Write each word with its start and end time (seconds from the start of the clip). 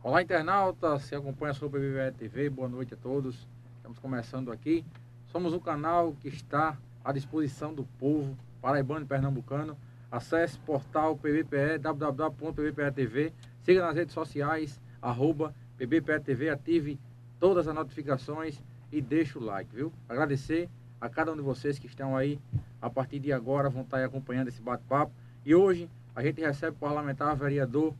Olá, 0.00 0.22
internauta, 0.22 0.96
se 1.00 1.12
acompanha 1.16 1.52
sobre 1.52 1.80
PBPE 1.80 2.16
TV, 2.16 2.48
boa 2.48 2.68
noite 2.68 2.94
a 2.94 2.96
todos. 2.96 3.48
Estamos 3.78 3.98
começando 3.98 4.52
aqui. 4.52 4.84
Somos 5.26 5.52
um 5.52 5.58
canal 5.58 6.14
que 6.20 6.28
está 6.28 6.78
à 7.04 7.12
disposição 7.12 7.74
do 7.74 7.82
povo 7.98 8.38
paraibano 8.62 9.04
e 9.04 9.08
pernambucano. 9.08 9.76
Acesse 10.08 10.56
portal 10.60 11.16
PBPE, 11.16 11.78
www.pbpe.tv. 11.80 13.32
Siga 13.64 13.84
nas 13.84 13.96
redes 13.96 14.14
sociais, 14.14 14.80
arroba 15.02 15.52
PBPE 15.76 16.48
ative 16.48 16.96
todas 17.40 17.66
as 17.66 17.74
notificações 17.74 18.62
e 18.92 19.02
deixe 19.02 19.36
o 19.36 19.42
like, 19.42 19.74
viu? 19.74 19.92
Agradecer 20.08 20.70
a 21.00 21.08
cada 21.08 21.32
um 21.32 21.36
de 21.36 21.42
vocês 21.42 21.76
que 21.76 21.88
estão 21.88 22.16
aí, 22.16 22.38
a 22.80 22.88
partir 22.88 23.18
de 23.18 23.32
agora, 23.32 23.68
vão 23.68 23.82
estar 23.82 24.02
acompanhando 24.04 24.46
esse 24.46 24.62
bate-papo. 24.62 25.12
E 25.44 25.56
hoje 25.56 25.90
a 26.14 26.22
gente 26.22 26.40
recebe 26.40 26.76
o 26.76 26.80
parlamentar, 26.80 27.34
vereador, 27.34 27.92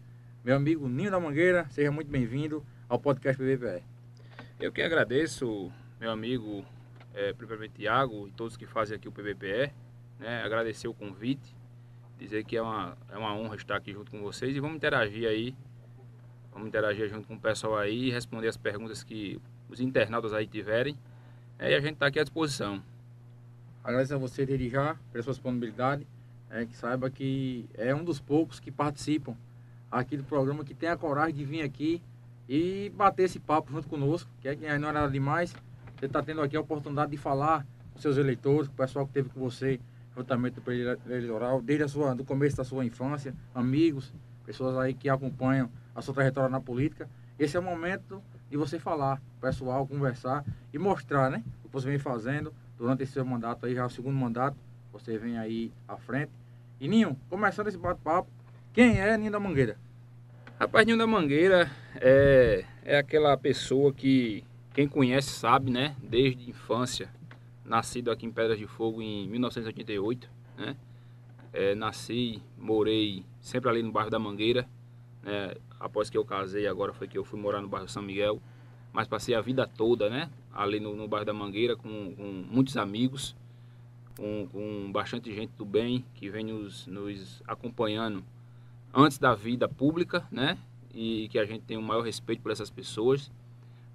meu 0.45 0.57
amigo 0.57 0.89
Ninho 0.89 1.11
da 1.11 1.19
Mangueira. 1.19 1.67
Seja 1.71 1.91
muito 1.91 2.11
bem-vindo 2.11 2.65
ao 2.89 2.99
podcast 2.99 3.43
PBPE. 3.43 3.83
Eu 4.61 4.73
que 4.73 4.81
agradeço, 4.81 5.71
meu 6.01 6.11
amigo, 6.11 6.65
é, 7.15 7.33
primeiramente 7.33 7.75
Tiago 7.75 8.29
e 8.29 8.33
todos 8.33 8.57
que 8.57 8.67
fazem 8.67 8.97
aqui 8.97 9.09
o 9.09 9.13
PBPE, 9.13 9.73
né? 10.19 10.43
agradecer 10.43 10.89
o 10.89 10.95
convite, 10.95 11.55
dizer 12.19 12.45
que 12.45 12.57
é 12.57 12.63
uma, 12.63 12.97
é 13.11 13.19
uma 13.19 13.35
honra 13.35 13.57
estar 13.57 13.77
aqui 13.77 13.93
junto 13.93 14.11
com 14.11 14.21
vocês 14.21 14.57
e 14.57 14.61
vamos 14.61 14.77
interagir 14.77 15.29
aí, 15.29 15.55
vamos 16.53 16.69
interagir 16.69 17.09
junto 17.09 17.27
com 17.27 17.35
o 17.35 17.41
pessoal 17.41 17.77
aí 17.77 18.09
e 18.09 18.11
responder 18.11 18.49
as 18.49 18.57
perguntas 18.57 19.03
que 19.03 19.41
os 19.69 19.81
internautas 19.81 20.33
aí 20.33 20.47
tiverem. 20.47 20.97
É, 21.59 21.73
e 21.73 21.75
a 21.75 21.81
gente 21.81 21.95
está 21.95 22.07
aqui 22.07 22.21
à 22.21 22.23
disposição. 22.23 22.83
Agradeço 23.83 24.15
a 24.15 24.19
você 24.19 24.47
desde 24.47 24.69
já 24.69 24.97
pela 25.13 25.23
sua 25.23 25.33
disponibilidade. 25.33 26.07
É, 26.51 26.65
que 26.65 26.75
saiba 26.75 27.11
que 27.11 27.69
é 27.75 27.95
um 27.95 28.03
dos 28.03 28.19
poucos 28.21 28.59
que 28.59 28.71
participam 28.71 29.37
aqui 29.91 30.17
do 30.17 30.25
programa 30.25 30.65
que 30.65 30.75
tem 30.75 30.89
a 30.89 30.97
coragem 30.97 31.35
de 31.35 31.45
vir 31.45 31.63
aqui 31.63 32.03
e 32.49 32.93
bater 32.97 33.25
esse 33.25 33.39
papo 33.39 33.73
junto 33.73 33.89
conosco, 33.89 34.31
que 34.41 34.49
é, 34.49 34.79
não 34.79 34.89
é 34.89 34.93
nada 34.93 35.11
demais. 35.11 35.55
Você 35.99 36.07
está 36.07 36.23
tendo 36.23 36.41
aqui 36.41 36.57
a 36.57 36.61
oportunidade 36.61 37.11
de 37.11 37.17
falar 37.17 37.67
com 37.93 38.01
seus 38.01 38.17
eleitores, 38.17 38.69
com 38.69 38.75
o 38.75 38.77
pessoal 38.77 39.07
que 39.07 39.13
teve 39.13 39.29
com 39.29 39.41
você 39.41 39.81
juntamente 40.17 40.61
do 40.61 40.71
eleitoral, 40.71 41.63
desde 41.63 41.85
a 41.85 41.89
sua, 41.89 42.15
do 42.15 42.25
começo 42.25 42.57
da 42.57 42.65
sua 42.65 42.85
infância, 42.85 43.35
amigos, 43.55 44.13
pessoas 44.45 44.77
aí 44.77 44.93
que 44.95 45.09
acompanham 45.09 45.71
a 45.95 46.03
sua 46.03 46.15
trajetória 46.15 46.49
na 46.49 46.61
política. 46.61 47.09
Esse 47.39 47.57
é 47.57 47.61
o 47.61 47.63
momento 47.63 48.23
de 48.51 48.57
você 48.57 48.79
falar, 48.79 49.23
pessoal, 49.41 49.87
conversar 49.87 50.45
e 50.73 50.79
mostrar, 50.79 51.31
né? 51.31 51.45
O 51.63 51.69
que 51.69 51.73
você 51.73 51.89
vem 51.89 51.99
fazendo 51.99 52.53
durante 52.77 53.03
esse 53.03 53.13
seu 53.13 53.25
mandato 53.25 53.67
aí, 53.67 53.75
já 53.75 53.87
o 53.87 53.91
segundo 53.91 54.17
mandato, 54.17 54.57
você 54.93 55.19
vem 55.19 55.39
aí 55.39 55.73
à 55.87 55.97
frente. 55.97 56.33
E 56.81 56.89
Ninho, 56.89 57.17
começando 57.29 57.69
esse 57.69 57.79
bate-papo, 57.79 58.29
quem 58.73 58.99
é 58.99 59.17
Ninho 59.17 59.33
da 59.33 59.41
Mangueira? 59.41 59.79
Rapaz, 60.59 60.87
Ninho 60.87 60.99
da 60.99 61.07
Mangueira 61.07 61.71
é, 61.97 62.65
é 62.85 62.99
aquela 62.99 63.37
pessoa 63.37 63.93
que 63.93 64.45
quem 64.75 64.87
conhece 64.87 65.31
sabe, 65.31 65.71
né? 65.71 65.97
Desde 66.03 66.49
infância, 66.49 67.11
nascido 67.65 68.11
aqui 68.11 68.27
em 68.27 68.31
Pedras 68.31 68.59
de 68.59 68.67
Fogo 68.67 69.03
em 69.03 69.27
1988, 69.29 70.31
né? 70.57 70.77
É, 71.53 71.75
nasci, 71.75 72.43
morei 72.57 73.25
sempre 73.41 73.71
ali 73.71 73.83
no 73.83 73.91
bairro 73.91 74.11
da 74.11 74.19
Mangueira, 74.19 74.69
né? 75.23 75.55
Após 75.81 76.11
que 76.11 76.19
eu 76.19 76.25
casei, 76.25 76.67
agora 76.67 76.93
foi 76.93 77.09
que 77.09 77.17
eu 77.17 77.25
fui 77.25 77.41
morar 77.41 77.61
no 77.61 77.69
bairro 77.69 77.89
São 77.89 78.03
Miguel, 78.03 78.41
mas 78.93 79.09
passei 79.09 79.35
a 79.35 79.41
vida 79.41 79.67
toda, 79.67 80.09
né? 80.09 80.31
Ali 80.53 80.79
no, 80.79 80.95
no 80.95 81.09
bairro 81.09 81.27
da 81.27 81.33
Mangueira 81.33 81.77
com, 81.77 82.15
com 82.15 82.45
muitos 82.49 82.77
amigos, 82.77 83.35
com, 84.17 84.49
com, 84.53 84.93
bastante 84.93 85.33
gente 85.35 85.53
do 85.57 85.65
bem 85.65 86.05
que 86.15 86.29
vem 86.29 86.45
nos, 86.45 86.87
nos 86.87 87.43
acompanhando 87.47 88.25
antes 88.95 89.19
da 89.19 89.35
vida 89.35 89.69
pública, 89.69 90.27
né? 90.31 90.59
E 90.95 91.29
que 91.31 91.39
a 91.39 91.45
gente 91.45 91.63
tem 91.63 91.77
o 91.77 91.83
maior 91.83 92.03
respeito 92.03 92.43
por 92.43 92.51
essas 92.51 92.71
pessoas. 92.71 93.31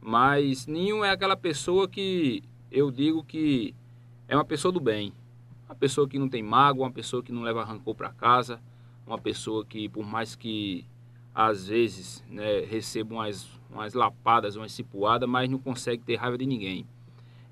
Mas 0.02 0.68
Ninho 0.68 1.04
é 1.04 1.10
aquela 1.10 1.36
pessoa 1.36 1.88
que 1.88 2.44
eu 2.72 2.92
digo 2.92 3.24
que 3.24 3.74
é 4.28 4.36
uma 4.36 4.46
pessoa 4.46 4.72
do 4.72 4.80
bem. 4.80 5.14
Uma 5.66 5.76
pessoa 5.76 6.08
que 6.08 6.20
não 6.20 6.30
tem 6.30 6.44
mágoa, 6.44 6.86
uma 6.86 6.92
pessoa 6.92 7.24
que 7.24 7.32
não 7.32 7.42
leva 7.42 7.64
rancor 7.64 7.96
para 7.96 8.12
casa, 8.12 8.60
uma 9.08 9.18
pessoa 9.18 9.66
que, 9.66 9.90
por 9.90 10.06
mais 10.06 10.36
que 10.36 10.86
às 11.34 11.68
vezes 11.68 12.24
né, 12.30 12.62
receba 12.62 13.16
umas, 13.16 13.50
umas 13.72 13.94
lapadas, 13.94 14.56
umas 14.56 14.72
cipuadas, 14.72 15.28
mas 15.28 15.50
não 15.50 15.58
consegue 15.58 16.04
ter 16.04 16.16
raiva 16.16 16.38
de 16.38 16.46
ninguém. 16.46 16.86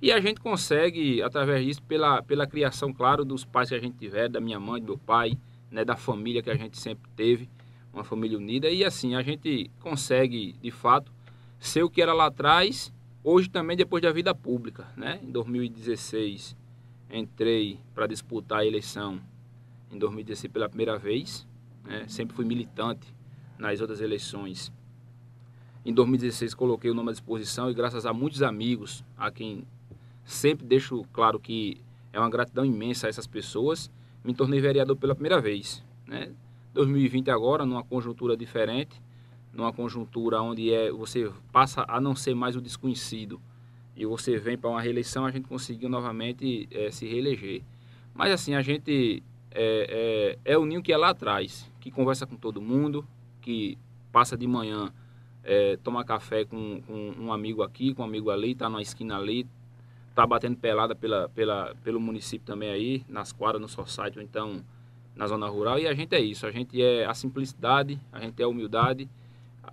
E 0.01 0.11
a 0.11 0.19
gente 0.19 0.39
consegue, 0.39 1.21
através 1.21 1.65
disso, 1.65 1.83
pela, 1.83 2.21
pela 2.23 2.47
criação, 2.47 2.91
claro, 2.91 3.23
dos 3.23 3.45
pais 3.45 3.69
que 3.69 3.75
a 3.75 3.79
gente 3.79 3.97
tiver, 3.97 4.29
da 4.29 4.41
minha 4.41 4.59
mãe, 4.59 4.81
do 4.81 4.87
meu 4.87 4.97
pai, 4.97 5.37
né, 5.71 5.85
da 5.85 5.95
família 5.95 6.43
que 6.43 6.49
a 6.49 6.55
gente 6.55 6.77
sempre 6.77 7.09
teve, 7.15 7.49
uma 7.93 8.03
família 8.03 8.37
unida. 8.37 8.69
E 8.69 8.83
assim, 8.83 9.15
a 9.15 9.21
gente 9.21 9.71
consegue, 9.79 10.53
de 10.61 10.69
fato, 10.69 11.11
ser 11.59 11.83
o 11.83 11.89
que 11.89 12.01
era 12.01 12.13
lá 12.13 12.27
atrás, 12.27 12.93
hoje 13.23 13.49
também 13.49 13.77
depois 13.77 14.03
da 14.03 14.11
vida 14.11 14.35
pública. 14.35 14.87
Né? 14.97 15.19
Em 15.23 15.31
2016, 15.31 16.55
entrei 17.09 17.79
para 17.95 18.07
disputar 18.07 18.59
a 18.59 18.65
eleição, 18.65 19.19
em 19.91 19.97
2016 19.97 20.51
pela 20.51 20.67
primeira 20.67 20.97
vez. 20.97 21.47
Né? 21.83 22.05
Sempre 22.07 22.35
fui 22.35 22.45
militante 22.45 23.13
nas 23.57 23.79
outras 23.79 24.01
eleições. 24.01 24.71
Em 25.83 25.93
2016 25.93 26.53
coloquei 26.53 26.91
o 26.91 26.93
nome 26.93 27.09
à 27.09 27.11
disposição 27.11 27.69
e 27.69 27.73
graças 27.73 28.05
a 28.05 28.13
muitos 28.13 28.43
amigos, 28.43 29.03
a 29.17 29.31
quem 29.31 29.65
sempre 30.23 30.65
deixo 30.65 31.03
claro 31.11 31.39
que 31.39 31.81
é 32.13 32.19
uma 32.19 32.29
gratidão 32.29 32.63
imensa 32.63 33.07
a 33.07 33.09
essas 33.09 33.25
pessoas, 33.25 33.89
me 34.23 34.33
tornei 34.33 34.59
vereador 34.59 34.95
pela 34.95 35.15
primeira 35.15 35.39
vez. 35.39 35.83
Né? 36.07 36.31
2020 36.73 37.29
agora, 37.29 37.65
numa 37.65 37.83
conjuntura 37.83 38.35
diferente, 38.37 39.01
numa 39.53 39.73
conjuntura 39.73 40.41
onde 40.41 40.73
é, 40.73 40.91
você 40.91 41.31
passa 41.51 41.85
a 41.87 41.99
não 41.99 42.15
ser 42.15 42.33
mais 42.33 42.55
o 42.55 42.61
desconhecido 42.61 43.41
e 43.95 44.05
você 44.05 44.37
vem 44.37 44.57
para 44.57 44.69
uma 44.69 44.81
reeleição, 44.81 45.25
a 45.25 45.31
gente 45.31 45.47
conseguiu 45.47 45.89
novamente 45.89 46.67
é, 46.71 46.89
se 46.91 47.05
reeleger. 47.07 47.61
Mas 48.13 48.31
assim, 48.31 48.53
a 48.55 48.61
gente 48.61 49.21
é, 49.51 50.37
é, 50.45 50.53
é 50.53 50.57
o 50.57 50.65
ninho 50.65 50.81
que 50.81 50.93
é 50.93 50.97
lá 50.97 51.09
atrás, 51.09 51.69
que 51.79 51.91
conversa 51.91 52.25
com 52.25 52.35
todo 52.35 52.61
mundo, 52.61 53.05
que 53.41 53.77
passa 54.11 54.37
de 54.37 54.47
manhã, 54.47 54.93
é, 55.43 55.77
toma 55.77 56.03
café 56.05 56.45
com, 56.45 56.81
com, 56.81 57.13
um 57.19 57.33
amigo 57.33 57.61
aqui, 57.63 57.93
com 57.93 58.01
um 58.01 58.05
amigo 58.05 58.29
ali, 58.29 58.55
tá 58.55 58.69
numa 58.69 58.81
esquina 58.81 59.17
ali, 59.17 59.47
tá 60.13 60.25
batendo 60.25 60.57
pelada 60.57 60.95
pela, 60.95 61.29
pela, 61.29 61.75
pelo 61.83 61.99
município 61.99 62.45
também 62.45 62.69
aí, 62.69 63.05
nas 63.07 63.31
quadras, 63.31 63.61
no 63.61 63.67
society, 63.67 64.17
ou 64.17 64.23
então 64.23 64.63
na 65.15 65.27
zona 65.27 65.47
rural. 65.47 65.79
E 65.79 65.87
a 65.87 65.93
gente 65.93 66.15
é 66.15 66.19
isso, 66.19 66.45
a 66.45 66.51
gente 66.51 66.81
é 66.81 67.05
a 67.05 67.13
simplicidade, 67.13 67.99
a 68.11 68.19
gente 68.19 68.41
é 68.41 68.45
a 68.45 68.47
humildade. 68.47 69.09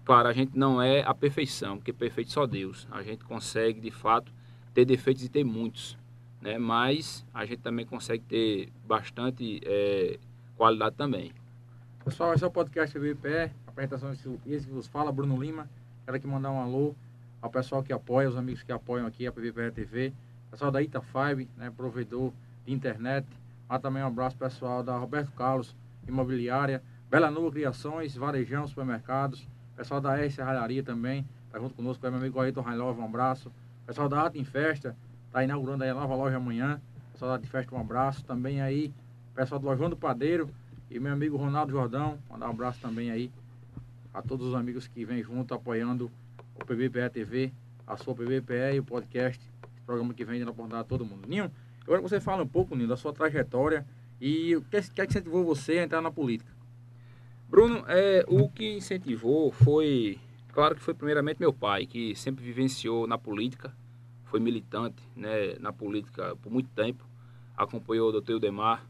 Claro, 0.04 0.28
a 0.28 0.32
gente 0.32 0.56
não 0.56 0.80
é 0.80 1.02
a 1.02 1.14
perfeição, 1.14 1.76
porque 1.76 1.92
perfeito 1.92 2.30
só 2.30 2.46
Deus. 2.46 2.86
A 2.90 3.02
gente 3.02 3.24
consegue, 3.24 3.80
de 3.80 3.90
fato, 3.90 4.32
ter 4.74 4.84
defeitos 4.84 5.24
e 5.24 5.28
ter 5.28 5.44
muitos. 5.44 5.96
Né? 6.40 6.58
Mas 6.58 7.24
a 7.32 7.44
gente 7.44 7.58
também 7.58 7.84
consegue 7.84 8.24
ter 8.24 8.72
bastante 8.86 9.60
é, 9.64 10.18
qualidade 10.56 10.94
também. 10.96 11.32
Pessoal, 12.04 12.32
esse 12.32 12.44
é 12.44 12.46
o 12.46 12.50
podcast 12.50 12.98
VPE, 12.98 13.50
apresentação 13.66 14.12
esse 14.46 14.66
que 14.66 14.72
vos 14.72 14.86
fala, 14.86 15.12
Bruno 15.12 15.40
Lima. 15.40 15.68
Quero 16.04 16.16
aqui 16.16 16.26
mandar 16.26 16.50
um 16.50 16.60
alô 16.60 16.94
ao 17.40 17.50
pessoal 17.50 17.82
que 17.82 17.92
apoia, 17.92 18.28
os 18.28 18.36
amigos 18.36 18.62
que 18.62 18.72
apoiam 18.72 19.06
aqui 19.06 19.26
a 19.26 19.32
PVPE 19.32 19.72
TV, 19.74 20.12
pessoal 20.50 20.70
da 20.70 20.82
Ita 20.82 21.00
Five, 21.00 21.48
né, 21.56 21.70
provedor 21.70 22.32
de 22.64 22.72
internet. 22.72 23.26
Mas 23.68 23.80
também 23.80 24.02
um 24.02 24.06
abraço 24.06 24.36
pessoal 24.36 24.82
da 24.82 24.96
Roberto 24.96 25.30
Carlos 25.32 25.76
Imobiliária, 26.06 26.82
Bela 27.10 27.30
Nua 27.30 27.50
Criações, 27.50 28.16
Varejão 28.16 28.66
Supermercados, 28.66 29.46
pessoal 29.76 30.00
da 30.00 30.18
R 30.18 30.30
Serralharia 30.30 30.82
também, 30.82 31.26
tá 31.50 31.58
junto 31.58 31.74
conosco, 31.74 32.06
é 32.06 32.10
meu 32.10 32.18
amigo 32.18 32.40
Ayrton 32.40 32.62
Railov, 32.62 32.98
um 32.98 33.04
abraço. 33.04 33.52
Pessoal 33.86 34.08
da 34.08 34.20
Arte 34.20 34.38
em 34.38 34.44
Festa, 34.44 34.96
tá 35.30 35.42
inaugurando 35.42 35.84
aí 35.84 35.90
a 35.90 35.94
nova 35.94 36.14
loja 36.14 36.36
amanhã. 36.36 36.80
Pessoal 37.12 37.30
da 37.30 37.34
Arte 37.36 37.46
em 37.46 37.50
Festa, 37.50 37.74
um 37.74 37.80
abraço. 37.80 38.24
Também 38.24 38.60
aí, 38.60 38.92
pessoal 39.34 39.60
do 39.60 39.66
Lojão 39.66 39.88
do 39.88 39.96
Padeiro, 39.96 40.50
e 40.90 40.98
meu 40.98 41.12
amigo 41.12 41.36
Ronaldo 41.36 41.72
Jordão, 41.72 42.18
mandar 42.30 42.48
um 42.48 42.50
abraço 42.50 42.80
também 42.80 43.10
aí 43.10 43.30
a 44.12 44.22
todos 44.22 44.48
os 44.48 44.54
amigos 44.54 44.88
que 44.88 45.04
vêm 45.04 45.22
junto 45.22 45.54
apoiando 45.54 46.10
o 46.54 46.64
PBPE 46.64 47.10
TV, 47.12 47.52
a 47.86 47.96
sua 47.96 48.14
PBPE 48.14 48.74
e 48.74 48.78
o 48.80 48.84
podcast, 48.84 49.40
programa 49.88 50.12
que 50.12 50.22
vem 50.22 50.38
dando 50.38 50.50
oportunidade 50.50 50.82
a 50.82 50.84
todo 50.84 51.02
mundo. 51.02 51.26
Ninho, 51.26 51.50
que 51.80 52.00
você 52.02 52.20
fale 52.20 52.42
um 52.42 52.46
pouco, 52.46 52.76
Ninho, 52.76 52.86
da 52.86 52.96
sua 52.96 53.10
trajetória 53.10 53.86
e 54.20 54.54
o 54.54 54.60
que, 54.60 54.76
é 54.76 54.82
que 54.82 55.02
incentivou 55.02 55.42
você 55.42 55.78
a 55.78 55.84
entrar 55.84 56.02
na 56.02 56.10
política. 56.10 56.52
Bruno, 57.48 57.82
é, 57.88 58.22
o 58.28 58.50
que 58.50 58.76
incentivou 58.76 59.50
foi, 59.50 60.20
claro 60.52 60.74
que 60.74 60.82
foi 60.82 60.92
primeiramente 60.92 61.40
meu 61.40 61.54
pai, 61.54 61.86
que 61.86 62.14
sempre 62.14 62.44
vivenciou 62.44 63.06
na 63.06 63.16
política, 63.16 63.74
foi 64.24 64.38
militante 64.38 65.02
né, 65.16 65.54
na 65.58 65.72
política 65.72 66.36
por 66.36 66.52
muito 66.52 66.68
tempo, 66.74 67.08
acompanhou 67.56 68.10
o 68.10 68.12
doutor 68.12 68.32
Eudemar, 68.32 68.86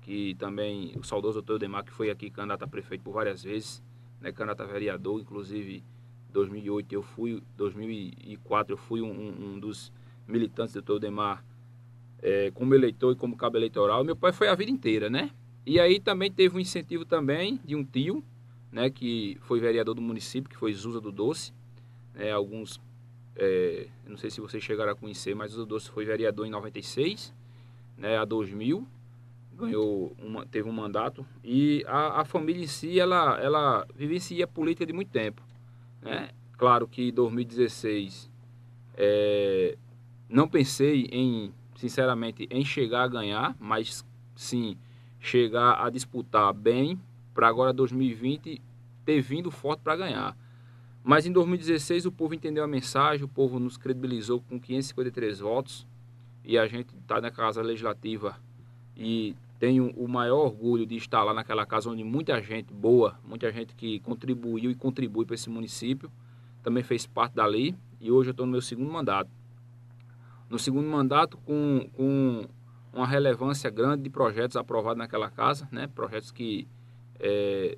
que 0.00 0.34
também 0.34 0.92
o 0.96 1.04
saudoso 1.04 1.34
doutor 1.34 1.60
Demar, 1.60 1.84
que 1.84 1.92
foi 1.92 2.10
aqui 2.10 2.30
candidato 2.30 2.64
a 2.64 2.66
prefeito 2.66 3.02
por 3.02 3.12
várias 3.12 3.44
vezes, 3.44 3.80
né, 4.20 4.32
candidato 4.32 4.64
a 4.64 4.66
vereador, 4.66 5.20
inclusive 5.20 5.84
2008 6.32 6.92
eu 6.92 7.02
fui, 7.02 7.40
2004 7.56 8.72
eu 8.72 8.76
fui 8.76 9.00
um, 9.00 9.54
um 9.54 9.60
dos 9.60 9.92
militantes 10.26 10.74
do 10.74 10.82
doutor 10.82 11.00
Demar 11.00 11.44
é, 12.22 12.50
como 12.52 12.74
eleitor 12.74 13.12
e 13.12 13.16
como 13.16 13.36
cabo 13.36 13.56
eleitoral. 13.56 14.04
Meu 14.04 14.16
pai 14.16 14.32
foi 14.32 14.48
a 14.48 14.54
vida 14.54 14.70
inteira, 14.70 15.08
né? 15.08 15.30
E 15.64 15.80
aí 15.80 15.98
também 15.98 16.30
teve 16.30 16.56
um 16.56 16.60
incentivo 16.60 17.04
também 17.04 17.60
de 17.64 17.74
um 17.74 17.84
tio, 17.84 18.22
né, 18.70 18.88
que 18.88 19.36
foi 19.42 19.58
vereador 19.58 19.94
do 19.94 20.02
município, 20.02 20.48
que 20.48 20.56
foi 20.56 20.72
Zusa 20.72 21.00
do 21.00 21.10
Doce. 21.10 21.52
Né, 22.14 22.30
alguns, 22.30 22.80
é, 23.34 23.88
não 24.06 24.16
sei 24.16 24.30
se 24.30 24.40
vocês 24.40 24.62
chegaram 24.62 24.92
a 24.92 24.94
conhecer, 24.94 25.34
mas 25.34 25.50
Zusa 25.50 25.64
do 25.64 25.70
Doce 25.70 25.90
foi 25.90 26.04
vereador 26.04 26.46
em 26.46 26.50
96, 26.50 27.34
né, 27.98 28.16
a 28.16 28.24
2000, 28.24 28.86
ganhou 29.54 30.14
uma, 30.22 30.46
teve 30.46 30.68
um 30.68 30.72
mandato. 30.72 31.26
E 31.42 31.84
a, 31.88 32.20
a 32.20 32.24
família 32.24 32.62
em 32.62 32.68
si, 32.68 33.00
ela, 33.00 33.40
ela 33.40 33.86
vivencia 33.94 34.46
política 34.46 34.86
de 34.86 34.92
muito 34.92 35.10
tempo. 35.10 35.42
Né? 36.00 36.30
Claro 36.56 36.86
que 36.86 37.08
em 37.08 37.12
2016 37.12 38.30
é, 38.96 39.76
não 40.28 40.48
pensei 40.48 41.08
em, 41.12 41.52
sinceramente, 41.76 42.46
em 42.50 42.64
chegar 42.64 43.02
a 43.02 43.08
ganhar, 43.08 43.56
mas 43.60 44.04
sim 44.34 44.76
chegar 45.20 45.84
a 45.84 45.90
disputar 45.90 46.52
bem 46.52 47.00
para 47.34 47.48
agora 47.48 47.72
2020 47.72 48.60
ter 49.04 49.20
vindo 49.20 49.50
forte 49.50 49.80
para 49.80 49.96
ganhar. 49.96 50.36
Mas 51.02 51.26
em 51.26 51.32
2016 51.32 52.06
o 52.06 52.12
povo 52.12 52.34
entendeu 52.34 52.64
a 52.64 52.66
mensagem, 52.66 53.24
o 53.24 53.28
povo 53.28 53.60
nos 53.60 53.76
credibilizou 53.76 54.40
com 54.40 54.58
553 54.58 55.38
votos 55.38 55.86
e 56.44 56.58
a 56.58 56.66
gente 56.66 56.96
está 56.96 57.20
na 57.20 57.30
casa 57.30 57.62
legislativa 57.62 58.36
e 58.96 59.36
tenho 59.58 59.90
o 59.96 60.08
maior 60.08 60.44
orgulho 60.46 60.84
de 60.84 60.96
estar 60.96 61.22
lá 61.22 61.32
naquela 61.32 61.64
casa 61.64 61.90
onde 61.90 62.02
muita 62.02 62.40
gente 62.42 62.72
boa, 62.72 63.18
muita 63.24 63.50
gente 63.52 63.74
que 63.74 64.00
contribuiu 64.00 64.70
e 64.70 64.74
contribui 64.74 65.24
para 65.24 65.34
esse 65.34 65.48
município, 65.48 66.10
também 66.62 66.82
fez 66.82 67.06
parte 67.06 67.34
dali 67.34 67.74
e 68.00 68.10
hoje 68.10 68.30
eu 68.30 68.32
estou 68.32 68.44
no 68.44 68.52
meu 68.52 68.60
segundo 68.60 68.90
mandato. 68.90 69.30
No 70.48 70.58
segundo 70.58 70.88
mandato 70.88 71.36
com, 71.38 71.88
com 71.94 72.48
uma 72.92 73.06
relevância 73.06 73.68
grande 73.70 74.04
de 74.04 74.10
projetos 74.10 74.56
aprovados 74.56 74.98
naquela 74.98 75.30
casa, 75.30 75.68
né? 75.72 75.86
projetos 75.86 76.30
que, 76.30 76.68
é, 77.18 77.76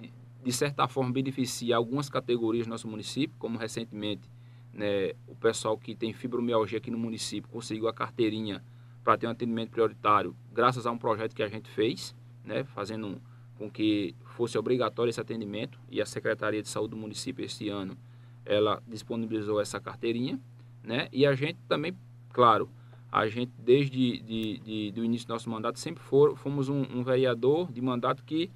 de, 0.00 0.12
de, 0.42 0.52
certa 0.52 0.88
forma, 0.88 1.12
beneficiam 1.12 1.76
algumas 1.76 2.08
categorias 2.08 2.66
do 2.66 2.70
nosso 2.70 2.88
município, 2.88 3.36
como 3.38 3.58
recentemente 3.58 4.28
né, 4.76 5.12
o 5.26 5.34
pessoal 5.34 5.76
que 5.78 5.94
tem 5.94 6.12
fibromialgia 6.12 6.78
aqui 6.78 6.90
no 6.90 6.98
município 6.98 7.48
conseguiu 7.50 7.88
a 7.88 7.94
carteirinha 7.94 8.62
para 9.02 9.16
ter 9.16 9.26
um 9.26 9.30
atendimento 9.30 9.70
prioritário, 9.70 10.36
graças 10.52 10.86
a 10.86 10.90
um 10.90 10.98
projeto 10.98 11.34
que 11.34 11.42
a 11.42 11.48
gente 11.48 11.68
fez, 11.70 12.14
né, 12.44 12.64
fazendo 12.64 13.20
com 13.56 13.70
que 13.70 14.14
fosse 14.24 14.58
obrigatório 14.58 15.08
esse 15.08 15.20
atendimento, 15.20 15.78
e 15.90 16.02
a 16.02 16.06
Secretaria 16.06 16.60
de 16.60 16.68
Saúde 16.68 16.90
do 16.90 16.96
município 16.96 17.44
este 17.44 17.68
ano, 17.68 17.96
ela 18.44 18.82
disponibilizou 18.86 19.60
essa 19.60 19.80
carteirinha, 19.80 20.38
né, 20.86 21.08
e 21.12 21.26
a 21.26 21.34
gente 21.34 21.58
também, 21.68 21.94
claro, 22.32 22.70
a 23.10 23.26
gente, 23.28 23.52
desde 23.58 24.20
de, 24.20 24.58
de, 24.58 24.92
do 24.92 25.04
início 25.04 25.26
do 25.26 25.32
nosso 25.32 25.48
mandato, 25.48 25.78
sempre 25.78 26.02
for, 26.02 26.36
fomos 26.36 26.68
um, 26.68 26.82
um 26.82 27.02
vereador 27.02 27.72
de 27.72 27.80
mandato 27.80 28.22
que 28.22 28.50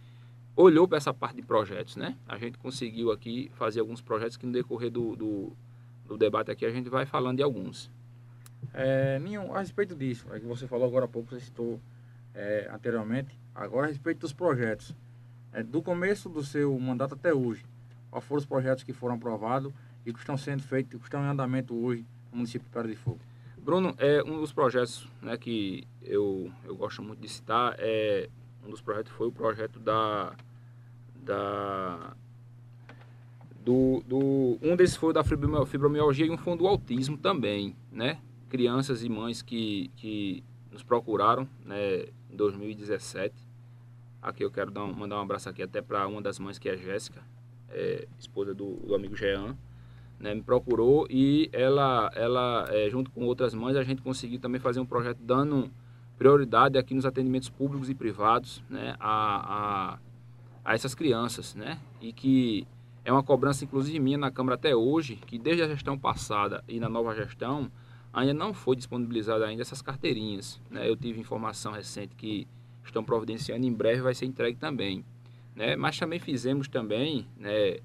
olhou 0.55 0.87
para 0.87 0.99
essa 0.99 1.15
parte 1.15 1.37
de 1.37 1.43
projetos, 1.43 1.97
né? 1.97 2.17
A 2.29 2.37
gente 2.37 2.59
conseguiu 2.59 3.11
aqui 3.11 3.51
fazer 3.55 3.81
alguns 3.81 4.01
projetos 4.01 4.37
que 4.37 4.45
no 4.45 4.53
decorrer 4.53 4.91
do, 4.91 5.17
do, 5.17 5.53
do 6.07 6.19
debate 6.19 6.51
aqui 6.51 6.67
a 6.67 6.71
gente 6.71 6.89
vai 6.89 7.07
falando 7.07 7.39
de 7.39 7.43
alguns. 7.43 7.91
É, 8.75 9.19
Ninho, 9.19 9.55
a 9.55 9.61
respeito 9.61 9.95
disso, 9.95 10.27
é 10.33 10.39
que 10.39 10.47
você 10.47 10.67
falou 10.67 10.87
agora 10.87 11.07
há 11.07 11.09
pouco, 11.09 11.31
você 11.31 11.41
citou 11.41 11.81
é, 12.35 12.69
anteriormente, 12.73 13.39
agora 13.55 13.87
a 13.87 13.89
respeito 13.89 14.21
dos 14.21 14.33
projetos, 14.33 14.95
é, 15.53 15.63
do 15.63 15.81
começo 15.81 16.29
do 16.29 16.45
seu 16.45 16.79
mandato 16.79 17.15
até 17.15 17.33
hoje, 17.33 17.65
quais 18.11 18.25
foram 18.25 18.41
os 18.41 18.47
projetos 18.47 18.85
que 18.85 18.93
foram 18.93 19.15
aprovados 19.15 19.73
e 20.05 20.13
que 20.13 20.19
estão 20.19 20.37
sendo 20.37 20.63
feitos, 20.63 20.99
que 20.99 21.07
estão 21.07 21.23
em 21.23 21.29
andamento 21.29 21.75
hoje 21.75 22.05
no 22.31 22.39
município 22.39 22.67
de 22.67 22.73
Pedra 22.73 22.89
de 22.89 22.97
Fogo? 22.97 23.21
Bruno, 23.59 23.95
é 23.99 24.23
um 24.23 24.41
dos 24.41 24.53
projetos 24.53 25.07
né, 25.21 25.37
que 25.37 25.87
eu, 26.03 26.51
eu 26.65 26.75
gosto 26.75 27.03
muito 27.03 27.21
de 27.21 27.29
citar, 27.29 27.77
é, 27.79 28.29
um 28.67 28.71
dos 28.71 28.81
projetos 28.81 29.13
foi 29.13 29.29
o 29.29 29.33
projeto 29.33 29.79
da, 29.79 30.35
da 31.17 32.17
do, 33.63 34.03
do, 34.07 34.59
um 34.63 34.75
desses 34.75 34.97
foi 34.97 35.11
o 35.11 35.13
da 35.13 35.23
fibromialgia 35.23 36.27
e 36.27 36.31
um 36.31 36.39
foi 36.39 36.57
do 36.57 36.67
autismo 36.67 37.19
também, 37.19 37.77
né? 37.93 38.19
Crianças 38.49 39.05
e 39.05 39.09
mães 39.09 39.43
que, 39.43 39.91
que 39.97 40.43
nos 40.73 40.83
procuraram 40.83 41.47
né, 41.65 42.07
em 42.31 42.37
2017. 42.37 43.35
Aqui 44.23 44.43
eu 44.43 44.51
quero 44.51 44.71
dar 44.71 44.85
um, 44.85 44.93
mandar 44.93 45.19
um 45.19 45.23
abraço 45.23 45.49
aqui 45.49 45.63
até 45.63 45.83
para 45.83 46.07
uma 46.09 46.23
das 46.23 46.39
mães 46.39 46.59
que 46.59 46.69
é 46.69 46.73
a 46.73 46.77
Jéssica, 46.77 47.23
é, 47.69 48.09
esposa 48.19 48.55
do, 48.55 48.77
do 48.77 48.95
amigo 48.95 49.15
Jean 49.15 49.57
né, 50.21 50.35
me 50.35 50.43
procurou 50.43 51.07
e 51.09 51.49
ela, 51.53 52.11
ela 52.15 52.67
é, 52.69 52.89
junto 52.91 53.11
com 53.11 53.25
outras 53.25 53.55
mães, 53.55 53.75
a 53.75 53.83
gente 53.83 54.03
conseguiu 54.03 54.39
também 54.39 54.61
fazer 54.61 54.79
um 54.79 54.87
projeto 54.87 55.19
dando 55.23 55.71
prioridade 56.19 56.77
aqui 56.77 56.95
nos 56.95 57.07
atendimentos 57.07 57.49
públicos 57.49 57.89
e 57.89 57.95
privados 57.95 58.63
né, 58.69 58.95
a, 59.01 59.95
a, 59.95 59.99
a 60.63 60.75
essas 60.75 60.95
crianças, 60.95 61.55
né, 61.55 61.81
e 62.01 62.13
que 62.13 62.67
é 63.05 63.11
uma 63.11 63.23
cobrança, 63.23 63.65
inclusive, 63.65 63.99
minha 63.99 64.19
na 64.19 64.31
Câmara 64.31 64.57
até 64.57 64.77
hoje, 64.77 65.17
que 65.17 65.39
desde 65.39 65.63
a 65.63 65.69
gestão 65.69 65.99
passada 65.99 66.63
e 66.69 66.79
na 66.79 66.89
nova 66.89 67.15
gestão, 67.15 67.71
ainda 68.13 68.35
não 68.35 68.53
foi 68.53 68.77
disponibilizada 68.77 69.47
ainda 69.47 69.63
essas 69.63 69.81
carteirinhas. 69.81 70.61
Né? 70.71 70.89
Eu 70.89 70.97
tive 70.97 71.19
informação 71.19 71.73
recente 71.73 72.15
que 72.15 72.47
estão 72.85 73.03
providenciando, 73.03 73.65
em 73.67 73.73
breve 73.73 74.03
vai 74.03 74.15
ser 74.15 74.27
entregue 74.27 74.59
também. 74.59 75.05
Né? 75.55 75.77
Mas 75.77 75.99
também 75.99 76.19
fizemos 76.19 76.69
também 76.69 77.27
né, 77.39 77.79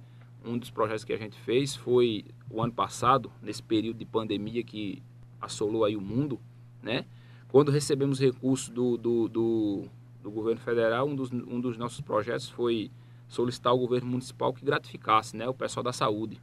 um 0.46 0.58
dos 0.58 0.70
projetos 0.70 1.04
que 1.04 1.14
a 1.14 1.18
gente 1.18 1.38
fez 1.40 1.76
foi 1.76 2.26
o 2.50 2.62
ano 2.62 2.72
passado, 2.72 3.32
nesse 3.42 3.64
período 3.64 3.98
de 3.98 4.06
pandemia 4.06 4.64
que 4.64 5.02
assolou 5.42 5.84
aí 5.84 5.96
o 5.96 6.02
mundo, 6.02 6.40
né? 6.82 7.06
Quando 7.48 7.72
recebemos 7.72 8.20
recursos 8.20 8.70
do, 8.70 8.98
do, 8.98 9.28
do, 9.28 9.84
do 10.22 10.32
governo 10.32 10.60
federal, 10.62 11.08
um 11.08 11.16
dos, 11.16 11.32
um 11.32 11.60
dos 11.60 11.78
nossos 11.78 12.02
projetos 12.02 12.50
foi 12.50 12.92
solicitar 13.28 13.72
ao 13.72 13.80
governo 13.80 14.08
municipal 14.08 14.54
que 14.54 14.64
gratificasse 14.64 15.36
né, 15.36 15.48
o 15.48 15.54
pessoal 15.54 15.84
da 15.84 15.94
saúde, 15.94 16.40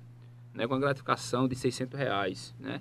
né, 0.53 0.67
com 0.67 0.75
a 0.75 0.79
gratificação 0.79 1.47
de 1.47 1.55
600 1.55 1.99
reais, 1.99 2.55
né? 2.59 2.81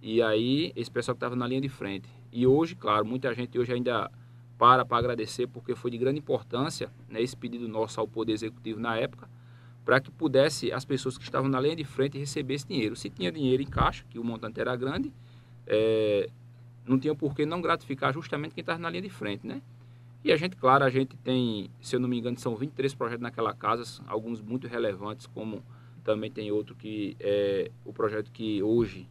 E 0.00 0.20
aí, 0.20 0.72
esse 0.76 0.90
pessoal 0.90 1.14
que 1.14 1.18
estava 1.18 1.34
na 1.34 1.46
linha 1.46 1.60
de 1.60 1.68
frente. 1.68 2.08
E 2.30 2.46
hoje, 2.46 2.74
claro, 2.74 3.06
muita 3.06 3.34
gente 3.34 3.58
hoje 3.58 3.72
ainda 3.72 4.10
para 4.58 4.84
para 4.84 4.98
agradecer, 4.98 5.46
porque 5.46 5.74
foi 5.74 5.90
de 5.90 5.98
grande 5.98 6.18
importância 6.18 6.90
né, 7.08 7.22
esse 7.22 7.36
pedido 7.36 7.66
nosso 7.66 7.98
ao 7.98 8.06
Poder 8.06 8.32
Executivo 8.32 8.78
na 8.78 8.96
época, 8.96 9.28
para 9.84 10.00
que 10.00 10.10
pudesse 10.10 10.72
as 10.72 10.84
pessoas 10.84 11.18
que 11.18 11.24
estavam 11.24 11.48
na 11.48 11.60
linha 11.60 11.76
de 11.76 11.84
frente 11.84 12.18
receber 12.18 12.54
esse 12.54 12.66
dinheiro. 12.66 12.96
Se 12.96 13.10
tinha 13.10 13.30
dinheiro 13.30 13.62
em 13.62 13.66
caixa, 13.66 14.04
que 14.08 14.18
o 14.18 14.24
montante 14.24 14.60
era 14.60 14.74
grande, 14.74 15.12
é, 15.66 16.28
não 16.86 16.98
tinha 16.98 17.14
por 17.14 17.34
que 17.34 17.44
não 17.44 17.60
gratificar 17.60 18.12
justamente 18.12 18.54
quem 18.54 18.62
estava 18.62 18.78
na 18.78 18.88
linha 18.88 19.02
de 19.02 19.10
frente, 19.10 19.46
né? 19.46 19.60
E 20.24 20.32
a 20.32 20.36
gente, 20.36 20.56
claro, 20.56 20.84
a 20.84 20.90
gente 20.90 21.16
tem, 21.18 21.70
se 21.82 21.94
eu 21.94 22.00
não 22.00 22.08
me 22.08 22.18
engano, 22.18 22.38
são 22.38 22.56
23 22.56 22.94
projetos 22.94 23.22
naquela 23.22 23.52
casa, 23.52 24.02
alguns 24.06 24.40
muito 24.40 24.66
relevantes, 24.66 25.26
como 25.26 25.62
também 26.02 26.30
tem 26.30 26.50
outro 26.50 26.74
que 26.74 27.14
é 27.20 27.70
o 27.84 27.92
projeto 27.92 28.30
que 28.30 28.62
hoje, 28.62 29.06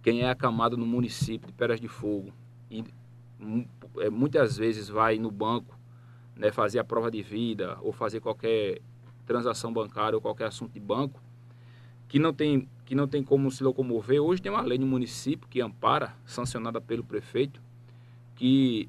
quem 0.00 0.20
é 0.20 0.30
acamado 0.30 0.76
no 0.76 0.86
município 0.86 1.48
de 1.48 1.52
Peras 1.52 1.80
de 1.80 1.88
Fogo 1.88 2.32
e 2.70 2.84
é, 3.98 4.10
muitas 4.10 4.56
vezes 4.56 4.88
vai 4.88 5.18
no 5.18 5.30
banco 5.30 5.78
né, 6.36 6.52
fazer 6.52 6.78
a 6.78 6.84
prova 6.84 7.10
de 7.10 7.22
vida 7.22 7.78
ou 7.82 7.92
fazer 7.92 8.20
qualquer 8.20 8.80
transação 9.26 9.72
bancária 9.72 10.16
ou 10.16 10.20
qualquer 10.20 10.46
assunto 10.46 10.72
de 10.72 10.80
banco, 10.80 11.20
que 12.08 12.18
não 12.18 12.32
tem, 12.32 12.68
que 12.84 12.94
não 12.94 13.08
tem 13.08 13.22
como 13.22 13.50
se 13.50 13.64
locomover. 13.64 14.20
Hoje 14.20 14.40
tem 14.40 14.52
uma 14.52 14.62
lei 14.62 14.78
no 14.78 14.86
município 14.86 15.48
que 15.48 15.60
ampara, 15.60 16.14
sancionada 16.24 16.80
pelo 16.80 17.02
prefeito, 17.02 17.60
que 18.36 18.88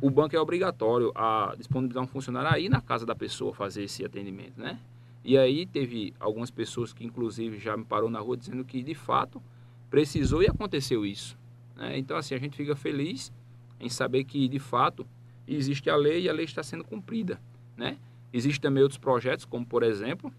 o 0.00 0.10
banco 0.10 0.36
é 0.36 0.40
obrigatório 0.40 1.12
a 1.14 1.54
disponibilizar 1.56 2.02
um 2.02 2.06
funcionário 2.06 2.50
aí 2.50 2.68
na 2.68 2.80
casa 2.80 3.04
da 3.04 3.14
pessoa 3.14 3.52
fazer 3.52 3.82
esse 3.82 4.04
atendimento, 4.04 4.58
né? 4.58 4.78
E 5.24 5.36
aí 5.36 5.66
teve 5.66 6.14
algumas 6.20 6.50
pessoas 6.50 6.92
que 6.92 7.04
inclusive 7.04 7.58
já 7.58 7.76
me 7.76 7.84
parou 7.84 8.08
na 8.08 8.20
rua 8.20 8.36
dizendo 8.36 8.64
que 8.64 8.82
de 8.82 8.94
fato 8.94 9.42
precisou 9.90 10.42
e 10.42 10.46
aconteceu 10.46 11.04
isso. 11.04 11.36
Né? 11.76 11.98
Então 11.98 12.16
assim 12.16 12.34
a 12.34 12.38
gente 12.38 12.56
fica 12.56 12.76
feliz 12.76 13.32
em 13.80 13.88
saber 13.88 14.24
que 14.24 14.48
de 14.48 14.58
fato 14.58 15.06
existe 15.46 15.90
a 15.90 15.96
lei 15.96 16.22
e 16.22 16.28
a 16.28 16.32
lei 16.32 16.44
está 16.44 16.62
sendo 16.62 16.84
cumprida, 16.84 17.40
né? 17.76 17.98
Existem 18.32 18.60
também 18.60 18.82
outros 18.82 18.98
projetos, 18.98 19.44
como 19.44 19.64
por 19.64 19.82
exemplo, 19.82 20.32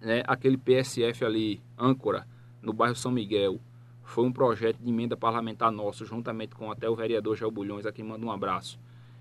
né, 0.00 0.22
aquele 0.26 0.56
PSF 0.56 1.24
ali, 1.24 1.60
âncora, 1.78 2.26
no 2.60 2.72
bairro 2.72 2.96
São 2.96 3.12
Miguel. 3.12 3.60
Foi 4.02 4.24
um 4.24 4.32
projeto 4.32 4.78
de 4.78 4.88
emenda 4.88 5.16
parlamentar 5.16 5.70
nosso, 5.70 6.04
juntamente 6.04 6.54
com 6.54 6.70
até 6.70 6.88
o 6.88 6.94
vereador 6.94 7.36
Gel 7.36 7.50
Bulhões, 7.50 7.86
a 7.86 7.92
quem 7.92 8.04
manda 8.04 8.24
um 8.24 8.30
abraço, 8.30 8.78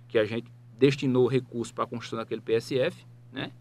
que 0.08 0.18
a 0.18 0.26
gente 0.26 0.52
destinou 0.78 1.28
recursos 1.28 1.72
para 1.72 1.86
a 1.86 1.88
construção 1.88 2.20
daquele 2.20 2.42
PSF, 2.42 3.06
né? 3.32 3.52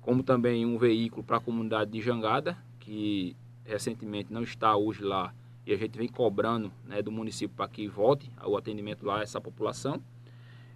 como 0.00 0.22
também 0.22 0.64
um 0.64 0.78
veículo 0.78 1.22
para 1.22 1.38
a 1.38 1.40
comunidade 1.40 1.90
de 1.90 2.00
Jangada, 2.00 2.56
que 2.78 3.36
recentemente 3.64 4.32
não 4.32 4.42
está 4.42 4.76
hoje 4.76 5.02
lá, 5.02 5.34
e 5.66 5.72
a 5.72 5.76
gente 5.76 5.96
vem 5.96 6.08
cobrando 6.08 6.72
né, 6.86 7.02
do 7.02 7.12
município 7.12 7.54
para 7.56 7.68
que 7.68 7.86
volte 7.86 8.30
o 8.44 8.56
atendimento 8.56 9.04
lá 9.04 9.20
a 9.20 9.22
essa 9.22 9.40
população. 9.40 10.00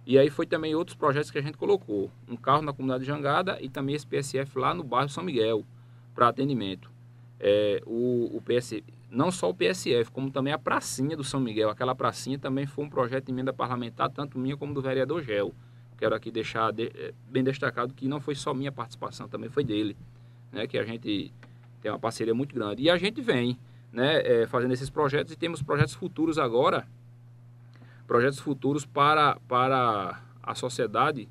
E 0.05 0.19
aí 0.19 0.29
foi 0.29 0.45
também 0.45 0.75
outros 0.75 0.95
projetos 0.95 1.31
que 1.31 1.37
a 1.37 1.41
gente 1.41 1.57
colocou. 1.57 2.11
Um 2.27 2.35
carro 2.35 2.61
na 2.61 2.71
comunidade 2.71 3.03
de 3.03 3.07
Jangada 3.07 3.57
e 3.59 3.69
também 3.69 3.95
esse 3.95 4.05
PSF 4.05 4.59
lá 4.59 4.73
no 4.73 4.83
bairro 4.83 5.09
São 5.09 5.23
Miguel, 5.23 5.65
para 6.13 6.27
atendimento. 6.27 6.91
É, 7.39 7.81
o, 7.85 8.37
o 8.37 8.41
PS, 8.41 8.81
não 9.09 9.31
só 9.31 9.49
o 9.49 9.53
PSF, 9.53 10.11
como 10.11 10.29
também 10.29 10.53
a 10.53 10.59
pracinha 10.59 11.17
do 11.17 11.23
São 11.23 11.39
Miguel. 11.39 11.69
Aquela 11.69 11.95
pracinha 11.95 12.37
também 12.37 12.67
foi 12.67 12.85
um 12.85 12.89
projeto 12.89 13.25
de 13.25 13.31
emenda 13.31 13.51
parlamentar, 13.51 14.09
tanto 14.11 14.37
minha 14.37 14.55
como 14.55 14.73
do 14.73 14.81
vereador 14.81 15.23
Gel, 15.23 15.53
quero 15.97 16.13
aqui 16.13 16.29
deixar 16.29 16.71
de, 16.71 16.91
é, 16.95 17.13
bem 17.29 17.43
destacado 17.43 17.93
que 17.93 18.07
não 18.07 18.19
foi 18.19 18.35
só 18.35 18.53
minha 18.53 18.71
participação, 18.71 19.27
também 19.27 19.49
foi 19.49 19.63
dele, 19.63 19.95
né? 20.51 20.67
Que 20.67 20.77
a 20.77 20.83
gente 20.83 21.33
tem 21.81 21.91
uma 21.91 21.99
parceria 21.99 22.33
muito 22.33 22.53
grande. 22.53 22.83
E 22.83 22.89
a 22.89 22.97
gente 22.97 23.21
vem, 23.21 23.57
né, 23.91 24.21
é, 24.21 24.47
fazendo 24.47 24.73
esses 24.73 24.89
projetos 24.89 25.33
e 25.33 25.35
temos 25.35 25.61
projetos 25.61 25.93
futuros 25.93 26.37
agora, 26.37 26.87
projetos 28.07 28.39
futuros 28.39 28.85
para, 28.85 29.37
para 29.47 30.21
a 30.41 30.55
sociedade, 30.55 31.27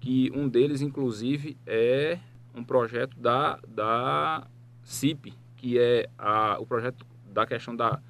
que 0.00 0.30
um 0.34 0.48
deles, 0.48 0.80
inclusive, 0.80 1.56
é 1.66 2.18
um 2.54 2.64
projeto 2.64 3.16
da, 3.18 3.58
da 3.66 4.46
CIP, 4.82 5.34
que 5.56 5.78
é 5.78 6.08
a, 6.18 6.58
o 6.60 6.66
projeto 6.66 7.06
da 7.32 7.46
questão 7.46 7.74
da, 7.74 8.00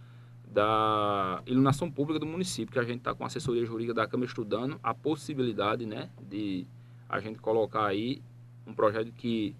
da 0.46 1.42
iluminação 1.46 1.90
pública 1.90 2.18
do 2.18 2.26
município, 2.26 2.72
que 2.72 2.78
a 2.78 2.84
gente 2.84 2.98
está 2.98 3.14
com 3.14 3.24
a 3.24 3.26
assessoria 3.26 3.64
jurídica 3.64 3.94
da 3.94 4.06
Câmara 4.06 4.26
estudando 4.26 4.78
a 4.82 4.94
possibilidade 4.94 5.86
né, 5.86 6.10
de 6.28 6.66
a 7.08 7.20
gente 7.20 7.38
colocar 7.38 7.86
aí 7.86 8.22
um 8.66 8.74
projeto 8.74 9.12
que 9.12 9.54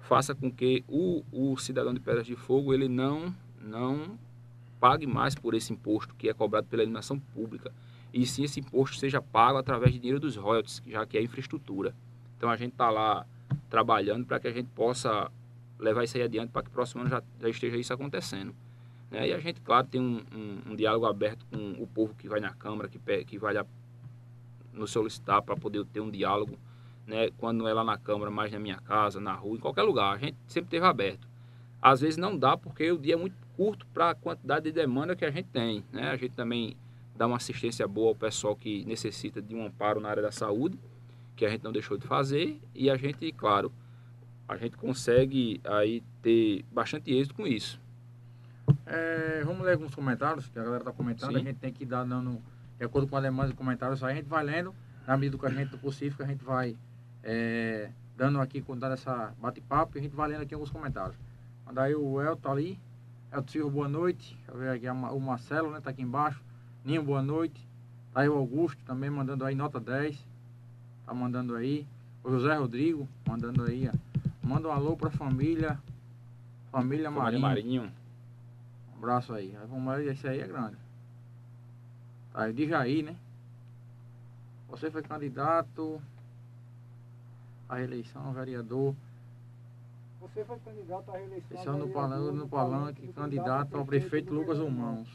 faça 0.00 0.34
com 0.34 0.50
que 0.50 0.84
o, 0.88 1.22
o 1.32 1.56
cidadão 1.56 1.94
de 1.94 2.00
Pedras 2.00 2.26
de 2.26 2.36
Fogo 2.36 2.74
ele 2.74 2.88
não, 2.88 3.34
não 3.60 4.18
pague 4.78 5.06
mais 5.06 5.34
por 5.34 5.54
esse 5.54 5.72
imposto 5.72 6.14
que 6.14 6.28
é 6.28 6.34
cobrado 6.34 6.66
pela 6.66 6.82
iluminação 6.82 7.18
pública 7.18 7.72
e 8.14 8.24
sim 8.24 8.44
esse 8.44 8.60
imposto 8.60 8.96
seja 8.96 9.20
pago 9.20 9.58
através 9.58 9.92
de 9.92 9.98
dinheiro 9.98 10.20
dos 10.20 10.36
royalties, 10.36 10.80
já 10.86 11.04
que 11.04 11.18
é 11.18 11.22
infraestrutura. 11.22 11.92
Então 12.36 12.48
a 12.48 12.56
gente 12.56 12.70
está 12.70 12.88
lá 12.88 13.26
trabalhando 13.68 14.24
para 14.24 14.38
que 14.38 14.46
a 14.46 14.52
gente 14.52 14.68
possa 14.68 15.28
levar 15.80 16.04
isso 16.04 16.16
aí 16.16 16.22
adiante 16.22 16.50
para 16.50 16.62
que 16.62 16.70
próximo 16.70 17.00
ano 17.00 17.10
já, 17.10 17.20
já 17.40 17.48
esteja 17.48 17.76
isso 17.76 17.92
acontecendo. 17.92 18.54
Né? 19.10 19.30
E 19.30 19.32
a 19.32 19.40
gente, 19.40 19.60
claro, 19.60 19.88
tem 19.88 20.00
um, 20.00 20.22
um, 20.32 20.70
um, 20.70 20.76
diálogo 20.76 21.06
aberto 21.06 21.44
com 21.46 21.72
o 21.82 21.88
povo 21.88 22.14
que 22.14 22.28
vai 22.28 22.38
na 22.38 22.54
Câmara, 22.54 22.88
que, 22.88 22.98
que 23.24 23.36
vai 23.36 23.54
nos 24.72 24.92
solicitar 24.92 25.42
para 25.42 25.56
poder 25.56 25.84
ter 25.86 25.98
um 25.98 26.10
diálogo, 26.10 26.56
né? 27.08 27.30
quando 27.36 27.58
não 27.58 27.68
é 27.68 27.72
lá 27.72 27.82
na 27.82 27.98
Câmara, 27.98 28.30
mas 28.30 28.52
na 28.52 28.60
minha 28.60 28.78
casa, 28.78 29.20
na 29.20 29.34
rua, 29.34 29.56
em 29.56 29.60
qualquer 29.60 29.82
lugar. 29.82 30.14
A 30.14 30.18
gente 30.18 30.36
sempre 30.46 30.70
teve 30.70 30.86
aberto. 30.86 31.26
Às 31.82 32.00
vezes 32.00 32.16
não 32.16 32.38
dá 32.38 32.56
porque 32.56 32.92
o 32.92 32.98
dia 32.98 33.14
é 33.14 33.16
muito 33.16 33.36
curto 33.56 33.84
para 33.88 34.10
a 34.10 34.14
quantidade 34.14 34.66
de 34.66 34.72
demanda 34.72 35.16
que 35.16 35.24
a 35.24 35.30
gente 35.32 35.48
tem. 35.48 35.84
Né? 35.92 36.10
A 36.10 36.16
gente 36.16 36.32
também 36.32 36.76
dar 37.16 37.26
uma 37.26 37.36
assistência 37.36 37.86
boa 37.86 38.08
ao 38.08 38.14
pessoal 38.14 38.56
que 38.56 38.84
necessita 38.84 39.40
de 39.40 39.54
um 39.54 39.64
amparo 39.64 40.00
na 40.00 40.08
área 40.08 40.22
da 40.22 40.32
saúde, 40.32 40.78
que 41.36 41.44
a 41.44 41.48
gente 41.48 41.62
não 41.62 41.72
deixou 41.72 41.96
de 41.96 42.06
fazer, 42.06 42.60
e 42.74 42.90
a 42.90 42.96
gente, 42.96 43.30
claro, 43.32 43.72
a 44.48 44.56
gente 44.56 44.76
consegue 44.76 45.60
aí 45.64 46.02
ter 46.22 46.64
bastante 46.72 47.12
êxito 47.12 47.34
com 47.34 47.46
isso. 47.46 47.80
É, 48.86 49.42
vamos 49.44 49.64
ler 49.64 49.72
alguns 49.72 49.94
comentários 49.94 50.48
que 50.48 50.58
a 50.58 50.62
galera 50.62 50.82
está 50.82 50.92
comentando, 50.92 51.32
Sim. 51.32 51.36
a 51.36 51.44
gente 51.44 51.56
tem 51.56 51.72
que 51.72 51.84
dar 51.84 52.04
dando, 52.04 52.40
de 52.78 52.84
acordo 52.84 53.08
com 53.08 53.16
a 53.16 53.20
demanda 53.20 53.48
de 53.48 53.54
comentários, 53.54 54.02
aí 54.02 54.12
a 54.12 54.16
gente 54.16 54.28
vai 54.28 54.44
lendo, 54.44 54.74
na 55.06 55.16
medida 55.16 55.38
que 55.38 55.46
a 55.46 55.50
gente 55.50 55.70
do 55.70 55.78
possível, 55.78 56.24
a 56.24 56.28
gente 56.28 56.44
vai 56.44 56.76
é, 57.22 57.90
dando 58.16 58.40
aqui, 58.40 58.60
contando 58.60 58.92
essa 58.92 59.34
bate-papo, 59.40 59.96
e 59.96 60.00
a 60.00 60.02
gente 60.02 60.14
vai 60.14 60.28
lendo 60.28 60.42
aqui 60.42 60.54
alguns 60.54 60.70
comentários. 60.70 61.16
Manda 61.66 61.82
aí 61.82 61.94
o 61.94 62.20
Elton 62.20 62.50
ali, 62.50 62.80
Elton 63.32 63.48
Silva, 63.48 63.70
boa 63.70 63.88
noite, 63.88 64.36
deixa 64.36 64.52
eu 64.52 64.58
ver 64.58 64.70
aqui 64.70 64.88
o 64.88 65.20
Marcelo, 65.20 65.70
né, 65.70 65.80
tá 65.80 65.90
aqui 65.90 66.02
embaixo. 66.02 66.43
Ninho, 66.84 67.02
boa 67.02 67.22
noite. 67.22 67.66
Tá 68.12 68.20
aí 68.20 68.28
o 68.28 68.36
Augusto 68.36 68.76
também 68.84 69.08
mandando 69.08 69.42
aí 69.46 69.54
nota 69.54 69.80
10. 69.80 70.22
Tá 71.06 71.14
mandando 71.14 71.56
aí. 71.56 71.86
O 72.22 72.30
José 72.30 72.54
Rodrigo 72.54 73.08
mandando 73.26 73.64
aí. 73.64 73.88
Ó. 73.88 74.46
Manda 74.46 74.68
um 74.68 74.70
alô 74.70 74.94
pra 74.94 75.10
família. 75.10 75.80
Família, 76.70 77.10
família 77.10 77.10
Marinho. 77.10 77.40
Marinho. 77.40 77.92
Um 78.92 78.98
abraço 78.98 79.32
aí. 79.32 79.56
Aí 79.56 79.66
vamos 79.66 79.96
ver, 79.96 80.12
esse 80.12 80.28
aí 80.28 80.40
é 80.40 80.46
grande. 80.46 80.76
Tá 82.34 82.42
aí 82.42 82.52
de 82.52 82.68
Jair, 82.68 83.02
né? 83.02 83.16
Você 84.68 84.90
foi 84.90 85.02
candidato 85.02 86.02
à 87.66 87.76
reeleição, 87.76 88.30
vereador. 88.34 88.94
Você 90.20 90.44
foi 90.44 90.58
candidato 90.58 91.10
à 91.10 91.16
reeleição. 91.16 91.58
Esse 91.58 91.66
é 91.66 91.72
no 91.72 91.88
palanque, 91.88 92.36
no 92.36 92.48
palanque 92.48 93.12
candidato 93.14 93.74
ao 93.74 93.86
prefeito 93.86 94.34
Lucas 94.34 94.58
Humãos. 94.58 95.08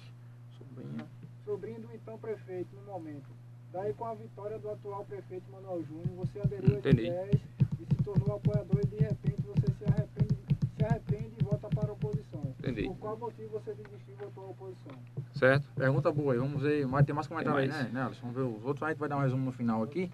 Sobrinho 0.58 1.19
sobrinho 1.50 1.82
do 1.82 1.96
então 1.96 2.16
prefeito 2.20 2.76
no 2.76 2.84
momento. 2.84 3.28
Daí, 3.74 3.92
com 3.94 4.06
a 4.06 4.14
vitória 4.14 4.60
do 4.60 4.70
atual 4.70 5.04
prefeito 5.06 5.52
Manuel 5.52 5.84
Júnior, 5.84 6.10
você 6.18 6.40
aderiu 6.40 6.78
às 6.78 6.86
ideias 6.86 7.42
e 7.80 7.86
se 7.86 8.04
tornou 8.04 8.36
apoiador 8.36 8.80
e 8.84 8.88
de 8.88 8.98
repente 8.98 9.42
você 9.42 9.74
se 9.74 9.86
arrepende, 9.86 10.38
se 10.78 10.86
arrepende 10.86 11.34
e 11.40 11.44
volta 11.44 11.68
para 11.70 11.90
a 11.90 11.94
oposição. 11.94 12.42
Entendi. 12.60 12.84
Por 12.84 12.98
qual 12.98 13.18
motivo 13.18 13.50
você 13.50 13.74
desistiu 13.74 14.14
e 14.14 14.18
voltou 14.18 14.46
à 14.46 14.50
oposição? 14.50 14.96
Certo. 15.34 15.68
Pergunta 15.76 16.12
boa 16.12 16.34
aí. 16.34 16.40
Vamos 16.40 16.62
ver. 16.62 16.86
Vai 16.86 17.04
ter 17.04 17.14
mais 17.14 17.26
comentários 17.26 17.76
aí, 17.76 17.84
né, 17.84 17.90
Nelson? 17.92 18.20
Vamos 18.22 18.36
ver 18.36 18.42
os 18.44 18.66
outros. 18.66 18.84
A 18.84 18.90
gente 18.90 19.00
vai 19.00 19.10
dar 19.10 19.18
um 19.18 19.22
resumo 19.22 19.46
no 19.46 19.52
final 19.52 19.82
aqui. 19.82 20.12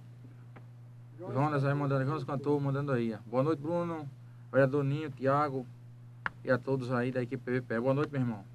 Jonas 1.18 1.66
aí 1.66 1.74
mandando, 1.74 2.06
Jonas 2.06 2.24
Cantor 2.24 2.62
mandando 2.62 2.94
aí. 2.94 3.18
Boa 3.26 3.44
noite, 3.44 3.62
Bruno. 3.62 4.08
Vereador 4.52 4.84
Ninho, 4.84 5.10
Tiago 5.12 5.66
e 6.44 6.52
a 6.52 6.58
todos 6.58 6.92
aí 6.92 7.12
da 7.12 7.22
equipe 7.22 7.44
PVP. 7.44 7.80
Boa 7.80 7.94
noite, 7.94 8.12
meu 8.12 8.22
irmão. 8.22 8.46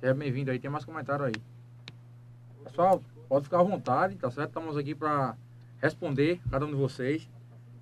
Seja 0.00 0.14
bem-vindo 0.14 0.50
aí. 0.50 0.58
Tem 0.58 0.70
mais 0.70 0.84
comentário 0.84 1.24
aí. 1.24 1.57
Pessoal, 2.68 3.02
pode 3.28 3.44
ficar 3.44 3.60
à 3.60 3.62
vontade, 3.62 4.16
tá 4.16 4.30
certo? 4.30 4.48
Estamos 4.48 4.76
aqui 4.76 4.94
para 4.94 5.36
responder 5.80 6.40
cada 6.50 6.66
um 6.66 6.68
de 6.68 6.74
vocês. 6.74 7.28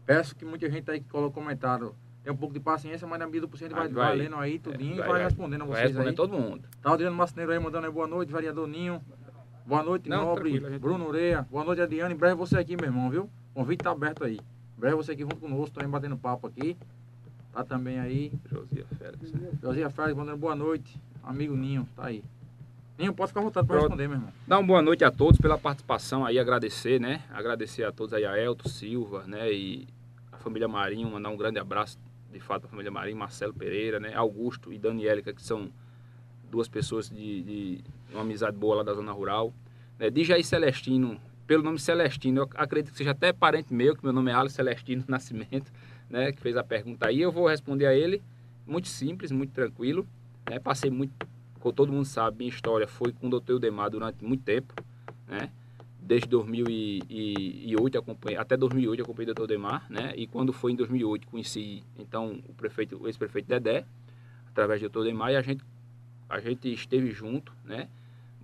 Peço 0.04 0.34
que 0.36 0.44
muita 0.44 0.70
gente 0.70 0.90
aí 0.90 1.00
que 1.00 1.08
coloca 1.08 1.34
comentário 1.34 1.94
tenha 2.22 2.32
um 2.32 2.36
pouco 2.36 2.54
de 2.54 2.60
paciência, 2.60 3.06
mas 3.06 3.18
na 3.18 3.26
medida 3.26 3.46
do 3.46 3.50
possível 3.50 3.76
vai, 3.76 3.88
vai, 3.88 4.08
vai 4.08 4.16
lendo 4.16 4.36
aí 4.36 4.58
tudinho 4.58 4.94
é, 4.94 4.96
vai, 4.98 5.06
e 5.06 5.12
vai, 5.12 5.24
respondendo 5.24 5.62
a 5.62 5.64
vocês 5.66 5.94
vai 5.94 6.08
aí. 6.08 6.14
todo 6.14 6.32
mundo. 6.32 6.68
Tá 6.82 6.90
o 6.90 6.94
Adriano 6.94 7.16
Macineiro 7.16 7.52
aí 7.52 7.58
mandando 7.58 7.86
aí 7.86 7.92
boa 7.92 8.06
noite, 8.06 8.32
vereador 8.32 8.66
Ninho. 8.66 9.00
Boa 9.64 9.82
noite, 9.82 10.08
Não, 10.08 10.26
Nobre, 10.26 10.60
Bruno 10.78 11.08
Ureia. 11.08 11.46
Boa 11.50 11.64
noite, 11.64 11.82
Adriano. 11.82 12.14
Em 12.14 12.16
breve 12.16 12.36
você 12.36 12.56
aqui, 12.56 12.76
meu 12.76 12.86
irmão, 12.86 13.10
viu? 13.10 13.28
O 13.52 13.60
convite 13.60 13.82
tá 13.82 13.90
aberto 13.90 14.22
aí. 14.22 14.36
Em 14.36 14.80
breve 14.80 14.94
você 14.94 15.12
aqui 15.12 15.22
junto 15.22 15.36
conosco, 15.36 15.74
também 15.74 15.90
batendo 15.90 16.16
papo 16.16 16.46
aqui. 16.46 16.76
Tá 17.52 17.64
também 17.64 17.98
aí. 17.98 18.32
Josia 18.48 18.86
Félix. 18.96 19.32
Josia 19.60 19.90
Félix 19.90 20.16
mandando 20.16 20.38
boa 20.38 20.54
noite. 20.54 21.00
Amigo 21.24 21.56
Ninho, 21.56 21.88
tá 21.96 22.06
aí. 22.06 22.22
Nem 22.98 23.12
posso 23.12 23.28
ficar 23.30 23.42
voltado 23.42 23.66
para 23.66 23.78
responder, 23.78 24.08
meu 24.08 24.16
irmão. 24.16 24.32
Dá 24.46 24.58
uma 24.58 24.66
boa 24.66 24.80
noite 24.80 25.04
a 25.04 25.10
todos 25.10 25.38
pela 25.38 25.58
participação 25.58 26.24
aí, 26.24 26.38
agradecer, 26.38 26.98
né? 26.98 27.22
Agradecer 27.30 27.84
a 27.84 27.92
todos 27.92 28.14
aí, 28.14 28.24
a 28.24 28.38
Elton 28.38 28.68
Silva, 28.68 29.24
né? 29.26 29.52
E 29.52 29.86
a 30.32 30.38
família 30.38 30.66
Marinho, 30.66 31.10
mandar 31.10 31.28
um 31.28 31.36
grande 31.36 31.58
abraço, 31.58 31.98
de 32.32 32.40
fato, 32.40 32.62
para 32.62 32.68
a 32.68 32.70
família 32.70 32.90
Marinho, 32.90 33.18
Marcelo 33.18 33.52
Pereira, 33.52 34.00
né? 34.00 34.14
Augusto 34.14 34.72
e 34.72 34.78
Danielica, 34.78 35.32
que 35.34 35.42
são 35.42 35.70
duas 36.50 36.68
pessoas 36.68 37.10
de, 37.10 37.42
de 37.42 37.84
uma 38.12 38.22
amizade 38.22 38.56
boa 38.56 38.76
lá 38.76 38.82
da 38.82 38.94
zona 38.94 39.12
rural. 39.12 39.52
Né? 39.98 40.08
Dijaí 40.08 40.42
Celestino, 40.42 41.20
pelo 41.46 41.62
nome 41.62 41.78
Celestino, 41.78 42.42
eu 42.42 42.50
acredito 42.54 42.92
que 42.92 42.98
seja 42.98 43.10
até 43.10 43.32
parente 43.32 43.74
meu, 43.74 43.94
que 43.94 44.02
meu 44.02 44.12
nome 44.12 44.30
é 44.30 44.34
Alex 44.34 44.54
Celestino 44.54 45.04
Nascimento, 45.08 45.70
né? 46.08 46.32
Que 46.32 46.40
fez 46.40 46.56
a 46.56 46.64
pergunta 46.64 47.08
aí. 47.08 47.20
Eu 47.20 47.30
vou 47.30 47.46
responder 47.46 47.84
a 47.84 47.94
ele, 47.94 48.22
muito 48.66 48.88
simples, 48.88 49.30
muito 49.30 49.52
tranquilo. 49.52 50.06
Né? 50.48 50.58
Passei 50.58 50.90
muito 50.90 51.14
como 51.66 51.74
todo 51.74 51.92
mundo 51.92 52.04
sabe, 52.04 52.38
minha 52.38 52.48
história 52.48 52.86
foi 52.86 53.10
com 53.10 53.26
o 53.26 53.40
Dr. 53.40 53.54
Eudemar 53.54 53.90
durante 53.90 54.24
muito 54.24 54.44
tempo, 54.44 54.72
né? 55.26 55.50
Desde 56.00 56.28
2008 56.28 57.98
acompanhei, 57.98 58.38
até 58.38 58.56
2008 58.56 59.02
acompanhei 59.02 59.32
o 59.32 59.34
Dr. 59.34 59.40
Eudemar, 59.40 59.84
né? 59.90 60.12
E 60.14 60.28
quando 60.28 60.52
foi 60.52 60.70
em 60.70 60.76
2008 60.76 61.26
conheci 61.26 61.82
então 61.98 62.40
o 62.48 62.54
prefeito, 62.54 63.02
o 63.02 63.08
ex-prefeito 63.08 63.48
Dedé, 63.48 63.84
através 64.48 64.80
do 64.80 64.88
Dr. 64.88 64.98
Eudemar 64.98 65.32
e 65.32 65.36
a 65.36 65.42
gente 65.42 65.64
a 66.28 66.38
gente 66.38 66.72
esteve 66.72 67.10
junto, 67.10 67.52
né? 67.64 67.88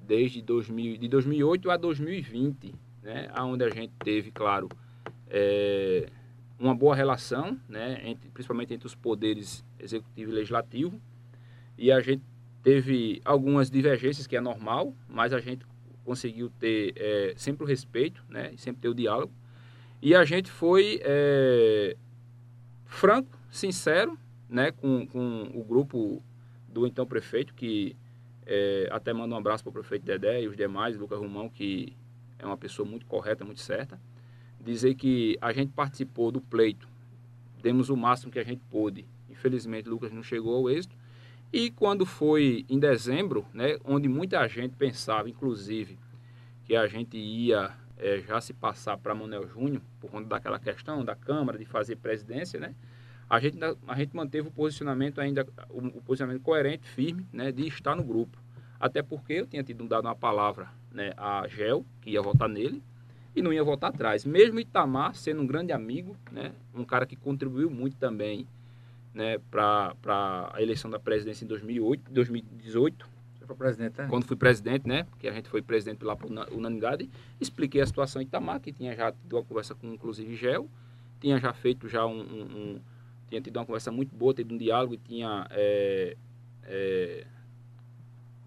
Desde 0.04 0.42
2000, 0.42 0.96
de 0.96 1.06
2008 1.06 1.70
a 1.70 1.76
2020, 1.76 2.74
né? 3.04 3.30
Aonde 3.34 3.62
a 3.62 3.70
gente 3.70 3.92
teve, 4.00 4.32
claro, 4.32 4.68
é, 5.28 6.08
uma 6.58 6.74
boa 6.74 6.96
relação, 6.96 7.56
né? 7.68 8.00
Entre, 8.04 8.28
principalmente 8.30 8.74
entre 8.74 8.88
os 8.88 8.96
poderes 8.96 9.64
executivo 9.78 10.32
e 10.32 10.34
legislativo, 10.34 11.00
e 11.78 11.92
a 11.92 12.00
gente 12.00 12.31
Teve 12.62 13.20
algumas 13.24 13.70
divergências, 13.70 14.26
que 14.26 14.36
é 14.36 14.40
normal, 14.40 14.94
mas 15.08 15.32
a 15.32 15.40
gente 15.40 15.66
conseguiu 16.04 16.50
ter 16.50 16.94
é, 16.96 17.34
sempre 17.36 17.64
o 17.64 17.66
respeito, 17.66 18.24
né? 18.28 18.52
sempre 18.56 18.82
ter 18.82 18.88
o 18.88 18.94
diálogo. 18.94 19.32
E 20.00 20.14
a 20.14 20.24
gente 20.24 20.50
foi 20.50 21.00
é, 21.02 21.96
franco, 22.84 23.38
sincero, 23.50 24.18
né? 24.48 24.70
Com, 24.70 25.06
com 25.06 25.50
o 25.54 25.64
grupo 25.64 26.22
do 26.68 26.86
então 26.86 27.06
prefeito, 27.06 27.54
que 27.54 27.96
é, 28.46 28.88
até 28.90 29.12
manda 29.12 29.34
um 29.34 29.38
abraço 29.38 29.62
para 29.62 29.70
o 29.70 29.72
prefeito 29.72 30.04
Dedé 30.04 30.42
e 30.42 30.48
os 30.48 30.56
demais, 30.56 30.96
Lucas 30.96 31.18
Romão, 31.18 31.48
que 31.48 31.96
é 32.38 32.46
uma 32.46 32.56
pessoa 32.56 32.88
muito 32.88 33.06
correta, 33.06 33.44
muito 33.44 33.60
certa. 33.60 34.00
Dizer 34.60 34.94
que 34.94 35.36
a 35.40 35.52
gente 35.52 35.72
participou 35.72 36.30
do 36.30 36.40
pleito, 36.40 36.88
demos 37.62 37.88
o 37.88 37.96
máximo 37.96 38.32
que 38.32 38.38
a 38.38 38.44
gente 38.44 38.62
pôde. 38.70 39.06
Infelizmente, 39.30 39.88
Lucas 39.88 40.12
não 40.12 40.22
chegou 40.22 40.56
ao 40.56 40.70
êxito, 40.70 40.96
e 41.52 41.70
quando 41.70 42.06
foi 42.06 42.64
em 42.68 42.78
dezembro, 42.78 43.44
né, 43.52 43.76
onde 43.84 44.08
muita 44.08 44.46
gente 44.48 44.74
pensava, 44.74 45.28
inclusive, 45.28 45.98
que 46.64 46.74
a 46.74 46.86
gente 46.86 47.16
ia 47.18 47.76
é, 47.98 48.20
já 48.20 48.40
se 48.40 48.54
passar 48.54 48.96
para 48.96 49.14
Manuel 49.14 49.46
Júnior, 49.48 49.82
por 50.00 50.10
conta 50.10 50.28
daquela 50.28 50.58
questão 50.58 51.04
da 51.04 51.14
Câmara 51.14 51.58
de 51.58 51.64
fazer 51.66 51.96
presidência, 51.96 52.58
né, 52.58 52.74
a 53.28 53.38
gente, 53.38 53.58
a 53.86 53.94
gente 53.94 54.16
manteve 54.16 54.48
o 54.48 54.50
posicionamento 54.50 55.20
ainda, 55.20 55.46
o, 55.68 55.78
o 55.78 56.02
posicionamento 56.02 56.42
coerente, 56.42 56.88
firme, 56.88 57.26
né, 57.32 57.52
de 57.52 57.66
estar 57.66 57.94
no 57.94 58.02
grupo. 58.02 58.38
Até 58.80 59.02
porque 59.02 59.34
eu 59.34 59.46
tinha 59.46 59.62
tido 59.62 59.86
dado 59.86 60.06
uma 60.06 60.16
palavra 60.16 60.68
né, 60.90 61.12
a 61.16 61.46
Gel, 61.48 61.84
que 62.00 62.10
ia 62.10 62.20
votar 62.20 62.48
nele, 62.48 62.82
e 63.34 63.40
não 63.40 63.52
ia 63.52 63.62
voltar 63.62 63.88
atrás. 63.88 64.24
Mesmo 64.24 64.58
Itamar 64.60 65.14
sendo 65.14 65.42
um 65.42 65.46
grande 65.46 65.72
amigo, 65.72 66.16
né, 66.30 66.52
um 66.74 66.84
cara 66.84 67.06
que 67.06 67.16
contribuiu 67.16 67.70
muito 67.70 67.96
também 67.96 68.46
né, 69.14 69.38
para 69.50 69.94
a 70.52 70.62
eleição 70.62 70.90
da 70.90 70.98
presidência 70.98 71.44
em 71.44 71.48
2008, 71.48 72.10
2018. 72.10 73.10
Você 73.34 73.46
foi 73.46 73.56
presidente, 73.56 73.98
né? 73.98 74.06
Quando 74.08 74.24
fui 74.24 74.36
presidente, 74.36 74.88
né? 74.88 75.04
Porque 75.04 75.28
a 75.28 75.32
gente 75.32 75.48
foi 75.48 75.60
presidente 75.60 75.98
pela 75.98 76.16
unanimidade. 76.50 77.10
Expliquei 77.40 77.80
a 77.80 77.86
situação 77.86 78.22
em 78.22 78.24
Itamar, 78.24 78.60
que 78.60 78.72
tinha 78.72 78.94
já 78.94 79.12
tido 79.12 79.36
uma 79.36 79.44
conversa 79.44 79.74
com, 79.74 79.92
inclusive, 79.92 80.34
Gel. 80.36 80.68
Tinha 81.20 81.38
já 81.38 81.52
feito 81.52 81.88
já 81.88 82.06
um, 82.06 82.20
um, 82.20 82.42
um 82.42 82.80
tinha 83.28 83.40
tido 83.40 83.56
uma 83.56 83.64
conversa 83.64 83.90
muito 83.90 84.14
boa, 84.14 84.34
tido 84.34 84.54
um 84.54 84.58
diálogo 84.58 84.94
e 84.94 84.98
tinha 84.98 85.46
é, 85.50 86.16
é, 86.64 87.26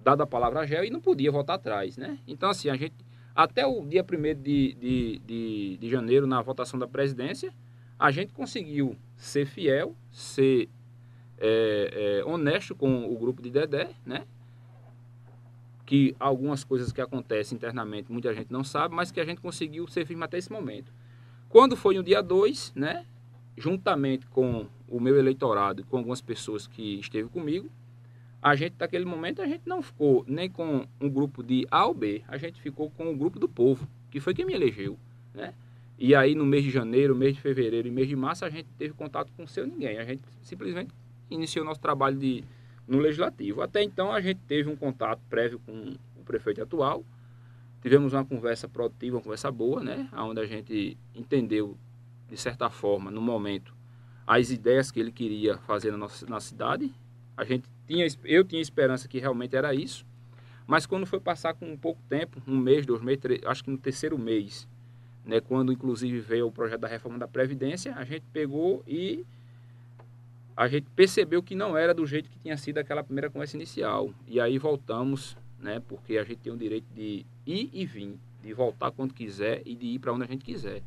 dado 0.03 0.22
a 0.22 0.27
palavra 0.27 0.60
a 0.60 0.65
Gel 0.65 0.86
e 0.86 0.91
não 0.91 1.01
podia 1.01 1.31
voltar 1.31 1.55
atrás, 1.55 1.98
né? 1.98 2.19
Então, 2.27 2.50
assim, 2.50 2.69
a 2.69 2.75
gente, 2.75 2.93
até 3.34 3.65
o 3.65 3.84
dia 3.84 4.03
1 4.03 4.41
de, 4.41 4.74
de, 4.75 5.22
de, 5.25 5.77
de 5.77 5.89
janeiro, 5.89 6.27
na 6.27 6.41
votação 6.41 6.79
da 6.79 6.88
presidência, 6.88 7.51
a 7.98 8.12
gente 8.12 8.34
conseguiu 8.34 8.96
ser 9.16 9.46
fiel, 9.46 9.96
ser 10.12 10.70
é, 11.38 12.20
é, 12.20 12.25
honesto 12.25 12.75
com 12.75 13.12
o 13.12 13.18
grupo 13.18 13.42
de 13.42 13.50
Dedé, 13.50 13.90
né? 14.06 14.25
Que 15.86 16.16
algumas 16.20 16.64
coisas 16.64 16.92
que 16.92 17.00
acontecem 17.00 17.56
internamente 17.56 18.12
muita 18.12 18.34
gente 18.34 18.52
não 18.52 18.64
sabe, 18.64 18.96
mas 18.96 19.12
que 19.12 19.20
a 19.20 19.25
gente 19.25 19.42
conseguiu 19.42 19.88
ser 19.88 20.06
firme 20.06 20.24
até 20.24 20.38
esse 20.38 20.52
momento. 20.52 20.92
Quando 21.50 21.78
foi 21.78 21.96
no 21.96 22.04
dia 22.04 22.22
2, 22.22 22.74
né? 22.75 23.06
Juntamente 23.58 24.25
com 24.28 24.68
o 24.88 25.00
meu 25.00 25.18
eleitorado 25.18 25.82
e 25.82 25.84
com 25.86 25.98
algumas 25.98 26.22
pessoas 26.22 26.68
que 26.68 27.00
esteve 27.00 27.30
comigo, 27.30 27.70
a 28.42 28.56
gente, 28.56 28.75
naquele 28.78 29.06
momento, 29.06 29.42
a 29.42 29.48
gente 29.48 29.64
não 29.66 29.82
ficou 29.82 30.24
nem 30.28 30.50
com 30.50 30.86
um 31.00 31.10
grupo 31.10 31.42
de 31.42 31.66
A 31.72 31.86
ou 31.86 31.94
B, 31.94 32.22
a 32.28 32.38
gente 32.38 32.62
ficou 32.62 32.92
com 32.92 33.10
o 33.10 33.16
grupo 33.16 33.40
do 33.40 33.48
povo, 33.48 33.88
que 34.12 34.20
foi 34.20 34.34
quem 34.34 34.46
me 34.46 34.54
elegeu, 34.54 35.00
né? 35.34 35.54
E 35.98 36.14
aí, 36.14 36.36
no 36.36 36.46
mês 36.46 36.64
de 36.64 36.70
janeiro, 36.70 37.16
mês 37.16 37.36
de 37.36 37.42
fevereiro 37.42 37.88
e 37.88 37.92
mês 37.92 38.08
de 38.08 38.16
março, 38.16 38.44
a 38.44 38.50
gente 38.50 38.68
teve 38.78 38.94
contato 38.94 39.32
com 39.32 39.44
o 39.44 39.48
seu 39.48 39.66
ninguém. 39.66 39.98
A 39.98 40.04
gente 40.04 40.24
simplesmente 40.42 40.94
iniciou 41.30 41.66
nosso 41.66 41.80
trabalho 41.80 42.18
de, 42.18 42.44
no 42.86 43.00
legislativo. 43.00 43.62
Até 43.62 43.82
então, 43.82 44.12
a 44.12 44.20
gente 44.20 44.42
teve 44.42 44.70
um 44.70 44.75
contato 44.75 45.22
prévio 45.30 45.60
com 45.60 45.96
o 46.18 46.24
prefeito 46.24 46.62
atual. 46.62 47.06
Tivemos 47.82 48.14
uma 48.14 48.25
conversa 48.25 48.68
produtiva, 48.68 49.16
uma 49.16 49.24
conversa 49.24 49.50
boa, 49.52 49.82
né? 49.82 50.10
Onde 50.14 50.42
a 50.42 50.46
gente 50.46 50.98
entendeu, 51.14 51.78
de 52.28 52.36
certa 52.36 52.70
forma, 52.70 53.10
no 53.10 53.22
momento, 53.22 53.74
as 54.28 54.50
ideias 54.50 54.92
que 54.92 55.00
ele 55.00 55.12
queria 55.12 55.58
fazer 55.60 55.92
na 55.92 55.98
nossa 55.98 56.25
na 56.25 56.40
cidade. 56.40 56.92
A 57.38 57.46
gente 57.46 57.70
tinha, 57.88 58.06
eu 58.24 58.44
tinha 58.44 58.62
esperança 58.62 59.08
que 59.08 59.20
realmente 59.20 59.56
era 59.56 59.74
isso. 59.74 60.06
Mas 60.68 60.86
quando 60.86 61.06
foi 61.06 61.20
passar 61.20 61.54
com 61.54 61.72
um 61.72 61.78
pouco 61.78 62.02
tempo, 62.10 62.42
um 62.48 62.58
mês, 62.58 62.86
dois 62.86 63.02
meses, 63.02 63.22
três, 63.22 63.42
acho 63.46 63.64
que 63.64 63.70
no 63.70 63.78
terceiro 63.78 64.18
mês, 64.18 64.68
né, 65.25 65.39
quando 65.41 65.74
inclusive 65.74 66.20
veio 66.20 66.48
o 66.48 66.51
projeto 66.51 66.82
da 66.82 66.88
reforma 66.88 67.17
da 67.17 67.27
Previdência, 67.27 67.94
a 67.96 68.03
gente 68.03 68.24
pegou 68.32 68.84
e 68.88 69.25
a 70.55 70.67
gente 70.67 70.88
percebeu 70.96 71.44
que 71.44 71.55
não 71.55 71.75
era 71.75 71.94
do 71.94 72.05
jeito 72.05 72.29
que 72.29 72.39
tinha 72.39 72.55
sido 72.55 72.77
aquela 72.77 73.03
primeira 73.03 73.29
conversa 73.29 73.58
inicial. 73.58 74.13
E 74.27 74.39
aí 74.39 74.58
voltamos, 74.58 75.36
né, 75.60 75.82
porque 75.88 76.17
a 76.17 76.24
gente 76.24 76.38
tem 76.38 76.53
o 76.53 76.58
direito 76.58 76.86
de 76.94 77.25
ir 77.46 77.70
e 77.74 77.86
vir, 77.86 78.17
de 78.41 78.53
voltar 78.53 78.91
quando 78.91 79.13
quiser 79.13 79.62
e 79.65 79.75
de 79.75 79.88
ir 79.88 80.00
para 80.00 80.13
onde 80.13 80.24
a 80.24 80.27
gente 80.27 80.46
quiser. 80.46 80.82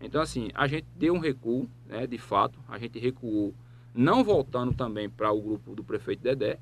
Então, 0.00 0.20
assim, 0.22 0.50
a 0.54 0.66
gente 0.66 0.86
deu 0.96 1.14
um 1.14 1.18
recuo, 1.18 1.68
né, 1.86 2.06
de 2.06 2.18
fato, 2.18 2.58
a 2.68 2.78
gente 2.78 2.98
recuou, 2.98 3.54
não 3.94 4.22
voltando 4.22 4.72
também 4.72 5.10
para 5.10 5.32
o 5.32 5.40
grupo 5.40 5.74
do 5.74 5.82
prefeito 5.82 6.22
Dedé, 6.22 6.58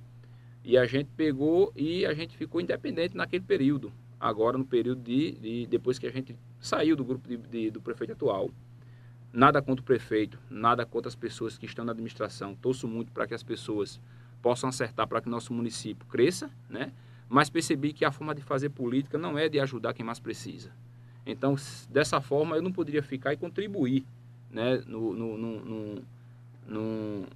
e 0.65 0.77
a 0.77 0.87
gente 0.87 1.09
pegou 1.17 1.73
e 1.77 2.05
a 2.05 2.15
gente 2.15 2.37
ficou 2.37 2.61
independente 2.61 3.17
naquele 3.17 3.45
período. 3.45 3.93
Agora, 4.19 4.59
no 4.59 4.65
período 4.65 5.03
de, 5.03 5.33
de 5.33 5.67
depois 5.67 5.99
que 5.99 6.07
a 6.07 6.11
gente 6.11 6.35
saiu 6.61 6.97
do 6.97 7.05
grupo 7.05 7.29
de, 7.29 7.37
de, 7.37 7.71
do 7.71 7.81
prefeito 7.81 8.13
atual. 8.13 8.51
Nada 9.33 9.61
contra 9.61 9.83
o 9.83 9.85
prefeito, 9.85 10.39
nada 10.51 10.87
contra 10.87 11.09
as 11.09 11.15
pessoas 11.15 11.59
que 11.59 11.67
estão 11.67 11.85
na 11.85 11.93
administração. 11.93 12.55
Torço 12.55 12.89
muito 12.89 13.13
para 13.13 13.27
que 13.27 13.35
as 13.35 13.43
pessoas 13.43 14.01
possam 14.41 14.69
acertar 14.69 15.07
para 15.07 15.21
que 15.21 15.29
nosso 15.29 15.53
município 15.53 16.07
cresça, 16.07 16.51
né? 16.69 16.93
mas 17.29 17.51
percebi 17.51 17.93
que 17.93 18.05
a 18.05 18.11
forma 18.11 18.35
de 18.35 18.43
fazer 18.43 18.71
política 18.71 19.19
não 19.19 19.39
é 19.39 19.49
de 19.49 19.61
ajudar 19.61 19.93
quem 19.93 20.05
mais 20.05 20.19
precisa. 20.19 20.71
Então, 21.27 21.57
dessa 21.91 22.21
forma, 22.21 22.57
eu 22.57 22.63
não 22.63 22.73
poderia 22.73 23.03
ficar 23.03 23.35
e 23.35 23.37
contribuir 23.37 24.07
né, 24.51 24.83
no, 24.87 25.13
no, 25.13 25.37
no, 25.37 26.03
no, 26.67 27.27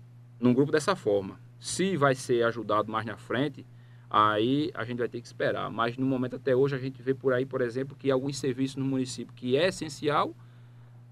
num 0.40 0.54
grupo 0.54 0.72
dessa 0.72 0.96
forma. 0.96 1.38
Se 1.60 1.96
vai 1.96 2.14
ser 2.14 2.42
ajudado 2.44 2.90
mais 2.90 3.04
na 3.04 3.18
frente, 3.18 3.66
aí 4.14 4.70
a 4.74 4.84
gente 4.84 4.98
vai 4.98 5.08
ter 5.08 5.22
que 5.22 5.26
esperar. 5.26 5.70
Mas 5.70 5.96
no 5.96 6.04
momento 6.04 6.36
até 6.36 6.54
hoje 6.54 6.76
a 6.76 6.78
gente 6.78 7.00
vê 7.00 7.14
por 7.14 7.32
aí, 7.32 7.46
por 7.46 7.62
exemplo, 7.62 7.96
que 7.98 8.10
alguns 8.10 8.36
serviços 8.36 8.76
no 8.76 8.84
município 8.84 9.32
que 9.34 9.56
é 9.56 9.68
essencial 9.68 10.36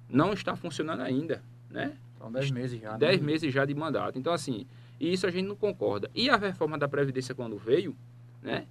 não 0.07 0.35
está 0.35 0.55
funcionando 0.55 1.01
ainda, 1.01 1.43
né? 1.71 1.97
São 2.19 2.31
10 2.31 2.51
meses 2.51 2.79
já. 2.79 2.99
10 2.99 3.21
né? 3.21 3.27
meses 3.27 3.55
já 3.55 3.65
de 3.65 3.75
mandato. 3.75 4.19
Então, 4.19 4.35
assim, 4.35 4.67
isso 5.01 5.27
a 5.27 5.31
gente 5.31 5.47
não 5.47 5.57
concorda. 5.57 6.11
E 6.15 6.29
a 6.29 6.37
reforma 6.37 6.77
da 6.77 6.87
Previdência, 6.87 7.35
quando 7.35 7.57
veio, 7.57 7.97
né? 8.43 8.67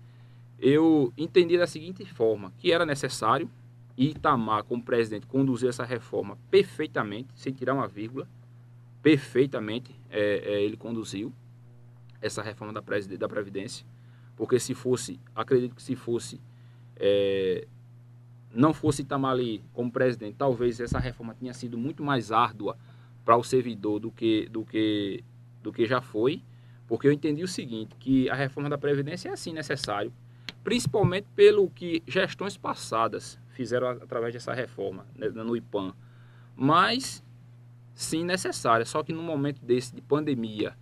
Eu 0.59 1.11
entendi 1.17 1.57
da 1.57 1.65
seguinte 1.65 2.05
forma, 2.05 2.53
que 2.59 2.71
era 2.71 2.85
necessário 2.85 3.49
Itamar, 3.97 4.63
como 4.63 4.83
presidente, 4.83 5.25
conduzir 5.25 5.69
essa 5.69 5.83
reforma 5.83 6.37
perfeitamente, 6.51 7.29
sem 7.35 7.51
tirar 7.51 7.73
uma 7.73 7.87
vírgula, 7.87 8.27
perfeitamente 9.01 9.95
é, 10.09 10.41
é, 10.45 10.61
ele 10.61 10.77
conduziu 10.77 11.33
essa 12.21 12.43
reforma 12.43 12.73
da, 12.73 12.81
da 13.17 13.27
Previdência 13.27 13.85
porque 14.39 14.57
se 14.57 14.73
fosse, 14.73 15.19
acredito 15.35 15.75
que 15.75 15.83
se 15.83 15.97
fosse, 15.97 16.39
é, 16.95 17.67
não 18.53 18.73
fosse 18.73 19.01
Itamali 19.01 19.61
como 19.73 19.91
presidente, 19.91 20.37
talvez 20.37 20.79
essa 20.79 20.97
reforma 20.97 21.35
tenha 21.35 21.53
sido 21.53 21.77
muito 21.77 22.01
mais 22.01 22.31
árdua 22.31 22.77
para 23.25 23.35
o 23.35 23.43
servidor 23.43 23.99
do 23.99 24.09
que, 24.09 24.47
do, 24.47 24.63
que, 24.63 25.25
do 25.61 25.73
que 25.73 25.85
já 25.85 25.99
foi, 25.99 26.41
porque 26.87 27.05
eu 27.05 27.11
entendi 27.11 27.43
o 27.43 27.49
seguinte, 27.49 27.93
que 27.99 28.29
a 28.29 28.33
reforma 28.33 28.69
da 28.69 28.77
Previdência 28.77 29.27
é 29.27 29.33
assim 29.33 29.51
necessário, 29.51 30.13
principalmente 30.63 31.27
pelo 31.35 31.69
que 31.69 32.01
gestões 32.07 32.55
passadas 32.55 33.37
fizeram 33.49 33.89
através 33.89 34.33
dessa 34.33 34.53
reforma 34.53 35.05
né, 35.17 35.27
no 35.27 35.53
IPAM, 35.53 35.93
mas 36.55 37.21
sim 37.93 38.23
necessária, 38.23 38.85
só 38.85 39.03
que 39.03 39.11
no 39.11 39.21
momento 39.21 39.59
desse 39.65 39.93
de 39.93 40.01
pandemia, 40.01 40.77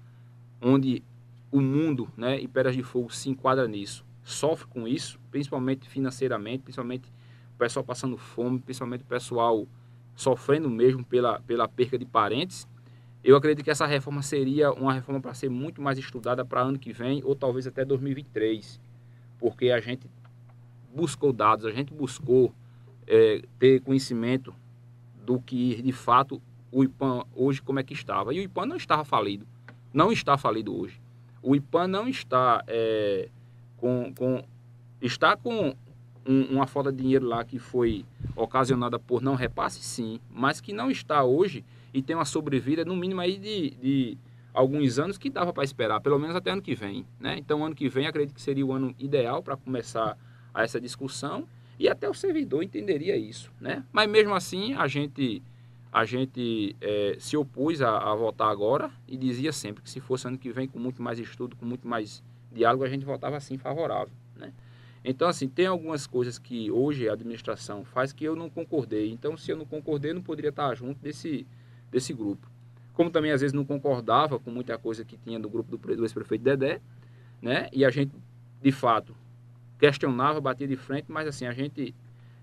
onde 0.61 1.03
o 1.51 1.61
mundo 1.61 2.09
né, 2.15 2.39
e 2.39 2.47
Pedras 2.47 2.75
de 2.75 2.83
Fogo 2.83 3.09
se 3.13 3.29
enquadra 3.29 3.67
nisso. 3.67 4.05
Sofre 4.23 4.67
com 4.67 4.87
isso, 4.87 5.19
principalmente 5.31 5.87
financeiramente, 5.87 6.63
principalmente 6.63 7.09
o 7.55 7.57
pessoal 7.57 7.83
passando 7.83 8.17
fome, 8.17 8.59
principalmente 8.59 9.01
o 9.01 9.05
pessoal 9.05 9.67
sofrendo 10.15 10.69
mesmo 10.69 11.03
pela, 11.05 11.39
pela 11.41 11.67
perca 11.67 11.97
de 11.97 12.05
parentes. 12.05 12.67
Eu 13.23 13.35
acredito 13.35 13.63
que 13.63 13.71
essa 13.71 13.85
reforma 13.85 14.21
seria 14.21 14.71
uma 14.71 14.93
reforma 14.93 15.21
para 15.21 15.33
ser 15.33 15.49
muito 15.49 15.81
mais 15.81 15.97
estudada 15.97 16.43
para 16.43 16.61
ano 16.61 16.77
que 16.77 16.91
vem 16.91 17.21
ou 17.23 17.35
talvez 17.35 17.67
até 17.67 17.85
2023, 17.85 18.79
porque 19.39 19.69
a 19.69 19.79
gente 19.79 20.07
buscou 20.93 21.31
dados, 21.31 21.65
a 21.65 21.71
gente 21.71 21.93
buscou 21.93 22.53
é, 23.05 23.41
ter 23.59 23.81
conhecimento 23.81 24.53
do 25.25 25.39
que 25.39 25.81
de 25.81 25.91
fato 25.91 26.41
o 26.71 26.83
IPAN 26.83 27.23
hoje 27.35 27.61
como 27.61 27.79
é 27.79 27.83
que 27.83 27.93
estava. 27.93 28.33
E 28.33 28.39
o 28.39 28.43
IPAN 28.43 28.65
não 28.65 28.75
estava 28.75 29.03
falido, 29.05 29.47
não 29.93 30.11
está 30.11 30.37
falido 30.37 30.75
hoje. 30.75 30.99
O 31.47 31.55
IPAN 31.55 31.87
não 31.87 32.09
está 32.09 32.61
é, 32.67 33.29
com, 33.77 34.13
com, 34.13 34.43
está 35.01 35.37
com 35.37 35.73
um, 36.25 36.41
uma 36.51 36.67
falta 36.67 36.91
de 36.91 37.01
dinheiro 37.01 37.25
lá 37.25 37.45
que 37.45 37.57
foi 37.57 38.03
ocasionada 38.35 38.99
por 38.99 39.21
não 39.21 39.33
repasse, 39.33 39.79
sim, 39.79 40.19
mas 40.29 40.59
que 40.59 40.73
não 40.73 40.91
está 40.91 41.23
hoje 41.23 41.63
e 41.93 42.01
tem 42.01 42.17
uma 42.17 42.25
sobrevida 42.25 42.83
no 42.83 42.97
mínimo 42.97 43.21
aí 43.21 43.37
de, 43.37 43.69
de 43.81 44.17
alguns 44.53 44.99
anos 44.99 45.17
que 45.17 45.29
dava 45.29 45.53
para 45.53 45.63
esperar, 45.63 46.01
pelo 46.01 46.19
menos 46.19 46.35
até 46.35 46.51
ano 46.51 46.61
que 46.61 46.75
vem. 46.75 47.05
Né? 47.17 47.37
Então, 47.37 47.63
ano 47.63 47.73
que 47.73 47.87
vem, 47.87 48.07
acredito 48.07 48.35
que 48.35 48.41
seria 48.41 48.65
o 48.65 48.73
ano 48.73 48.93
ideal 48.99 49.41
para 49.41 49.55
começar 49.55 50.17
essa 50.53 50.81
discussão 50.81 51.47
e 51.79 51.87
até 51.87 52.09
o 52.09 52.13
servidor 52.13 52.61
entenderia 52.61 53.15
isso. 53.15 53.49
Né? 53.57 53.85
Mas 53.93 54.09
mesmo 54.09 54.35
assim, 54.35 54.73
a 54.73 54.85
gente 54.85 55.41
a 55.91 56.05
gente 56.05 56.75
é, 56.81 57.15
se 57.19 57.37
opôs 57.37 57.81
a, 57.81 57.97
a, 57.97 58.15
votar 58.15 58.49
agora 58.49 58.91
e 59.07 59.17
dizia 59.17 59.51
sempre 59.51 59.83
que 59.83 59.89
se 59.89 59.99
fosse 59.99 60.27
ano 60.27 60.37
que 60.37 60.51
vem 60.51 60.67
com 60.67 60.79
muito 60.79 61.01
mais 61.01 61.19
estudo, 61.19 61.55
com 61.55 61.65
muito 61.65 61.87
mais 61.87 62.23
diálogo, 62.51 62.83
a 62.83 62.89
gente 62.89 63.05
votava 63.05 63.37
assim 63.37 63.57
favorável. 63.57 64.13
Né? 64.35 64.53
Então, 65.03 65.27
assim, 65.27 65.47
tem 65.47 65.67
algumas 65.67 66.05
coisas 66.05 66.37
que 66.37 66.69
hoje 66.69 67.07
a 67.07 67.13
administração 67.13 67.85
faz 67.85 68.11
que 68.11 68.25
eu 68.25 68.35
não 68.35 68.49
concordei. 68.49 69.09
Então, 69.11 69.37
se 69.37 69.51
eu 69.51 69.57
não 69.57 69.65
concordei, 69.65 70.11
eu 70.11 70.15
não 70.15 70.21
poderia 70.21 70.49
estar 70.49 70.75
junto 70.75 70.99
desse, 70.99 71.47
desse 71.89 72.13
grupo. 72.13 72.49
Como 72.93 73.09
também, 73.09 73.31
às 73.31 73.41
vezes, 73.41 73.53
não 73.53 73.63
concordava 73.63 74.39
com 74.39 74.51
muita 74.51 74.77
coisa 74.77 75.05
que 75.05 75.15
tinha 75.17 75.39
do 75.39 75.49
grupo 75.49 75.77
do, 75.77 75.95
do 75.95 76.03
ex-prefeito 76.03 76.43
Dedé, 76.43 76.81
né? 77.41 77.69
E 77.71 77.85
a 77.85 77.89
gente, 77.89 78.11
de 78.61 78.71
fato, 78.71 79.15
questionava, 79.79 80.41
batia 80.41 80.67
de 80.67 80.75
frente, 80.75 81.05
mas, 81.07 81.27
assim, 81.27 81.45
a 81.45 81.53
gente 81.53 81.95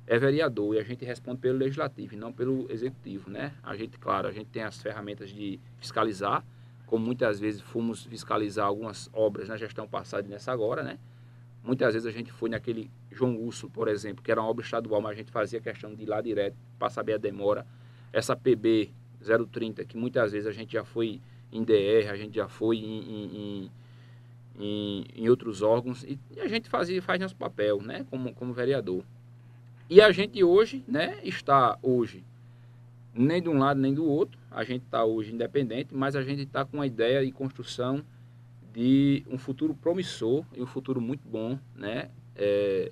é 0.06 0.18
vereador 0.18 0.74
e 0.74 0.78
a 0.78 0.82
gente 0.82 1.04
responde 1.04 1.40
pelo 1.40 1.58
legislativo 1.58 2.14
e 2.14 2.16
não 2.16 2.32
pelo 2.32 2.70
executivo, 2.70 3.30
né? 3.30 3.54
A 3.62 3.74
gente, 3.76 3.98
claro, 3.98 4.28
a 4.28 4.32
gente 4.32 4.46
tem 4.46 4.62
as 4.62 4.80
ferramentas 4.80 5.30
de 5.30 5.58
fiscalizar, 5.78 6.44
como 6.86 7.04
muitas 7.04 7.40
vezes 7.40 7.60
fomos 7.60 8.04
fiscalizar 8.04 8.66
algumas 8.66 9.08
obras 9.12 9.48
na 9.48 9.56
gestão 9.56 9.88
passada 9.88 10.26
e 10.26 10.30
nessa 10.30 10.52
agora, 10.52 10.82
né? 10.82 10.98
Muitas 11.62 11.94
vezes 11.94 12.06
a 12.06 12.10
gente 12.10 12.30
foi 12.30 12.50
naquele 12.50 12.90
João 13.10 13.36
Urso, 13.36 13.70
por 13.70 13.88
exemplo, 13.88 14.22
que 14.22 14.30
era 14.30 14.40
uma 14.40 14.50
obra 14.50 14.62
estadual, 14.62 15.00
mas 15.00 15.12
a 15.12 15.14
gente 15.14 15.32
fazia 15.32 15.60
questão 15.60 15.94
de 15.94 16.02
ir 16.02 16.06
lá 16.06 16.20
direto 16.20 16.56
para 16.78 16.90
saber 16.90 17.14
a 17.14 17.18
demora. 17.18 17.66
Essa 18.12 18.36
PB 18.36 18.92
030, 19.50 19.82
que 19.86 19.96
muitas 19.96 20.32
vezes 20.32 20.46
a 20.46 20.52
gente 20.52 20.74
já 20.74 20.84
foi 20.84 21.22
em 21.50 21.64
DR, 21.64 22.10
a 22.10 22.16
gente 22.16 22.34
já 22.34 22.48
foi 22.48 22.76
em, 22.76 23.00
em, 23.00 23.70
em, 24.58 25.04
em 25.16 25.28
outros 25.30 25.62
órgãos, 25.62 26.04
e, 26.04 26.18
a 26.38 26.48
gente 26.48 26.68
fazia, 26.68 27.00
faz 27.00 27.18
nosso 27.18 27.36
papel, 27.36 27.80
né, 27.80 28.04
como, 28.10 28.34
como 28.34 28.52
vereador. 28.52 29.02
E 29.88 30.00
a 30.00 30.10
gente 30.10 30.42
hoje, 30.42 30.82
né, 30.88 31.18
está 31.22 31.78
hoje 31.82 32.24
nem 33.14 33.40
de 33.40 33.48
um 33.48 33.58
lado 33.58 33.78
nem 33.78 33.94
do 33.94 34.04
outro, 34.04 34.38
a 34.50 34.64
gente 34.64 34.82
está 34.82 35.04
hoje 35.04 35.32
independente, 35.32 35.94
mas 35.94 36.16
a 36.16 36.22
gente 36.22 36.42
está 36.42 36.64
com 36.64 36.80
a 36.80 36.86
ideia 36.86 37.22
e 37.22 37.30
construção 37.30 38.02
de 38.72 39.24
um 39.28 39.38
futuro 39.38 39.74
promissor 39.74 40.44
e 40.52 40.60
um 40.60 40.66
futuro 40.66 41.00
muito 41.00 41.28
bom, 41.28 41.58
né? 41.76 42.10
É, 42.34 42.90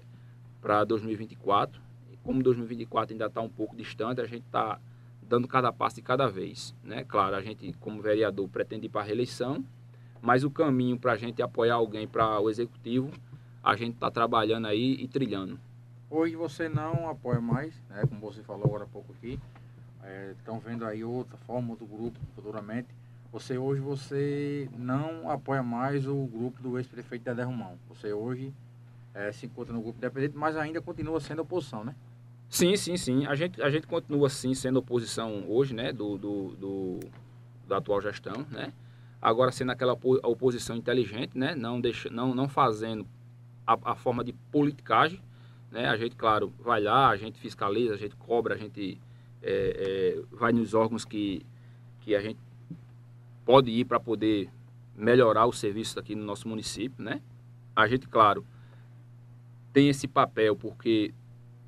para 0.61 0.85
2024. 0.85 1.81
E 2.13 2.17
como 2.19 2.41
2024 2.41 3.15
ainda 3.15 3.27
está 3.27 3.41
um 3.41 3.49
pouco 3.49 3.75
distante, 3.75 4.21
a 4.21 4.27
gente 4.27 4.45
está 4.45 4.79
dando 5.23 5.49
cada 5.49 5.73
passo 5.73 5.97
de 5.97 6.03
cada 6.03 6.29
vez, 6.29 6.73
né? 6.85 7.03
Claro, 7.03 7.35
a 7.35 7.41
gente 7.41 7.73
como 7.81 8.01
vereador 8.01 8.49
pretende 8.49 8.87
ir 8.87 8.91
para 8.91 9.01
a 9.01 9.05
reeleição, 9.05 9.65
mas 10.21 10.45
o 10.45 10.51
caminho 10.51 10.97
para 10.99 11.13
a 11.13 11.17
gente 11.17 11.43
apoiar 11.43 11.75
alguém 11.75 12.07
para 12.07 12.39
o 12.39 12.49
executivo, 12.49 13.11
a 13.61 13.75
gente 13.75 13.95
está 13.95 14.09
trabalhando 14.09 14.67
aí 14.67 14.95
e 15.01 15.09
trilhando. 15.09 15.59
Hoje 16.15 16.37
você 16.37 16.69
não 16.69 17.09
apoia 17.09 17.41
mais, 17.41 17.75
né? 17.89 18.05
Como 18.07 18.21
você 18.21 18.43
falou 18.43 18.67
agora 18.67 18.85
há 18.85 18.87
pouco 18.87 19.13
aqui, 19.15 19.41
estão 20.39 20.59
é, 20.59 20.61
vendo 20.61 20.85
aí 20.85 21.03
outra 21.03 21.39
forma 21.39 21.75
do 21.75 21.87
grupo 21.87 22.19
futuramente 22.35 22.89
você 23.33 23.57
hoje 23.57 23.81
você 23.81 24.69
não 24.77 25.31
apoia 25.31 25.63
mais 25.63 26.07
o 26.07 26.27
grupo 26.27 26.63
do 26.63 26.77
ex-prefeito 26.77 27.25
Dedé 27.25 27.43
Romão. 27.43 27.79
Você 27.89 28.13
hoje 28.13 28.53
é, 29.15 29.33
se 29.33 29.47
encontra 29.47 29.73
no 29.73 29.81
grupo 29.81 29.97
independente, 29.97 30.37
mas 30.37 30.55
ainda 30.55 30.83
continua 30.83 31.19
sendo 31.19 31.41
oposição, 31.41 31.83
né? 31.83 31.95
Sim, 32.51 32.77
sim, 32.77 32.95
sim. 32.99 33.25
A 33.25 33.35
gente, 33.35 33.63
a 33.63 33.71
gente 33.71 33.87
continua 33.87 34.29
sim 34.29 34.53
sendo 34.53 34.81
oposição 34.81 35.47
hoje, 35.49 35.75
né? 35.75 35.95
Do, 35.95 36.19
do, 36.19 36.49
do 36.57 37.01
da 37.67 37.79
atual 37.79 38.03
gestão, 38.03 38.47
né? 38.51 38.71
Agora 39.21 39.51
sendo 39.51 39.73
aquela 39.73 39.95
oposição 39.95 40.77
inteligente, 40.77 41.39
né? 41.39 41.55
Não, 41.55 41.81
deixa, 41.81 42.11
não, 42.11 42.35
não 42.35 42.51
fazendo 42.51 43.07
a, 43.67 43.93
a 43.93 43.95
forma 43.95 44.23
de 44.23 44.35
politicagem, 44.35 45.23
né? 45.73 45.89
A 45.89 45.97
gente, 45.97 46.15
claro, 46.15 46.53
vai 46.61 46.83
lá, 46.83 47.09
a 47.09 47.17
gente 47.17 47.41
fiscaliza, 47.41 47.95
a 47.95 47.97
gente 47.97 48.15
cobra, 48.15 48.55
a 48.55 48.59
gente 48.59 49.01
é, 49.43 50.21
é, 50.21 50.37
vai 50.37 50.53
nos 50.53 50.75
órgãos 50.75 51.05
que, 51.05 51.45
que 52.01 52.15
a 52.15 52.21
gente 52.21 52.39
pode 53.45 53.71
ir 53.71 53.87
para 53.87 53.99
poder 53.99 54.51
melhorar 54.95 55.47
o 55.47 55.53
serviço 55.53 55.99
aqui 55.99 56.15
no 56.15 56.25
nosso 56.25 56.47
município, 56.47 57.03
né? 57.03 57.23
A 57.75 57.89
gente, 57.89 58.07
claro, 58.07 58.47
tem 59.73 59.89
esse 59.89 60.07
papel 60.07 60.55
porque 60.55 61.15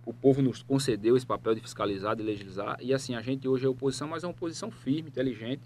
o 0.04 0.12
povo 0.12 0.42
nos 0.42 0.62
concedeu 0.62 1.16
esse 1.16 1.26
papel 1.26 1.54
de 1.54 1.62
fiscalizar, 1.62 2.14
de 2.14 2.22
legislar, 2.22 2.76
e 2.82 2.92
assim, 2.92 3.14
a 3.14 3.22
gente 3.22 3.48
hoje 3.48 3.64
é 3.64 3.68
oposição, 3.68 4.06
mas 4.06 4.22
é 4.22 4.26
uma 4.26 4.34
oposição 4.34 4.70
firme, 4.70 5.08
inteligente, 5.08 5.62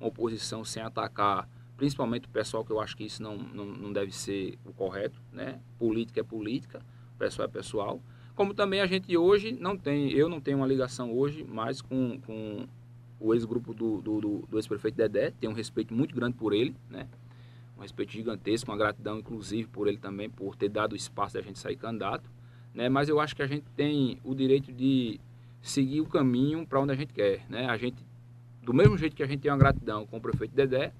uma 0.00 0.08
oposição 0.08 0.64
sem 0.64 0.82
atacar, 0.82 1.48
principalmente 1.76 2.26
o 2.26 2.30
pessoal, 2.30 2.64
que 2.64 2.72
eu 2.72 2.80
acho 2.80 2.96
que 2.96 3.04
isso 3.04 3.22
não, 3.22 3.36
não, 3.36 3.64
não 3.64 3.92
deve 3.92 4.10
ser 4.10 4.58
o 4.64 4.72
correto, 4.72 5.22
né? 5.32 5.60
Política 5.78 6.18
é 6.18 6.24
política, 6.24 6.82
pessoal 7.16 7.48
é 7.48 7.50
pessoal. 7.50 8.00
Como 8.34 8.52
também 8.52 8.80
a 8.80 8.86
gente 8.86 9.16
hoje 9.16 9.56
não 9.58 9.76
tem, 9.76 10.10
eu 10.12 10.28
não 10.28 10.40
tenho 10.40 10.58
uma 10.58 10.66
ligação 10.66 11.12
hoje 11.12 11.42
mais 11.42 11.80
com, 11.80 12.20
com 12.20 12.66
o 13.18 13.34
ex-grupo 13.34 13.72
do, 13.72 14.00
do, 14.02 14.20
do, 14.20 14.46
do 14.48 14.58
ex-prefeito 14.58 14.96
Dedé, 14.96 15.30
tem 15.30 15.48
um 15.48 15.54
respeito 15.54 15.94
muito 15.94 16.14
grande 16.14 16.36
por 16.36 16.52
ele, 16.52 16.74
né? 16.90 17.08
Um 17.76 17.82
respeito 17.82 18.12
gigantesco, 18.12 18.70
uma 18.70 18.76
gratidão, 18.76 19.18
inclusive, 19.18 19.68
por 19.68 19.86
ele 19.88 19.98
também, 19.98 20.30
por 20.30 20.54
ter 20.54 20.68
dado 20.68 20.92
o 20.92 20.96
espaço 20.96 21.34
da 21.34 21.42
gente 21.42 21.58
sair 21.58 21.76
candidato, 21.76 22.30
né? 22.74 22.88
Mas 22.88 23.08
eu 23.08 23.18
acho 23.18 23.34
que 23.34 23.42
a 23.42 23.46
gente 23.46 23.64
tem 23.74 24.18
o 24.22 24.34
direito 24.34 24.72
de 24.72 25.18
seguir 25.62 26.00
o 26.00 26.06
caminho 26.06 26.66
para 26.66 26.80
onde 26.80 26.92
a 26.92 26.94
gente 26.94 27.12
quer, 27.12 27.44
né? 27.48 27.66
A 27.66 27.76
gente, 27.76 28.04
do 28.62 28.72
mesmo 28.72 28.96
jeito 28.96 29.16
que 29.16 29.22
a 29.22 29.26
gente 29.26 29.40
tem 29.40 29.50
uma 29.50 29.58
gratidão 29.58 30.06
com 30.06 30.18
o 30.18 30.20
prefeito 30.20 30.54
Dedé, 30.54 30.92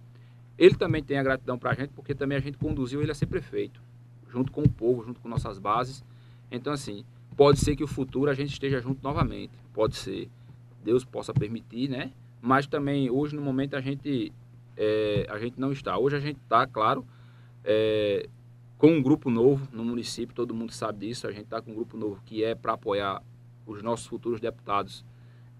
ele 0.58 0.74
também 0.74 1.02
tem 1.02 1.18
a 1.18 1.22
gratidão 1.22 1.58
para 1.58 1.70
a 1.70 1.74
gente, 1.74 1.90
porque 1.90 2.14
também 2.14 2.36
a 2.36 2.40
gente 2.40 2.56
conduziu 2.56 3.02
ele 3.02 3.10
a 3.10 3.14
ser 3.14 3.26
prefeito, 3.26 3.80
junto 4.28 4.52
com 4.52 4.62
o 4.62 4.68
povo, 4.68 5.04
junto 5.04 5.20
com 5.20 5.28
nossas 5.28 5.58
bases. 5.58 6.04
Então, 6.50 6.72
assim, 6.72 7.04
pode 7.36 7.58
ser 7.60 7.76
que 7.76 7.84
o 7.84 7.86
futuro 7.86 8.30
a 8.30 8.34
gente 8.34 8.52
esteja 8.52 8.80
junto 8.80 9.02
novamente, 9.02 9.52
pode 9.72 9.96
ser. 9.96 10.28
Deus 10.84 11.04
possa 11.04 11.34
permitir, 11.34 11.88
né? 11.88 12.12
Mas 12.40 12.66
também 12.66 13.10
hoje 13.10 13.34
no 13.34 13.42
momento 13.42 13.74
a 13.74 13.80
gente 13.80 14.32
é, 14.76 15.26
a 15.28 15.38
gente 15.38 15.58
não 15.58 15.72
está. 15.72 15.98
Hoje 15.98 16.16
a 16.16 16.20
gente 16.20 16.38
está, 16.38 16.66
claro, 16.66 17.04
é, 17.64 18.28
com 18.78 18.88
um 18.88 19.02
grupo 19.02 19.30
novo 19.30 19.66
no 19.72 19.84
município, 19.84 20.34
todo 20.34 20.54
mundo 20.54 20.72
sabe 20.72 21.06
disso. 21.06 21.26
A 21.26 21.32
gente 21.32 21.44
está 21.44 21.60
com 21.60 21.72
um 21.72 21.74
grupo 21.74 21.96
novo 21.96 22.20
que 22.24 22.44
é 22.44 22.54
para 22.54 22.74
apoiar 22.74 23.22
os 23.66 23.82
nossos 23.82 24.06
futuros 24.06 24.40
deputados 24.40 25.04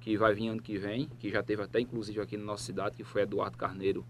que 0.00 0.16
vai 0.16 0.34
vir 0.34 0.48
ano 0.48 0.62
que 0.62 0.78
vem, 0.78 1.08
que 1.18 1.30
já 1.30 1.42
teve 1.42 1.62
até 1.62 1.80
inclusive 1.80 2.20
aqui 2.20 2.36
na 2.36 2.44
nossa 2.44 2.62
cidade, 2.62 2.96
que 2.96 3.02
foi 3.02 3.22
Eduardo 3.22 3.56
Carneiro 3.56 4.04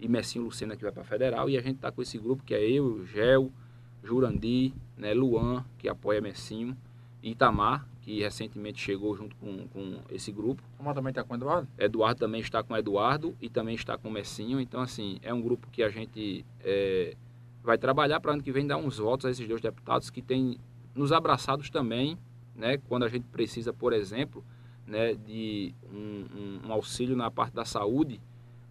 e 0.00 0.08
Messinho 0.08 0.44
Lucena 0.44 0.76
que 0.76 0.82
vai 0.82 0.92
para 0.92 1.04
federal. 1.04 1.50
E 1.50 1.58
a 1.58 1.60
gente 1.60 1.76
está 1.76 1.92
com 1.92 2.00
esse 2.00 2.16
grupo 2.16 2.42
que 2.42 2.54
é 2.54 2.62
eu, 2.62 3.04
Gel, 3.04 3.52
Jurandi, 4.02 4.74
né, 4.96 5.14
Luan, 5.14 5.64
que 5.78 5.88
apoia 5.88 6.20
Messinho, 6.20 6.76
Itamar, 7.22 7.86
que 8.00 8.20
recentemente 8.20 8.80
chegou 8.80 9.16
junto 9.16 9.36
com, 9.36 9.68
com 9.68 10.00
esse 10.10 10.32
grupo. 10.32 10.62
Como 10.76 10.92
também 10.92 11.10
está 11.10 11.22
com 11.22 11.34
o 11.34 11.36
Eduardo? 11.36 11.68
Eduardo 11.78 12.18
também 12.18 12.40
está 12.40 12.62
com 12.62 12.74
o 12.74 12.76
Eduardo 12.76 13.36
e 13.40 13.48
também 13.48 13.74
está 13.74 13.96
com 13.96 14.08
o 14.08 14.12
Messinho. 14.12 14.60
Então, 14.60 14.80
assim, 14.80 15.18
é 15.22 15.32
um 15.32 15.40
grupo 15.40 15.68
que 15.70 15.82
a 15.82 15.88
gente 15.88 16.44
é, 16.60 17.16
vai 17.62 17.78
trabalhar 17.78 18.18
para 18.20 18.32
ano 18.32 18.42
que 18.42 18.50
vem 18.50 18.66
dar 18.66 18.76
uns 18.76 18.98
votos 18.98 19.26
a 19.26 19.30
esses 19.30 19.46
dois 19.46 19.60
deputados 19.60 20.10
que 20.10 20.20
têm 20.20 20.58
nos 20.94 21.12
abraçados 21.12 21.70
também, 21.70 22.18
né, 22.54 22.76
quando 22.88 23.04
a 23.04 23.08
gente 23.08 23.24
precisa, 23.28 23.72
por 23.72 23.92
exemplo, 23.92 24.44
né, 24.86 25.14
de 25.14 25.74
um, 25.90 26.60
um, 26.66 26.72
auxílio 26.72 27.16
na 27.16 27.30
parte 27.30 27.54
da 27.54 27.64
saúde, 27.64 28.20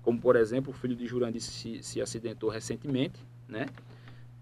como, 0.03 0.19
por 0.19 0.35
exemplo, 0.35 0.71
o 0.71 0.73
filho 0.73 0.95
de 0.95 1.07
Jurandir 1.07 1.41
se, 1.41 1.81
se 1.81 2.01
acidentou 2.01 2.49
recentemente, 2.49 3.19
né? 3.47 3.67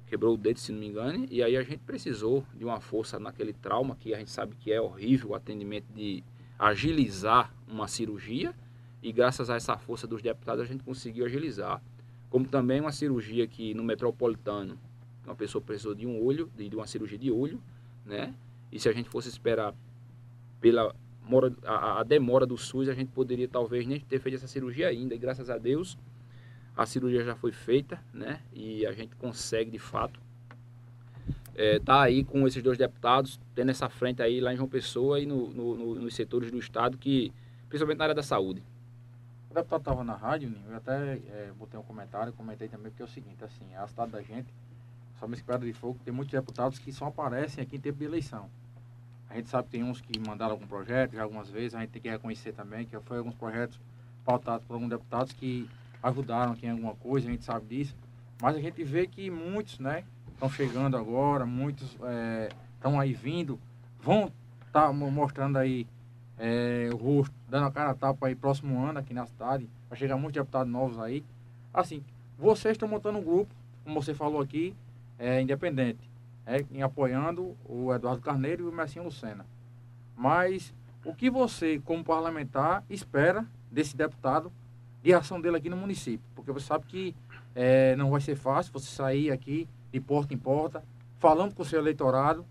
Quebrou 0.09 0.33
o 0.33 0.37
dedo, 0.37 0.59
se 0.59 0.71
não 0.71 0.79
me 0.79 0.87
engano, 0.87 1.27
e 1.29 1.43
aí 1.43 1.55
a 1.55 1.61
gente 1.61 1.79
precisou 1.79 2.43
de 2.55 2.65
uma 2.65 2.79
força 2.79 3.19
naquele 3.19 3.53
trauma, 3.53 3.95
que 3.95 4.13
a 4.13 4.17
gente 4.17 4.31
sabe 4.31 4.55
que 4.55 4.71
é 4.71 4.81
horrível 4.81 5.29
o 5.29 5.35
atendimento 5.35 5.85
de 5.93 6.23
agilizar 6.57 7.53
uma 7.67 7.87
cirurgia, 7.87 8.53
e 9.01 9.11
graças 9.13 9.49
a 9.49 9.55
essa 9.55 9.77
força 9.77 10.07
dos 10.07 10.21
deputados 10.21 10.61
a 10.63 10.65
gente 10.65 10.83
conseguiu 10.83 11.25
agilizar. 11.25 11.81
Como 12.29 12.45
também 12.47 12.81
uma 12.81 12.91
cirurgia 12.91 13.47
que 13.47 13.73
no 13.73 13.83
metropolitano, 13.83 14.77
uma 15.25 15.35
pessoa 15.35 15.61
precisou 15.61 15.93
de 15.93 16.05
um 16.05 16.21
olho, 16.21 16.51
de 16.55 16.75
uma 16.75 16.87
cirurgia 16.87 17.17
de 17.17 17.31
olho, 17.31 17.61
né? 18.05 18.33
E 18.71 18.79
se 18.79 18.89
a 18.89 18.91
gente 18.91 19.09
fosse 19.09 19.29
esperar 19.29 19.73
pela 20.59 20.93
a, 21.63 22.03
demora 22.03 22.45
do 22.45 22.57
SUS, 22.57 22.89
a 22.89 22.93
gente 22.93 23.11
poderia 23.11 23.47
talvez 23.47 23.85
nem 23.85 23.99
ter 23.99 24.19
feito 24.19 24.35
essa 24.35 24.47
cirurgia 24.47 24.87
ainda, 24.87 25.13
e 25.13 25.17
graças 25.17 25.49
a 25.49 25.57
Deus 25.57 25.97
a 26.79 26.85
cirurgia 26.85 27.25
já 27.25 27.35
foi 27.35 27.51
feita, 27.51 28.01
né? 28.13 28.39
E 28.53 28.85
a 28.85 28.93
gente 28.93 29.13
consegue, 29.17 29.69
de 29.69 29.79
fato, 29.79 30.17
é, 31.53 31.77
tá 31.77 32.01
aí 32.01 32.23
com 32.23 32.47
esses 32.47 32.63
dois 32.63 32.77
deputados, 32.77 33.37
tendo 33.53 33.69
essa 33.69 33.89
frente 33.89 34.21
aí 34.21 34.39
lá 34.39 34.53
em 34.53 34.55
João 34.55 34.69
Pessoa 34.69 35.19
e 35.19 35.25
no, 35.25 35.49
no, 35.49 35.75
no, 35.75 35.95
nos 35.95 36.15
setores 36.15 36.49
do 36.49 36.57
Estado, 36.57 36.97
que 36.97 37.33
principalmente 37.67 37.97
na 37.97 38.05
área 38.05 38.15
da 38.15 38.23
saúde. 38.23 38.63
O 39.51 39.53
deputado 39.53 39.81
estava 39.81 40.03
na 40.05 40.15
rádio, 40.15 40.55
eu 40.69 40.77
até 40.77 41.15
é, 41.15 41.51
botei 41.59 41.77
um 41.77 41.83
comentário, 41.83 42.31
comentei 42.31 42.69
também, 42.69 42.89
porque 42.91 43.01
é 43.01 43.05
o 43.05 43.09
seguinte, 43.09 43.43
assim, 43.43 43.75
a 43.75 43.85
cidade 43.85 44.11
da 44.13 44.21
gente, 44.21 44.47
somente 45.19 45.43
Pedra 45.43 45.67
de 45.67 45.73
Fogo, 45.73 45.99
tem 46.05 46.13
muitos 46.13 46.31
deputados 46.31 46.79
que 46.79 46.93
só 46.93 47.07
aparecem 47.07 47.61
aqui 47.61 47.75
em 47.75 47.79
tempo 47.81 47.99
de 47.99 48.05
eleição. 48.05 48.49
A 49.29 49.35
gente 49.35 49.49
sabe 49.49 49.65
que 49.65 49.71
tem 49.71 49.83
uns 49.83 49.99
que 49.99 50.17
mandaram 50.17 50.53
algum 50.53 50.65
projeto, 50.65 51.13
já 51.13 51.23
algumas 51.23 51.49
vezes, 51.49 51.75
a 51.75 51.81
gente 51.81 51.89
tem 51.89 52.01
que 52.01 52.09
reconhecer 52.09 52.53
também 52.53 52.85
que 52.85 52.97
foi 53.01 53.17
alguns 53.17 53.35
projetos 53.35 53.77
pautados 54.23 54.65
por 54.65 54.75
alguns 54.75 54.89
deputados 54.89 55.33
que 55.33 55.69
ajudaram 56.01 56.53
aqui 56.53 56.65
em 56.65 56.71
alguma 56.71 56.95
coisa, 56.95 57.27
a 57.27 57.31
gente 57.31 57.43
sabe 57.43 57.65
disso. 57.67 57.95
Mas 58.41 58.55
a 58.55 58.59
gente 58.59 58.83
vê 58.83 59.05
que 59.05 59.29
muitos, 59.29 59.79
né, 59.79 60.03
estão 60.33 60.49
chegando 60.49 60.95
agora, 60.95 61.45
muitos 61.45 61.89
estão 62.75 62.99
é, 62.99 63.03
aí 63.03 63.13
vindo, 63.13 63.59
vão 64.01 64.31
estar 64.65 64.87
tá 64.87 64.93
mostrando 64.93 65.57
aí 65.57 65.85
é, 66.37 66.89
o 66.93 66.95
rosto, 66.95 67.35
dando 67.49 67.67
a 67.67 67.71
cara 67.71 67.91
a 67.91 67.93
tapa 67.93 68.27
aí 68.27 68.35
próximo 68.35 68.81
ano 68.81 68.99
aqui 68.99 69.13
na 69.13 69.25
cidade. 69.25 69.69
Vai 69.89 69.99
chegar 69.99 70.15
muitos 70.15 70.39
deputados 70.39 70.71
novos 70.71 70.97
aí. 70.99 71.23
Assim, 71.73 72.03
vocês 72.37 72.73
estão 72.73 72.87
montando 72.87 73.19
um 73.19 73.23
grupo, 73.23 73.53
como 73.83 74.01
você 74.01 74.13
falou 74.13 74.41
aqui, 74.41 74.73
é, 75.17 75.41
independente, 75.41 76.09
é, 76.45 76.65
em 76.71 76.81
apoiando 76.81 77.55
o 77.65 77.93
Eduardo 77.93 78.21
Carneiro 78.21 78.63
e 78.63 78.69
o 78.69 78.71
Messinho 78.71 79.03
Lucena. 79.03 79.45
Mas 80.15 80.73
o 81.03 81.13
que 81.13 81.29
você, 81.29 81.81
como 81.83 82.03
parlamentar, 82.03 82.83
espera 82.89 83.45
desse 83.69 83.95
deputado 83.95 84.51
de 85.01 85.13
ação 85.13 85.39
dele 85.39 85.57
aqui 85.57 85.69
no 85.69 85.77
município. 85.77 86.25
Porque 86.35 86.51
você 86.51 86.65
sabe 86.65 86.85
que 86.85 87.15
é, 87.55 87.95
não 87.95 88.09
vai 88.09 88.21
ser 88.21 88.35
fácil 88.35 88.73
você 88.73 88.87
sair 88.87 89.31
aqui 89.31 89.67
de 89.91 89.99
porta 89.99 90.33
em 90.33 90.37
porta, 90.37 90.83
falando 91.17 91.53
com 91.53 91.61
o 91.61 91.65
seu 91.65 91.79
eleitorado, 91.79 92.45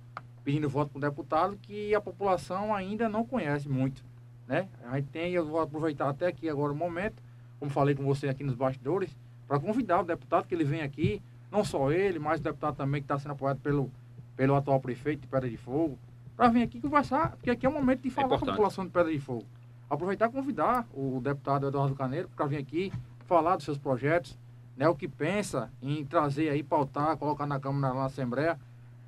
pedindo 0.44 0.68
voto 0.68 0.90
para 0.90 0.98
um 0.98 1.00
deputado 1.00 1.58
que 1.60 1.94
a 1.94 2.00
população 2.00 2.74
ainda 2.74 3.08
não 3.08 3.24
conhece 3.24 3.68
muito. 3.68 4.02
Né? 4.46 4.66
A 4.84 4.96
gente 4.96 5.10
tem, 5.10 5.32
eu 5.32 5.46
vou 5.46 5.60
aproveitar 5.60 6.08
até 6.08 6.26
aqui 6.26 6.48
agora 6.48 6.72
o 6.72 6.76
momento, 6.76 7.22
como 7.58 7.70
falei 7.70 7.94
com 7.94 8.04
você 8.04 8.28
aqui 8.28 8.42
nos 8.42 8.54
bastidores, 8.54 9.16
para 9.46 9.60
convidar 9.60 10.00
o 10.00 10.04
deputado 10.04 10.46
que 10.46 10.54
ele 10.54 10.64
venha 10.64 10.84
aqui, 10.84 11.22
não 11.50 11.64
só 11.64 11.90
ele, 11.92 12.18
mas 12.18 12.40
o 12.40 12.42
deputado 12.42 12.76
também 12.76 13.00
que 13.00 13.04
está 13.04 13.18
sendo 13.18 13.32
apoiado 13.32 13.60
pelo, 13.60 13.90
pelo 14.36 14.54
atual 14.54 14.80
prefeito 14.80 15.20
de 15.20 15.26
Pedra 15.26 15.48
de 15.48 15.56
Fogo, 15.56 15.98
para 16.36 16.48
vir 16.48 16.62
aqui 16.62 16.80
conversar, 16.80 17.32
porque 17.32 17.50
aqui 17.50 17.66
é 17.66 17.68
o 17.68 17.72
momento 17.72 18.00
de 18.00 18.08
é 18.08 18.10
falar 18.10 18.26
é 18.26 18.38
com 18.38 18.44
a 18.44 18.48
população 18.50 18.84
de 18.84 18.90
Pedra 18.90 19.12
de 19.12 19.18
Fogo. 19.18 19.44
Aproveitar 19.90 20.28
e 20.28 20.32
convidar 20.32 20.86
o 20.92 21.20
deputado 21.20 21.66
Eduardo 21.66 21.94
Caneiro 21.94 22.28
para 22.36 22.46
vir 22.46 22.58
aqui 22.58 22.92
falar 23.26 23.56
dos 23.56 23.64
seus 23.64 23.78
projetos, 23.78 24.38
né, 24.76 24.88
o 24.88 24.94
que 24.94 25.08
pensa 25.08 25.70
em 25.82 26.04
trazer 26.04 26.50
aí, 26.50 26.62
pautar, 26.62 27.16
colocar 27.16 27.46
na 27.46 27.58
Câmara, 27.58 27.94
na 27.94 28.04
Assembleia, 28.04 28.58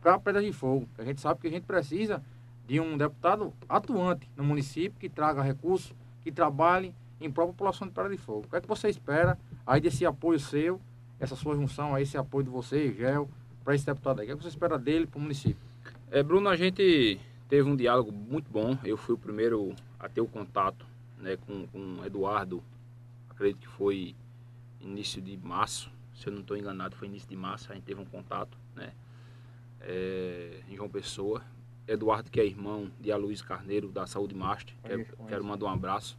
para 0.01 0.19
Pedra 0.19 0.43
de 0.43 0.53
Fogo. 0.53 0.89
A 0.99 1.05
gente 1.05 1.21
sabe 1.21 1.41
que 1.41 1.47
a 1.47 1.51
gente 1.51 1.65
precisa 1.65 2.23
de 2.67 2.81
um 2.81 2.97
deputado 2.97 3.53
atuante 3.69 4.29
no 4.37 4.45
município, 4.45 4.99
que 4.99 5.09
traga 5.09 5.43
recursos, 5.43 5.95
que 6.23 6.33
trabalhe 6.33 6.95
em 7.21 7.31
prol 7.31 7.49
da 7.49 7.53
população 7.53 7.87
de 7.87 7.93
Pedra 7.93 8.11
de 8.11 8.17
Fogo. 8.17 8.47
O 8.47 8.51
que 8.51 8.57
é 8.57 8.61
que 8.61 8.69
você 8.69 8.89
espera 8.89 9.39
aí 9.67 9.81
desse 9.81 10.07
apoio 10.07 10.41
seu, 10.41 10.81
essa 11.19 11.37
sua 11.37 11.55
junção, 11.55 11.95
aí, 11.95 12.05
esse 12.05 12.17
apoio 12.17 12.45
de 12.45 12.51
você, 12.51 12.93
Gel, 12.93 13.29
para 13.63 13.75
esse 13.75 13.85
deputado 13.85 14.21
aí? 14.21 14.25
O 14.25 14.29
que, 14.29 14.33
é 14.33 14.37
que 14.37 14.43
você 14.43 14.49
espera 14.49 14.79
dele 14.79 15.07
para 15.07 15.19
o 15.19 15.21
município? 15.21 15.63
É, 16.11 16.23
Bruno, 16.23 16.49
a 16.49 16.57
gente 16.57 17.21
teve 17.49 17.69
um 17.69 17.77
diálogo 17.77 18.11
muito 18.11 18.51
bom. 18.51 18.79
Eu 18.83 18.97
fui 18.97 19.15
o 19.15 19.19
primeiro 19.19 19.75
a 20.01 20.09
ter 20.09 20.21
o 20.21 20.27
contato 20.27 20.87
né, 21.19 21.37
com, 21.37 21.67
com 21.69 22.01
o 22.01 22.05
Eduardo, 22.05 22.63
acredito 23.29 23.61
que 23.61 23.69
foi 23.69 24.17
início 24.81 25.21
de 25.21 25.37
março, 25.37 25.91
se 26.15 26.27
eu 26.27 26.33
não 26.33 26.41
estou 26.41 26.57
enganado, 26.57 26.97
foi 26.97 27.07
início 27.09 27.29
de 27.29 27.37
março, 27.37 27.71
a 27.71 27.75
gente 27.75 27.85
teve 27.85 28.01
um 28.01 28.05
contato, 28.05 28.57
né? 28.75 28.93
É, 29.81 30.61
em 30.69 30.77
João 30.77 30.89
Pessoa. 30.89 31.43
Eduardo, 31.89 32.31
que 32.31 32.39
é 32.39 32.47
irmão 32.47 32.91
de 33.01 33.11
Aloysio 33.11 33.45
Carneiro, 33.47 33.89
da 33.89 34.07
Saúde 34.07 34.35
Master, 34.35 34.75
quero, 34.83 35.07
quero 35.27 35.45
mandar 35.45 35.67
um 35.67 35.71
abraço. 35.71 36.17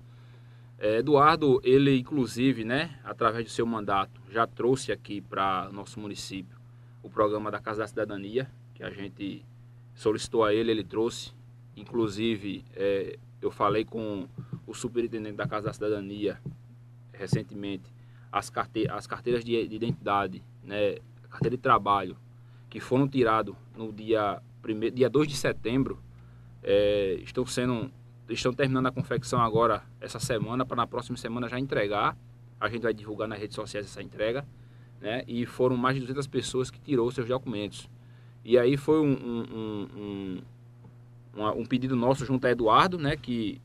É, 0.78 0.98
Eduardo, 0.98 1.62
ele 1.64 1.98
inclusive, 1.98 2.66
né, 2.66 3.00
através 3.04 3.46
do 3.46 3.52
seu 3.52 3.66
mandato, 3.66 4.20
já 4.30 4.46
trouxe 4.48 4.92
aqui 4.92 5.22
para 5.22 5.70
nosso 5.72 6.00
município 6.00 6.58
o 7.04 7.10
programa 7.10 7.50
da 7.52 7.60
Casa 7.60 7.82
da 7.82 7.88
Cidadania, 7.88 8.50
que 8.74 8.84
a 8.84 8.90
gente 8.90 9.46
solicitou 9.94 10.44
a 10.44 10.54
ele, 10.54 10.72
ele 10.72 10.84
trouxe. 10.84 11.32
Inclusive, 11.76 12.66
é, 12.74 13.18
eu 13.42 13.52
falei 13.52 13.84
com 13.84 14.28
o 14.68 14.74
superintendente 14.74 15.36
da 15.36 15.48
Casa 15.48 15.68
da 15.68 15.74
Cidadania 15.74 16.40
recentemente, 17.14 17.94
as, 18.32 18.50
carte 18.50 18.88
as 18.90 19.06
carteiras 19.06 19.44
de, 19.44 19.68
de, 19.68 19.76
identidade, 19.76 20.44
né, 20.64 20.96
carteira 21.30 21.56
de 21.56 21.62
trabalho, 21.62 22.18
que 22.70 22.80
foram 22.80 23.08
tiradas 23.08 23.54
no 23.76 23.92
dia, 23.92 24.42
primeiro, 24.62 24.96
dia 24.96 25.10
2 25.10 25.28
de 25.28 25.36
setembro, 25.36 26.00
é, 26.64 27.20
estão 27.22 27.46
sendo 27.46 27.92
estão 28.30 28.54
terminando 28.54 28.88
a 28.88 28.92
confecção 28.92 29.42
agora 29.42 29.84
essa 30.00 30.20
semana 30.20 30.66
para 30.66 30.78
na 30.78 30.88
próxima 30.88 31.18
semana 31.18 31.50
já 31.50 31.60
entregar. 31.60 32.18
A 32.60 32.70
gente 32.70 32.84
vai 32.84 32.94
divulgar 32.94 33.28
nas 33.28 33.40
redes 33.40 33.56
sociais 33.56 33.86
essa 33.86 34.02
entrega, 34.02 34.46
né? 35.02 35.24
E 35.28 35.46
foram 35.46 35.76
mais 35.76 35.96
de 35.96 36.02
200 36.02 36.28
pessoas 36.28 36.72
que 36.72 36.80
tirou 36.80 37.12
seus 37.12 37.28
documentos. 37.28 37.90
E 38.44 38.58
aí 38.58 38.78
foi 38.78 39.00
um, 39.02 39.12
um, 39.12 39.88
um, 39.98 40.42
um, 41.36 41.48
um 41.62 41.66
pedido 41.66 41.96
nosso 41.96 42.26
junto 42.26 42.46
a 42.46 42.52
Eduardo, 42.52 42.98
né? 42.98 43.16
Que 43.16 43.62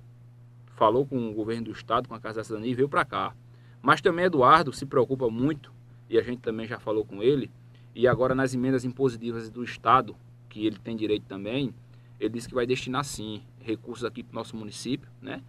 falou 0.77 1.07
com 1.07 1.31
o 1.31 1.33
governo 1.33 1.65
do 1.65 1.73
estado, 1.73 2.09
com 2.09 2.15
a 2.15 2.21
Casa 2.21 2.37
da 2.37 2.45
Cidadania 2.45 2.71
e 2.71 2.75
veio 2.75 2.89
para 2.89 3.05
cá. 3.05 3.35
Mas 3.83 4.01
também 4.01 4.25
Eduardo 4.25 4.73
se 4.73 4.85
preocupa 4.85 5.29
muito, 5.31 5.73
e 6.09 6.19
a 6.19 6.23
gente 6.23 6.41
também 6.41 6.67
já 6.67 6.79
falou 6.79 7.05
com 7.05 7.23
ele, 7.23 7.51
e 7.95 8.07
agora 8.07 8.35
nas 8.35 8.55
emendas 8.55 8.85
impositivas 8.85 9.49
do 9.49 9.65
estado, 9.65 10.15
que 10.49 10.67
ele 10.67 10.79
tem 10.79 10.97
direito 10.97 11.25
também, 11.27 11.75
ele 12.21 12.31
disse 12.31 12.49
que 12.49 12.55
vai 12.55 12.67
destinar 12.67 13.05
sim 13.05 13.43
recursos 13.61 14.05
aqui 14.05 14.23
para 14.23 14.33
o 14.33 14.35
nosso 14.35 14.57
município, 14.57 15.09
né? 15.21 15.43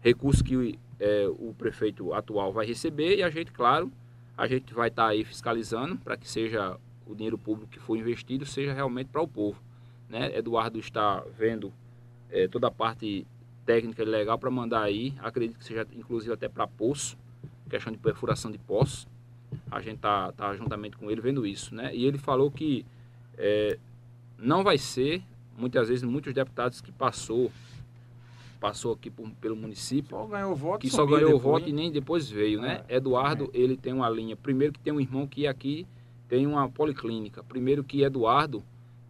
Recursos 0.00 0.42
que 0.42 0.78
é, 0.98 1.26
o 1.28 1.54
prefeito 1.56 2.12
atual 2.14 2.52
vai 2.52 2.66
receber 2.66 3.16
e 3.16 3.22
a 3.22 3.30
gente, 3.30 3.52
claro, 3.52 3.90
a 4.36 4.46
gente 4.46 4.72
vai 4.72 4.88
estar 4.88 5.04
tá 5.04 5.08
aí 5.08 5.24
fiscalizando 5.24 5.96
para 5.98 6.16
que 6.16 6.28
seja 6.28 6.78
o 7.06 7.14
dinheiro 7.14 7.36
público 7.36 7.70
que 7.70 7.78
for 7.78 7.96
investido 7.96 8.46
seja 8.46 8.72
realmente 8.72 9.08
para 9.08 9.20
o 9.20 9.28
povo. 9.28 9.60
Né? 10.10 10.36
Eduardo 10.36 10.78
está 10.78 11.24
vendo 11.38 11.72
é, 12.28 12.48
toda 12.48 12.66
a 12.66 12.70
parte 12.70 13.24
técnica 13.64 14.02
e 14.02 14.04
legal 14.04 14.36
para 14.36 14.50
mandar 14.50 14.82
aí, 14.82 15.14
acredito 15.20 15.58
que 15.58 15.64
seja 15.64 15.86
inclusive 15.94 16.32
até 16.32 16.48
para 16.48 16.66
poço, 16.66 17.16
questão 17.68 17.92
de 17.92 17.98
perfuração 17.98 18.50
de 18.50 18.58
poços. 18.58 19.06
A 19.70 19.80
gente 19.80 19.96
está 19.96 20.32
tá 20.32 20.54
juntamente 20.56 20.96
com 20.96 21.10
ele 21.10 21.20
vendo 21.20 21.46
isso, 21.46 21.74
né? 21.74 21.94
E 21.94 22.04
ele 22.04 22.18
falou 22.18 22.50
que 22.50 22.84
é, 23.38 23.78
não 24.36 24.64
vai 24.64 24.78
ser, 24.78 25.22
muitas 25.56 25.88
vezes, 25.88 26.02
muitos 26.02 26.34
deputados 26.34 26.80
que 26.80 26.90
passou 26.90 27.50
passou 28.60 28.92
aqui 28.92 29.10
por, 29.10 29.28
pelo 29.40 29.56
município. 29.56 30.10
Só 30.10 30.26
ganhou 30.26 30.54
voto. 30.54 30.80
Que 30.80 30.90
só 30.90 31.06
ganhou 31.06 31.32
depois, 31.32 31.42
voto 31.42 31.68
e 31.68 31.72
nem 31.72 31.90
depois 31.90 32.28
veio, 32.28 32.60
né? 32.60 32.84
É. 32.88 32.96
Eduardo, 32.96 33.50
é. 33.54 33.58
ele 33.58 33.76
tem 33.76 33.92
uma 33.92 34.08
linha. 34.10 34.36
Primeiro 34.36 34.74
que 34.74 34.80
tem 34.80 34.92
um 34.92 35.00
irmão 35.00 35.26
que 35.26 35.46
aqui 35.46 35.86
tem 36.28 36.46
uma 36.46 36.68
policlínica. 36.68 37.42
Primeiro 37.42 37.82
que 37.82 38.02
Eduardo 38.02 38.62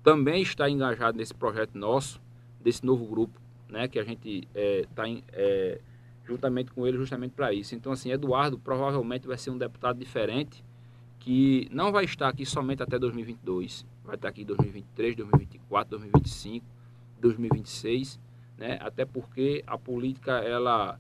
também 0.03 0.43
está 0.43 0.69
engajado 0.69 1.17
nesse 1.17 1.35
projeto 1.35 1.77
nosso, 1.77 2.21
desse 2.61 2.85
novo 2.85 3.07
grupo, 3.07 3.41
né? 3.69 3.89
Que 3.89 3.99
a 3.99 4.05
gente 4.05 4.49
está 4.55 5.09
é, 5.09 5.23
é, 5.33 5.81
juntamente 6.25 6.71
com 6.73 6.87
ele 6.87 6.97
justamente 6.97 7.33
para 7.33 7.53
isso. 7.53 7.75
Então, 7.75 7.93
assim, 7.93 8.11
Eduardo 8.11 8.59
provavelmente 8.59 9.27
vai 9.27 9.37
ser 9.37 9.51
um 9.51 9.59
deputado 9.59 9.99
diferente 9.99 10.65
que 11.19 11.69
não 11.71 11.93
vai 11.93 12.05
estar 12.05 12.29
aqui 12.29 12.47
somente 12.47 12.83
até 12.83 12.99
2022. 12.99 13.87
Vai 14.05 14.15
estar 14.15 14.29
aqui 14.29 14.45
2023, 14.45 15.17
2024, 15.17 15.91
2025, 15.91 16.67
2026, 17.21 18.19
né? 18.57 18.79
Até 18.81 19.05
porque 19.05 19.63
a 19.67 19.77
política, 19.77 20.33
ela 20.39 20.99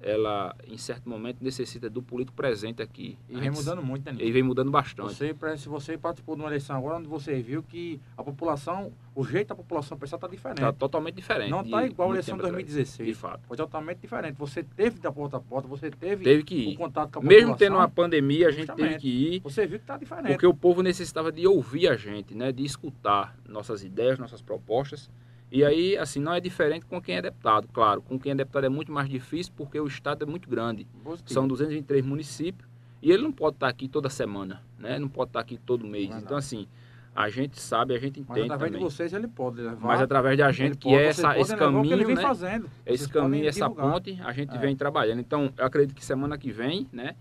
ela 0.00 0.54
em 0.66 0.76
certo 0.76 1.08
momento 1.08 1.42
necessita 1.42 1.90
do 1.90 2.02
político 2.02 2.36
presente 2.36 2.80
aqui. 2.82 3.18
E 3.28 3.38
vem 3.38 3.50
mudando 3.50 3.82
muito, 3.82 4.10
né? 4.12 4.18
E 4.20 4.30
vem 4.30 4.42
mudando 4.42 4.70
bastante. 4.70 5.14
Você, 5.14 5.34
se 5.56 5.68
você 5.68 5.98
participou 5.98 6.36
de 6.36 6.42
uma 6.42 6.48
eleição 6.48 6.76
agora, 6.76 6.98
onde 6.98 7.08
você 7.08 7.40
viu 7.42 7.62
que 7.62 8.00
a 8.16 8.22
população, 8.22 8.92
o 9.14 9.24
jeito 9.24 9.48
da 9.48 9.54
população 9.54 9.98
pensar 9.98 10.16
está 10.16 10.28
diferente. 10.28 10.58
Está 10.58 10.72
totalmente 10.72 11.16
diferente. 11.16 11.50
Não 11.50 11.62
está 11.62 11.84
igual 11.84 12.10
a 12.10 12.12
eleição 12.12 12.36
de 12.36 12.42
2016. 12.42 13.08
De 13.08 13.14
fato. 13.14 13.40
Foi 13.46 13.56
totalmente 13.56 13.98
diferente. 13.98 14.36
Você 14.38 14.62
teve 14.62 15.00
da 15.00 15.10
porta 15.10 15.36
a 15.36 15.40
porta, 15.40 15.66
você 15.66 15.90
teve, 15.90 16.24
teve 16.24 16.42
que 16.44 16.54
ir. 16.54 16.74
o 16.74 16.78
contato 16.78 17.12
com 17.12 17.20
a 17.20 17.22
Mesmo 17.22 17.56
tendo 17.56 17.76
uma 17.76 17.88
pandemia, 17.88 18.48
a 18.48 18.52
gente 18.52 18.72
teve 18.72 18.98
que 18.98 19.08
ir. 19.08 19.40
Você 19.40 19.66
viu 19.66 19.78
que 19.78 19.84
está 19.84 19.96
diferente. 19.96 20.28
Porque 20.28 20.46
o 20.46 20.54
povo 20.54 20.82
necessitava 20.82 21.32
de 21.32 21.46
ouvir 21.46 21.88
a 21.88 21.96
gente, 21.96 22.34
né? 22.34 22.52
De 22.52 22.64
escutar 22.64 23.36
nossas 23.48 23.82
ideias, 23.82 24.18
nossas 24.18 24.40
propostas 24.40 25.10
e 25.50 25.64
aí, 25.64 25.96
assim, 25.96 26.20
não 26.20 26.34
é 26.34 26.40
diferente 26.40 26.84
com 26.84 27.00
quem 27.00 27.16
é 27.16 27.22
deputado, 27.22 27.68
claro. 27.72 28.02
Com 28.02 28.18
quem 28.18 28.32
é 28.32 28.34
deputado 28.34 28.64
é 28.64 28.68
muito 28.68 28.92
mais 28.92 29.08
difícil 29.08 29.52
porque 29.56 29.80
o 29.80 29.86
estado 29.86 30.22
é 30.22 30.26
muito 30.26 30.48
grande. 30.48 30.86
Positivo. 31.02 31.32
São 31.32 31.48
223 31.48 32.04
municípios 32.04 32.68
e 33.02 33.10
ele 33.10 33.22
não 33.22 33.32
pode 33.32 33.56
estar 33.56 33.68
aqui 33.68 33.88
toda 33.88 34.10
semana, 34.10 34.62
né? 34.78 34.98
Não 34.98 35.08
pode 35.08 35.30
estar 35.30 35.40
aqui 35.40 35.58
todo 35.58 35.86
mês. 35.86 36.10
Então, 36.14 36.36
assim, 36.36 36.68
a 37.14 37.30
gente 37.30 37.60
sabe, 37.60 37.94
a 37.94 37.98
gente 37.98 38.20
entende 38.20 38.40
Mas 38.40 38.50
através 38.50 38.72
também. 38.72 38.86
de 38.86 38.94
vocês 38.94 39.12
ele 39.12 39.26
pode 39.26 39.62
levar. 39.62 39.86
Mas 39.86 40.02
através 40.02 40.36
da 40.36 40.52
gente, 40.52 40.76
que 40.76 40.90
pode, 40.90 41.02
é 41.02 41.06
essa, 41.06 41.38
esse 41.38 41.56
caminho, 41.56 41.94
ele 41.94 42.04
vem 42.04 42.14
né? 42.14 42.22
fazendo. 42.22 42.70
Esse 42.84 43.08
caminho, 43.08 43.48
essa 43.48 43.68
divulgar. 43.68 43.92
ponte, 43.92 44.20
a 44.22 44.32
gente 44.32 44.54
é. 44.54 44.58
vem 44.58 44.76
trabalhando. 44.76 45.20
Então, 45.20 45.52
eu 45.56 45.64
acredito 45.64 45.96
que 45.96 46.04
semana 46.04 46.36
que 46.36 46.52
vem, 46.52 46.86
né? 46.92 47.16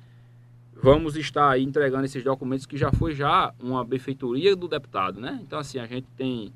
Vamos 0.84 1.16
estar 1.16 1.50
aí 1.50 1.64
entregando 1.64 2.06
esses 2.06 2.24
documentos 2.24 2.66
que 2.66 2.78
já 2.78 2.92
foi 2.92 3.16
já 3.16 3.54
uma 3.60 3.84
benfeitoria 3.84 4.56
do 4.56 4.68
deputado, 4.68 5.20
né? 5.20 5.40
Então, 5.42 5.58
assim, 5.58 5.80
a 5.80 5.88
gente 5.88 6.08
tem 6.16 6.54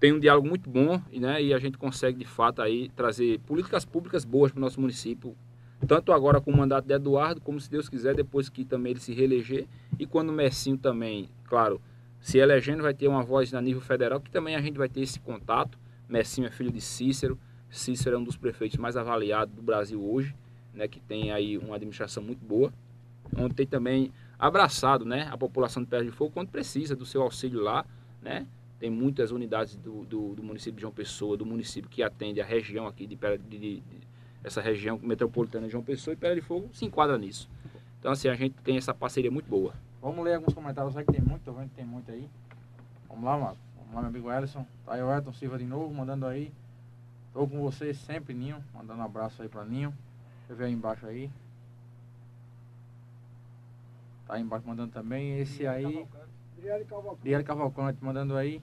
tem 0.00 0.14
um 0.14 0.18
diálogo 0.18 0.48
muito 0.48 0.68
bom 0.68 1.00
né, 1.12 1.42
e 1.42 1.52
a 1.52 1.58
gente 1.58 1.76
consegue, 1.76 2.18
de 2.18 2.24
fato, 2.24 2.62
aí, 2.62 2.88
trazer 2.96 3.38
políticas 3.40 3.84
públicas 3.84 4.24
boas 4.24 4.50
para 4.50 4.58
o 4.58 4.62
nosso 4.62 4.80
município, 4.80 5.36
tanto 5.86 6.10
agora 6.10 6.40
com 6.40 6.50
o 6.50 6.56
mandato 6.56 6.86
de 6.86 6.94
Eduardo, 6.94 7.40
como, 7.40 7.60
se 7.60 7.70
Deus 7.70 7.88
quiser, 7.88 8.14
depois 8.14 8.48
que 8.48 8.64
também 8.64 8.92
ele 8.92 9.00
se 9.00 9.12
reeleger, 9.12 9.66
e 9.98 10.06
quando 10.06 10.30
o 10.30 10.32
Messinho 10.32 10.78
também, 10.78 11.28
claro, 11.44 11.80
se 12.18 12.38
elegendo, 12.38 12.82
vai 12.82 12.94
ter 12.94 13.08
uma 13.08 13.22
voz 13.22 13.52
a 13.54 13.60
nível 13.60 13.82
federal, 13.82 14.20
que 14.20 14.30
também 14.30 14.56
a 14.56 14.60
gente 14.60 14.76
vai 14.76 14.88
ter 14.88 15.00
esse 15.00 15.20
contato. 15.20 15.78
Messinho 16.08 16.46
é 16.46 16.50
filho 16.50 16.70
de 16.70 16.80
Cícero, 16.80 17.38
Cícero 17.70 18.16
é 18.16 18.18
um 18.18 18.24
dos 18.24 18.36
prefeitos 18.36 18.78
mais 18.78 18.96
avaliados 18.96 19.54
do 19.54 19.62
Brasil 19.62 20.02
hoje, 20.02 20.34
né, 20.74 20.88
que 20.88 20.98
tem 20.98 21.30
aí 21.30 21.56
uma 21.56 21.76
administração 21.76 22.22
muito 22.22 22.44
boa, 22.44 22.72
onde 23.36 23.54
tem 23.54 23.66
também 23.66 24.12
abraçado 24.38 25.04
né, 25.04 25.28
a 25.30 25.36
população 25.36 25.82
de 25.82 25.88
Pedra 25.88 26.04
de 26.04 26.10
Fogo 26.10 26.32
quando 26.32 26.48
precisa 26.48 26.96
do 26.96 27.06
seu 27.06 27.22
auxílio 27.22 27.60
lá, 27.60 27.84
né, 28.20 28.46
tem 28.80 28.88
muitas 28.88 29.30
unidades 29.30 29.76
do, 29.76 30.06
do, 30.06 30.34
do, 30.34 30.42
município 30.42 30.76
de 30.76 30.80
João 30.80 30.92
Pessoa, 30.92 31.36
do 31.36 31.44
município 31.44 31.90
que 31.90 32.02
atende 32.02 32.40
a 32.40 32.44
região 32.44 32.86
aqui, 32.86 33.06
de, 33.06 33.14
de, 33.14 33.38
de, 33.46 33.80
de 33.80 33.82
essa 34.42 34.62
região 34.62 34.98
metropolitana 35.02 35.66
de 35.66 35.72
João 35.72 35.84
Pessoa, 35.84 36.14
e 36.14 36.16
Pedra 36.16 36.34
de 36.34 36.40
Fogo 36.40 36.70
se 36.72 36.86
enquadra 36.86 37.18
nisso. 37.18 37.48
Então, 37.98 38.10
assim, 38.10 38.28
a 38.28 38.34
gente 38.34 38.54
tem 38.62 38.78
essa 38.78 38.94
parceria 38.94 39.30
muito 39.30 39.46
boa. 39.46 39.74
Vamos 40.00 40.24
ler 40.24 40.36
alguns 40.36 40.54
comentários 40.54 40.96
aí 40.96 41.04
que 41.04 41.12
tem 41.12 41.20
muito, 41.20 41.42
tô 41.42 41.52
vendo 41.52 41.68
que 41.68 41.74
tem 41.74 41.84
muito 41.84 42.10
aí. 42.10 42.26
Vamos 43.06 43.22
lá, 43.22 43.36
Marcos. 43.38 43.58
Vamos 43.76 43.94
lá, 43.94 44.00
meu 44.00 44.08
amigo 44.08 44.32
Ellison. 44.32 44.66
Tá 44.86 44.94
aí 44.94 45.02
o 45.02 45.12
Elton 45.12 45.32
Silva 45.34 45.58
de 45.58 45.66
novo, 45.66 45.92
mandando 45.92 46.24
aí. 46.24 46.50
Tô 47.34 47.46
com 47.46 47.60
você 47.60 47.92
sempre, 47.92 48.32
Ninho. 48.32 48.64
Mandando 48.72 49.00
um 49.00 49.04
abraço 49.04 49.42
aí 49.42 49.48
pra 49.48 49.62
Ninho. 49.62 49.90
Deixa 50.38 50.52
eu 50.52 50.56
ver 50.56 50.64
aí 50.64 50.72
embaixo 50.72 51.06
aí. 51.06 51.30
Tá 54.26 54.34
aí 54.34 54.42
embaixo 54.42 54.66
mandando 54.66 54.90
também. 54.90 55.38
Esse 55.38 55.66
aí. 55.66 56.06
Diário 57.22 57.46
Cavalcante 57.46 58.04
mandando 58.04 58.36
aí. 58.36 58.60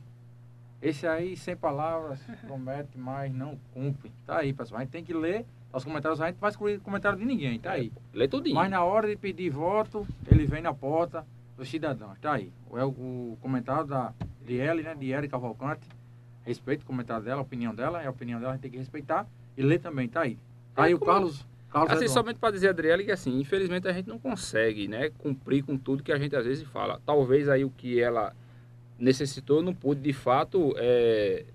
Esse 0.81 1.07
aí, 1.07 1.35
sem 1.35 1.55
palavras, 1.55 2.19
promete, 2.45 2.97
mas 2.97 3.33
não 3.33 3.57
cumpre. 3.73 4.11
Tá 4.25 4.39
aí, 4.39 4.53
pessoal. 4.53 4.79
A 4.79 4.83
gente 4.83 4.91
tem 4.91 5.03
que 5.03 5.13
ler 5.13 5.45
os 5.73 5.83
comentários. 5.83 6.21
A 6.21 6.27
gente 6.27 6.35
não 6.35 6.39
faz 6.39 6.55
comentário 6.55 7.17
de 7.17 7.25
ninguém, 7.25 7.59
tá 7.59 7.71
aí. 7.71 7.91
Lê 8.13 8.27
tudinho. 8.27 8.55
Mas 8.55 8.69
na 8.69 8.83
hora 8.83 9.07
de 9.07 9.15
pedir 9.15 9.49
voto, 9.49 10.07
ele 10.29 10.45
vem 10.45 10.61
na 10.61 10.73
porta, 10.73 11.25
dos 11.57 11.67
cidadãos. 11.69 12.17
Tá 12.19 12.33
aí. 12.33 12.51
É 12.73 12.83
o, 12.85 12.89
o 12.89 13.37
comentário 13.41 13.87
da 13.87 14.13
Diele, 14.45 14.83
né? 14.83 14.95
Diele 14.95 15.27
Cavalcante. 15.27 15.87
Respeito 16.45 16.83
o 16.83 16.85
comentário 16.85 17.25
dela, 17.25 17.41
a 17.41 17.43
opinião 17.43 17.75
dela, 17.75 18.01
é 18.01 18.07
a 18.07 18.09
opinião 18.09 18.39
dela, 18.39 18.53
a 18.53 18.55
gente 18.55 18.61
tem 18.61 18.71
que 18.71 18.77
respeitar. 18.77 19.27
E 19.57 19.61
ler 19.61 19.79
também, 19.79 20.07
tá 20.07 20.21
aí. 20.21 20.37
Tá 20.73 20.83
aí 20.83 20.93
o 20.93 20.99
Carlos. 20.99 21.45
Carlos 21.85 22.03
assim, 22.03 22.05
Eduardo. 22.05 22.27
somente 22.27 22.39
para 22.39 22.51
dizer, 22.51 22.69
Adriele, 22.69 23.03
que 23.03 23.11
assim, 23.11 23.39
infelizmente 23.39 23.87
a 23.87 23.93
gente 23.93 24.07
não 24.07 24.19
consegue, 24.19 24.87
né, 24.87 25.09
cumprir 25.17 25.63
com 25.63 25.77
tudo 25.77 26.03
que 26.03 26.11
a 26.11 26.17
gente 26.17 26.35
às 26.35 26.45
vezes 26.45 26.67
fala. 26.67 27.01
Talvez 27.05 27.47
aí 27.49 27.63
o 27.63 27.69
que 27.69 27.99
ela 27.99 28.33
necessitou 28.99 29.61
não 29.61 29.73
pude 29.73 30.01
de 30.01 30.13
fato 30.13 30.73
é, 30.77 31.45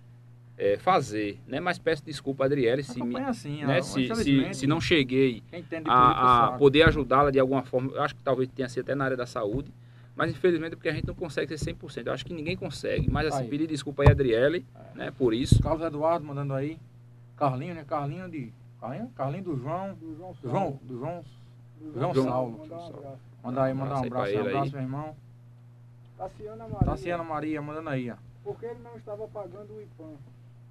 é, 0.56 0.76
fazer, 0.78 1.40
né? 1.46 1.61
Mas 1.61 1.78
peço 1.78 2.04
desculpa, 2.04 2.44
Adriele, 2.44 2.82
se, 2.82 3.02
me, 3.02 3.16
assim, 3.18 3.64
né, 3.64 3.82
se, 3.82 4.14
se, 4.14 4.54
se 4.54 4.66
não 4.66 4.80
cheguei 4.80 5.42
a, 5.87 6.46
a 6.46 6.52
poder 6.52 6.82
ajudá-la 6.85 7.30
de 7.30 7.38
alguma 7.38 7.62
forma. 7.62 7.92
Eu 7.92 8.02
acho 8.02 8.14
que 8.14 8.22
talvez 8.22 8.48
tenha 8.54 8.68
sido 8.68 8.85
até 8.85 8.94
na 8.94 9.04
área 9.04 9.16
da 9.16 9.26
saúde. 9.26 9.72
Mas 10.14 10.30
infelizmente 10.30 10.76
porque 10.76 10.88
a 10.90 10.92
gente 10.92 11.06
não 11.06 11.14
consegue 11.14 11.56
ser 11.56 11.74
100%. 11.74 12.06
Eu 12.06 12.12
acho 12.12 12.24
que 12.24 12.35
ninguém 12.35 12.56
consegue. 12.56 13.11
Mas 13.11 13.28
assim, 13.28 13.44
Aí. 13.44 13.48
pedir 13.48 13.66
desculpa 13.66 14.02
aí, 14.02 14.11
Adriele, 14.11 14.64
né, 14.94 15.11
por 15.11 15.32
isso. 15.32 15.61
Carlos 15.62 15.82
Eduardo 15.87 16.24
mandando 16.24 16.52
aí. 16.52 16.78
Carlinho, 17.37 17.74
né? 17.74 17.85
Carlinho 17.85 18.28
de. 18.28 18.52
Carlinho, 18.83 19.09
Carlinho 19.14 19.45
do 19.45 19.57
João. 19.57 19.95
Do 19.95 20.16
João. 20.16 20.35
João, 20.42 20.81
do 20.83 20.99
João. 20.99 21.25
Do 21.81 22.01
João 22.01 22.14
Saulo. 22.14 22.25
Saulo. 22.25 22.59
Mandar 22.59 22.77
um 22.77 22.87
abraço. 22.88 23.18
Manda 23.45 23.62
aí, 23.62 23.75
mandar 23.75 23.95
um 23.95 24.05
Abraço 24.05 24.35
um 24.35 24.40
abraço, 24.40 24.73
meu 24.73 24.83
irmão. 24.83 25.16
Tassiana 26.18 26.64
Maria. 26.64 26.87
Tassiana 26.87 27.25
Maria 27.25 27.62
mandando 27.62 27.88
aí, 27.90 28.11
ó. 28.11 28.16
Por 28.42 28.59
que 28.59 28.66
ele 28.66 28.81
não 28.81 28.97
estava 28.97 29.29
pagando 29.29 29.73
o 29.73 29.81
IPAM? 29.81 30.16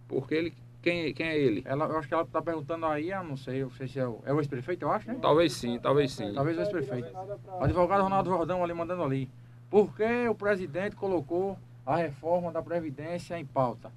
Porque 0.09 0.35
ele. 0.35 0.53
Quem, 0.81 1.13
quem 1.13 1.27
é 1.27 1.37
ele? 1.37 1.61
Ela, 1.65 1.85
eu 1.85 1.97
acho 1.99 2.07
que 2.07 2.13
ela 2.13 2.25
tá 2.25 2.41
perguntando 2.41 2.85
aí, 2.87 3.11
eu 3.11 3.23
não 3.23 3.37
sei, 3.37 3.61
eu 3.61 3.67
não 3.67 3.75
sei 3.75 3.87
se 3.87 3.99
é 3.99 4.07
o, 4.07 4.19
é 4.25 4.33
o 4.33 4.39
ex-prefeito, 4.39 4.83
eu 4.83 4.91
acho, 4.91 5.07
né? 5.07 5.17
Talvez 5.21 5.53
sim, 5.53 5.79
talvez 5.79 6.11
sim. 6.11 6.33
Talvez 6.33 6.57
o 6.57 6.61
ex-prefeito. 6.61 7.13
O 7.13 7.63
advogado 7.63 8.01
Ronaldo 8.01 8.29
Jordão 8.29 8.63
ali 8.63 8.73
mandando 8.73 9.03
ali. 9.03 9.29
Por 9.69 9.95
que 9.95 10.27
o 10.27 10.33
presidente 10.33 10.95
colocou 10.95 11.57
a 11.85 11.95
reforma 11.97 12.51
da 12.51 12.63
Previdência 12.63 13.37
em 13.39 13.45
pauta? 13.45 13.91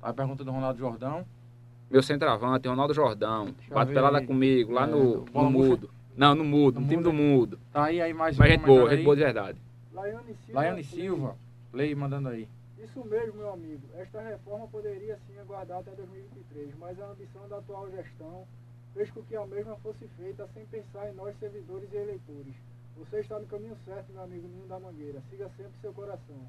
Tá 0.00 0.08
a 0.08 0.12
pergunta 0.12 0.44
do 0.44 0.50
Ronaldo 0.50 0.78
Jordão. 0.78 1.24
Meu 1.90 2.02
centroavante, 2.02 2.68
Ronaldo 2.68 2.92
Jordão. 2.92 3.54
Bate 3.70 3.92
pelada 3.92 4.24
comigo, 4.24 4.72
lá 4.72 4.84
É, 4.84 4.86
no, 4.86 5.24
no? 5.24 5.50
Mudo. 5.50 5.90
Não, 6.16 6.34
no 6.34 6.44
Mudo, 6.44 6.80
No 6.80 6.80
no 6.82 6.88
time 6.88 7.02
Mudo, 7.02 7.10
do 7.10 7.12
Mudo. 7.16 7.58
Tá 7.72 7.84
aí, 7.84 8.00
aí 8.00 8.12
mais 8.12 8.36
Mas 8.36 8.50
gente 8.50 8.66
boa, 8.66 8.90
gente 8.90 9.04
boa 9.04 9.16
de 9.16 9.22
verdade. 9.22 9.58
Laiane 9.92 10.34
Silva. 10.44 10.60
Laiane 10.60 10.84
Silva, 10.84 11.36
Lei 11.72 11.94
mandando 11.94 12.28
aí. 12.28 12.48
Isso 12.82 13.04
mesmo, 13.04 13.34
meu 13.34 13.52
amigo. 13.52 13.82
Esta 13.96 14.20
reforma 14.20 14.66
poderia 14.68 15.18
sim 15.26 15.38
aguardar 15.38 15.78
até 15.78 15.90
2023, 15.92 16.70
mas 16.78 17.00
a 17.00 17.06
ambição 17.10 17.48
da 17.48 17.58
atual 17.58 17.88
gestão 17.90 18.46
fez 18.94 19.10
com 19.10 19.22
que 19.22 19.36
a 19.36 19.46
mesma 19.46 19.76
fosse 19.76 20.06
feita 20.16 20.46
sem 20.54 20.64
pensar 20.66 21.08
em 21.10 21.14
nós, 21.14 21.36
servidores 21.38 21.88
e 21.92 21.96
eleitores. 21.96 22.54
Você 22.98 23.20
está 23.20 23.38
no 23.38 23.46
caminho 23.46 23.76
certo, 23.84 24.12
meu 24.12 24.22
amigo 24.22 24.48
Ninho 24.48 24.66
da 24.66 24.78
Mangueira. 24.80 25.22
Siga 25.30 25.48
sempre 25.56 25.72
seu 25.80 25.92
coração. 25.92 26.40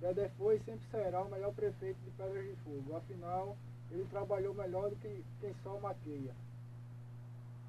Dedé 0.00 0.30
foi 0.36 0.56
e 0.56 0.60
sempre 0.60 0.86
será 0.90 1.22
o 1.22 1.30
melhor 1.30 1.52
prefeito 1.54 1.96
de 2.04 2.10
Pedras 2.10 2.44
de 2.44 2.54
Fogo. 2.64 2.96
Afinal, 2.96 3.56
ele 3.90 4.04
trabalhou 4.10 4.54
melhor 4.54 4.90
do 4.90 4.96
que 4.96 5.22
quem 5.40 5.52
só 5.62 5.78
maqueia. 5.80 6.32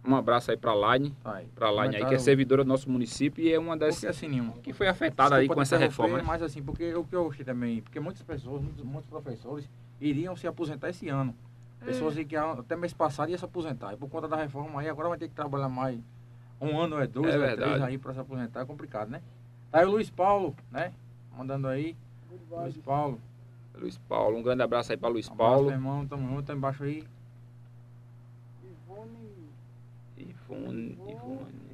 Um 0.06 0.16
abraço 0.16 0.52
aí 0.52 0.58
pra 0.58 0.74
Laine, 0.74 1.14
pra 1.54 1.70
Laine 1.70 1.98
aí, 1.98 2.06
que 2.06 2.16
é 2.16 2.18
servidora 2.18 2.64
do 2.64 2.68
nosso 2.68 2.90
município 2.90 3.44
e 3.44 3.52
é 3.52 3.60
uma 3.60 3.76
das 3.76 3.96
Porque 3.96 4.08
assim, 4.08 4.30
nenhum. 4.30 4.52
que 4.54 4.72
foi 4.72 4.88
afetada 4.88 5.36
aí 5.36 5.48
com 5.50 5.62
essa 5.62 5.78
reforma. 5.78 6.18
né? 6.18 6.24
Mas 6.26 6.42
assim, 6.42 6.64
porque 6.64 6.94
o 6.96 7.04
que 7.04 7.14
eu 7.14 7.30
achei 7.30 7.44
também, 7.44 7.82
porque 7.82 8.00
muitas 8.00 8.22
pessoas, 8.24 8.62
muitos, 8.62 8.84
muitos 8.86 9.10
professores 9.10 9.70
iriam 10.00 10.34
se 10.36 10.48
aposentar 10.48 10.90
esse 10.90 11.10
ano. 11.10 11.36
É. 11.82 11.86
Pessoas 11.86 12.16
aí 12.18 12.24
que 12.24 12.38
até 12.38 12.76
mês 12.78 12.94
passado 12.94 13.30
iam 13.30 13.38
se 13.38 13.44
aposentar. 13.44 13.94
E 13.94 13.98
por 13.98 14.10
conta 14.10 14.30
da 14.30 14.38
reforma 14.38 14.80
aí, 14.80 14.88
agora 14.88 15.10
vai 15.10 15.18
ter 15.18 15.28
que 15.28 15.36
trabalhar 15.36 15.68
mais 15.68 16.00
um 16.62 16.80
ano, 16.80 17.00
é 17.00 17.06
dois, 17.06 17.36
É 17.36 17.38
ou 17.38 17.44
é 17.44 17.56
três 17.56 17.82
aí 17.82 17.98
para 17.98 18.14
se 18.14 18.20
aposentar, 18.20 18.62
é 18.62 18.66
complicado, 18.66 19.10
né? 19.10 19.22
Tá 19.70 19.80
aí 19.80 19.86
o 19.86 19.92
Luiz 19.92 20.10
Paulo, 20.10 20.56
né? 20.72 20.94
Mandando 21.38 21.68
aí. 21.68 21.98
Luiz. 22.50 22.78
Paulo. 22.78 23.20
Luiz 23.80 23.98
Paulo, 23.98 24.38
um 24.38 24.42
grande 24.42 24.64
abraço 24.64 24.92
aí 24.92 24.98
pra 24.98 25.10
Luiz 25.10 25.30
Abraço, 25.30 25.52
Paulo. 25.52 25.66
meu 25.68 25.76
irmão, 25.76 26.08
tamo 26.08 26.28
junto, 26.28 26.44
tá 26.48 26.54
embaixo 26.54 26.84
aí. 26.84 27.04
Ivone 28.64 29.48
Ivone, 30.18 30.98
Ivone. 31.08 31.68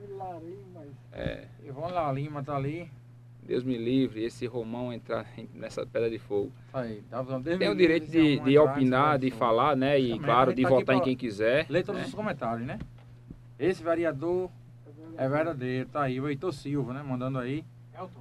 Milarimas. 0.00 0.88
É, 1.12 1.48
Ivone 1.64 1.92
La 1.92 2.12
Lima 2.12 2.42
tá 2.42 2.56
ali. 2.56 2.90
Deus 3.42 3.64
me 3.64 3.76
livre, 3.76 4.22
esse 4.24 4.46
Romão 4.46 4.92
entrar 4.92 5.26
nessa 5.54 5.84
pedra 5.84 6.08
de 6.08 6.18
fogo. 6.18 6.52
Aí. 6.72 7.02
Tá, 7.10 7.24
Tem 7.58 7.68
o 7.68 7.74
direito 7.74 8.08
de, 8.08 8.38
de 8.38 8.58
opinar, 8.58 9.16
esse 9.16 9.30
de 9.30 9.36
falar, 9.36 9.76
né? 9.76 9.98
E, 9.98 10.10
Também, 10.10 10.22
claro, 10.22 10.54
de 10.54 10.62
tá 10.62 10.68
votar 10.68 10.96
em 10.96 11.00
quem 11.00 11.16
quiser. 11.16 11.66
Lê 11.68 11.82
todos 11.82 12.00
né? 12.00 12.06
os 12.06 12.14
comentários, 12.14 12.66
né? 12.66 12.78
Esse 13.58 13.82
vereador 13.82 14.50
é 15.16 15.28
verdadeiro, 15.28 15.88
tá 15.88 16.02
aí. 16.02 16.20
O 16.20 16.28
Heitor 16.28 16.52
Silva, 16.52 16.92
né? 16.92 17.02
Mandando 17.02 17.38
aí. 17.38 17.64
Elton, 17.92 18.20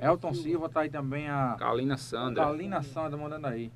Elton 0.00 0.34
Silva 0.34 0.68
tá 0.68 0.80
aí 0.80 0.90
também 0.90 1.28
a 1.28 1.56
Kalina 1.58 1.96
Sandra, 1.96 2.44
Kalina 2.44 2.82
Sandra 2.82 3.16
mandando 3.18 3.46
aí. 3.46 3.72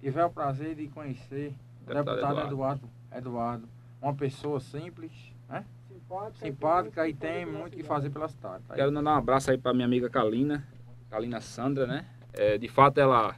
Tiver 0.00 0.24
o 0.24 0.30
prazer 0.30 0.74
de 0.74 0.88
conhecer 0.88 1.54
o 1.82 1.86
Deputado 1.94 2.16
deputado 2.16 2.46
Eduardo. 2.46 2.90
Eduardo. 3.14 3.68
Uma 4.00 4.14
pessoa 4.14 4.60
simples, 4.60 5.12
né? 5.48 5.64
Simpática, 5.88 6.46
Simpática 6.46 7.08
e 7.08 7.14
tem 7.14 7.44
muito 7.44 7.66
o 7.66 7.70
que 7.70 7.82
cidade. 7.82 7.88
fazer 7.88 8.10
pela 8.10 8.28
cidade. 8.28 8.64
Tá. 8.66 8.74
Quero 8.74 8.90
mandar 8.92 9.12
um 9.14 9.18
abraço 9.18 9.50
aí 9.50 9.58
pra 9.58 9.74
minha 9.74 9.84
amiga 9.86 10.08
Kalina, 10.08 10.66
Kalina 11.10 11.40
Sandra, 11.40 11.86
né? 11.86 12.06
É, 12.32 12.56
de 12.56 12.68
fato, 12.68 12.98
ela, 12.98 13.36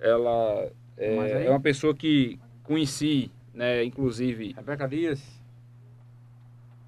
ela 0.00 0.70
Mas 0.96 1.32
aí- 1.32 1.44
é, 1.44 1.46
é 1.46 1.50
uma 1.50 1.60
pessoa 1.60 1.94
que 1.94 2.38
conheci, 2.62 3.30
né? 3.52 3.82
Inclusive, 3.84 4.52
Rebeca 4.52 4.86
Dias. 4.88 5.42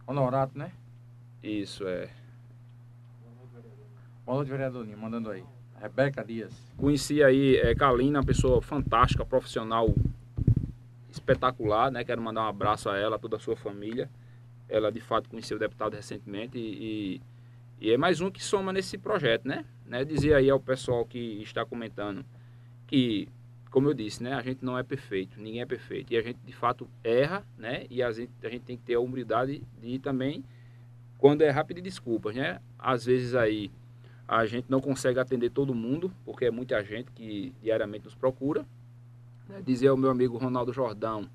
Honorato, 0.07 0.57
né? 0.59 0.73
isso 1.43 1.87
é. 1.87 2.09
Boa 4.29 4.37
noite, 4.37 4.51
vereadorinho, 4.51 4.99
mandando 4.99 5.31
aí. 5.31 5.43
Rebeca 5.81 6.23
Dias. 6.23 6.53
Conheci 6.77 7.23
aí 7.23 7.57
é, 7.57 7.75
Kalina, 7.75 8.19
uma 8.19 8.27
pessoa 8.27 8.61
fantástica, 8.61 9.25
profissional 9.25 9.95
espetacular, 11.11 11.91
né? 11.91 12.05
Quero 12.05 12.21
mandar 12.21 12.43
um 12.43 12.47
abraço 12.47 12.91
a 12.91 12.99
ela, 12.99 13.19
toda 13.19 13.37
a 13.37 13.39
sua 13.39 13.57
família. 13.57 14.11
Ela 14.69 14.93
de 14.93 15.01
fato 15.01 15.31
conheceu 15.31 15.57
o 15.57 15.59
deputado 15.59 15.95
recentemente 15.95 16.59
e, 16.59 17.23
e 17.81 17.91
é 17.91 17.97
mais 17.97 18.21
um 18.21 18.31
que 18.31 18.45
soma 18.45 18.71
nesse 18.71 18.99
projeto, 18.99 19.49
né? 19.49 19.65
né? 19.87 20.05
Dizer 20.05 20.35
aí 20.35 20.51
ao 20.51 20.61
pessoal 20.61 21.07
que 21.07 21.41
está 21.41 21.65
comentando 21.65 22.23
que, 22.87 23.31
como 23.71 23.89
eu 23.89 23.95
disse, 23.95 24.23
né? 24.23 24.35
A 24.35 24.43
gente 24.43 24.63
não 24.63 24.77
é 24.77 24.83
perfeito, 24.83 25.41
ninguém 25.41 25.63
é 25.63 25.67
perfeito. 25.67 26.13
E 26.13 26.19
a 26.19 26.21
gente 26.21 26.39
de 26.45 26.53
fato 26.53 26.87
erra, 27.03 27.43
né? 27.57 27.87
E 27.89 28.03
a 28.03 28.13
gente, 28.13 28.33
a 28.43 28.51
gente 28.51 28.65
tem 28.65 28.77
que 28.77 28.83
ter 28.83 28.97
a 28.97 29.01
humildade 29.01 29.63
de 29.81 29.99
também, 29.99 30.45
quando 31.17 31.41
errar, 31.41 31.65
pedir 31.65 31.81
desculpas, 31.81 32.37
né? 32.37 32.61
Às 32.79 33.07
vezes 33.07 33.35
aí 33.35 33.71
a 34.29 34.45
gente 34.45 34.67
não 34.69 34.79
consegue 34.81 35.19
atender 35.19 35.49
todo 35.51 35.75
mundo, 35.75 36.13
porque 36.23 36.45
é 36.45 36.51
muita 36.51 36.85
gente 36.85 37.11
que 37.13 37.55
diariamente 37.63 38.05
nos 38.05 38.15
procura. 38.15 38.67
Né? 39.49 39.63
Dizer 39.65 39.89
ao 39.89 39.97
meu 39.97 40.11
amigo 40.11 40.37
Ronaldo 40.37 40.71
Jordão, 40.71 41.27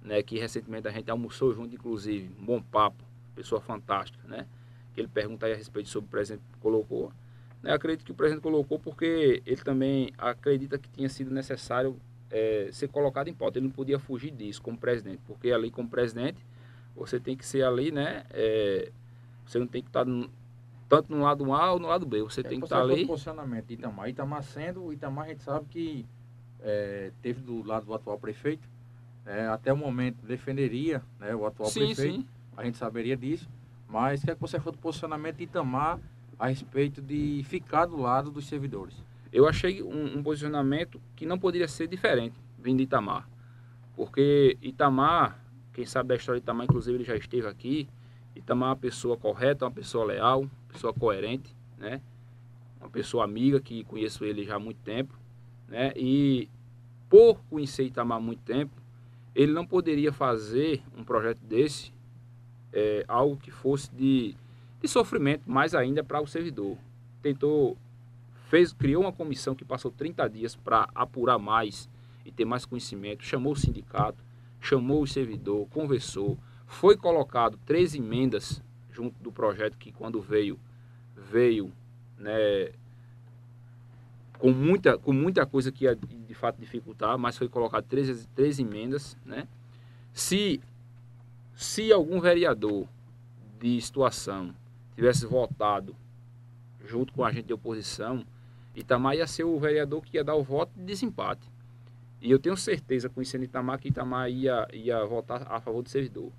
né, 0.00 0.22
que 0.22 0.38
recentemente 0.38 0.86
a 0.86 0.92
gente 0.92 1.10
almoçou 1.10 1.52
junto, 1.52 1.74
inclusive, 1.74 2.30
um 2.40 2.44
bom 2.44 2.62
papo, 2.62 3.02
pessoa 3.34 3.60
fantástica, 3.60 4.26
né? 4.28 4.46
Que 4.94 5.00
ele 5.00 5.08
pergunta 5.08 5.44
aí 5.46 5.52
a 5.52 5.56
respeito 5.56 5.88
sobre 5.88 6.06
o 6.06 6.10
presidente 6.10 6.44
colocou. 6.60 7.12
Né? 7.60 7.72
Acredito 7.72 8.04
que 8.04 8.12
o 8.12 8.14
presidente 8.14 8.42
colocou 8.42 8.78
porque 8.78 9.42
ele 9.44 9.60
também 9.62 10.12
acredita 10.16 10.78
que 10.78 10.88
tinha 10.88 11.08
sido 11.08 11.32
necessário 11.32 11.96
eh, 12.30 12.68
ser 12.72 12.88
colocado 12.88 13.26
em 13.26 13.34
pauta. 13.34 13.58
Ele 13.58 13.66
não 13.66 13.72
podia 13.74 13.98
fugir 13.98 14.30
disso 14.30 14.62
como 14.62 14.78
presidente, 14.78 15.20
porque 15.26 15.50
ali 15.50 15.70
como 15.70 15.88
presidente 15.88 16.38
você 16.94 17.18
tem 17.18 17.36
que 17.36 17.44
ser 17.44 17.64
ali, 17.64 17.90
né? 17.90 18.24
eh, 18.30 18.92
você 19.44 19.58
não 19.58 19.66
tem 19.66 19.82
que 19.82 19.88
estar 19.88 20.04
no- 20.04 20.30
tanto 20.88 21.12
no 21.12 21.22
lado 21.22 21.52
A 21.52 21.72
ou 21.72 21.78
no 21.78 21.88
lado 21.88 22.06
B. 22.06 22.22
Você 22.22 22.42
tem 22.42 22.58
que 22.58 22.66
estar 22.66 22.80
ali. 22.80 23.04
o 23.04 23.06
posicionamento 23.06 23.66
de 23.66 23.74
Itamar. 23.74 24.08
Itamar 24.08 24.42
sendo, 24.42 24.84
o 24.84 24.92
Itamar 24.92 25.26
a 25.26 25.28
gente 25.28 25.42
sabe 25.42 25.66
que 25.68 26.06
é, 26.60 27.12
teve 27.22 27.40
do 27.40 27.62
lado 27.62 27.86
do 27.86 27.94
atual 27.94 28.18
prefeito. 28.18 28.68
é, 29.24 29.46
até 29.48 29.72
o 29.72 29.76
momento 29.76 30.24
defenderia 30.24 31.02
né, 31.18 31.34
o 31.34 31.44
atual 31.46 31.68
Sim, 31.68 31.86
prefeito. 31.86 32.20
sim. 32.20 32.26
A 32.56 32.64
gente 32.64 32.78
saberia 32.78 33.16
disso. 33.16 33.48
Mas 33.88 34.24
quer 34.24 34.34
que 34.34 34.40
você 34.40 34.58
for 34.58 34.72
do 34.72 34.78
posicionamento 34.78 35.36
de 35.36 35.44
Itamar 35.44 35.98
a 36.38 36.48
respeito 36.48 37.00
de 37.00 37.42
ficar 37.44 37.86
do 37.86 37.96
lado 37.96 38.30
dos 38.30 38.46
servidores. 38.46 38.94
Eu 39.32 39.48
achei 39.48 39.82
um, 39.82 40.18
um 40.18 40.22
posicionamento 40.22 41.00
que 41.14 41.26
não 41.26 41.38
poderia 41.38 41.68
ser 41.68 41.86
diferente 41.88 42.34
vindo 42.58 42.78
de 42.78 42.84
Itamar. 42.84 43.28
Porque 43.94 44.56
Itamar, 44.60 45.38
quem 45.72 45.84
sabe 45.86 46.08
da 46.08 46.16
história 46.16 46.40
de 46.40 46.44
Itamar, 46.44 46.64
inclusive 46.64 46.96
ele 46.96 47.04
já 47.04 47.16
esteve 47.16 47.46
aqui. 47.46 47.88
Itamar 48.34 48.68
é 48.68 48.70
uma 48.70 48.76
pessoa 48.76 49.16
correta, 49.16 49.64
uma 49.64 49.70
pessoa 49.70 50.04
leal, 50.04 50.48
pessoa 50.76 50.92
coerente, 50.92 51.56
né? 51.78 52.00
Uma 52.78 52.90
pessoa 52.90 53.24
amiga 53.24 53.58
que 53.58 53.82
conheço 53.84 54.24
ele 54.24 54.44
já 54.44 54.56
há 54.56 54.58
muito 54.58 54.78
tempo, 54.82 55.18
né? 55.66 55.92
E 55.96 56.48
por 57.08 57.40
conhecer 57.48 57.84
Itamar 57.84 58.18
há 58.18 58.20
muito 58.20 58.42
tempo, 58.42 58.72
ele 59.34 59.52
não 59.52 59.66
poderia 59.66 60.12
fazer 60.12 60.82
um 60.96 61.02
projeto 61.02 61.40
desse, 61.40 61.92
é, 62.72 63.04
algo 63.08 63.36
que 63.36 63.50
fosse 63.50 63.90
de, 63.94 64.36
de 64.80 64.88
sofrimento, 64.88 65.42
mais 65.50 65.74
ainda 65.74 66.04
para 66.04 66.20
o 66.20 66.26
servidor. 66.26 66.76
Tentou 67.22 67.76
fez, 68.48 68.72
criou 68.72 69.02
uma 69.02 69.12
comissão 69.12 69.54
que 69.54 69.64
passou 69.64 69.90
30 69.90 70.28
dias 70.28 70.54
para 70.54 70.88
apurar 70.94 71.38
mais 71.38 71.88
e 72.24 72.30
ter 72.30 72.44
mais 72.44 72.64
conhecimento, 72.64 73.24
chamou 73.24 73.54
o 73.54 73.56
sindicato, 73.56 74.22
chamou 74.60 75.02
o 75.02 75.06
servidor, 75.06 75.66
conversou, 75.68 76.38
foi 76.66 76.96
colocado 76.96 77.58
três 77.64 77.94
emendas 77.94 78.62
junto 78.96 79.22
do 79.22 79.30
projeto 79.30 79.76
que 79.76 79.92
quando 79.92 80.20
veio 80.22 80.58
veio 81.14 81.70
né, 82.18 82.72
com, 84.38 84.50
muita, 84.50 84.96
com 84.96 85.12
muita 85.12 85.44
coisa 85.44 85.70
que 85.70 85.84
ia 85.84 85.94
de 85.94 86.34
fato 86.34 86.58
dificultar, 86.58 87.18
mas 87.18 87.36
foi 87.36 87.48
colocado 87.48 87.84
três, 87.84 88.26
três 88.34 88.58
emendas. 88.58 89.16
Né? 89.24 89.46
Se, 90.12 90.60
se 91.54 91.92
algum 91.92 92.20
vereador 92.20 92.88
de 93.58 93.80
situação 93.80 94.54
tivesse 94.94 95.26
votado 95.26 95.94
junto 96.84 97.12
com 97.12 97.24
a 97.24 97.32
gente 97.32 97.46
de 97.46 97.52
oposição, 97.52 98.24
Itamar 98.74 99.16
ia 99.16 99.26
ser 99.26 99.44
o 99.44 99.58
vereador 99.58 100.02
que 100.02 100.16
ia 100.16 100.24
dar 100.24 100.34
o 100.34 100.42
voto 100.42 100.72
de 100.76 100.84
desempate. 100.84 101.50
E 102.20 102.30
eu 102.30 102.38
tenho 102.38 102.56
certeza, 102.56 103.08
conhecendo 103.08 103.44
Itamar, 103.44 103.78
que 103.78 103.88
Itamar 103.88 104.30
ia, 104.30 104.66
ia 104.72 105.04
votar 105.04 105.46
a 105.50 105.60
favor 105.60 105.82
do 105.82 105.88
servidor. 105.88 106.30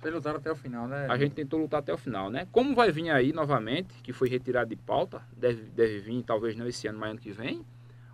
Vocês 0.00 0.14
lutaram 0.14 0.38
até 0.38 0.50
o 0.50 0.54
final, 0.54 0.86
né? 0.86 1.06
A 1.08 1.18
gente 1.18 1.32
tentou 1.32 1.60
lutar 1.60 1.80
até 1.80 1.92
o 1.92 1.98
final, 1.98 2.30
né? 2.30 2.46
Como 2.52 2.74
vai 2.74 2.92
vir 2.92 3.10
aí 3.10 3.32
novamente, 3.32 3.94
que 4.02 4.12
foi 4.12 4.28
retirado 4.28 4.70
de 4.70 4.76
pauta, 4.76 5.20
deve, 5.36 5.62
deve 5.70 5.98
vir, 5.98 6.22
talvez 6.22 6.56
não 6.56 6.66
esse 6.66 6.86
ano, 6.86 6.98
mas 6.98 7.10
ano 7.10 7.18
que 7.18 7.32
vem, 7.32 7.64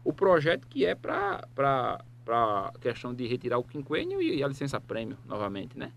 o 0.02 0.12
projeto 0.12 0.66
que 0.66 0.86
é 0.86 0.94
para 0.94 1.42
a 2.28 2.72
questão 2.80 3.14
de 3.14 3.26
retirar 3.26 3.58
o 3.58 3.64
quinquênio 3.64 4.22
e 4.22 4.42
a 4.42 4.48
licença 4.48 4.80
prêmio 4.80 5.18
novamente, 5.26 5.78
né? 5.78 5.92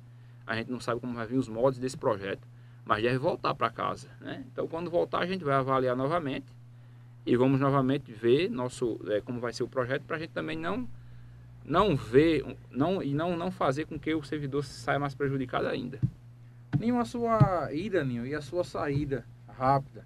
A 0.45 0.55
gente 0.55 0.69
não 0.69 0.79
sabe 0.79 0.99
como 0.99 1.13
vai 1.13 1.25
vir 1.25 1.37
os 1.37 1.47
modos 1.47 1.79
desse 1.79 1.97
projeto, 1.97 2.45
mas 2.83 3.01
deve 3.01 3.17
voltar 3.17 3.55
para 3.55 3.69
casa, 3.69 4.09
né? 4.19 4.43
Então, 4.51 4.67
quando 4.67 4.89
voltar, 4.91 5.19
a 5.19 5.25
gente 5.25 5.43
vai 5.43 5.55
avaliar 5.55 5.95
novamente 5.95 6.45
e 7.25 7.35
vamos 7.37 7.59
novamente 7.61 8.11
ver 8.11 8.49
nosso, 8.49 8.99
é, 9.07 9.21
como 9.21 9.39
vai 9.39 9.53
ser 9.53 9.63
o 9.63 9.67
projeto 9.67 10.03
para 10.03 10.17
a 10.17 10.19
gente 10.19 10.31
também 10.31 10.57
não 10.57 10.87
não 11.67 11.97
ver 11.97 12.57
não, 12.71 13.03
e 13.03 13.13
não, 13.13 13.35
não 13.35 13.51
fazer 13.51 13.85
com 13.85 13.99
que 13.99 14.15
o 14.15 14.23
servidor 14.23 14.63
saia 14.63 14.97
mais 14.97 15.13
prejudicado 15.13 15.67
ainda. 15.67 15.99
Ninho, 16.79 16.97
a 16.97 17.05
sua 17.05 17.69
ida, 17.73 18.03
Ninho, 18.05 18.25
e 18.25 18.33
a 18.33 18.41
sua 18.41 18.63
saída 18.63 19.25
rápida 19.47 20.05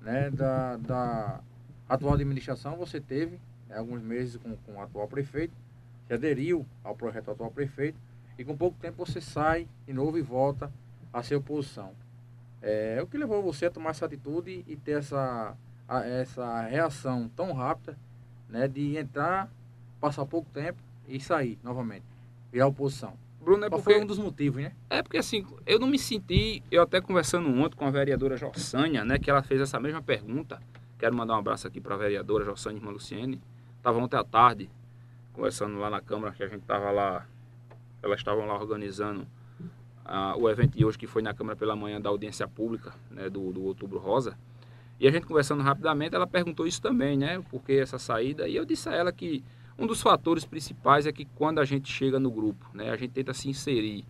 né, 0.00 0.30
da, 0.30 0.76
da 0.76 1.40
atual 1.88 2.14
administração, 2.14 2.76
você 2.76 3.00
teve 3.00 3.40
né, 3.68 3.76
alguns 3.76 4.00
meses 4.00 4.36
com, 4.36 4.54
com 4.58 4.74
o 4.74 4.80
atual 4.80 5.08
prefeito, 5.08 5.52
que 6.06 6.14
aderiu 6.14 6.64
ao 6.84 6.94
projeto 6.94 7.30
atual 7.30 7.50
prefeito, 7.50 7.98
e 8.38 8.44
com 8.44 8.56
pouco 8.56 8.78
tempo 8.78 9.04
você 9.04 9.20
sai 9.20 9.66
de 9.86 9.92
novo 9.92 10.16
e 10.16 10.22
volta 10.22 10.70
a 11.12 11.22
ser 11.22 11.34
oposição. 11.34 11.92
É, 12.62 13.00
o 13.02 13.06
que 13.06 13.18
levou 13.18 13.42
você 13.42 13.66
a 13.66 13.70
tomar 13.70 13.90
essa 13.90 14.06
atitude 14.06 14.64
e 14.66 14.76
ter 14.76 14.98
essa, 14.98 15.56
a, 15.88 16.06
essa 16.06 16.62
reação 16.62 17.28
tão 17.34 17.52
rápida 17.52 17.98
né, 18.48 18.68
de 18.68 18.96
entrar, 18.96 19.50
passar 20.00 20.24
pouco 20.26 20.48
tempo 20.50 20.89
e 21.10 21.20
sair 21.20 21.58
novamente, 21.62 22.04
virar 22.52 22.66
oposição. 22.66 23.14
Bruno, 23.40 23.64
é 23.64 23.68
Qual 23.68 23.80
porque, 23.80 23.94
foi 23.94 24.02
um 24.02 24.06
dos 24.06 24.18
motivos, 24.18 24.62
né? 24.62 24.72
É 24.88 25.02
porque 25.02 25.16
assim, 25.16 25.46
eu 25.66 25.78
não 25.78 25.86
me 25.86 25.98
senti, 25.98 26.62
eu 26.70 26.82
até 26.82 27.00
conversando 27.00 27.48
ontem 27.48 27.76
com 27.76 27.86
a 27.86 27.90
vereadora 27.90 28.36
Jossânia, 28.36 29.04
né, 29.04 29.18
que 29.18 29.30
ela 29.30 29.42
fez 29.42 29.60
essa 29.60 29.80
mesma 29.80 30.02
pergunta. 30.02 30.60
Quero 30.98 31.14
mandar 31.16 31.34
um 31.34 31.38
abraço 31.38 31.66
aqui 31.66 31.80
para 31.80 31.94
a 31.94 31.98
vereadora 31.98 32.44
Jossânia 32.44 32.78
Irmã 32.78 32.90
Luciene. 32.90 33.40
Estava 33.78 33.98
ontem 33.98 34.16
à 34.16 34.24
tarde, 34.24 34.70
conversando 35.32 35.78
lá 35.78 35.88
na 35.88 36.02
Câmara, 36.02 36.34
que 36.34 36.42
a 36.42 36.46
gente 36.46 36.60
estava 36.60 36.90
lá, 36.90 37.26
elas 38.02 38.20
estavam 38.20 38.46
lá 38.46 38.54
organizando 38.54 39.26
uh, 40.04 40.38
o 40.38 40.50
evento 40.50 40.76
de 40.76 40.84
hoje, 40.84 40.98
que 40.98 41.06
foi 41.06 41.22
na 41.22 41.32
Câmara 41.32 41.56
pela 41.56 41.74
manhã 41.74 41.98
da 41.98 42.10
audiência 42.10 42.46
pública, 42.46 42.92
né, 43.10 43.30
do, 43.30 43.50
do 43.50 43.62
Outubro 43.62 43.98
Rosa. 43.98 44.36
E 44.98 45.08
a 45.08 45.10
gente 45.10 45.24
conversando 45.24 45.62
rapidamente, 45.62 46.14
ela 46.14 46.26
perguntou 46.26 46.66
isso 46.66 46.82
também, 46.82 47.16
né, 47.16 47.42
por 47.50 47.62
que 47.62 47.72
essa 47.72 47.98
saída, 47.98 48.46
e 48.46 48.54
eu 48.54 48.66
disse 48.66 48.86
a 48.90 48.92
ela 48.92 49.10
que 49.10 49.42
um 49.80 49.86
dos 49.86 50.02
fatores 50.02 50.44
principais 50.44 51.06
é 51.06 51.12
que 51.12 51.24
quando 51.24 51.58
a 51.58 51.64
gente 51.64 51.90
chega 51.90 52.20
no 52.20 52.30
grupo, 52.30 52.68
né, 52.74 52.90
a 52.90 52.96
gente 52.96 53.12
tenta 53.12 53.32
se 53.32 53.48
inserir. 53.48 54.04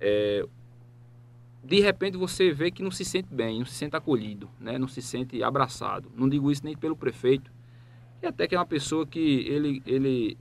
É, 0.00 0.44
de 1.62 1.80
repente 1.80 2.16
você 2.16 2.50
vê 2.52 2.72
que 2.72 2.82
não 2.82 2.90
se 2.90 3.04
sente 3.04 3.28
bem, 3.32 3.60
não 3.60 3.66
se 3.66 3.74
sente 3.74 3.94
acolhido, 3.94 4.50
né, 4.58 4.76
não 4.78 4.88
se 4.88 5.00
sente 5.00 5.40
abraçado. 5.40 6.10
Não 6.16 6.28
digo 6.28 6.50
isso 6.50 6.64
nem 6.64 6.76
pelo 6.76 6.96
prefeito, 6.96 7.50
e 8.20 8.26
até 8.26 8.48
que 8.48 8.56
é 8.56 8.58
uma 8.58 8.66
pessoa 8.66 9.06
que 9.06 9.46
ele, 9.46 9.80
ele 9.86 10.36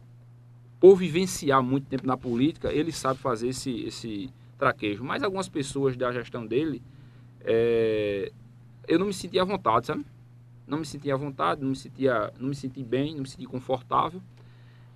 por 0.80 0.96
vivenciar 0.96 1.62
muito 1.62 1.86
tempo 1.86 2.08
na 2.08 2.18
política, 2.18 2.74
ele 2.74 2.92
sabe 2.92 3.20
fazer 3.20 3.50
esse, 3.50 3.84
esse 3.84 4.34
traquejo. 4.58 5.04
Mas 5.04 5.22
algumas 5.22 5.48
pessoas 5.48 5.96
da 5.96 6.12
gestão 6.12 6.48
dele, 6.48 6.82
é, 7.42 8.32
eu 8.88 8.98
não 8.98 9.06
me 9.06 9.14
sentia 9.14 9.44
à 9.44 9.46
vontade, 9.46 9.86
sabe? 9.86 10.04
Não 10.68 10.80
me 10.80 10.86
sentia 10.86 11.14
à 11.14 11.18
vontade, 11.18 11.62
não 11.62 11.70
me 11.70 11.76
sentia, 11.76 12.32
não 12.40 12.50
me 12.50 12.56
senti 12.56 12.84
bem, 12.84 13.14
não 13.14 13.22
me 13.22 13.28
senti 13.28 13.46
confortável. 13.46 14.22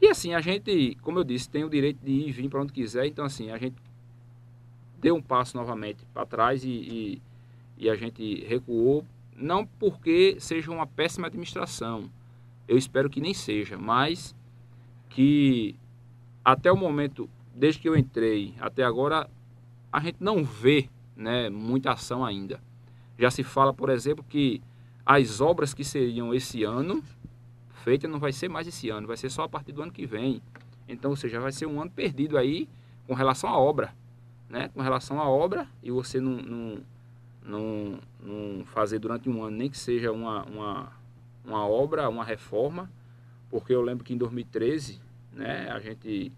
E 0.01 0.07
assim, 0.07 0.34
a 0.34 0.41
gente, 0.41 0.97
como 1.01 1.20
eu 1.20 1.24
disse, 1.24 1.49
tem 1.49 1.63
o 1.63 1.70
direito 1.70 1.99
de 2.03 2.11
ir 2.11 2.28
e 2.30 2.32
vir 2.32 2.49
para 2.49 2.61
onde 2.61 2.74
quiser, 2.74 3.05
então 3.05 3.26
assim, 3.26 3.49
a 3.51 3.57
gente 3.57 3.76
deu 4.99 5.16
um 5.16 5.22
passo 5.22 5.55
novamente 5.55 6.05
para 6.13 6.26
trás 6.26 6.63
e, 6.63 6.70
e, 6.70 7.22
e, 7.78 7.89
a 7.89 7.95
gente 7.95 8.43
recuou, 8.45 9.05
não 9.36 9.66
porque 9.66 10.38
seja 10.39 10.72
uma 10.72 10.88
péssima 10.88 11.28
administração, 11.28 12.09
eu 12.68 12.78
espero 12.78 13.09
que 13.09 13.22
nem 13.22 13.34
seja, 13.34 13.78
mas 13.78 14.36
que 15.09 15.76
até 16.43 16.72
o 16.72 16.78
momento, 16.78 17.30
desde 17.53 17.80
que 17.80 17.88
eu 17.88 17.95
entrei 17.95 18.53
até 18.59 18.84
agora, 18.84 19.30
a 19.91 19.99
gente 19.99 20.18
não 20.20 20.43
vê 20.43 20.89
né, 21.16 21.49
muita 21.49 21.91
ação 21.91 22.26
ainda. 22.26 22.59
Já 23.18 23.32
se 23.32 23.43
fala, 23.43 23.74
por 23.74 23.89
exemplo, 23.89 24.26
que 24.28 24.61
as 25.06 25.39
obras 25.39 25.74
que 25.74 25.84
seriam 25.84 26.34
esse 26.34 26.64
ano, 26.64 27.03
feitas 27.84 28.10
não 28.10 28.20
vai 28.20 28.34
ser 28.34 28.49
mais 28.49 28.68
esse 28.68 28.89
ano, 28.89 29.06
vai 29.06 29.18
ser 29.18 29.30
só 29.30 29.43
a 29.43 29.49
partir 29.49 29.72
do 29.72 29.84
ano 29.84 29.91
que 29.91 30.06
vem. 30.06 30.41
Então, 30.88 31.12
ou 31.12 31.18
seja, 31.18 31.39
vai 31.39 31.51
ser 31.51 31.68
um 31.68 31.80
ano 31.80 31.91
perdido 31.91 32.38
aí 32.38 32.68
com 33.06 33.14
relação 33.14 33.49
à 33.49 33.58
obra. 33.58 33.93
Né? 34.49 34.70
Com 34.70 34.82
relação 34.82 35.22
à 35.22 35.30
obra, 35.30 35.68
e 35.84 35.91
você 35.91 36.20
não, 36.20 36.38
não, 36.38 36.78
não, 37.43 37.99
não 38.20 38.66
fazer 38.66 38.99
durante 38.99 39.30
um 39.30 39.43
ano, 39.43 39.58
nem 39.58 39.70
que 39.70 39.78
seja 39.78 40.12
uma, 40.12 40.43
uma, 40.45 40.91
uma 41.43 41.68
obra, 41.68 42.10
uma 42.10 42.24
reforma, 42.24 42.89
porque 43.49 43.74
eu 43.74 43.82
lembro 43.82 44.03
que 44.03 44.14
em 44.14 44.18
2013, 44.18 44.99
né, 45.32 45.70
a 45.70 45.80
gente, 45.80 46.32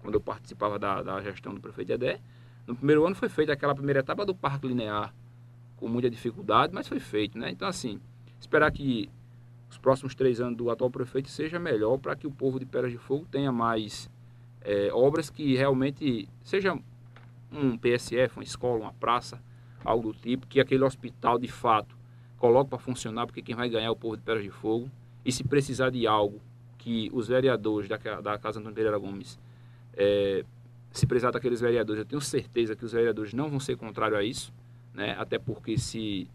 quando 0.00 0.14
eu 0.14 0.20
participava 0.20 0.78
da, 0.78 1.02
da 1.02 1.20
gestão 1.20 1.54
do 1.54 1.60
prefeito 1.60 1.92
Edé, 1.92 2.20
no 2.66 2.74
primeiro 2.74 3.06
ano 3.06 3.14
foi 3.14 3.28
feita 3.28 3.52
aquela 3.52 3.74
primeira 3.74 4.00
etapa 4.00 4.26
do 4.26 4.34
Parque 4.34 4.66
Linear, 4.66 5.14
com 5.76 5.88
muita 5.88 6.10
dificuldade, 6.10 6.74
mas 6.74 6.88
foi 6.88 6.98
feito, 6.98 7.38
né? 7.38 7.50
Então, 7.50 7.66
assim, 7.66 8.00
esperar 8.40 8.70
que 8.70 9.08
os 9.70 9.78
próximos 9.78 10.14
três 10.14 10.40
anos 10.40 10.56
do 10.56 10.70
atual 10.70 10.90
prefeito 10.90 11.28
seja 11.28 11.58
melhor 11.58 11.98
para 11.98 12.16
que 12.16 12.26
o 12.26 12.30
povo 12.30 12.58
de 12.58 12.66
Pedras 12.66 12.92
de 12.92 12.98
Fogo 12.98 13.26
tenha 13.30 13.52
mais 13.52 14.10
é, 14.62 14.90
obras 14.92 15.30
que 15.30 15.54
realmente 15.54 16.28
seja 16.42 16.78
um 17.52 17.76
PSF, 17.76 18.36
uma 18.36 18.42
escola, 18.42 18.80
uma 18.80 18.92
praça, 18.92 19.42
algo 19.84 20.12
do 20.12 20.18
tipo, 20.18 20.46
que 20.46 20.60
aquele 20.60 20.84
hospital 20.84 21.38
de 21.38 21.48
fato 21.48 21.96
coloque 22.38 22.70
para 22.70 22.78
funcionar, 22.78 23.26
porque 23.26 23.42
quem 23.42 23.54
vai 23.54 23.68
ganhar 23.68 23.86
é 23.86 23.90
o 23.90 23.96
povo 23.96 24.16
de 24.16 24.22
Pedras 24.22 24.44
de 24.44 24.50
Fogo. 24.50 24.90
E 25.24 25.32
se 25.32 25.44
precisar 25.44 25.90
de 25.90 26.06
algo 26.06 26.40
que 26.78 27.10
os 27.12 27.28
vereadores 27.28 27.88
da, 27.88 27.96
da 27.96 28.38
Casa 28.38 28.60
Antônio 28.60 28.74
Pereira 28.74 28.96
Gomes, 28.98 29.38
é, 29.94 30.44
se 30.92 31.06
precisar 31.06 31.30
daqueles 31.30 31.60
vereadores, 31.60 32.00
eu 32.00 32.06
tenho 32.06 32.20
certeza 32.20 32.74
que 32.76 32.84
os 32.84 32.92
vereadores 32.92 33.34
não 33.34 33.48
vão 33.48 33.60
ser 33.60 33.76
contrários 33.76 34.18
a 34.18 34.22
isso 34.22 34.52
né? 34.98 35.14
Até 35.16 35.38
porque 35.38 35.78
se, 35.78 36.28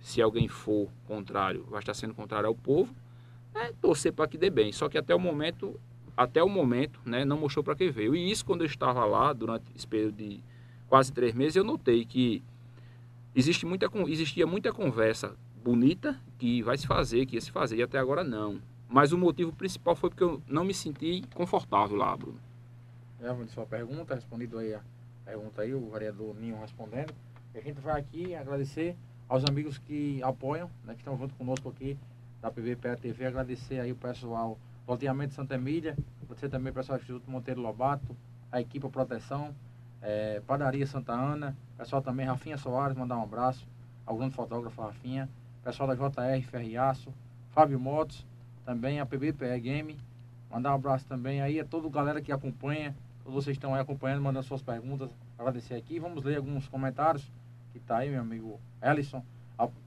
se 0.00 0.20
alguém 0.20 0.48
for 0.48 0.88
contrário, 1.06 1.64
vai 1.68 1.80
estar 1.80 1.94
sendo 1.94 2.14
contrário 2.14 2.48
ao 2.48 2.54
povo, 2.54 2.94
né? 3.54 3.72
torcer 3.80 4.12
para 4.12 4.26
que 4.26 4.38
dê 4.38 4.50
bem. 4.50 4.72
Só 4.72 4.88
que 4.88 4.98
até 4.98 5.14
o 5.14 5.18
momento, 5.18 5.78
até 6.16 6.42
o 6.42 6.48
momento, 6.48 7.00
né? 7.04 7.24
Não 7.24 7.38
mostrou 7.38 7.62
para 7.62 7.74
que 7.74 7.90
veio. 7.90 8.14
E 8.14 8.30
isso 8.30 8.44
quando 8.44 8.62
eu 8.62 8.66
estava 8.66 9.04
lá, 9.04 9.32
durante 9.32 9.64
esse 9.76 9.86
período 9.86 10.16
de 10.16 10.40
quase 10.88 11.12
três 11.12 11.34
meses, 11.34 11.56
eu 11.56 11.64
notei 11.64 12.04
que 12.04 12.42
existe 13.34 13.66
muita, 13.66 13.90
existia 14.08 14.46
muita 14.46 14.72
conversa 14.72 15.36
bonita 15.62 16.18
que 16.38 16.62
vai 16.62 16.76
se 16.76 16.86
fazer, 16.86 17.26
que 17.26 17.36
ia 17.36 17.40
se 17.40 17.50
fazer, 17.50 17.76
e 17.76 17.82
até 17.82 17.98
agora 17.98 18.24
não. 18.24 18.60
Mas 18.88 19.12
o 19.12 19.18
motivo 19.18 19.52
principal 19.52 19.94
foi 19.94 20.10
porque 20.10 20.24
eu 20.24 20.42
não 20.48 20.64
me 20.64 20.74
senti 20.74 21.22
confortável 21.34 21.96
lá, 21.96 22.16
Bruno. 22.16 22.40
É, 23.20 23.46
sua 23.48 23.66
pergunta, 23.66 24.14
respondido 24.14 24.58
aí 24.58 24.74
a 24.74 24.80
pergunta 25.24 25.62
aí, 25.62 25.74
o 25.74 25.90
vereador 25.90 26.34
Ninho 26.34 26.58
respondendo. 26.58 27.12
A 27.54 27.60
gente 27.60 27.80
vai 27.80 28.00
aqui 28.00 28.34
agradecer 28.34 28.96
aos 29.30 29.44
amigos 29.44 29.78
que 29.78 30.20
apoiam, 30.24 30.68
né, 30.84 30.92
que 30.94 31.02
estão 31.02 31.16
junto 31.16 31.32
conosco 31.36 31.68
aqui 31.68 31.96
da 32.42 32.50
PVPA 32.50 32.96
TV, 32.96 33.26
agradecer 33.26 33.78
aí 33.78 33.92
o 33.92 33.96
pessoal 33.96 34.58
do 34.84 34.90
Alteamento 34.90 35.34
Santa 35.34 35.54
Emília, 35.54 35.96
agradecer 36.20 36.48
também 36.48 36.72
o 36.72 36.74
pessoal 36.74 36.98
do 36.98 37.02
Instituto 37.02 37.30
Monteiro 37.30 37.60
Lobato, 37.60 38.16
a 38.50 38.60
equipe 38.60 38.88
Proteção, 38.88 39.54
é, 40.02 40.40
Padaria 40.44 40.84
Santa 40.84 41.12
Ana, 41.12 41.56
pessoal 41.78 42.02
também 42.02 42.26
Rafinha 42.26 42.58
Soares, 42.58 42.96
mandar 42.96 43.18
um 43.18 43.22
abraço 43.22 43.68
ao 44.04 44.16
grande 44.16 44.34
fotógrafo 44.34 44.82
Rafinha, 44.82 45.30
pessoal 45.62 45.86
da 45.86 45.94
JR 45.94 46.44
Ferriaço, 46.44 47.14
Fábio 47.50 47.78
Motos, 47.78 48.26
também 48.64 48.98
a 48.98 49.06
PBPE 49.06 49.60
Game, 49.60 49.96
mandar 50.50 50.72
um 50.72 50.74
abraço 50.74 51.06
também 51.06 51.40
aí 51.40 51.60
a 51.60 51.64
toda 51.64 51.86
a 51.86 51.90
galera 51.90 52.20
que 52.20 52.32
acompanha, 52.32 52.96
todos 53.22 53.44
vocês 53.44 53.56
estão 53.56 53.76
aí 53.76 53.80
acompanhando, 53.80 54.22
mandando 54.22 54.44
suas 54.44 54.60
perguntas, 54.60 55.14
agradecer 55.38 55.74
aqui, 55.74 56.00
vamos 56.00 56.24
ler 56.24 56.38
alguns 56.38 56.66
comentários 56.66 57.30
que 57.72 57.78
está 57.78 57.98
aí, 57.98 58.10
meu 58.10 58.20
amigo 58.20 58.60
Ellison, 58.82 59.24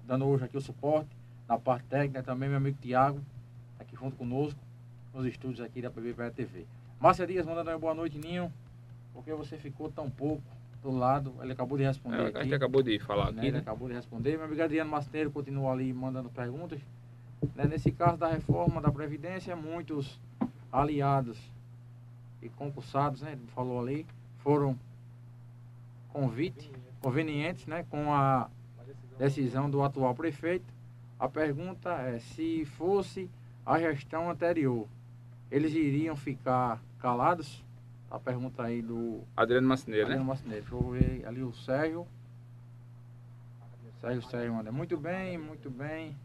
dando 0.05 0.25
hoje 0.25 0.45
aqui 0.45 0.57
o 0.57 0.61
suporte, 0.61 1.09
na 1.47 1.57
parte 1.57 1.85
técnica 1.85 2.23
também, 2.23 2.47
meu 2.49 2.57
amigo 2.57 2.77
Tiago, 2.81 3.19
aqui 3.79 3.95
junto 3.95 4.15
conosco, 4.15 4.59
nos 5.13 5.25
estúdios 5.25 5.61
aqui 5.61 5.81
da 5.81 5.89
PBPE 5.89 6.31
TV. 6.35 6.65
Márcia 6.99 7.27
Dias 7.27 7.45
mandando 7.45 7.69
uma 7.69 7.77
boa 7.79 7.93
noite, 7.93 8.17
Ninho, 8.17 8.51
porque 9.13 9.33
você 9.33 9.57
ficou 9.57 9.89
tão 9.91 10.09
pouco 10.09 10.41
do 10.81 10.91
lado, 10.91 11.33
ele 11.41 11.53
acabou 11.53 11.77
de 11.77 11.83
responder 11.83 12.17
É, 12.23 12.27
aqui. 12.27 12.37
a 12.37 12.43
gente 12.43 12.55
acabou 12.55 12.83
de 12.83 12.99
falar 12.99 13.31
né? 13.31 13.37
aqui, 13.37 13.47
Ele 13.47 13.51
né? 13.53 13.59
acabou 13.59 13.87
de 13.87 13.93
responder. 13.93 14.35
Meu 14.37 14.45
amigo 14.45 14.61
Adriano 14.61 14.89
Masteiro 14.89 15.31
continua 15.31 15.71
ali 15.71 15.93
mandando 15.93 16.29
perguntas. 16.29 16.79
Né, 17.55 17.65
Nesse 17.65 17.91
caso 17.91 18.17
da 18.17 18.27
reforma 18.29 18.81
da 18.81 18.91
Previdência, 18.91 19.55
muitos 19.55 20.19
aliados 20.71 21.37
e 22.41 22.49
concursados, 22.49 23.21
né, 23.21 23.33
ele 23.33 23.47
falou 23.47 23.79
ali, 23.79 24.05
foram 24.39 24.77
convite, 26.11 26.69
convenientes 27.03 27.67
né, 27.67 27.85
com 27.89 28.13
a 28.13 28.49
decisão 29.19 29.69
do 29.69 29.83
atual 29.83 30.15
prefeito. 30.15 30.73
A 31.19 31.27
pergunta 31.27 31.91
é 31.91 32.19
se 32.19 32.65
fosse 32.65 33.29
a 33.65 33.77
gestão 33.77 34.31
anterior, 34.31 34.87
eles 35.51 35.73
iriam 35.73 36.15
ficar 36.15 36.81
calados? 36.99 37.63
A 38.09 38.19
pergunta 38.19 38.63
aí 38.63 38.81
do 38.81 39.21
Adriano 39.35 39.67
Macineiro, 39.67 40.07
né? 40.07 40.13
Adriano 40.13 40.27
Marcineiro. 40.27 40.61
Deixa 40.63 40.75
eu 40.75 40.91
ver 40.91 41.25
ali 41.25 41.43
o 41.43 41.51
Sérgio. 41.51 42.07
Sérgio 43.99 44.21
Sérgio 44.29 44.53
manda. 44.53 44.71
Muito 44.71 44.95
bem, 44.97 45.37
muito 45.37 45.69
bem. 45.69 46.15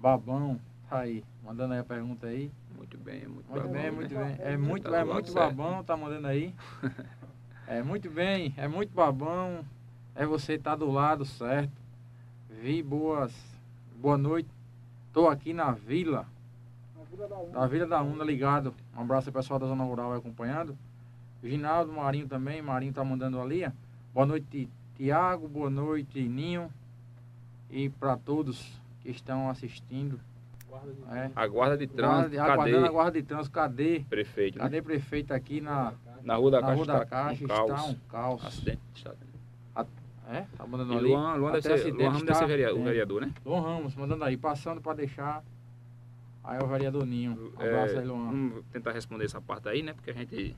Babão, 0.00 0.58
tá 0.88 1.00
aí. 1.00 1.22
Mandando 1.44 1.74
aí 1.74 1.80
a 1.80 1.84
pergunta 1.84 2.26
aí. 2.26 2.50
Muito 2.74 2.96
bem, 2.96 3.26
muito, 3.26 3.50
Muito 3.50 3.66
babão, 3.66 3.72
bem, 3.72 3.82
né? 3.82 3.90
muito 3.90 4.14
bem. 4.14 4.36
É 4.38 4.56
muito, 4.56 4.90
Tá 4.90 4.98
é 4.98 5.02
do 5.02 5.08
lado 5.08 5.12
muito 5.14 5.32
babão, 5.34 5.84
tá 5.84 5.96
mandando 5.96 6.26
aí. 6.26 6.54
É 7.66 7.82
muito 7.82 8.10
bem, 8.10 8.52
é 8.58 8.68
muito 8.68 8.92
babão. 8.92 9.64
É 10.14 10.24
você 10.24 10.56
tá 10.56 10.76
do 10.76 10.90
lado 10.90 11.24
certo. 11.24 11.72
Vi 12.48 12.82
boas. 12.82 13.34
Boa 13.96 14.16
noite. 14.16 14.48
Tô 15.12 15.28
aqui 15.28 15.52
na 15.52 15.72
vila. 15.72 16.26
Na 16.96 17.04
Vila 17.04 17.28
da 17.28 17.36
Onda. 17.36 17.50
Da 17.50 17.66
Vila 17.66 17.86
da 17.86 18.02
Onda 18.02 18.24
ligado. 18.24 18.74
Um 18.96 19.00
abraço 19.00 19.28
ao 19.28 19.32
pessoal 19.32 19.58
da 19.58 19.66
Zona 19.66 19.82
Rural 19.82 20.12
aí 20.12 20.18
acompanhando. 20.18 20.76
Ginaldo, 21.42 21.92
Marinho 21.92 22.28
também. 22.28 22.62
Marinho 22.62 22.92
tá 22.92 23.04
mandando 23.04 23.40
ali. 23.40 23.66
Boa 24.12 24.24
noite, 24.24 24.68
Tiago. 24.96 25.48
Boa 25.48 25.68
noite, 25.68 26.20
Ninho. 26.20 26.70
E 27.68 27.88
para 27.88 28.16
todos 28.16 28.80
que 29.00 29.10
estão 29.10 29.50
assistindo. 29.50 30.20
É. 31.10 31.30
A 31.36 31.46
guarda 31.46 31.76
de 31.76 31.86
Guarda, 31.86 32.28
trânsito, 32.28 32.40
aguardando 32.40 32.86
a 32.86 32.90
guarda 32.90 33.20
de 33.20 33.26
trânsito. 33.26 33.52
Cadê? 33.52 34.04
Prefeito, 34.08 34.58
né? 34.58 34.64
Cadê 34.64 34.82
prefeito 34.82 35.32
aqui 35.32 35.60
na, 35.60 35.92
Na 36.22 36.34
Rua 36.36 36.50
da 36.52 36.60
na 36.60 36.66
Caixa, 36.68 36.76
Rua 36.76 36.86
da 36.86 36.98
tá 36.98 37.06
Caixa? 37.06 37.44
um 37.44 37.46
Está 37.46 37.84
um 37.84 37.94
caos. 38.08 38.44
Acidente 38.44 38.80
de 38.92 39.33
estado. 40.38 40.48
É? 40.52 40.56
Tá 40.56 40.66
mandando 40.66 40.94
E 40.94 40.96
ali. 40.98 41.08
Luan, 41.08 41.34
Luan, 41.36 41.52
deve 41.52 41.62
ser, 41.78 41.92
Luan 41.92 42.04
Ramos 42.04 42.22
deve 42.22 42.26
ser 42.26 42.32
está- 42.32 42.46
vereador, 42.46 42.78
o 42.78 42.80
é. 42.80 42.84
vereador, 42.84 43.20
né? 43.22 43.32
Luan 43.44 43.60
Ramos, 43.60 43.94
mandando 43.94 44.24
aí. 44.24 44.36
Passando 44.36 44.80
para 44.80 44.94
deixar. 44.94 45.42
Aí 46.42 46.58
é 46.60 46.62
o 46.62 46.66
vereador 46.66 47.06
Ninho. 47.06 47.52
Um 47.58 47.62
É, 47.62 47.68
abraço 47.68 47.98
aí, 47.98 48.04
Luan. 48.06 48.26
vamos 48.26 48.64
tentar 48.72 48.92
responder 48.92 49.24
essa 49.24 49.40
parte 49.40 49.68
aí, 49.68 49.82
né? 49.82 49.92
Porque 49.94 50.10
a 50.10 50.14
gente. 50.14 50.54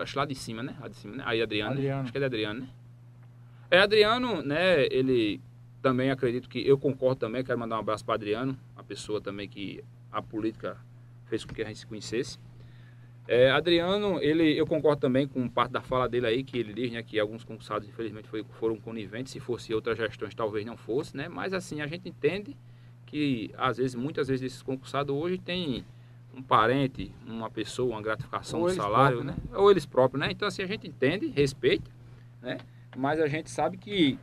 Acho 0.00 0.18
lá 0.18 0.24
de 0.24 0.34
cima, 0.34 0.62
né? 0.62 0.74
Lá 0.80 0.88
de 0.88 0.96
cima, 0.96 1.16
né? 1.16 1.22
Aí 1.26 1.42
Adriano. 1.42 1.70
né? 1.74 1.76
Adriano. 1.76 2.02
Acho 2.02 2.12
que 2.12 2.18
é 2.18 2.20
de 2.20 2.24
Adriano, 2.26 2.60
né? 2.60 2.68
É, 3.70 3.78
Adriano, 3.80 4.42
né? 4.42 4.84
Ele 4.86 5.40
também 5.82 6.10
acredito 6.10 6.48
que. 6.48 6.66
Eu 6.66 6.78
concordo 6.78 7.16
também, 7.20 7.44
quero 7.44 7.58
mandar 7.58 7.76
um 7.76 7.80
abraço 7.80 8.04
para 8.04 8.14
Adriano, 8.14 8.58
a 8.76 8.82
pessoa 8.82 9.20
também 9.20 9.48
que 9.48 9.84
a 10.10 10.22
política 10.22 10.76
fez 11.26 11.44
com 11.44 11.54
que 11.54 11.62
a 11.62 11.66
gente 11.66 11.78
se 11.80 11.86
conhecesse. 11.86 12.38
É, 13.26 13.50
Adriano, 13.50 14.20
ele, 14.20 14.56
eu 14.58 14.66
concordo 14.66 15.00
também 15.00 15.26
com 15.26 15.48
parte 15.48 15.72
da 15.72 15.80
fala 15.80 16.08
dele 16.08 16.26
aí, 16.26 16.44
que 16.44 16.58
ele 16.58 16.74
diz 16.74 16.92
né, 16.92 17.02
que 17.02 17.18
alguns 17.18 17.42
concursados, 17.42 17.88
infelizmente, 17.88 18.28
foi- 18.28 18.44
foram 18.58 18.76
coniventes. 18.76 19.32
Se 19.32 19.40
fosse 19.40 19.72
outras 19.72 19.96
gestões, 19.96 20.34
talvez 20.34 20.66
não 20.66 20.76
fosse, 20.76 21.16
né? 21.16 21.26
Mas 21.28 21.54
assim, 21.54 21.80
a 21.80 21.86
gente 21.86 22.06
entende 22.08 22.54
que, 23.06 23.50
às 23.56 23.78
vezes, 23.78 23.94
muitas 23.94 24.28
vezes, 24.28 24.44
esses 24.44 24.62
concursados 24.62 25.14
hoje 25.14 25.38
têm 25.38 25.84
um 26.36 26.42
parente, 26.42 27.10
uma 27.26 27.48
pessoa, 27.48 27.94
uma 27.94 28.02
gratificação 28.02 28.60
Ou 28.60 28.66
do 28.66 28.70
eles 28.72 28.82
salário, 28.82 29.18
próprios, 29.22 29.36
né? 29.50 29.56
Ou 29.58 29.70
eles 29.70 29.86
próprios, 29.86 30.20
né? 30.20 30.30
Então, 30.30 30.46
assim, 30.46 30.62
a 30.62 30.66
gente 30.66 30.86
entende, 30.86 31.28
respeita, 31.28 31.90
né? 32.42 32.58
Mas 32.96 33.20
a 33.20 33.26
gente 33.26 33.48
sabe 33.50 33.78
que 33.78 34.18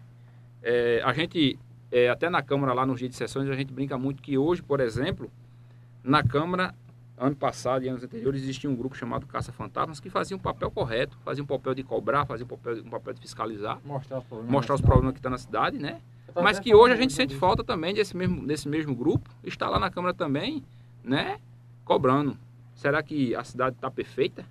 é, 0.61 1.01
a 1.03 1.11
gente, 1.13 1.57
é, 1.91 2.09
até 2.09 2.29
na 2.29 2.43
Câmara, 2.43 2.73
lá 2.73 2.85
nos 2.85 2.99
dias 2.99 3.09
de 3.11 3.17
sessões, 3.17 3.49
a 3.49 3.55
gente 3.55 3.73
brinca 3.73 3.97
muito 3.97 4.21
que 4.21 4.37
hoje, 4.37 4.61
por 4.61 4.79
exemplo, 4.79 5.31
na 6.03 6.23
Câmara, 6.23 6.75
ano 7.17 7.35
passado 7.35 7.83
e 7.85 7.89
anos 7.89 8.03
anteriores, 8.03 8.41
existia 8.41 8.69
um 8.69 8.75
grupo 8.75 8.95
chamado 8.95 9.27
Caça 9.27 9.51
Fantasmas 9.51 9.99
que 9.99 10.09
fazia 10.09 10.35
um 10.35 10.39
papel 10.39 10.71
correto, 10.71 11.17
fazia 11.23 11.43
um 11.43 11.47
papel 11.47 11.73
de 11.75 11.83
cobrar, 11.83 12.25
fazia 12.25 12.45
um 12.45 12.49
papel, 12.49 12.77
um 12.83 12.89
papel 12.89 13.13
de 13.13 13.21
fiscalizar, 13.21 13.79
Mostrar 13.85 14.19
os 14.19 14.25
problemas. 14.25 14.51
mostrar 14.51 14.75
os 14.75 14.81
problemas 14.81 15.13
que 15.13 15.19
estão 15.19 15.31
na 15.31 15.37
cidade, 15.37 15.77
né? 15.77 16.01
Mas 16.35 16.59
que 16.59 16.73
hoje 16.73 16.93
a 16.93 16.97
gente 16.97 17.13
sente 17.13 17.35
falta 17.35 17.63
também 17.63 17.93
desse 17.93 18.15
mesmo, 18.15 18.45
desse 18.47 18.67
mesmo 18.67 18.95
grupo, 18.95 19.29
está 19.43 19.69
lá 19.69 19.77
na 19.77 19.89
Câmara 19.89 20.13
também, 20.13 20.63
né? 21.03 21.39
Cobrando. 21.83 22.37
Será 22.73 23.03
que 23.03 23.35
a 23.35 23.43
cidade 23.43 23.75
está 23.75 23.91
perfeita 23.91 24.45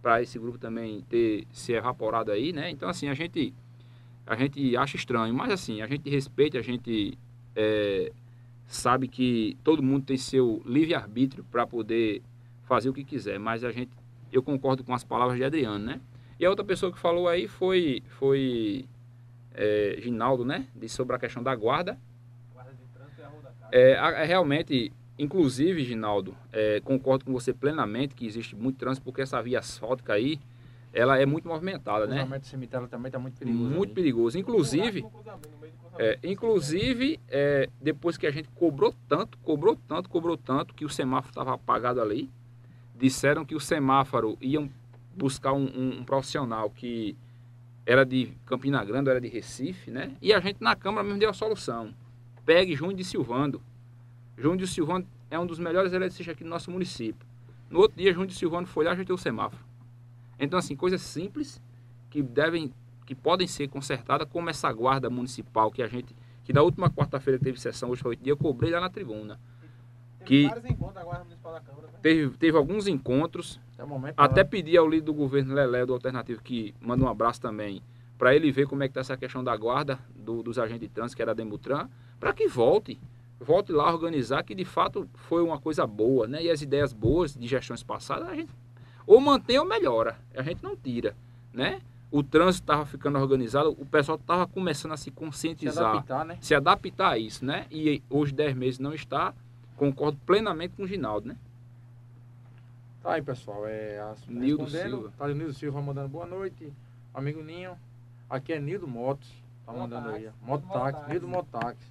para 0.00 0.22
esse 0.22 0.38
grupo 0.38 0.58
também 0.58 1.02
ter 1.02 1.46
se 1.52 1.72
evaporado 1.72 2.32
aí, 2.32 2.52
né? 2.52 2.70
Então, 2.70 2.88
assim, 2.88 3.08
a 3.08 3.14
gente, 3.14 3.52
a 4.26 4.34
gente 4.36 4.76
acha 4.76 4.96
estranho, 4.96 5.34
mas 5.34 5.50
assim, 5.50 5.82
a 5.82 5.86
gente 5.86 6.08
respeita, 6.08 6.58
a 6.58 6.62
gente 6.62 7.18
é, 7.54 8.10
sabe 8.68 9.08
que 9.08 9.56
todo 9.64 9.82
mundo 9.82 10.04
tem 10.04 10.16
seu 10.16 10.62
livre-arbítrio 10.64 11.42
para 11.50 11.66
poder 11.66 12.22
fazer 12.64 12.88
o 12.90 12.92
que 12.92 13.02
quiser, 13.02 13.38
mas 13.40 13.64
a 13.64 13.72
gente, 13.72 13.90
eu 14.30 14.42
concordo 14.42 14.84
com 14.84 14.94
as 14.94 15.02
palavras 15.02 15.36
de 15.38 15.42
Adriano, 15.44 15.84
né? 15.84 16.00
E 16.38 16.44
a 16.44 16.50
outra 16.50 16.64
pessoa 16.64 16.92
que 16.92 16.98
falou 16.98 17.26
aí 17.26 17.48
foi, 17.48 18.02
foi 18.18 18.84
é, 19.54 19.96
Ginaldo, 20.00 20.44
né? 20.44 20.66
Disse 20.76 20.94
sobre 20.94 21.16
a 21.16 21.18
questão 21.18 21.42
da 21.42 21.54
guarda. 21.56 21.98
É, 23.72 23.98
a- 23.98 24.10
é, 24.22 24.24
realmente, 24.24 24.92
inclusive, 25.18 25.82
Ginaldo, 25.82 26.36
é, 26.52 26.80
concordo 26.80 27.24
com 27.24 27.32
você 27.32 27.52
plenamente 27.52 28.14
que 28.14 28.26
existe 28.26 28.54
muito 28.54 28.76
trânsito, 28.76 29.02
porque 29.04 29.22
essa 29.22 29.42
via 29.42 29.58
asfáltica 29.58 30.12
aí, 30.12 30.38
ela 30.92 31.18
é 31.18 31.26
muito 31.26 31.46
movimentada, 31.48 32.04
O 32.04 32.08
né? 32.08 32.16
cruzamento 32.16 32.44
do 32.46 32.48
cemitério 32.48 32.88
também 32.88 33.10
tá 33.12 33.18
muito 33.18 33.38
perigoso. 33.38 33.64
Muito 33.64 33.90
ali. 33.90 33.94
perigoso. 33.94 34.38
Inclusive, 34.38 35.04
é, 35.98 36.18
inclusive 36.22 37.20
é, 37.28 37.68
depois 37.80 38.16
que 38.16 38.26
a 38.26 38.30
gente 38.30 38.48
cobrou 38.54 38.94
tanto, 39.08 39.36
cobrou 39.38 39.76
tanto, 39.88 40.08
cobrou 40.08 40.36
tanto, 40.36 40.74
que 40.74 40.84
o 40.84 40.88
semáforo 40.88 41.30
estava 41.30 41.54
apagado 41.54 42.00
ali, 42.00 42.30
disseram 42.96 43.44
que 43.44 43.54
o 43.54 43.60
semáforo 43.60 44.36
iam 44.40 44.70
buscar 45.16 45.52
um, 45.52 45.64
um- 45.66 45.98
um 46.00 46.04
profissional 46.04 46.70
que 46.70 47.16
era 47.84 48.04
de 48.04 48.32
Campina 48.46 48.84
Grande, 48.84 49.08
era 49.10 49.20
de 49.20 49.28
Recife, 49.28 49.90
né? 49.90 50.12
E 50.20 50.32
a 50.32 50.40
gente 50.40 50.58
na 50.60 50.76
Câmara 50.76 51.02
mesmo 51.04 51.18
deu 51.18 51.30
a 51.30 51.32
solução. 51.32 51.92
Pegue 52.44 52.74
Júnior 52.74 52.96
de 52.96 53.04
Silvando. 53.04 53.60
Júnior 54.36 54.58
de 54.58 54.66
Silvando 54.66 55.06
é 55.30 55.38
um 55.38 55.46
dos 55.46 55.58
melhores 55.58 55.92
eletricistas 55.92 56.34
aqui 56.34 56.44
do 56.44 56.50
nosso 56.50 56.70
município. 56.70 57.26
No 57.70 57.80
outro 57.80 57.96
dia, 57.98 58.10
Júnior 58.12 58.28
de 58.28 58.34
Silvando 58.34 58.68
foi 58.68 58.84
lá 58.84 58.90
e 58.90 58.94
ajeitou 58.94 59.16
o 59.16 59.18
semáforo. 59.18 59.62
Então, 60.38 60.58
assim, 60.58 60.76
coisas 60.76 61.00
simples 61.02 61.60
que 62.10 62.22
devem, 62.22 62.72
que 63.06 63.14
podem 63.14 63.46
ser 63.46 63.68
consertadas, 63.68 64.28
como 64.30 64.48
essa 64.50 64.72
guarda 64.72 65.10
municipal 65.10 65.70
que 65.70 65.82
a 65.82 65.88
gente, 65.88 66.14
que 66.44 66.52
na 66.52 66.62
última 66.62 66.88
quarta-feira 66.90 67.38
que 67.38 67.44
teve 67.44 67.60
sessão, 67.60 67.90
hoje 67.90 68.02
foi 68.02 68.10
oito 68.10 68.22
dias, 68.22 68.36
eu 68.36 68.42
cobrei 68.42 68.70
lá 68.70 68.80
na 68.80 68.88
tribuna. 68.90 69.38
Que- 70.24 70.46
vários 70.48 70.64
encontros 70.66 70.94
da 70.94 71.04
Guarda 71.04 71.24
Municipal 71.24 71.52
da 71.52 71.60
Câmara, 71.60 71.86
né? 71.86 71.98
Teve, 72.02 72.36
teve 72.36 72.56
alguns 72.56 72.86
encontros, 72.86 73.60
Até 73.74 73.84
o 73.84 73.88
momento. 73.88 74.14
até 74.18 74.40
ela- 74.40 74.48
pedi 74.48 74.76
ao 74.76 74.88
líder 74.88 75.02
do 75.06 75.14
governo 75.14 75.54
Lelé 75.54 75.86
do 75.86 75.92
Alternativo, 75.94 76.42
que 76.42 76.74
manda 76.80 77.04
um 77.04 77.08
abraço 77.08 77.40
também, 77.40 77.82
para 78.18 78.34
ele 78.34 78.50
ver 78.50 78.66
como 78.66 78.82
é 78.82 78.88
que 78.88 78.90
está 78.90 79.00
essa 79.00 79.16
questão 79.16 79.42
da 79.44 79.56
guarda 79.56 79.98
do- 80.14 80.42
dos 80.42 80.58
agentes 80.58 80.80
de 80.82 80.88
trânsito, 80.88 81.16
que 81.16 81.22
era 81.22 81.34
da 81.34 81.42
Demutran, 81.42 81.88
para 82.18 82.32
que 82.32 82.46
volte. 82.48 82.98
Volte 83.40 83.70
lá 83.72 83.88
a 83.88 83.94
organizar, 83.94 84.42
que 84.42 84.54
de 84.54 84.64
fato 84.64 85.08
foi 85.14 85.42
uma 85.42 85.60
coisa 85.60 85.86
boa, 85.86 86.26
né? 86.26 86.42
E 86.42 86.50
as 86.50 86.60
ideias 86.60 86.92
boas 86.92 87.34
de 87.36 87.46
gestões 87.46 87.84
passadas, 87.84 88.28
a 88.28 88.34
gente 88.34 88.50
ou 89.08 89.20
mantém 89.22 89.58
ou 89.58 89.64
melhora. 89.64 90.18
A 90.36 90.42
gente 90.42 90.62
não 90.62 90.76
tira, 90.76 91.16
né? 91.52 91.80
O 92.10 92.22
trânsito 92.22 92.64
estava 92.64 92.84
ficando 92.84 93.18
organizado, 93.18 93.70
o 93.70 93.86
pessoal 93.86 94.18
estava 94.18 94.46
começando 94.46 94.92
a 94.92 94.96
se 94.96 95.04
se 95.04 95.10
conscientizar 95.10 95.92
adaptar, 95.92 96.24
né? 96.24 96.38
se 96.40 96.54
adaptar 96.54 97.12
a 97.12 97.18
isso, 97.18 97.44
né? 97.44 97.66
E 97.70 98.02
hoje, 98.08 98.32
10 98.34 98.54
meses, 98.54 98.78
não 98.78 98.92
está. 98.94 99.34
Concordo 99.76 100.18
plenamente 100.26 100.74
com 100.74 100.82
o 100.82 100.86
Ginaldo, 100.86 101.28
né? 101.28 101.36
Tá 103.02 103.14
aí, 103.14 103.22
pessoal. 103.22 103.66
É, 103.66 103.98
as, 104.00 104.26
Nildo 104.26 104.68
Silva. 104.68 105.12
Tá 105.16 105.24
o 105.24 105.34
Nildo 105.34 105.54
Silva 105.54 105.80
mandando 105.80 106.08
boa 106.08 106.26
noite. 106.26 106.70
Amigo 107.14 107.42
Ninho. 107.42 107.76
Aqui 108.28 108.52
é 108.52 108.60
Nildo 108.60 108.86
Motos. 108.86 109.30
Tá 109.64 109.72
mandando 109.72 110.10
aí. 110.10 110.28
Mototáxi. 110.42 111.10
Nildo 111.10 111.28
Mototáxi. 111.28 111.90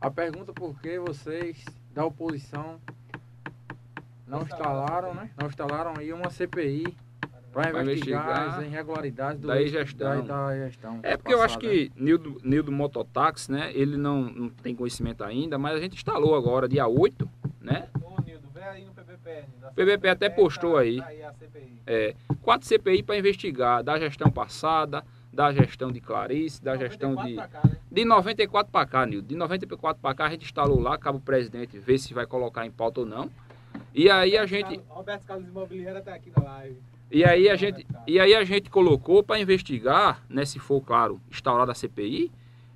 A 0.00 0.10
pergunta 0.10 0.52
por 0.52 0.78
que 0.80 0.98
vocês 0.98 1.64
da 1.94 2.04
oposição 2.04 2.78
não 4.30 4.42
instalaram, 4.42 5.14
né? 5.14 5.30
Não 5.40 5.48
instalaram 5.48 5.94
aí 5.98 6.12
uma 6.12 6.30
CPI 6.30 6.96
para 7.52 7.70
Pra 7.70 7.82
investigar, 7.82 8.58
as 8.60 8.62
irregularidades 8.64 9.40
do 9.40 9.48
da 9.48 9.60
gestão. 9.64 10.24
Da, 10.24 10.46
da 10.46 10.56
gestão 10.66 11.00
É 11.02 11.16
porque 11.16 11.34
eu 11.34 11.42
acho 11.42 11.58
passada. 11.58 11.74
que 11.74 11.90
Nildo, 11.96 12.36
Nildo 12.44 12.70
Mototáxi, 12.70 13.50
né? 13.50 13.72
Ele 13.74 13.96
não, 13.96 14.22
não 14.22 14.48
tem 14.48 14.74
conhecimento 14.74 15.24
ainda, 15.24 15.58
mas 15.58 15.74
a 15.76 15.80
gente 15.80 15.96
instalou 15.96 16.36
agora, 16.36 16.68
dia 16.68 16.86
8, 16.86 17.28
né? 17.60 17.88
Ô, 18.00 18.20
Nildo, 18.22 18.48
vê 18.54 18.62
aí 18.62 18.84
no 18.84 18.92
PBPN. 18.92 19.48
da 19.60 19.68
O 19.70 19.74
PBP 19.74 20.08
até 20.08 20.28
postou 20.30 20.74
tá- 20.74 20.80
aí. 20.80 20.98
tá 20.98 21.06
aí 21.06 21.22
a 21.24 21.32
CPI. 21.32 21.82
É, 21.86 22.14
quatro 22.40 22.68
CPI 22.68 23.02
para 23.02 23.18
investigar 23.18 23.82
da 23.82 23.98
gestão 23.98 24.30
passada, 24.30 25.04
da 25.32 25.52
gestão 25.52 25.90
de 25.90 26.00
Clarice, 26.00 26.62
da 26.62 26.76
gestão 26.76 27.14
94 27.14 27.28
de. 27.28 27.34
pra 27.34 27.48
cá, 27.48 27.68
né? 27.68 27.76
De 27.90 28.04
94 28.04 28.70
para 28.72 28.86
cá, 28.86 29.06
Nildo. 29.06 29.26
De 29.26 29.34
94 29.34 30.00
para 30.00 30.14
cá 30.14 30.26
a 30.26 30.30
gente 30.30 30.44
instalou 30.44 30.80
lá, 30.80 30.94
acaba 30.94 31.18
o 31.18 31.20
presidente 31.20 31.76
ver 31.80 31.98
se 31.98 32.14
vai 32.14 32.26
colocar 32.26 32.64
em 32.64 32.70
pauta 32.70 33.00
ou 33.00 33.06
não. 33.06 33.28
E 33.94 34.08
aí 34.08 34.36
a 34.36 34.46
gente. 34.46 34.80
Roberto 34.88 35.24
Carlos 35.24 35.48
Imobiliária 35.48 36.00
tá 36.00 36.14
aqui 36.14 36.32
na 36.36 36.42
live. 36.42 36.76
E 37.10 37.24
aí 37.24 37.48
a 37.48 37.56
gente, 37.56 37.84
e 38.06 38.20
aí 38.20 38.34
a 38.34 38.44
gente 38.44 38.70
colocou 38.70 39.20
para 39.22 39.40
investigar, 39.40 40.24
né, 40.28 40.44
se 40.44 40.60
for, 40.60 40.80
claro, 40.80 41.20
instaurada 41.28 41.72
a 41.72 41.74
CPI, 41.74 42.30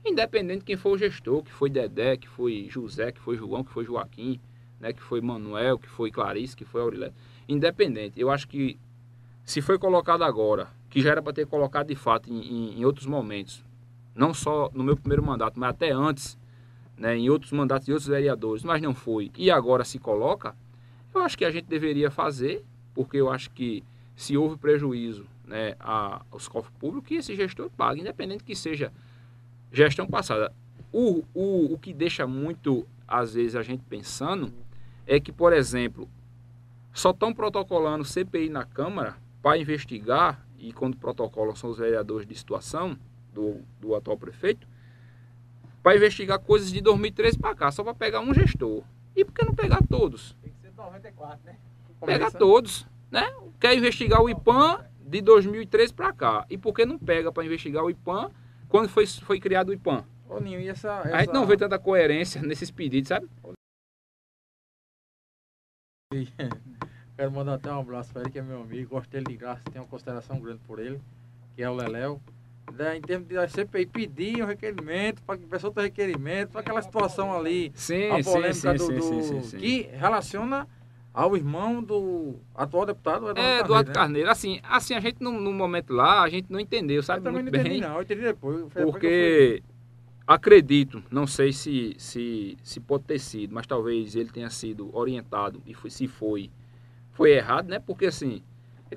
independente 0.04 0.58
de 0.58 0.64
quem 0.64 0.76
for 0.76 0.90
o 0.90 0.98
gestor, 0.98 1.44
que 1.44 1.52
foi 1.52 1.70
Dedé, 1.70 2.16
que 2.16 2.28
foi 2.28 2.66
José, 2.68 3.12
que 3.12 3.20
foi 3.20 3.36
João, 3.36 3.62
que 3.62 3.70
foi 3.70 3.84
Joaquim, 3.84 4.40
né, 4.80 4.92
que 4.92 5.00
foi 5.00 5.20
Manuel, 5.20 5.78
que 5.78 5.88
foi 5.88 6.10
Clarice, 6.10 6.56
que 6.56 6.64
foi 6.64 6.80
Aurilete. 6.80 7.14
Independente. 7.48 8.20
Eu 8.20 8.28
acho 8.28 8.48
que 8.48 8.76
se 9.44 9.62
foi 9.62 9.78
colocado 9.78 10.24
agora, 10.24 10.68
que 10.90 11.00
já 11.00 11.12
era 11.12 11.22
para 11.22 11.32
ter 11.32 11.46
colocado 11.46 11.86
de 11.86 11.94
fato 11.94 12.28
em, 12.28 12.40
em, 12.40 12.80
em, 12.80 12.84
outros 12.84 13.06
momentos, 13.06 13.64
não 14.16 14.34
só 14.34 14.68
no 14.74 14.82
meu 14.82 14.96
primeiro 14.96 15.24
mandato, 15.24 15.60
mas 15.60 15.70
até 15.70 15.92
antes, 15.92 16.36
né, 16.98 17.16
em 17.16 17.30
outros 17.30 17.52
mandatos 17.52 17.86
de 17.86 17.92
outros 17.92 18.08
vereadores, 18.08 18.64
mas 18.64 18.82
não 18.82 18.94
foi, 18.94 19.30
e 19.36 19.48
agora 19.48 19.84
se 19.84 20.00
coloca, 20.00 20.56
eu 21.14 21.22
acho 21.22 21.38
que 21.38 21.44
a 21.44 21.50
gente 21.50 21.66
deveria 21.66 22.10
fazer, 22.10 22.64
porque 22.94 23.16
eu 23.16 23.30
acho 23.30 23.50
que 23.50 23.82
se 24.16 24.36
houve 24.36 24.56
prejuízo 24.56 25.26
né, 25.46 25.74
a, 25.80 26.22
aos 26.30 26.48
cofres 26.48 26.74
públicos, 26.78 27.08
que 27.08 27.14
esse 27.16 27.34
gestor 27.34 27.70
pague, 27.70 28.00
independente 28.00 28.44
que 28.44 28.54
seja 28.54 28.92
gestão 29.72 30.06
passada. 30.06 30.52
O, 30.92 31.24
o, 31.34 31.72
o 31.74 31.78
que 31.78 31.92
deixa 31.92 32.26
muito, 32.26 32.86
às 33.06 33.34
vezes, 33.34 33.56
a 33.56 33.62
gente 33.62 33.82
pensando 33.88 34.52
é 35.06 35.18
que, 35.18 35.32
por 35.32 35.52
exemplo, 35.52 36.08
só 36.92 37.10
estão 37.10 37.34
protocolando 37.34 38.04
CPI 38.04 38.48
na 38.48 38.64
Câmara 38.64 39.16
para 39.42 39.58
investigar, 39.58 40.46
e 40.58 40.72
quando 40.72 40.96
protocolam 40.96 41.54
são 41.54 41.70
os 41.70 41.78
vereadores 41.78 42.26
de 42.26 42.34
situação 42.34 42.96
do, 43.32 43.60
do 43.80 43.94
atual 43.94 44.16
prefeito, 44.16 44.66
para 45.82 45.96
investigar 45.96 46.38
coisas 46.38 46.70
de 46.72 46.80
2013 46.80 47.38
para 47.38 47.54
cá, 47.54 47.70
só 47.70 47.82
para 47.84 47.92
pegar 47.92 48.20
um 48.20 48.32
gestor. 48.32 48.82
E 49.14 49.24
por 49.24 49.34
que 49.34 49.44
não 49.44 49.54
pegar 49.54 49.82
todos? 49.86 50.34
Tem 50.92 51.00
que 51.00 51.08
ser 51.08 51.14
94, 51.14 51.46
né? 51.46 51.58
Pegar 52.00 52.30
todos 52.30 52.86
né? 53.14 53.32
Quer 53.60 53.76
investigar 53.76 54.20
o 54.20 54.28
IPAM 54.28 54.84
de 54.98 55.22
2013 55.22 55.94
para 55.94 56.12
cá. 56.12 56.44
E 56.50 56.58
por 56.58 56.74
que 56.74 56.84
não 56.84 56.98
pega 56.98 57.30
para 57.30 57.44
investigar 57.44 57.84
o 57.84 57.90
IPAM 57.90 58.32
quando 58.68 58.88
foi, 58.88 59.06
foi 59.06 59.38
criado 59.38 59.68
o 59.68 59.72
IPAM? 59.72 60.04
Ô, 60.28 60.40
Ninho, 60.40 60.58
e 60.58 60.68
essa, 60.68 61.00
essa... 61.04 61.16
A 61.16 61.20
gente 61.20 61.32
não 61.32 61.46
vê 61.46 61.56
tanta 61.56 61.78
coerência 61.78 62.42
nesses 62.42 62.72
pedidos, 62.72 63.08
sabe? 63.08 63.28
Quero 67.16 67.30
mandar 67.30 67.54
até 67.54 67.72
um 67.72 67.78
abraço 67.78 68.12
para 68.12 68.22
ele, 68.22 68.30
que 68.30 68.38
é 68.40 68.42
meu 68.42 68.62
amigo. 68.62 68.90
Gosto 68.90 69.08
dele 69.10 69.26
de 69.26 69.36
graça, 69.36 69.62
tenho 69.70 69.84
uma 69.84 69.90
consideração 69.90 70.40
grande 70.40 70.58
por 70.66 70.80
ele, 70.80 71.00
que 71.54 71.62
é 71.62 71.70
o 71.70 71.74
Leléo. 71.74 72.20
Em 72.96 73.00
termos 73.00 73.28
de 73.28 73.48
CPI, 73.48 73.86
pedir 73.86 74.42
um 74.42 74.46
requerimento, 74.46 75.22
para 75.22 75.38
que 75.38 75.44
a 75.44 75.48
pessoa 75.48 75.72
tenha 75.72 75.84
requerimento, 75.86 76.50
para 76.50 76.60
aquela 76.60 76.82
situação 76.82 77.32
ali, 77.32 77.70
sim, 77.74 78.10
a 78.10 78.22
polêmica 78.24 78.52
sim, 78.52 78.76
do, 78.76 79.02
sim, 79.02 79.38
do 79.38 79.42
sim, 79.44 79.56
que 79.58 79.88
relaciona 79.92 80.66
ao 81.12 81.36
irmão 81.36 81.80
do 81.80 82.34
atual 82.52 82.84
deputado 82.84 83.30
Eduardo, 83.30 83.40
é, 83.40 83.60
Eduardo 83.60 83.68
Carneiro. 83.68 83.88
Né? 83.88 83.94
Carneiro. 83.94 84.30
Assim, 84.30 84.60
assim, 84.64 84.94
a 84.94 85.00
gente 85.00 85.22
no, 85.22 85.30
no, 85.30 85.52
momento 85.52 85.92
lá, 85.92 86.22
a 86.22 86.28
gente 86.28 86.50
não 86.50 86.58
entendeu, 86.58 87.00
sabe? 87.04 87.20
Eu 87.20 87.24
também 87.24 87.42
muito 87.44 87.54
não 87.54 87.60
entendi, 87.60 87.80
bem, 87.80 87.88
não. 87.88 87.96
Eu 87.96 88.02
entendi 88.02 88.22
depois. 88.22 88.66
Porque 88.72 89.62
acredito, 90.26 91.02
não 91.10 91.26
sei 91.26 91.52
se, 91.52 91.94
se, 91.96 92.58
se 92.62 92.80
pode 92.80 93.04
ter 93.04 93.20
sido, 93.20 93.54
mas 93.54 93.66
talvez 93.66 94.16
ele 94.16 94.30
tenha 94.30 94.50
sido 94.50 94.90
orientado 94.96 95.62
e 95.64 95.74
foi, 95.74 95.90
se 95.90 96.08
foi, 96.08 96.50
foi 97.12 97.30
errado, 97.30 97.68
né? 97.68 97.78
Porque 97.78 98.06
assim, 98.06 98.42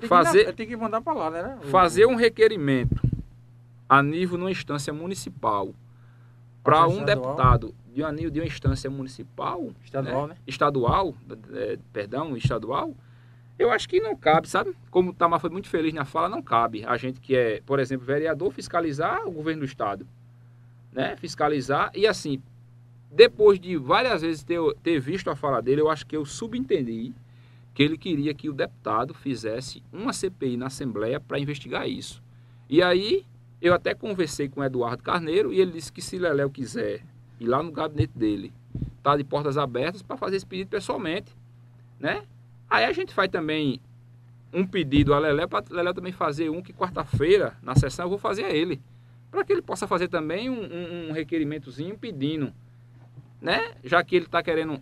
fazer, 0.08 0.52
tem 0.54 0.66
que 0.66 0.76
mandar 0.76 1.00
para 1.00 1.12
lá, 1.12 1.30
né? 1.30 1.58
Fazer 1.70 2.06
um 2.06 2.16
requerimento 2.16 3.07
a 3.88 4.02
nível 4.02 4.36
numa 4.36 4.50
instância 4.50 4.92
municipal 4.92 5.74
para 6.62 6.86
um 6.86 7.02
deputado 7.04 7.74
de 7.94 8.02
uma, 8.02 8.12
de 8.12 8.40
uma 8.40 8.46
instância 8.46 8.90
municipal, 8.90 9.70
estadual, 9.84 10.26
né? 10.26 10.34
né? 10.34 10.40
Estadual, 10.46 11.14
é, 11.52 11.78
perdão, 11.92 12.36
estadual, 12.36 12.94
eu 13.58 13.70
acho 13.70 13.88
que 13.88 14.00
não 14.00 14.14
cabe, 14.14 14.48
sabe? 14.48 14.76
Como 14.90 15.10
o 15.10 15.12
Tamar 15.12 15.40
foi 15.40 15.50
muito 15.50 15.68
feliz 15.68 15.92
na 15.92 16.04
fala, 16.04 16.28
não 16.28 16.42
cabe 16.42 16.84
a 16.84 16.96
gente 16.96 17.20
que 17.20 17.34
é, 17.34 17.60
por 17.64 17.80
exemplo, 17.80 18.06
vereador, 18.06 18.52
fiscalizar 18.52 19.26
o 19.26 19.30
governo 19.30 19.60
do 19.60 19.66
estado, 19.66 20.06
né? 20.92 21.16
Fiscalizar 21.16 21.90
e 21.94 22.06
assim, 22.06 22.40
depois 23.10 23.58
de 23.58 23.76
várias 23.76 24.22
vezes 24.22 24.44
ter, 24.44 24.60
ter 24.82 25.00
visto 25.00 25.30
a 25.30 25.34
fala 25.34 25.60
dele, 25.60 25.80
eu 25.80 25.90
acho 25.90 26.06
que 26.06 26.16
eu 26.16 26.24
subentendi 26.24 27.12
que 27.74 27.82
ele 27.82 27.96
queria 27.96 28.34
que 28.34 28.48
o 28.48 28.52
deputado 28.52 29.14
fizesse 29.14 29.82
uma 29.92 30.12
CPI 30.12 30.56
na 30.56 30.66
Assembleia 30.66 31.18
para 31.18 31.38
investigar 31.38 31.88
isso. 31.88 32.22
E 32.68 32.82
aí 32.82 33.24
eu 33.60 33.74
até 33.74 33.94
conversei 33.94 34.48
com 34.48 34.60
o 34.60 34.64
Eduardo 34.64 35.02
Carneiro 35.02 35.52
e 35.52 35.60
ele 35.60 35.72
disse 35.72 35.92
que 35.92 36.00
se 36.00 36.18
Leléo 36.18 36.50
quiser 36.50 37.02
ir 37.40 37.46
lá 37.46 37.62
no 37.62 37.72
gabinete 37.72 38.12
dele, 38.16 38.52
tá 39.02 39.16
de 39.16 39.24
portas 39.24 39.58
abertas 39.58 40.02
para 40.02 40.16
fazer 40.16 40.36
esse 40.36 40.46
pedido 40.46 40.68
pessoalmente, 40.68 41.34
né? 41.98 42.24
Aí 42.68 42.84
a 42.84 42.92
gente 42.92 43.14
faz 43.14 43.30
também 43.30 43.80
um 44.52 44.66
pedido 44.66 45.12
a 45.12 45.18
Leléo 45.18 45.48
para 45.48 45.64
Leléo 45.70 45.94
também 45.94 46.12
fazer 46.12 46.50
um 46.50 46.62
que 46.62 46.72
quarta-feira 46.72 47.56
na 47.62 47.74
sessão 47.74 48.06
eu 48.06 48.10
vou 48.10 48.18
fazer 48.18 48.44
a 48.44 48.50
ele, 48.50 48.80
para 49.30 49.44
que 49.44 49.52
ele 49.52 49.62
possa 49.62 49.86
fazer 49.86 50.08
também 50.08 50.48
um, 50.48 50.60
um, 50.60 51.08
um 51.08 51.12
requerimentozinho 51.12 51.98
pedindo, 51.98 52.52
né? 53.40 53.74
Já 53.84 54.02
que 54.02 54.16
ele 54.16 54.26
está 54.26 54.42
querendo 54.42 54.80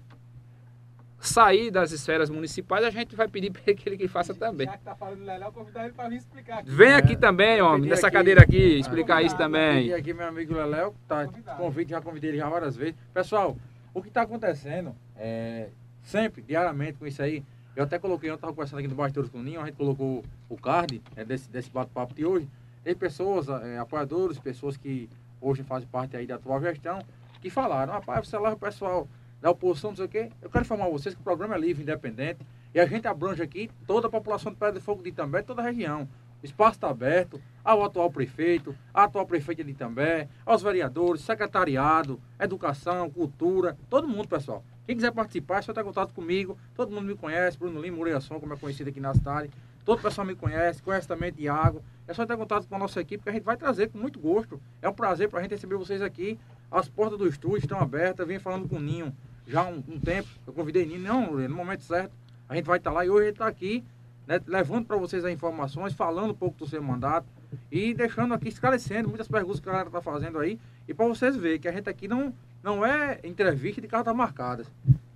sair 1.29 1.70
das 1.70 1.93
esferas 1.93 2.31
municipais, 2.31 2.85
a 2.85 2.91
gente 2.91 3.14
vai 3.14 3.29
pedir 3.29 3.51
para 3.53 3.62
ele 3.66 3.77
que 3.77 3.89
ele 3.89 4.09
faça 4.09 4.35
também. 4.35 4.66
Já 4.66 4.77
que 4.77 4.85
tá 4.85 4.95
falando 4.95 5.53
convidar 5.53 5.85
ele 5.85 5.95
para 5.95 6.09
vir 6.09 6.16
explicar 6.16 6.59
aqui. 6.59 6.70
Vem 6.70 6.93
aqui 6.93 7.16
também, 7.16 7.62
homem, 7.62 7.89
nessa 7.89 8.09
aqui, 8.09 8.16
cadeira 8.16 8.43
aqui, 8.43 8.79
explicar 8.79 9.22
isso 9.22 9.37
também. 9.37 9.87
E 9.87 9.95
aqui 9.95 10.12
meu 10.12 10.27
amigo 10.27 10.55
Leléo, 10.55 10.95
tá 11.09 11.27
convite, 11.57 11.91
já 11.91 12.01
convidei 12.01 12.31
ele 12.31 12.39
já 12.39 12.49
várias 12.49 12.77
vezes. 12.77 12.95
Pessoal, 13.12 13.57
o 13.95 14.03
que 14.03 14.09
está 14.09 14.22
acontecendo 14.22 14.95
é, 15.16 15.68
sempre, 16.03 16.43
diariamente 16.43 16.99
com 16.99 17.07
isso 17.07 17.22
aí, 17.22 17.43
eu 17.74 17.85
até 17.85 17.99
coloquei, 17.99 18.31
eu 18.31 18.37
estava 18.37 18.53
conversando 18.53 18.79
aqui 18.79 18.89
no 18.89 18.95
Bastidores 18.95 19.31
com 19.31 19.39
o 19.39 19.43
Ninho, 19.43 19.61
a 19.61 19.66
gente 19.66 19.77
colocou 19.77 20.24
o 20.49 20.57
card 20.57 21.03
é, 21.14 21.24
desse, 21.24 21.51
desse 21.51 21.70
bate-papo 21.70 22.14
de 22.14 22.24
hoje. 22.24 22.49
Tem 22.83 22.95
pessoas, 22.95 23.49
é, 23.49 23.79
apoiadores, 23.79 24.39
pessoas 24.39 24.77
que 24.77 25.11
hoje 25.41 25.62
fazem 25.62 25.89
parte 25.89 26.16
aí 26.16 26.27
da 26.27 26.37
atual 26.37 26.61
gestão, 26.61 27.01
que 27.41 27.51
falaram, 27.51 27.93
rapaz, 27.93 28.27
você 28.27 28.39
lá 28.39 28.53
o 28.53 28.57
pessoal 28.57 29.07
da 29.47 29.53
oposição, 29.53 29.90
não 29.90 29.97
sei 29.97 30.07
o 30.07 30.09
quê. 30.09 30.28
Eu 30.42 30.51
quero 30.51 30.64
informar 30.64 30.88
vocês 30.88 31.14
que 31.14 31.20
o 31.20 31.24
programa 31.24 31.55
é 31.55 31.59
livre, 31.59 31.84
independente, 31.84 32.44
e 32.74 32.80
a 32.80 32.86
gente 32.86 33.07
abrange 33.07 33.40
aqui 33.40 33.70
toda 33.86 34.09
a 34.09 34.11
população 34.11 34.51
de 34.51 34.59
Pedra 34.59 34.80
de 34.80 34.80
Fogo 34.80 35.05
de 35.05 35.11
Itambé, 35.11 35.40
toda 35.40 35.62
a 35.62 35.64
região. 35.64 36.09
O 36.42 36.44
espaço 36.44 36.72
está 36.72 36.90
aberto 36.90 37.40
ao 37.64 37.84
atual 37.84 38.11
prefeito, 38.11 38.74
à 38.92 39.05
atual 39.05 39.24
prefeita 39.24 39.62
de 39.62 39.70
Itambé, 39.70 40.28
aos 40.44 40.62
vereadores, 40.62 41.22
secretariado, 41.22 42.20
educação, 42.40 43.09
cultura, 43.09 43.78
todo 43.88 44.09
mundo, 44.09 44.26
pessoal. 44.26 44.64
Quem 44.84 44.97
quiser 44.97 45.12
participar, 45.12 45.59
é 45.59 45.62
só 45.62 45.72
ter 45.72 45.84
contato 45.84 46.12
comigo. 46.12 46.59
Todo 46.74 46.90
mundo 46.90 47.07
me 47.07 47.14
conhece, 47.14 47.57
Bruno 47.57 47.80
Lima, 47.80 47.97
Moreiração, 47.99 48.40
como 48.40 48.53
é 48.53 48.57
conhecido 48.57 48.90
aqui 48.90 48.99
na 48.99 49.14
cidade. 49.14 49.49
Todo 49.84 50.01
o 50.01 50.03
pessoal 50.03 50.26
me 50.26 50.34
conhece, 50.34 50.82
conhece 50.82 51.07
também 51.07 51.30
Tiago. 51.30 51.80
É 52.09 52.12
só 52.12 52.26
ter 52.26 52.36
contato 52.36 52.66
com 52.66 52.74
a 52.74 52.78
nossa 52.80 53.01
equipe 53.01 53.22
que 53.22 53.30
a 53.30 53.32
gente 53.32 53.44
vai 53.44 53.57
trazer 53.57 53.90
com 53.90 53.99
muito 53.99 54.18
gosto. 54.18 54.61
É 54.82 54.88
um 54.88 54.92
prazer 54.92 55.28
para 55.28 55.38
a 55.38 55.42
gente 55.42 55.53
receber 55.53 55.76
vocês 55.76 56.03
aqui. 56.03 56.36
As 56.68 56.88
portas 56.88 57.16
do 57.16 57.28
estúdio 57.28 57.59
estão 57.59 57.78
abertas. 57.78 58.26
Vim 58.26 58.40
falando 58.40 58.68
com 58.68 58.76
o 58.76 58.80
Ninho 58.80 59.14
já 59.47 59.62
há 59.62 59.68
um, 59.68 59.82
um 59.88 60.01
tempo. 60.01 60.28
Eu 60.47 60.53
convidei 60.53 60.84
o 60.84 60.86
Ninho, 60.86 61.01
não, 61.01 61.32
no 61.32 61.55
momento 61.55 61.82
certo. 61.82 62.12
A 62.49 62.55
gente 62.55 62.64
vai 62.64 62.78
estar 62.78 62.90
tá 62.90 62.94
lá 62.97 63.05
e 63.05 63.11
hoje 63.11 63.24
ele 63.24 63.30
está 63.30 63.47
aqui, 63.47 63.84
né, 64.26 64.40
levando 64.47 64.86
para 64.86 64.97
vocês 64.97 65.24
as 65.24 65.32
informações, 65.32 65.92
falando 65.92 66.30
um 66.30 66.34
pouco 66.34 66.59
do 66.59 66.66
seu 66.66 66.82
mandato 66.82 67.26
e 67.70 67.94
deixando 67.94 68.34
aqui 68.34 68.49
esclarecendo 68.49 69.09
muitas 69.09 69.28
perguntas 69.28 69.61
que 69.61 69.68
a 69.68 69.72
galera 69.72 69.88
está 69.88 70.01
fazendo 70.01 70.38
aí. 70.38 70.59
E 70.88 70.94
para 70.94 71.07
vocês 71.07 71.36
verem 71.36 71.59
que 71.59 71.68
a 71.68 71.72
gente 71.72 71.88
aqui 71.88 72.07
não, 72.07 72.32
não 72.62 72.84
é 72.84 73.20
entrevista 73.24 73.80
de 73.80 73.88
cartas 73.88 74.14
marcadas. 74.14 74.66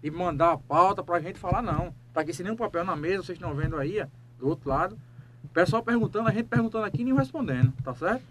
E 0.02 0.10
mandar 0.10 0.52
a 0.52 0.58
pauta 0.58 1.02
para 1.02 1.16
a 1.16 1.20
gente 1.20 1.38
falar, 1.38 1.62
não. 1.62 1.94
Está 2.08 2.22
aqui 2.22 2.32
sem 2.32 2.44
nenhum 2.44 2.56
papel 2.56 2.84
na 2.84 2.96
mesa, 2.96 3.22
vocês 3.22 3.36
estão 3.36 3.54
vendo 3.54 3.76
aí, 3.76 4.04
do 4.38 4.48
outro 4.48 4.68
lado. 4.70 4.98
O 5.44 5.48
pessoal 5.48 5.82
perguntando, 5.82 6.28
a 6.28 6.32
gente 6.32 6.46
perguntando 6.46 6.84
aqui 6.84 7.02
e 7.02 7.04
nem 7.04 7.14
respondendo, 7.14 7.72
tá 7.84 7.94
certo? 7.94 8.22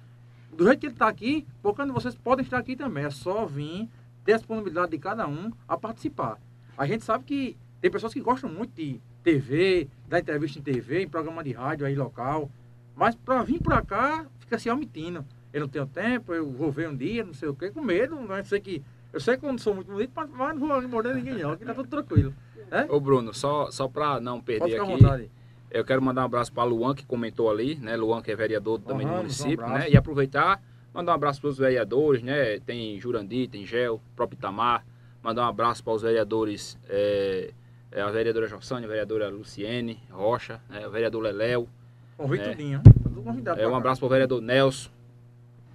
Do 0.51 0.65
jeito 0.65 0.79
que 0.79 0.87
ele 0.87 0.93
está 0.93 1.07
aqui, 1.07 1.45
quando 1.61 1.93
vocês 1.93 2.15
podem 2.15 2.43
estar 2.43 2.57
aqui 2.57 2.75
também. 2.75 3.05
É 3.05 3.09
só 3.09 3.45
vir, 3.45 3.87
ter 4.29 4.33
a 4.33 4.37
disponibilidade 4.37 4.91
de 4.91 4.99
cada 4.99 5.27
um 5.27 5.51
a 5.67 5.75
participar. 5.75 6.39
A 6.77 6.85
gente 6.85 7.03
sabe 7.03 7.23
que 7.23 7.57
tem 7.81 7.89
pessoas 7.89 8.13
que 8.13 8.21
gostam 8.21 8.47
muito 8.47 8.75
de 8.75 9.01
TV, 9.23 9.87
da 10.07 10.19
entrevista 10.19 10.59
em 10.59 10.61
TV, 10.61 11.01
em 11.01 11.07
programa 11.07 11.43
de 11.43 11.51
rádio 11.51 11.87
aí 11.87 11.95
local. 11.95 12.47
Mas 12.95 13.15
para 13.15 13.41
vir 13.41 13.59
para 13.59 13.81
cá, 13.81 14.27
fica 14.39 14.59
se 14.59 14.69
omitindo. 14.69 15.25
Eu 15.51 15.61
não 15.61 15.67
tenho 15.67 15.87
tempo, 15.87 16.31
eu 16.31 16.47
vou 16.47 16.71
ver 16.71 16.87
um 16.89 16.95
dia, 16.95 17.23
não 17.23 17.33
sei 17.33 17.49
o 17.49 17.55
quê, 17.55 17.71
com 17.71 17.81
medo. 17.81 18.15
Não 18.17 18.27
né? 18.27 18.43
sei 18.43 18.59
que, 18.59 18.83
eu 19.11 19.19
sei 19.19 19.35
que 19.35 19.41
quando 19.41 19.59
sou 19.59 19.73
muito 19.73 19.91
bonito, 19.91 20.11
mas 20.13 20.29
não 20.29 20.59
vou 20.59 20.87
morder 20.87 21.15
ninguém 21.15 21.33
não, 21.33 21.53
aqui 21.53 21.65
tá 21.65 21.73
tudo 21.73 21.89
tranquilo. 21.89 22.31
É? 22.69 22.83
Ô 22.83 22.99
Bruno, 22.99 23.33
só, 23.33 23.71
só 23.71 23.87
para 23.87 24.19
não 24.19 24.39
perder 24.39 24.79
aqui, 24.79 24.91
vontade. 24.91 25.31
eu 25.71 25.83
quero 25.83 26.03
mandar 26.03 26.21
um 26.21 26.25
abraço 26.25 26.53
para 26.53 26.65
Luan, 26.65 26.93
que 26.93 27.03
comentou 27.03 27.49
ali, 27.49 27.77
né? 27.77 27.97
Luan, 27.97 28.21
que 28.21 28.31
é 28.31 28.35
vereador 28.35 28.79
também 28.79 29.07
do 29.07 29.13
município, 29.13 29.65
um 29.65 29.69
né? 29.69 29.89
E 29.89 29.97
aproveitar, 29.97 30.61
mandar 30.93 31.11
um 31.11 31.15
abraço 31.15 31.41
para 31.41 31.49
os 31.49 31.57
vereadores, 31.57 32.21
né? 32.21 32.59
Tem 32.59 32.99
Jurandir, 32.99 33.49
tem 33.49 33.65
Gel, 33.65 34.01
próprio 34.15 34.37
Itamar. 34.37 34.85
Mandar 35.21 35.45
um 35.45 35.49
abraço 35.49 35.83
para 35.83 35.93
os 35.93 36.01
vereadores 36.01 36.77
é, 36.87 37.51
é, 37.91 38.01
a 38.01 38.09
vereadora 38.09 38.47
Jossânia, 38.47 38.85
a 38.85 38.89
vereadora 38.89 39.29
Luciene 39.29 39.99
Rocha, 40.11 40.61
né, 40.69 40.87
o 40.87 40.91
vereador 40.91 41.21
Leléo. 41.23 41.67
Convite 42.15 42.41
né, 42.41 42.51
tudinho, 42.51 42.81
convidado. 43.23 43.59
É, 43.59 43.67
um 43.67 43.75
abraço 43.75 43.99
para 43.99 44.05
o 44.05 44.09
vereador 44.09 44.41
Nelson, 44.41 44.89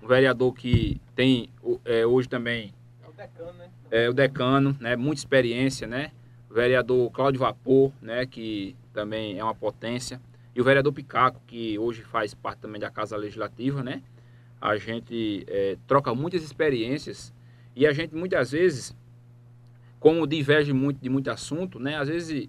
um 0.03 0.07
vereador 0.07 0.55
que 0.55 1.01
tem 1.15 1.51
é, 1.85 2.07
hoje 2.07 2.29
também... 2.29 2.73
É 3.03 3.09
o 3.09 3.13
decano, 3.13 3.53
né? 3.53 3.71
É 3.91 4.09
o 4.09 4.13
decano, 4.15 4.77
né, 4.81 4.97
muita 4.97 5.21
experiência, 5.21 5.87
né? 5.87 6.13
O 6.49 6.55
vereador 6.55 7.11
Cláudio 7.11 7.41
Vapor, 7.41 7.93
né, 8.01 8.25
que 8.27 8.77
também 8.93 9.39
é 9.39 9.45
uma 9.45 9.55
potência. 9.55 10.21
e 10.55 10.61
o 10.61 10.65
vereador 10.65 10.93
Picaco, 10.93 11.41
que 11.47 11.79
hoje 11.79 12.03
faz 12.03 12.33
parte 12.33 12.61
também 12.61 12.81
da 12.81 12.91
Casa 12.91 13.17
Legislativa, 13.17 13.83
né? 13.83 14.03
A 14.65 14.79
gente 14.79 15.45
é, 15.47 15.77
troca 15.87 16.15
muitas 16.15 16.43
experiências 16.43 17.35
e 17.77 17.87
a 17.87 17.93
gente 17.93 18.15
muitas 18.15 18.53
vezes, 18.53 18.97
como 20.01 20.27
diverge 20.27 20.73
muito 20.73 21.03
de 21.03 21.11
muito 21.11 21.31
assunto, 21.31 21.79
né? 21.79 21.99
Às 21.99 22.09
vezes, 22.09 22.49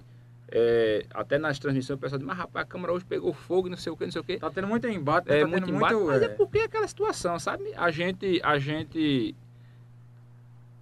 é, 0.49 1.05
até 1.13 1.37
nas 1.37 1.59
transmissões 1.59 1.97
o 1.97 1.99
pessoal 1.99 2.17
diz, 2.17 2.25
mas 2.25 2.37
rapaz, 2.37 2.65
a 2.65 2.69
Câmara 2.69 2.93
hoje 2.93 3.03
pegou 3.03 3.33
fogo, 3.33 3.67
não 3.67 3.75
sei 3.75 3.91
o 3.91 3.97
que, 3.97 4.05
não 4.05 4.11
sei 4.13 4.21
o 4.21 4.23
que. 4.23 4.37
Tá 4.37 4.49
tendo 4.49 4.65
muito 4.65 4.87
embate, 4.87 5.29
É 5.29 5.41
tá 5.41 5.47
muito 5.47 5.69
embate, 5.69 5.93
muito, 5.93 6.07
mas 6.07 6.21
é 6.21 6.25
é, 6.25 6.29
porque 6.29 6.59
é 6.59 6.63
aquela 6.63 6.87
situação, 6.87 7.37
sabe? 7.37 7.73
A 7.75 7.91
gente, 7.91 8.39
a 8.41 8.57
gente 8.57 9.35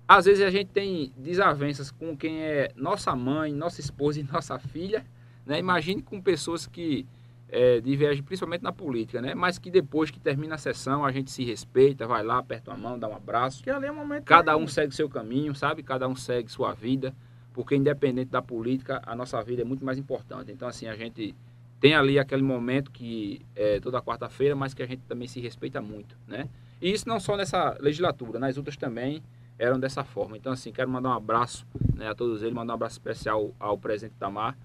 às 0.07 0.25
vezes 0.25 0.45
a 0.45 0.51
gente 0.51 0.67
tem 0.67 1.11
desavenças 1.17 1.89
com 1.89 2.15
quem 2.15 2.43
é 2.43 2.71
nossa 2.75 3.15
mãe, 3.15 3.51
nossa 3.51 3.81
esposa 3.81 4.19
e 4.19 4.23
nossa 4.31 4.59
filha, 4.59 5.03
né? 5.47 5.57
Imagine 5.57 6.03
com 6.03 6.21
pessoas 6.21 6.67
que 6.67 7.07
é, 7.53 7.79
divergem, 7.79 8.23
principalmente 8.23 8.63
na 8.63 8.73
política, 8.73 9.21
né? 9.21 9.35
Mas 9.35 9.59
que 9.59 9.69
depois 9.69 10.09
que 10.09 10.19
termina 10.19 10.55
a 10.55 10.57
sessão 10.57 11.05
a 11.05 11.11
gente 11.11 11.29
se 11.29 11.43
respeita, 11.43 12.07
vai 12.07 12.23
lá, 12.23 12.39
aperta 12.39 12.71
uma 12.71 12.77
mão, 12.77 12.97
dá 12.97 13.07
um 13.07 13.15
abraço. 13.15 13.63
que 13.63 13.69
ali 13.69 13.85
é 13.85 13.91
um 13.91 13.95
momento... 13.95 14.23
Cada 14.23 14.57
um 14.57 14.67
segue 14.67 14.93
seu 14.95 15.07
caminho, 15.07 15.53
sabe? 15.53 15.83
Cada 15.83 16.07
um 16.07 16.15
segue 16.15 16.51
sua 16.51 16.73
vida, 16.73 17.13
porque 17.53 17.75
independente 17.75 18.31
da 18.31 18.41
política, 18.41 19.03
a 19.05 19.15
nossa 19.15 19.39
vida 19.43 19.61
é 19.61 19.65
muito 19.65 19.85
mais 19.85 19.99
importante. 19.99 20.51
Então, 20.51 20.67
assim, 20.67 20.87
a 20.87 20.95
gente 20.95 21.35
tem 21.79 21.93
ali 21.93 22.17
aquele 22.17 22.41
momento 22.41 22.89
que 22.89 23.45
é 23.55 23.79
toda 23.79 24.01
quarta-feira, 24.01 24.55
mas 24.55 24.73
que 24.73 24.81
a 24.81 24.87
gente 24.87 25.03
também 25.03 25.27
se 25.27 25.39
respeita 25.39 25.79
muito, 25.79 26.17
né? 26.27 26.49
E 26.81 26.91
isso 26.91 27.07
não 27.07 27.19
só 27.19 27.37
nessa 27.37 27.77
legislatura, 27.79 28.39
nas 28.39 28.57
outras 28.57 28.75
também 28.75 29.21
eram 29.59 29.79
dessa 29.79 30.03
forma. 30.03 30.35
Então, 30.35 30.51
assim, 30.51 30.71
quero 30.71 30.89
mandar 30.89 31.09
um 31.09 31.13
abraço 31.13 31.67
né, 31.93 32.09
a 32.09 32.15
todos 32.15 32.41
eles, 32.41 32.51
mandar 32.51 32.73
um 32.73 32.77
abraço 32.77 32.95
especial 32.95 33.53
ao 33.59 33.77
presidente 33.77 34.15
Tamar, 34.17 34.57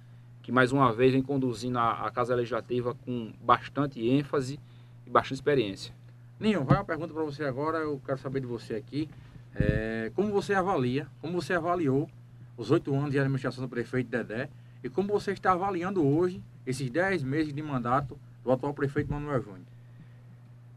que 0.49 0.53
mais 0.53 0.73
uma 0.73 0.91
vez 0.95 1.13
vem 1.13 1.21
conduzindo 1.21 1.79
a, 1.79 2.07
a 2.07 2.11
Casa 2.11 2.35
Legislativa 2.35 2.95
com 3.05 3.35
bastante 3.39 4.01
ênfase 4.09 4.59
e 5.07 5.11
bastante 5.11 5.35
experiência. 5.35 5.93
Ninho, 6.41 6.65
vai 6.65 6.79
uma 6.79 6.87
pergunta 6.87 7.13
para 7.13 7.23
você 7.23 7.45
agora, 7.45 7.77
eu 7.81 8.01
quero 8.03 8.17
saber 8.17 8.41
de 8.41 8.47
você 8.47 8.77
aqui. 8.77 9.11
É, 9.55 10.11
como 10.15 10.33
você 10.33 10.55
avalia, 10.55 11.07
como 11.21 11.35
você 11.35 11.53
avaliou 11.53 12.09
os 12.57 12.71
oito 12.71 12.95
anos 12.95 13.11
de 13.11 13.19
administração 13.19 13.63
do 13.63 13.69
prefeito 13.69 14.09
Dedé 14.09 14.49
e 14.83 14.89
como 14.89 15.09
você 15.09 15.33
está 15.33 15.53
avaliando 15.53 16.03
hoje 16.03 16.43
esses 16.67 16.89
dez 16.89 17.23
meses 17.23 17.53
de 17.53 17.63
mandato 17.63 18.19
do 18.43 18.51
atual 18.51 18.73
prefeito 18.73 19.13
Manuel 19.13 19.43
Júnior? 19.43 19.67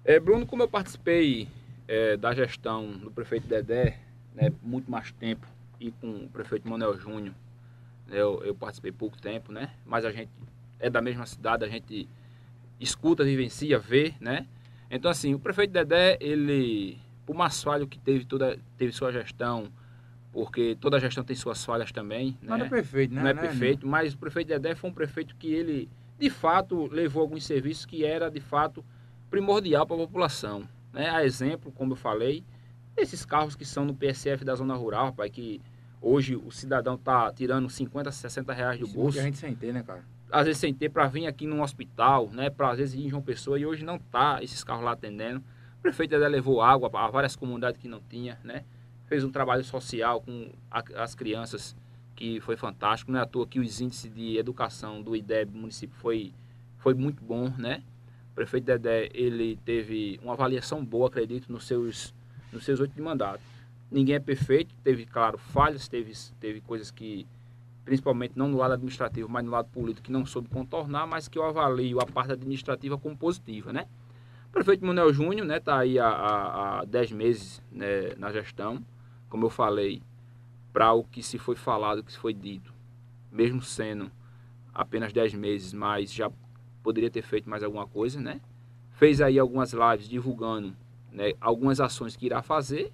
É, 0.03 0.19
Bruno, 0.19 0.45
como 0.45 0.63
eu 0.63 0.67
participei 0.67 1.47
é, 1.87 2.17
da 2.17 2.33
gestão 2.33 2.91
do 2.91 3.09
prefeito 3.09 3.47
Dedé, 3.47 3.99
né, 4.35 4.51
muito 4.61 4.91
mais 4.91 5.13
tempo, 5.13 5.47
e 5.79 5.91
com 5.91 6.25
o 6.25 6.27
prefeito 6.27 6.67
Manuel 6.67 6.99
Júnior, 6.99 7.33
eu, 8.11 8.43
eu 8.43 8.55
participei 8.55 8.91
pouco 8.91 9.19
tempo, 9.19 9.51
né? 9.51 9.71
Mas 9.85 10.05
a 10.05 10.11
gente 10.11 10.29
é 10.79 10.89
da 10.89 11.01
mesma 11.01 11.25
cidade, 11.25 11.63
a 11.63 11.67
gente 11.67 12.07
escuta, 12.79 13.23
vivencia, 13.23 13.77
vê, 13.77 14.13
né? 14.19 14.47
Então, 14.89 15.09
assim, 15.09 15.33
o 15.33 15.39
prefeito 15.39 15.71
Dedé, 15.71 16.17
ele, 16.19 16.97
por 17.25 17.35
mais 17.35 17.61
falho 17.63 17.87
que 17.87 17.97
teve, 17.99 18.25
toda, 18.25 18.59
teve 18.77 18.91
sua 18.91 19.11
gestão, 19.11 19.71
porque 20.31 20.75
toda 20.79 20.99
gestão 20.99 21.23
tem 21.23 21.35
suas 21.35 21.63
falhas 21.63 21.91
também, 21.91 22.37
né? 22.41 22.57
Não 22.57 22.65
é 22.65 22.69
perfeito, 22.69 23.13
né? 23.13 23.21
não 23.21 23.29
é 23.29 23.33
né, 23.33 23.41
perfeito, 23.41 23.87
mas 23.87 24.13
o 24.13 24.17
prefeito 24.17 24.47
Dedé 24.47 24.75
foi 24.75 24.89
um 24.89 24.93
prefeito 24.93 25.35
que 25.35 25.53
ele, 25.53 25.89
de 26.19 26.29
fato, 26.29 26.87
levou 26.87 27.21
alguns 27.21 27.45
serviços 27.45 27.85
que 27.85 28.03
era, 28.03 28.29
de 28.29 28.39
fato, 28.39 28.83
primordial 29.29 29.85
para 29.85 29.95
a 29.95 29.99
população. 29.99 30.67
Né? 30.91 31.09
A 31.09 31.23
exemplo, 31.23 31.71
como 31.71 31.93
eu 31.93 31.97
falei, 31.97 32.43
esses 32.97 33.23
carros 33.23 33.55
que 33.55 33.63
são 33.63 33.85
no 33.85 33.95
PSF 33.95 34.43
da 34.43 34.55
zona 34.55 34.75
rural, 34.75 35.05
rapaz, 35.05 35.31
que 35.31 35.61
hoje 36.01 36.35
o 36.35 36.51
cidadão 36.51 36.97
tá 36.97 37.31
tirando 37.31 37.69
50, 37.69 38.11
60 38.11 38.53
reais 38.53 38.79
do 38.79 38.85
Isso 38.85 38.95
bolso, 38.95 39.17
muita 39.17 39.23
gente 39.23 39.37
sem 39.37 39.55
ter, 39.55 39.71
né, 39.73 39.83
cara? 39.83 40.03
às 40.31 40.45
vezes 40.45 40.59
sem 40.59 40.73
ter 40.73 40.89
para 40.89 41.07
vir 41.07 41.27
aqui 41.27 41.45
num 41.45 41.61
hospital, 41.61 42.29
né, 42.31 42.49
para 42.49 42.71
às 42.71 42.77
vezes 42.77 42.95
ir 42.95 43.05
em 43.05 43.09
João 43.09 43.21
Pessoa, 43.21 43.59
e 43.59 43.65
hoje 43.65 43.83
não 43.85 43.99
tá 43.99 44.41
esses 44.41 44.63
carros 44.63 44.83
lá 44.83 44.93
atendendo. 44.93 45.39
O 45.77 45.81
prefeito 45.81 46.11
Dedé 46.11 46.27
levou 46.27 46.61
água 46.61 46.89
a 46.93 47.07
várias 47.09 47.35
comunidades 47.35 47.79
que 47.81 47.87
não 47.87 47.99
tinha, 48.09 48.37
né? 48.43 48.63
Fez 49.07 49.23
um 49.23 49.31
trabalho 49.31 49.63
social 49.63 50.21
com 50.21 50.49
a- 50.69 50.83
as 51.03 51.15
crianças 51.15 51.75
que 52.15 52.39
foi 52.39 52.55
fantástico. 52.55 53.11
Não 53.11 53.19
é 53.19 53.23
à 53.23 53.25
toa 53.25 53.45
que 53.47 53.59
os 53.59 53.81
índices 53.81 54.13
de 54.13 54.37
educação 54.37 55.01
do 55.01 55.15
IDEB 55.15 55.51
do 55.51 55.57
município 55.57 55.95
foi, 55.97 56.31
foi 56.77 56.93
muito 56.93 57.21
bom, 57.23 57.49
né? 57.57 57.83
O 58.31 58.35
prefeito 58.35 58.65
Dedé, 58.65 59.09
ele 59.13 59.57
teve 59.65 60.19
uma 60.23 60.33
avaliação 60.33 60.85
boa, 60.85 61.07
acredito, 61.07 61.51
nos 61.51 61.65
seus, 61.65 62.13
nos 62.53 62.63
seus 62.63 62.79
oito 62.79 62.93
de 62.93 63.01
mandato. 63.01 63.41
Ninguém 63.91 64.15
é 64.15 64.19
perfeito, 64.19 64.73
teve, 64.83 65.05
claro, 65.05 65.37
falhas, 65.37 65.87
teve, 65.89 66.13
teve 66.39 66.61
coisas 66.61 66.89
que, 66.89 67.27
principalmente 67.83 68.33
não 68.37 68.47
no 68.47 68.57
lado 68.57 68.73
administrativo, 68.73 69.27
mas 69.27 69.43
no 69.43 69.51
lado 69.51 69.67
político, 69.69 70.05
que 70.05 70.11
não 70.11 70.25
soube 70.25 70.47
contornar, 70.47 71.05
mas 71.05 71.27
que 71.27 71.37
eu 71.37 71.43
avalio 71.43 71.99
a 71.99 72.05
parte 72.05 72.31
administrativa 72.31 72.97
como 72.97 73.17
positiva, 73.17 73.73
né? 73.73 73.87
O 74.47 74.51
prefeito 74.51 74.85
Manuel 74.85 75.13
Júnior, 75.13 75.45
né, 75.45 75.59
tá 75.59 75.79
aí 75.79 75.99
há, 75.99 76.07
há, 76.07 76.79
há 76.79 76.85
10 76.85 77.11
meses 77.11 77.61
né, 77.71 78.15
na 78.17 78.31
gestão, 78.31 78.83
como 79.29 79.45
eu 79.45 79.49
falei, 79.49 80.01
para 80.71 80.93
o 80.93 81.03
que 81.03 81.21
se 81.21 81.37
foi 81.37 81.55
falado, 81.55 81.99
o 81.99 82.03
que 82.03 82.11
se 82.11 82.17
foi 82.17 82.33
dito, 82.33 82.73
mesmo 83.31 83.61
sendo 83.61 84.09
apenas 84.73 85.11
10 85.11 85.33
meses, 85.33 85.73
mas 85.73 86.13
já 86.13 86.31
poderia 86.81 87.09
ter 87.09 87.21
feito 87.21 87.49
mais 87.49 87.63
alguma 87.63 87.85
coisa, 87.87 88.19
né? 88.19 88.39
Fez 88.91 89.21
aí 89.21 89.37
algumas 89.37 89.73
lives 89.73 90.07
divulgando 90.07 90.75
né, 91.11 91.33
algumas 91.41 91.79
ações 91.79 92.15
que 92.15 92.25
irá 92.25 92.41
fazer. 92.41 92.91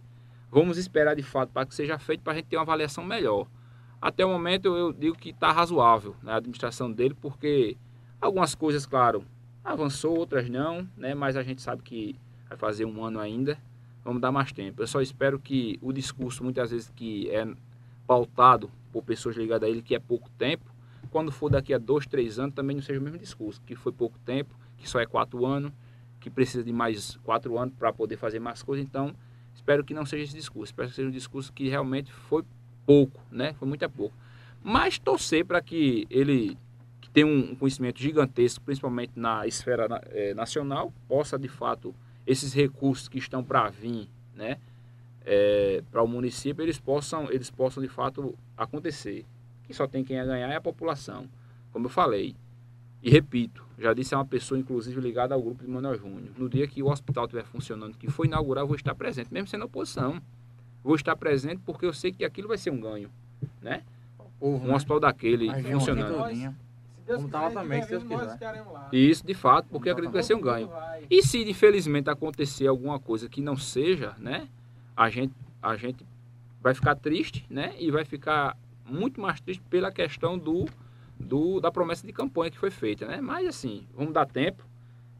Vamos 0.49 0.77
esperar 0.77 1.15
de 1.15 1.23
fato 1.23 1.51
para 1.51 1.65
que 1.65 1.75
seja 1.75 1.99
feito 1.99 2.21
para 2.21 2.33
a 2.33 2.35
gente 2.35 2.45
ter 2.45 2.57
uma 2.57 2.63
avaliação 2.63 3.03
melhor. 3.03 3.47
Até 4.01 4.25
o 4.25 4.29
momento 4.29 4.75
eu 4.75 4.93
digo 4.93 5.17
que 5.17 5.29
está 5.29 5.51
razoável 5.51 6.15
né, 6.21 6.31
a 6.31 6.35
administração 6.37 6.91
dele, 6.91 7.15
porque 7.19 7.75
algumas 8.21 8.55
coisas, 8.55 8.85
claro, 8.85 9.25
avançou, 9.63 10.17
outras 10.17 10.49
não, 10.49 10.87
né? 10.95 11.13
Mas 11.13 11.35
a 11.35 11.43
gente 11.43 11.61
sabe 11.61 11.81
que 11.81 12.15
vai 12.47 12.57
fazer 12.57 12.85
um 12.85 13.03
ano 13.03 13.19
ainda. 13.19 13.57
Vamos 14.03 14.21
dar 14.21 14.31
mais 14.31 14.51
tempo. 14.51 14.81
Eu 14.81 14.87
só 14.87 15.01
espero 15.01 15.37
que 15.37 15.77
o 15.81 15.91
discurso, 15.91 16.43
muitas 16.43 16.71
vezes, 16.71 16.91
que 16.95 17.29
é 17.29 17.45
pautado 18.05 18.71
por 18.93 19.03
pessoas 19.03 19.35
ligadas 19.35 19.67
a 19.67 19.69
ele, 19.69 19.81
que 19.81 19.93
é 19.93 19.99
pouco 19.99 20.29
tempo, 20.37 20.63
quando 21.11 21.31
for 21.31 21.49
daqui 21.49 21.73
a 21.73 21.77
dois, 21.77 22.05
três 22.05 22.39
anos, 22.39 22.55
também 22.55 22.75
não 22.75 22.83
seja 22.83 22.99
o 22.99 23.03
mesmo 23.03 23.17
discurso, 23.17 23.61
que 23.65 23.75
foi 23.75 23.91
pouco 23.91 24.17
tempo, 24.19 24.55
que 24.77 24.89
só 24.89 24.99
é 24.99 25.05
quatro 25.05 25.45
anos, 25.45 25.71
que 26.19 26.29
precisa 26.29 26.63
de 26.63 26.71
mais 26.71 27.17
quatro 27.23 27.57
anos 27.57 27.73
para 27.77 27.91
poder 27.91 28.15
fazer 28.15 28.39
mais 28.39 28.63
coisas. 28.63 28.85
Então, 28.85 29.13
espero 29.57 29.83
que 29.83 29.93
não 29.93 30.05
seja 30.05 30.23
esse 30.23 30.35
discurso. 30.35 30.71
Espero 30.71 30.87
que 30.87 30.95
seja 30.95 31.09
um 31.09 31.11
discurso 31.11 31.51
que 31.51 31.67
realmente 31.67 32.11
foi 32.11 32.45
pouco, 32.85 33.21
né? 33.29 33.53
Foi 33.59 33.67
muito 33.67 33.83
a 33.83 33.89
pouco. 33.89 34.15
Mas 34.63 34.97
torcer 34.97 35.45
para 35.45 35.61
que 35.61 36.07
ele, 36.09 36.57
que 37.01 37.09
tem 37.09 37.25
um 37.25 37.53
conhecimento 37.55 37.99
gigantesco, 37.99 38.63
principalmente 38.63 39.11
na 39.15 39.45
esfera 39.45 40.01
eh, 40.11 40.33
nacional, 40.33 40.93
possa 41.09 41.37
de 41.37 41.49
fato 41.49 41.93
esses 42.25 42.53
recursos 42.53 43.09
que 43.09 43.17
estão 43.17 43.43
para 43.43 43.69
vir, 43.69 44.07
né? 44.33 44.57
eh, 45.27 45.83
para 45.91 46.01
o 46.01 46.07
município, 46.07 46.63
eles 46.63 46.79
possam, 46.79 47.29
eles 47.29 47.51
possam 47.51 47.83
de 47.83 47.89
fato 47.89 48.33
acontecer. 48.55 49.25
Que 49.65 49.73
só 49.73 49.85
tem 49.85 50.03
quem 50.03 50.17
a 50.17 50.25
ganhar 50.25 50.47
é 50.47 50.55
a 50.55 50.61
população, 50.61 51.27
como 51.73 51.87
eu 51.87 51.89
falei. 51.89 52.33
E 53.07 53.09
repito, 53.09 53.63
já 53.79 53.93
disse 53.93 54.13
a 54.13 54.17
uma 54.17 54.25
pessoa, 54.25 54.59
inclusive, 54.59 54.99
ligada 54.99 55.33
ao 55.33 55.41
grupo 55.41 55.63
de 55.63 55.71
Manuel 55.71 55.97
Júnior. 55.97 56.29
No 56.37 56.49
dia 56.49 56.67
que 56.67 56.83
o 56.83 56.89
hospital 56.91 57.23
estiver 57.23 57.45
funcionando, 57.45 57.97
que 57.97 58.11
foi 58.11 58.27
inaugurar, 58.27 58.63
eu 58.63 58.67
vou 58.67 58.75
estar 58.75 58.93
presente, 58.93 59.33
mesmo 59.33 59.47
sendo 59.47 59.63
oposição. 59.63 60.21
Vou 60.83 60.93
estar 60.93 61.15
presente 61.15 61.61
porque 61.65 61.85
eu 61.85 61.93
sei 61.93 62.11
que 62.11 62.25
aquilo 62.25 62.49
vai 62.49 62.57
ser 62.57 62.69
um 62.69 62.81
ganho, 62.81 63.09
né? 63.61 63.83
Povo, 64.37 64.65
Um 64.65 64.67
né? 64.67 64.75
hospital 64.75 64.99
daquele 64.99 65.49
aqui 65.49 65.71
funcionando. 65.71 66.17
Deus 67.05 67.23
quiser, 67.23 67.53
também, 67.53 67.81
se 67.81 67.89
Deus 67.91 68.03
quiser. 68.03 68.65
E 68.91 69.09
isso, 69.09 69.25
de 69.25 69.33
fato, 69.33 69.69
porque 69.69 69.87
eu 69.87 69.93
acredito 69.93 70.11
que 70.11 70.17
vai 70.17 70.23
ser 70.23 70.35
um 70.35 70.41
ganho. 70.41 70.69
E 71.09 71.23
se 71.23 71.49
infelizmente 71.49 72.09
acontecer 72.09 72.67
alguma 72.67 72.99
coisa 72.99 73.29
que 73.29 73.39
não 73.39 73.55
seja, 73.55 74.15
né? 74.17 74.49
A 74.97 75.09
gente, 75.09 75.33
a 75.63 75.77
gente 75.77 76.05
vai 76.61 76.73
ficar 76.73 76.95
triste, 76.95 77.45
né? 77.49 77.73
E 77.79 77.89
vai 77.89 78.03
ficar 78.03 78.57
muito 78.85 79.21
mais 79.21 79.39
triste 79.39 79.63
pela 79.69 79.93
questão 79.93 80.37
do, 80.37 80.65
do 81.19 81.59
da 81.59 81.71
promessa 81.71 82.05
de 82.05 82.13
campanha 82.13 82.51
que 82.51 82.57
foi 82.57 82.71
feita, 82.71 83.05
né? 83.05 83.19
Mas 83.21 83.47
assim, 83.47 83.87
vamos 83.95 84.13
dar 84.13 84.25
tempo, 84.25 84.63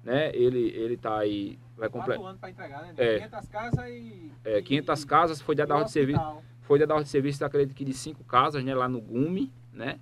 né? 0.04 0.32
Ele 0.34 0.70
ele 0.76 0.98
tá 0.98 1.18
aí 1.20 1.58
vai 1.78 1.90
Quatro 1.90 2.00
completar 2.14 2.26
anos 2.30 2.40
para 2.40 2.50
entregar, 2.50 2.82
né? 2.84 2.94
É. 2.98 3.18
500 3.20 3.48
casas 3.50 3.86
e... 3.90 4.32
é, 4.44 4.62
500 4.62 5.06
casas, 5.06 5.42
foi 5.42 5.56
dada 5.56 5.74
a 5.74 5.78
ordem 5.78 5.88
de 5.88 5.92
serviço, 5.94 6.22
foi 6.62 6.80
dada 6.80 6.94
a 6.94 6.96
ordem 6.96 7.06
de 7.06 7.10
serviço, 7.12 7.44
acredito 7.46 7.76
que 7.76 7.86
de 7.86 7.94
cinco 7.94 8.24
casas, 8.24 8.64
né, 8.64 8.74
lá 8.74 8.88
no 8.88 9.00
Gume, 9.02 9.52
né? 9.74 10.00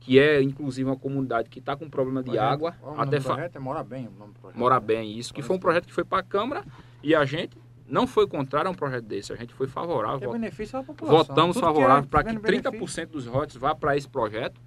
Que 0.00 0.18
é 0.18 0.40
inclusive 0.42 0.88
uma 0.88 0.96
comunidade 0.96 1.50
que 1.50 1.58
está 1.58 1.76
com 1.76 1.88
problema 1.90 2.22
de 2.22 2.30
Projeto. 2.30 2.42
água, 2.42 2.74
o 2.82 2.86
nome 2.86 3.02
até 3.02 3.18
do 3.18 3.22
fa- 3.22 3.34
projeto? 3.34 3.56
É 3.56 3.58
Mora 3.58 3.82
Bem 3.84 4.06
o 4.08 4.10
nome 4.12 4.32
do 4.32 4.40
projeto. 4.40 4.58
Mora 4.58 4.80
bem, 4.80 5.18
isso, 5.18 5.34
que 5.34 5.42
foi 5.42 5.56
um 5.56 5.58
projeto 5.60 5.86
que 5.86 5.92
foi 5.92 6.04
para 6.04 6.18
a 6.20 6.22
Câmara 6.22 6.64
e 7.02 7.14
a 7.14 7.22
gente 7.26 7.56
não 7.86 8.06
foi 8.06 8.26
contrário 8.26 8.68
a 8.68 8.70
um 8.70 8.74
projeto 8.74 9.04
desse, 9.04 9.30
a 9.32 9.36
gente 9.36 9.52
foi 9.52 9.66
Que 9.66 9.72
é 9.72 9.74
favorável. 9.74 10.32
benefício 10.32 10.78
à 10.78 10.82
população. 10.82 11.18
Votamos 11.18 11.54
Tudo 11.56 11.66
favorável 11.66 12.04
é 12.04 12.06
para 12.06 12.22
que 12.24 12.30
vendo 12.32 12.40
benefício. 12.40 13.04
30% 13.04 13.06
dos 13.10 13.26
votos 13.26 13.56
vá 13.56 13.74
para 13.74 13.94
esse 13.96 14.08
projeto 14.08 14.58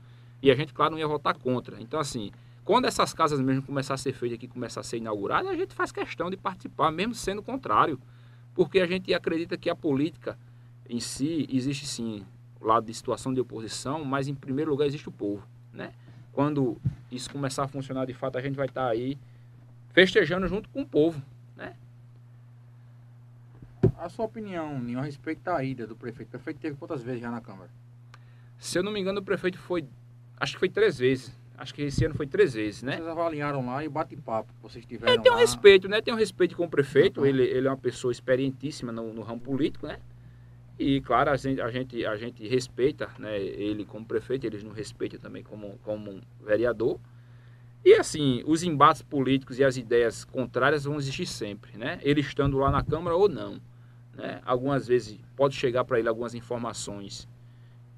e 0.44 0.52
a 0.52 0.56
gente, 0.56 0.74
claro, 0.74 0.92
não 0.92 1.00
ia 1.00 1.08
votar 1.08 1.34
contra. 1.38 1.82
Então, 1.82 1.98
assim, 1.98 2.30
quando 2.66 2.84
essas 2.84 3.14
casas 3.14 3.40
mesmo 3.40 3.64
começar 3.64 3.94
a 3.94 3.98
ser 3.98 4.12
feitas 4.12 4.36
aqui, 4.38 4.46
começar 4.46 4.82
a 4.82 4.84
ser 4.84 4.98
inauguradas, 4.98 5.50
a 5.50 5.56
gente 5.56 5.74
faz 5.74 5.90
questão 5.90 6.30
de 6.30 6.36
participar, 6.36 6.92
mesmo 6.92 7.16
sendo 7.16 7.42
contrário, 7.42 7.98
porque 8.54 8.82
a 8.82 8.86
gente 8.86 9.14
acredita 9.14 9.58
que 9.58 9.70
a 9.70 9.76
política 9.76 10.38
em 10.90 11.00
si 11.00 11.48
existe 11.50 11.88
sim 11.88 12.26
o 12.60 12.66
lado 12.66 12.86
de 12.86 12.94
situação 12.94 13.34
de 13.34 13.40
oposição, 13.40 14.04
mas 14.04 14.28
em 14.28 14.36
primeiro 14.36 14.70
lugar 14.70 14.86
existe 14.86 15.08
o 15.08 15.14
povo, 15.14 15.48
né? 15.72 15.94
Quando 16.34 16.78
isso 17.10 17.32
começar 17.32 17.64
a 17.64 17.68
funcionar 17.70 18.06
de 18.06 18.14
fato, 18.14 18.38
a 18.38 18.42
gente 18.42 18.56
vai 18.56 18.66
estar 18.66 18.90
aí 18.90 19.18
festejando 19.94 20.46
junto 20.46 20.68
com 20.68 20.82
o 20.82 20.86
povo, 20.86 21.24
né? 21.56 21.74
A 23.98 24.10
sua 24.10 24.26
opinião, 24.26 24.78
Ninho, 24.78 25.00
a 25.00 25.04
respeito 25.04 25.42
da 25.42 25.64
ida 25.64 25.88
do 25.88 25.96
prefeito. 25.96 26.28
O 26.28 26.32
prefeito 26.32 26.60
teve 26.60 26.76
quantas 26.76 27.02
vezes 27.02 27.22
já 27.22 27.32
na 27.32 27.40
Câmara? 27.40 27.70
Se 28.58 28.78
eu 28.78 28.84
não 28.84 28.92
me 28.92 29.00
engano, 29.00 29.22
o 29.22 29.24
prefeito 29.24 29.58
foi, 29.58 29.88
acho 30.44 30.54
que 30.54 30.60
foi 30.60 30.70
três 30.70 30.98
vezes. 30.98 31.36
Acho 31.58 31.74
que 31.74 31.84
esse 31.84 32.04
ano 32.04 32.16
foi 32.16 32.28
três 32.28 32.54
vezes, 32.54 32.84
né? 32.84 32.98
Vocês 32.98 33.08
avaliaram 33.08 33.66
lá 33.66 33.84
e 33.84 33.88
bate-papo 33.88 34.52
que 34.54 34.62
vocês 34.62 34.86
tiveram 34.86 35.14
Ele 35.14 35.22
tem 35.22 35.32
um 35.32 35.36
lá. 35.36 35.42
respeito, 35.42 35.88
né? 35.88 36.02
Tem 36.02 36.14
um 36.14 36.18
respeito 36.18 36.58
com 36.58 36.66
o 36.66 36.70
prefeito. 36.70 37.22
Uhum. 37.22 37.26
Ele, 37.26 37.44
ele 37.44 37.68
é 37.68 37.70
uma 37.70 37.78
pessoa 37.78 38.12
experientíssima 38.12 38.92
no, 38.92 39.14
no 39.14 39.22
ramo 39.22 39.40
político, 39.40 39.88
né? 39.88 40.00
E, 40.78 41.00
claro, 41.02 41.30
a 41.30 41.38
gente, 41.38 41.62
a 41.62 41.70
gente, 41.70 42.06
a 42.06 42.16
gente 42.18 42.48
respeita 42.48 43.10
né, 43.20 43.40
ele 43.40 43.86
como 43.86 44.04
prefeito, 44.04 44.46
eles 44.46 44.64
nos 44.64 44.76
respeitam 44.76 45.20
também 45.20 45.44
como, 45.44 45.78
como 45.84 46.20
vereador. 46.44 47.00
E, 47.86 47.94
assim, 47.94 48.44
os 48.46 48.64
embates 48.64 49.04
políticos 49.04 49.60
e 49.60 49.64
as 49.64 49.78
ideias 49.78 50.26
contrárias 50.26 50.86
vão 50.86 50.98
existir 50.98 51.28
sempre, 51.28 51.78
né? 51.78 52.00
Ele 52.02 52.22
estando 52.22 52.58
lá 52.58 52.72
na 52.72 52.84
Câmara 52.84 53.16
ou 53.16 53.30
não. 53.30 53.62
Né? 54.16 54.42
Algumas 54.44 54.88
vezes 54.88 55.20
pode 55.36 55.56
chegar 55.56 55.86
para 55.86 56.00
ele 56.00 56.10
algumas 56.10 56.34
informações 56.34 57.28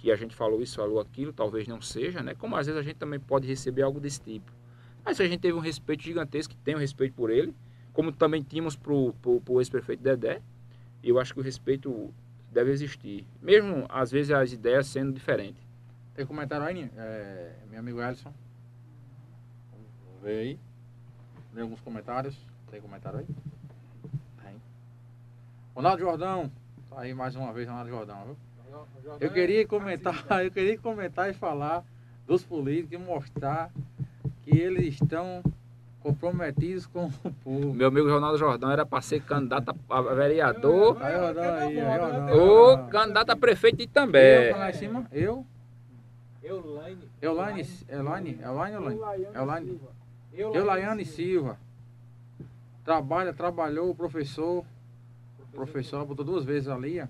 que 0.05 0.11
a 0.11 0.15
gente 0.15 0.35
falou 0.35 0.61
isso, 0.61 0.75
falou 0.75 0.99
aquilo, 0.99 1.33
talvez 1.33 1.67
não 1.67 1.81
seja, 1.81 2.21
né? 2.21 2.35
Como 2.35 2.55
às 2.55 2.67
vezes 2.67 2.79
a 2.79 2.83
gente 2.83 2.97
também 2.97 3.19
pode 3.19 3.47
receber 3.47 3.81
algo 3.81 3.99
desse 3.99 4.21
tipo. 4.21 4.51
Mas 5.03 5.19
a 5.19 5.25
gente 5.25 5.39
teve 5.39 5.57
um 5.57 5.59
respeito 5.59 6.03
gigantesco, 6.03 6.53
tem 6.63 6.75
um 6.75 6.77
respeito 6.77 7.15
por 7.15 7.31
ele, 7.31 7.55
como 7.91 8.11
também 8.11 8.43
tínhamos 8.43 8.75
pro, 8.75 9.13
pro, 9.13 9.59
ex-prefeito 9.59 10.03
Dedé. 10.03 10.43
Eu 11.03 11.19
acho 11.19 11.33
que 11.33 11.39
o 11.39 11.43
respeito 11.43 12.13
deve 12.51 12.69
existir, 12.69 13.25
mesmo 13.41 13.87
às 13.89 14.11
vezes 14.11 14.31
as 14.31 14.53
ideias 14.53 14.85
sendo 14.85 15.11
diferentes. 15.11 15.59
Tem 16.13 16.23
comentário 16.23 16.67
aí? 16.67 16.87
É, 16.95 17.55
meu 17.71 17.79
amigo 17.79 17.99
Ellison. 17.99 18.31
Vamos 19.71 20.21
ver 20.21 20.37
aí. 20.37 20.59
Lê 21.51 21.61
alguns 21.61 21.81
comentários. 21.81 22.37
Tem 22.69 22.79
comentário 22.79 23.19
aí? 23.19 23.27
Tem. 24.43 24.61
Ronaldo 25.73 25.99
Jordão. 25.99 26.51
Tá 26.91 27.01
aí 27.01 27.13
mais 27.15 27.35
uma 27.35 27.51
vez, 27.51 27.67
Ronaldo 27.67 27.89
Jordão, 27.89 28.23
viu? 28.25 28.37
Eu 29.19 29.31
queria 29.31 29.67
comentar, 29.67 30.15
eu 30.43 30.51
queria 30.51 30.77
comentar 30.77 31.29
e 31.29 31.33
falar 31.33 31.83
dos 32.27 32.43
políticos 32.43 32.93
e 32.93 32.97
mostrar 32.97 33.71
que 34.43 34.57
eles 34.57 34.95
estão 34.95 35.43
comprometidos 36.01 36.85
com 36.85 37.05
o 37.23 37.33
povo. 37.43 37.73
Meu 37.73 37.87
amigo 37.87 38.09
Ronaldo 38.09 38.37
Jordão 38.37 38.71
era 38.71 38.85
para 38.85 39.01
ser 39.01 39.21
candidato 39.21 39.75
a 39.89 40.01
vereador 40.01 40.97
Aí, 41.01 41.15
Jordão, 41.15 41.43
aí, 41.55 41.79
aí, 41.79 41.99
Jordão. 41.99 42.39
ou 42.39 42.77
candidato 42.89 43.29
a 43.31 43.35
prefeito 43.35 43.77
de 43.77 43.89
Eu, 43.95 44.57
lá 44.57 44.69
em 44.69 44.73
cima, 44.73 45.07
eu, 45.11 45.45
Eulaine. 46.43 47.09
Elaine, 47.21 47.67
Elaine, 47.89 48.39
Elaine, 48.41 48.75
Elaine. 48.75 49.27
Elaine. 49.33 49.65
Silva. 49.67 49.95
Eu, 50.31 50.65
Laiane 50.65 51.05
Silva. 51.05 51.57
Trabalha, 52.83 53.33
trabalhou, 53.33 53.89
o 53.89 53.95
professor. 53.95 54.63
O 55.39 55.55
professor 55.55 56.05
botou 56.05 56.25
duas 56.25 56.43
vezes 56.43 56.67
ali, 56.67 57.01
ó. 57.01 57.07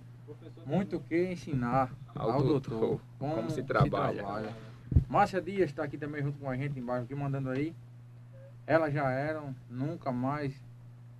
Muito 0.66 0.98
o 0.98 1.00
que 1.00 1.32
ensinar 1.32 1.92
Ao 2.16 2.32
ao, 2.32 2.44
doutor, 2.44 2.80
doutor, 2.80 3.02
como 3.20 3.50
se 3.50 3.62
trabalha. 3.64 4.24
Márcia 5.08 5.42
Dias 5.42 5.70
está 5.70 5.84
aqui 5.84 5.98
também 5.98 6.24
junto 6.24 6.40
com 6.40 6.50
a 6.50 6.56
gente 6.56 6.80
embaixo, 6.80 7.04
aqui 7.06 7.14
mandando 7.16 7.50
aí. 7.50 7.76
Elas 8.66 8.94
já 8.94 9.10
eram, 9.12 9.56
nunca 9.70 10.12
mais, 10.12 10.54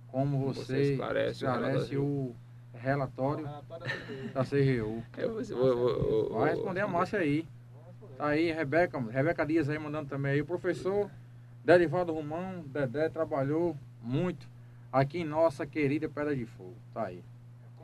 como 0.08 0.46
Você 0.46 0.64
você, 0.64 0.92
esclarece 0.92 1.44
o 1.44 1.48
esclarece 1.48 1.96
o 1.96 2.34
relatório 2.74 3.44
da 4.34 4.44
CGU. 4.44 5.02
Eu 5.16 5.56
vou- 5.56 6.38
Vai 6.40 6.50
responder 6.50 6.80
a 6.80 6.88
Márcia 6.88 7.20
aí. 7.20 7.46
Tá 8.18 8.28
aí, 8.28 8.50
Rebeca, 8.50 8.98
Rebeca 8.98 9.44
Dias 9.46 9.68
aí 9.68 9.78
mandando 9.78 10.08
também 10.08 10.32
aí. 10.32 10.40
O 10.40 10.46
professor 10.46 11.10
Derivaldo 11.64 12.12
Romão, 12.12 12.64
Dedé, 12.66 13.08
trabalhou 13.08 13.76
muito 14.02 14.48
aqui 14.90 15.18
em 15.18 15.24
nossa 15.24 15.66
querida 15.66 16.08
Pedra 16.08 16.34
de 16.34 16.46
Fogo. 16.46 16.74
Tá 16.94 17.06
aí. 17.06 17.22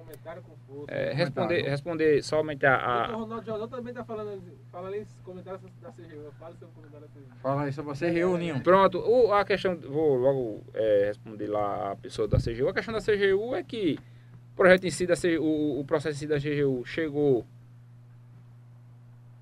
Comentário 0.05 0.43
com 0.43 0.57
força. 0.67 0.93
É, 0.93 1.13
responder, 1.13 1.47
Comentário. 1.47 1.71
responder 1.71 2.23
somente 2.23 2.67
a, 2.67 2.71
O 2.71 2.75
a- 2.75 3.07
Ronaldo 3.17 3.45
Jordão 3.47 3.69
também 3.69 3.95
tá 3.95 4.05
falando, 4.05 4.43
falando 4.71 4.95
esses 4.95 5.15
comentários 5.25 5.63
da 5.81 5.91
CGU. 5.93 6.33
Fala 6.39 6.55
seu 6.57 6.69
comentário 6.69 7.07
da 7.07 7.13
CGU. 7.13 7.37
Fala 7.43 7.63
aí 7.65 7.73
sobre 7.73 7.95
você, 7.95 8.11
reunião. 8.11 8.61
Pronto, 8.61 8.99
o- 8.99 9.33
a 9.33 9.45
questão, 9.45 9.77
vou 9.77 10.17
logo 10.17 10.63
é, 10.75 11.05
responder 11.07 11.47
lá 11.47 11.93
a 11.93 11.97
pessoa 11.97 12.27
da 12.29 12.39
CGU. 12.39 12.69
A 12.69 12.75
questão 12.75 12.93
da 12.95 13.01
CGU 13.01 13.55
é 13.55 13.63
que 13.63 13.99
o 14.53 14.57
projeto 14.57 14.85
em 14.85 14.91
si, 14.91 15.07
da 15.07 15.15
CGU, 15.17 15.43
o, 15.43 15.81
o 15.81 15.85
processo 15.85 16.17
em 16.17 16.19
si 16.21 16.27
da 16.27 16.39
CGU 16.39 16.85
chegou. 16.85 17.47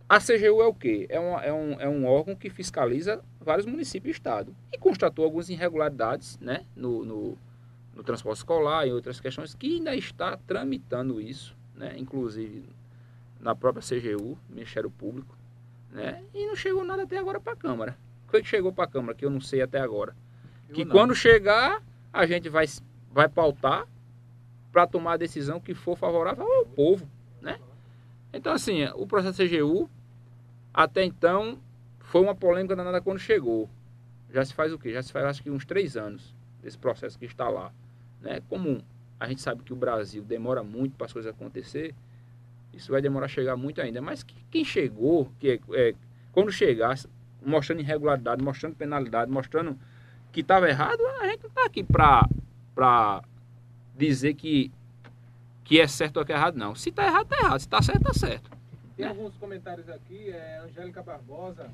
A 0.09 0.19
CGU 0.19 0.61
é 0.61 0.67
o 0.67 0.75
quê? 0.75 1.07
É, 1.09 1.21
uma- 1.21 1.43
é 1.45 1.53
um, 1.53 1.81
é 1.81 1.89
um 1.89 2.05
órgão 2.07 2.35
que 2.35 2.51
fiscaliza 2.51 3.23
vários 3.41 3.65
municípios 3.65 4.09
e 4.17 4.19
estado. 4.19 4.55
E 4.73 4.77
constatou 4.79 5.25
algumas 5.25 5.49
irregularidades 5.49 6.37
né, 6.41 6.65
no, 6.75 7.05
no, 7.05 7.39
no 7.95 8.03
transporte 8.03 8.39
escolar 8.39 8.87
e 8.87 8.93
outras 8.93 9.21
questões 9.21 9.55
que 9.55 9.77
ainda 9.77 9.95
está 9.95 10.37
tramitando 10.37 11.21
isso, 11.21 11.57
né, 11.75 11.95
inclusive 11.99 12.65
na 13.41 13.55
própria 13.55 13.83
CGU, 13.83 14.39
Ministério 14.49 14.91
Público. 14.91 15.37
Né, 15.91 16.23
e 16.33 16.47
não 16.47 16.55
chegou 16.55 16.85
nada 16.85 17.03
até 17.03 17.19
agora 17.19 17.41
para 17.41 17.53
a 17.53 17.57
Câmara. 17.57 17.97
O 18.29 18.31
que 18.31 18.43
que 18.43 18.49
chegou 18.49 18.73
para 18.73 18.85
a 18.85 18.89
Câmara, 18.89 19.15
que 19.15 19.25
eu 19.25 19.31
não 19.31 19.41
sei 19.41 19.61
até 19.61 19.81
agora? 19.81 20.15
Que 20.73 20.83
Eu 20.83 20.87
não. 20.87 20.93
quando 20.93 21.15
chegar, 21.15 21.83
a 22.13 22.27
gente 22.27 22.49
vai, 22.49 22.67
vai 23.11 23.29
pautar 23.29 23.87
para 24.71 24.87
tomar 24.87 25.15
a 25.15 25.17
decisão 25.17 25.61
que 25.61 25.75
for 25.75 25.97
favorável 25.97 26.47
ao 26.47 26.65
povo, 26.67 27.09
né? 27.41 27.59
Então, 28.33 28.53
assim, 28.53 28.85
o 28.95 29.05
processo 29.05 29.43
CGU, 29.43 29.91
até 30.73 31.03
então, 31.03 31.59
foi 31.99 32.21
uma 32.21 32.37
polêmica 32.37 32.77
danada 32.77 33.01
quando 33.01 33.19
chegou. 33.19 33.69
Já 34.33 34.45
se 34.45 34.55
faz 34.55 34.73
o 34.73 34.79
quê? 34.79 34.93
Já 34.93 35.03
se 35.03 35.11
faz, 35.11 35.25
acho 35.25 35.43
que 35.43 35.51
uns 35.51 35.65
três 35.65 35.97
anos 35.97 36.33
desse 36.63 36.79
processo 36.79 37.19
que 37.19 37.25
está 37.27 37.49
lá. 37.49 37.73
Né? 38.21 38.41
Como 38.49 38.83
a 39.19 39.27
gente 39.29 39.41
sabe 39.41 39.63
que 39.63 39.73
o 39.73 39.77
Brasil 39.77 40.23
demora 40.23 40.63
muito 40.63 40.97
para 40.97 41.07
as 41.07 41.13
coisas 41.13 41.31
acontecer, 41.35 41.95
isso 42.73 42.91
vai 42.93 43.03
demorar 43.03 43.27
a 43.27 43.29
chegar 43.29 43.57
muito 43.57 43.81
ainda. 43.81 44.01
Mas 44.01 44.23
que- 44.23 44.35
quem 44.51 44.65
chegou, 44.65 45.31
que 45.39 45.51
é, 45.51 45.61
é, 45.89 45.95
quando 46.33 46.51
chegar, 46.53 46.97
mostrando 47.45 47.81
irregularidade, 47.81 48.43
mostrando 48.43 48.75
penalidade, 48.77 49.31
mostrando 49.31 49.79
que 50.33 50.41
estava 50.41 50.69
errado, 50.69 51.01
a 51.21 51.27
gente 51.27 51.43
não 51.43 51.49
está 51.49 51.65
aqui 51.67 51.83
para 51.83 53.23
dizer 53.97 54.35
que, 54.35 54.71
que 55.65 55.81
é 55.81 55.87
certo 55.87 56.19
ou 56.19 56.25
que 56.25 56.33
é 56.33 56.37
errado, 56.37 56.57
não. 56.57 56.75
Se 56.75 56.91
está 56.91 57.05
errado, 57.07 57.25
está 57.25 57.37
errado. 57.39 57.59
Se 57.61 57.67
está 57.67 57.83
certo, 57.83 58.01
está 58.01 58.15
certo. 58.15 58.51
Tem 58.97 59.07
alguns 59.07 59.35
comentários 59.37 59.89
aqui, 59.89 60.31
é, 60.31 60.59
Angélica 60.65 61.03
Barbosa. 61.03 61.71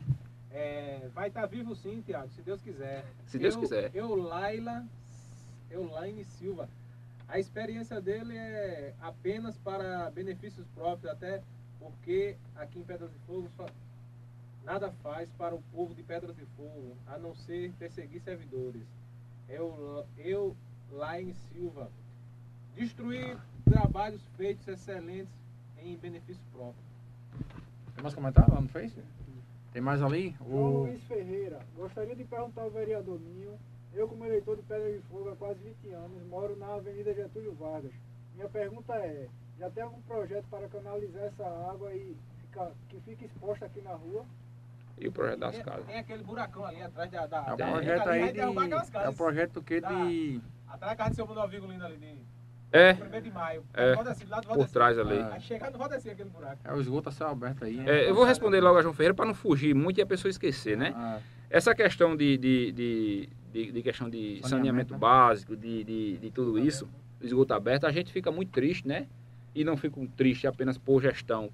É, 0.50 1.08
vai 1.14 1.28
estar 1.28 1.46
vivo 1.46 1.74
sim, 1.74 2.02
Tiago, 2.02 2.28
se 2.30 2.42
Deus 2.42 2.60
quiser. 2.62 3.04
Se 3.26 3.38
Deus 3.38 3.54
eu, 3.54 3.60
quiser. 3.60 3.90
Eu, 3.94 4.14
Laila, 4.14 4.84
eu, 5.70 5.90
Laine 5.90 6.24
Silva. 6.24 6.68
A 7.28 7.38
experiência 7.38 8.00
dele 8.00 8.36
é 8.36 8.94
apenas 9.00 9.56
para 9.58 10.10
benefícios 10.10 10.66
próprios, 10.68 11.10
até 11.12 11.42
porque 11.78 12.36
aqui 12.54 12.78
em 12.78 12.84
Pedras 12.84 13.10
de 13.12 13.18
Fogo 13.26 13.48
só- 13.56 13.66
nada 14.64 14.90
faz 15.02 15.30
para 15.32 15.54
o 15.54 15.62
povo 15.72 15.94
de 15.94 16.02
Pedras 16.02 16.36
de 16.36 16.44
Fogo, 16.56 16.96
a 17.06 17.18
não 17.18 17.34
ser 17.34 17.72
perseguir 17.78 18.20
servidores. 18.22 18.86
Eu, 19.48 20.06
eu 20.16 20.56
Laine 20.90 21.34
Silva. 21.34 21.90
Destruir 22.74 23.36
trabalhos 23.64 24.22
feitos 24.36 24.66
excelentes 24.68 25.32
em 25.78 25.96
benefício 25.96 26.42
próprio. 26.52 26.82
Tem 27.94 28.02
mais 28.02 28.14
comentário 28.14 28.52
lá 28.54 28.60
no 28.60 28.68
Face? 28.68 29.02
Tem 29.76 29.82
mais 29.82 30.02
ali? 30.02 30.34
João 30.38 30.74
O... 30.74 30.78
Luiz 30.84 31.02
Ferreira, 31.02 31.58
gostaria 31.76 32.16
de 32.16 32.24
perguntar 32.24 32.62
ao 32.62 32.70
vereador 32.70 33.20
Ninho. 33.20 33.58
Eu, 33.92 34.08
como 34.08 34.24
eleitor 34.24 34.56
de 34.56 34.62
Pedra 34.62 34.90
de 34.90 35.00
Fogo 35.00 35.28
há 35.28 35.36
quase 35.36 35.60
20 35.60 35.92
anos, 35.92 36.26
moro 36.30 36.56
na 36.56 36.76
Avenida 36.76 37.12
Getúlio 37.12 37.52
Vargas. 37.52 37.92
Minha 38.34 38.48
pergunta 38.48 38.94
é: 38.94 39.28
já 39.58 39.68
tem 39.68 39.82
algum 39.82 40.00
projeto 40.00 40.46
para 40.50 40.66
canalizar 40.68 41.24
essa 41.24 41.44
água 41.44 41.92
e 41.92 42.16
ficar, 42.40 42.70
que 42.88 42.98
fique 43.00 43.26
exposta 43.26 43.66
aqui 43.66 43.82
na 43.82 43.92
rua? 43.92 44.24
E 44.96 45.08
o 45.08 45.12
projeto 45.12 45.40
das 45.40 45.54
tem, 45.54 45.64
casas. 45.64 45.84
tem 45.84 45.98
aquele 45.98 46.24
buracão 46.24 46.64
ali 46.64 46.80
atrás 46.80 47.10
da. 47.10 47.26
da 47.26 47.44
É 47.46 47.52
o 47.52 47.56
Tem. 47.58 47.70
projeto 47.70 48.08
aí 48.08 48.32
de... 48.32 48.40
É 48.40 49.08
o 49.10 49.14
projeto 49.14 49.62
que 49.62 49.80
de... 49.82 50.40
Atrás 50.66 50.92
da 50.92 50.96
casa 50.96 51.10
do 51.10 51.16
seu 51.16 51.26
Bruno 51.26 51.46
Vigolino 51.48 51.84
ali 51.84 51.98
de. 51.98 52.35
É, 52.72 52.92
1 52.92 53.20
de 53.22 53.30
maio. 53.30 53.64
É. 53.72 53.94
Do 53.94 54.54
por 54.54 54.68
trás 54.68 54.98
ali. 54.98 55.18
Ah. 55.18 55.30
Aí 55.34 55.40
chegar 55.40 55.70
no 55.70 55.78
Valdeci 55.78 56.10
aquele 56.10 56.28
buraco. 56.30 56.58
É 56.64 56.72
o 56.74 56.80
esgoto 56.80 57.08
a 57.08 57.12
céu 57.12 57.28
aberto 57.28 57.64
aí. 57.64 57.76
né? 57.76 57.84
É, 58.04 58.10
eu 58.10 58.14
vou 58.14 58.24
responder 58.24 58.60
logo 58.60 58.78
a 58.78 58.82
João 58.82 58.92
Ferreira 58.92 59.14
para 59.14 59.24
não 59.24 59.34
fugir 59.34 59.74
muito 59.74 59.98
e 59.98 60.02
a 60.02 60.06
pessoa 60.06 60.28
esquecer, 60.30 60.76
né? 60.76 60.92
Ah, 60.96 61.18
Essa 61.48 61.74
questão 61.74 62.16
de, 62.16 62.36
de, 62.36 62.72
de, 62.72 63.28
de- 63.52 63.72
de 63.72 63.82
questão 63.82 64.10
de 64.10 64.18
Saneamento, 64.42 64.48
saneamento 64.48 64.92
né? 64.94 64.98
básico, 64.98 65.56
de, 65.56 65.84
de, 65.84 66.16
de 66.18 66.30
tudo 66.30 66.58
isso, 66.58 66.88
esgoto 67.20 67.54
aberto, 67.54 67.86
a 67.86 67.92
gente 67.92 68.12
fica 68.12 68.30
muito 68.32 68.50
triste, 68.50 68.86
né? 68.86 69.06
E 69.54 69.64
não 69.64 69.76
fico 69.76 70.06
triste 70.16 70.46
apenas 70.46 70.76
por 70.76 71.00
gestão 71.00 71.50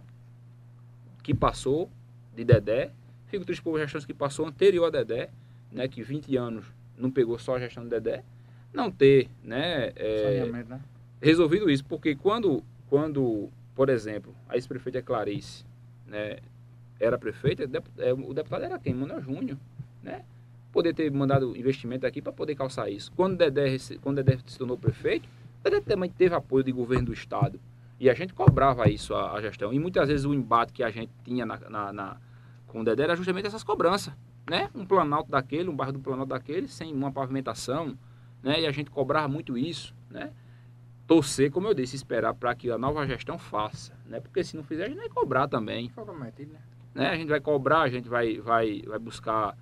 que 1.23 1.33
passou 1.35 1.89
de 2.35 2.43
Dedé, 2.45 2.91
fico 3.29 3.45
triste 3.45 3.63
por 3.63 3.79
gestões 3.79 4.05
que 4.05 4.15
passou 4.15 4.47
anterior 4.47 4.87
a 4.87 4.91
Dedé, 4.91 5.29
né? 5.71 5.87
Que 5.87 6.03
20 6.03 6.37
anos 6.37 6.65
não 6.97 7.11
pegou 7.11 7.39
só 7.39 7.57
a 7.57 7.59
gestão 7.61 7.85
de 7.85 7.91
Dedé, 7.91 8.25
não 8.73 8.91
ter, 8.91 9.29
né? 9.45 9.93
é, 9.95 10.23
saneamento, 10.41 10.71
né? 10.71 10.81
Resolvido 11.23 11.71
isso, 11.71 11.85
porque 11.85 12.15
quando, 12.15 12.63
quando 12.91 13.49
por 13.75 13.89
exemplo, 13.89 14.35
a 14.49 14.57
ex-prefeita 14.57 15.01
Clarice 15.01 15.65
né, 16.07 16.39
era 17.01 17.17
prefeita, 17.17 17.67
dep- 17.67 17.87
é, 17.99 18.13
o 18.13 18.35
deputado 18.35 18.65
era 18.65 18.79
quem? 18.79 18.93
Manuel 18.93 19.23
Júnior. 19.23 19.57
né? 20.03 20.25
Poder 20.73 20.95
ter 20.95 21.11
mandado 21.11 21.57
investimento 21.57 22.07
aqui 22.07 22.21
para 22.21 22.33
poder 22.33 22.55
calçar 22.55 22.91
isso. 22.91 23.11
Quando 23.13 23.37
Dedé, 23.37 23.77
quando 24.03 24.17
Dedé 24.23 24.39
se 24.47 24.59
tornou 24.59 24.77
prefeito, 24.77 25.29
Dedé 25.63 25.81
também 25.81 26.11
teve 26.11 26.35
apoio 26.35 26.65
do 26.65 26.75
governo 26.75 27.07
do 27.07 27.13
Estado. 27.13 27.59
E 28.01 28.11
a 28.11 28.15
gente 28.15 28.35
cobrava 28.35 28.89
isso, 28.91 29.15
a, 29.15 29.33
a 29.33 29.41
gestão. 29.41 29.73
E 29.73 29.79
muitas 29.79 30.09
vezes 30.09 30.27
o 30.27 30.35
embate 30.35 30.73
que 30.73 30.83
a 30.83 30.91
gente 30.91 31.13
tinha 31.25 31.47
na, 31.47 31.59
na, 31.71 31.93
na, 31.93 32.17
com 32.67 32.81
o 32.81 32.85
Dedé 32.85 33.05
era 33.05 33.15
justamente 33.15 33.47
essas 33.47 33.63
cobranças. 33.63 34.13
Né? 34.51 34.69
Um 34.75 34.85
planalto 34.85 35.31
daquele, 35.31 35.69
um 35.69 35.77
bairro 35.77 35.93
do 35.93 36.01
planalto 36.01 36.31
daquele, 36.31 36.67
sem 36.67 36.93
uma 36.93 37.13
pavimentação. 37.13 37.97
Né? 38.43 38.63
E 38.63 38.67
a 38.67 38.73
gente 38.73 38.91
cobrava 38.91 39.29
muito 39.29 39.57
isso. 39.57 39.95
Né? 40.11 40.33
Torcer, 41.07 41.51
como 41.51 41.69
eu 41.69 41.75
disse, 41.75 41.97
esperar 41.97 42.35
para 42.35 42.55
que 42.55 42.71
a 42.71 42.79
nova 42.79 43.07
gestão 43.07 43.39
faça, 43.39 43.93
né? 44.07 44.21
Porque 44.21 44.43
se 44.43 44.57
não 44.57 44.65
fizer, 44.65 44.85
a 44.85 44.89
gente 44.89 44.99
vai 44.99 45.09
cobrar 45.09 45.49
também. 45.49 45.89
Prometido, 45.91 46.53
né? 46.53 46.61
né? 46.95 47.09
A 47.11 47.17
gente 47.17 47.29
vai 47.29 47.41
cobrar, 47.41 47.83
a 47.83 47.89
gente 47.89 48.09
vai, 48.09 48.39
vai, 48.39 48.83
vai 48.83 48.99
buscar 48.99 49.57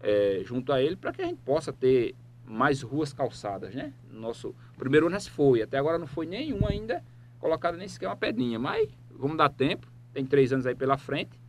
é, 0.00 0.42
junto 0.44 0.72
a 0.72 0.80
ele 0.80 0.96
para 0.96 1.12
que 1.12 1.22
a 1.22 1.26
gente 1.26 1.40
possa 1.42 1.72
ter 1.72 2.14
mais 2.44 2.82
ruas 2.82 3.12
calçadas, 3.12 3.74
né? 3.74 3.92
Nosso 4.10 4.54
primeiro 4.76 5.06
ano 5.06 5.20
se 5.20 5.30
foi, 5.30 5.62
até 5.62 5.78
agora 5.78 5.98
não 5.98 6.06
foi 6.06 6.26
nenhum 6.26 6.66
ainda 6.66 7.02
colocado 7.38 7.76
nem 7.76 7.88
sequer 7.88 8.08
uma 8.08 8.16
pedrinha, 8.16 8.58
mas 8.58 8.88
vamos 9.10 9.36
dar 9.36 9.48
tempo, 9.48 9.86
tem 10.12 10.26
três 10.26 10.52
anos 10.52 10.66
aí 10.66 10.74
pela 10.74 10.98
frente 10.98 11.39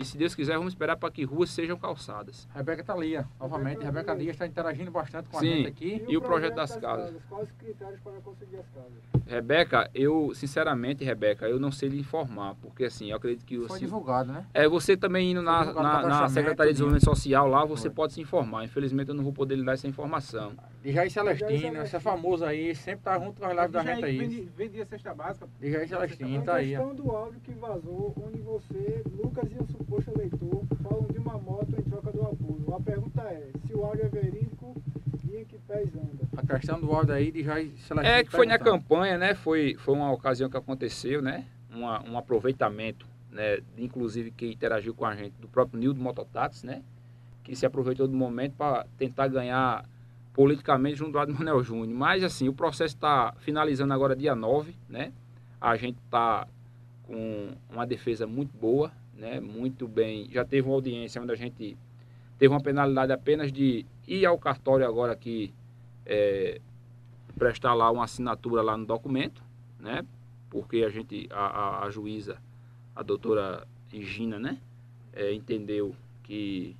e 0.00 0.04
se 0.04 0.16
Deus 0.16 0.34
quiser, 0.34 0.56
vamos 0.56 0.72
esperar 0.72 0.96
para 0.96 1.10
que 1.10 1.24
ruas 1.24 1.50
sejam 1.50 1.76
calçadas. 1.76 2.48
Rebeca 2.54 2.80
está 2.80 2.94
ali, 2.94 3.22
novamente. 3.38 3.84
Rebeca 3.84 4.16
Dias 4.16 4.30
está 4.30 4.46
interagindo 4.46 4.90
bastante 4.90 5.28
com 5.28 5.38
Sim, 5.38 5.52
a 5.52 5.56
gente 5.56 5.68
aqui. 5.68 6.04
E, 6.08 6.12
e 6.12 6.16
o, 6.16 6.22
projeto, 6.22 6.54
projeto 6.54 6.56
das, 6.56 6.70
das 6.70 6.80
casas. 6.80 7.04
casas. 7.04 7.22
Quais 7.28 7.48
os 7.50 7.54
critérios 7.56 8.00
para 8.00 8.12
conseguir 8.22 8.56
as 8.56 8.68
casas? 8.68 8.92
Rebeca, 9.26 9.90
eu, 9.94 10.32
sinceramente, 10.34 11.04
Rebeca, 11.04 11.46
eu 11.46 11.60
não 11.60 11.70
sei 11.70 11.90
lhe 11.90 12.00
informar, 12.00 12.54
porque 12.62 12.84
assim, 12.84 13.10
eu 13.10 13.16
acredito 13.18 13.44
que... 13.44 13.58
Foi 13.66 13.78
divulgado, 13.78 14.32
né? 14.32 14.46
É, 14.54 14.66
você 14.66 14.96
também 14.96 15.32
indo 15.32 15.42
na, 15.42 15.70
na, 15.70 16.02
na 16.02 16.28
Secretaria 16.30 16.72
de 16.72 16.78
Desenvolvimento 16.78 17.04
Social 17.04 17.46
lá, 17.46 17.66
você 17.66 17.88
Foi. 17.88 17.90
pode 17.90 18.14
se 18.14 18.22
informar. 18.22 18.64
Infelizmente, 18.64 19.10
eu 19.10 19.14
não 19.14 19.22
vou 19.22 19.34
poder 19.34 19.56
lhe 19.56 19.64
dar 19.64 19.74
essa 19.74 19.86
informação. 19.86 20.54
De 20.82 20.92
Jair 20.92 21.10
Celestino, 21.10 21.82
esse 21.82 21.94
é 21.94 22.00
famoso 22.00 22.42
aí, 22.42 22.74
sempre 22.74 23.04
tá 23.04 23.18
junto 23.18 23.38
com 23.38 23.46
as 23.46 23.54
lives 23.54 23.70
da 23.70 23.84
gente 23.84 24.04
aí. 24.04 24.48
Vendia 24.56 24.86
cesta 24.86 25.14
básica. 25.14 25.46
De 25.60 25.70
Jair 25.70 25.86
Celestino, 25.86 26.42
tá 26.42 26.54
aí. 26.54 26.74
A 26.74 26.78
questão 26.78 26.94
do 26.94 27.10
áudio 27.10 27.40
que 27.40 27.52
vazou, 27.52 28.14
onde 28.16 28.38
você, 28.38 29.02
Lucas 29.12 29.52
e 29.52 29.62
o 29.62 29.66
suposto 29.66 30.10
eleitor 30.10 30.64
falam 30.82 31.06
de 31.12 31.18
uma 31.18 31.36
moto 31.36 31.74
em 31.78 31.82
troca 31.82 32.10
do 32.10 32.22
apoio. 32.22 32.74
A 32.74 32.80
pergunta 32.80 33.22
é, 33.22 33.50
se 33.66 33.74
o 33.74 33.84
áudio 33.84 34.06
é 34.06 34.08
verídico 34.08 34.82
e 35.30 35.36
em 35.36 35.44
que 35.44 35.58
pés 35.58 35.94
anda? 35.94 36.26
A 36.34 36.46
questão 36.46 36.80
do 36.80 36.90
áudio 36.90 37.12
aí 37.12 37.30
de 37.30 37.42
Jair 37.42 37.70
Celestino. 37.86 38.16
É 38.16 38.24
que 38.24 38.30
foi 38.30 38.46
na 38.46 38.58
campanha, 38.58 39.18
né? 39.18 39.34
Foi, 39.34 39.76
foi 39.78 39.94
uma 39.94 40.10
ocasião 40.10 40.48
que 40.48 40.56
aconteceu, 40.56 41.20
né? 41.20 41.44
Uma, 41.70 42.02
um 42.08 42.16
aproveitamento, 42.16 43.06
né? 43.30 43.58
Inclusive 43.76 44.30
quem 44.30 44.50
interagiu 44.50 44.94
com 44.94 45.04
a 45.04 45.14
gente, 45.14 45.34
do 45.38 45.46
próprio 45.46 45.78
Nildo 45.78 46.00
Mototáxi, 46.00 46.64
né? 46.64 46.82
Que 47.44 47.54
se 47.54 47.66
aproveitou 47.66 48.08
do 48.08 48.16
momento 48.16 48.54
para 48.56 48.86
tentar 48.96 49.28
ganhar 49.28 49.84
politicamente 50.40 50.96
junto 50.96 51.18
ao 51.18 51.28
Manuel 51.28 51.62
Júnior. 51.62 51.94
Mas, 51.98 52.24
assim, 52.24 52.48
o 52.48 52.54
processo 52.54 52.94
está 52.94 53.34
finalizando 53.40 53.92
agora 53.92 54.16
dia 54.16 54.34
9, 54.34 54.74
né? 54.88 55.12
A 55.60 55.76
gente 55.76 55.98
está 56.02 56.48
com 57.02 57.50
uma 57.68 57.86
defesa 57.86 58.26
muito 58.26 58.56
boa, 58.56 58.90
né? 59.14 59.38
Muito 59.38 59.86
bem. 59.86 60.30
Já 60.30 60.42
teve 60.42 60.66
uma 60.66 60.74
audiência 60.74 61.20
onde 61.20 61.30
a 61.30 61.34
gente 61.34 61.76
teve 62.38 62.54
uma 62.54 62.62
penalidade 62.62 63.12
apenas 63.12 63.52
de 63.52 63.84
ir 64.08 64.24
ao 64.24 64.38
cartório 64.38 64.86
agora 64.86 65.12
aqui 65.12 65.52
é, 66.06 66.58
prestar 67.36 67.74
lá 67.74 67.90
uma 67.90 68.04
assinatura 68.04 68.62
lá 68.62 68.78
no 68.78 68.86
documento, 68.86 69.44
né? 69.78 70.06
Porque 70.48 70.84
a 70.84 70.88
gente, 70.88 71.28
a, 71.30 71.36
a, 71.36 71.84
a 71.84 71.90
juíza, 71.90 72.38
a 72.96 73.02
doutora 73.02 73.68
Regina, 73.92 74.38
né? 74.38 74.56
É, 75.12 75.34
entendeu 75.34 75.94
que, 76.22 76.74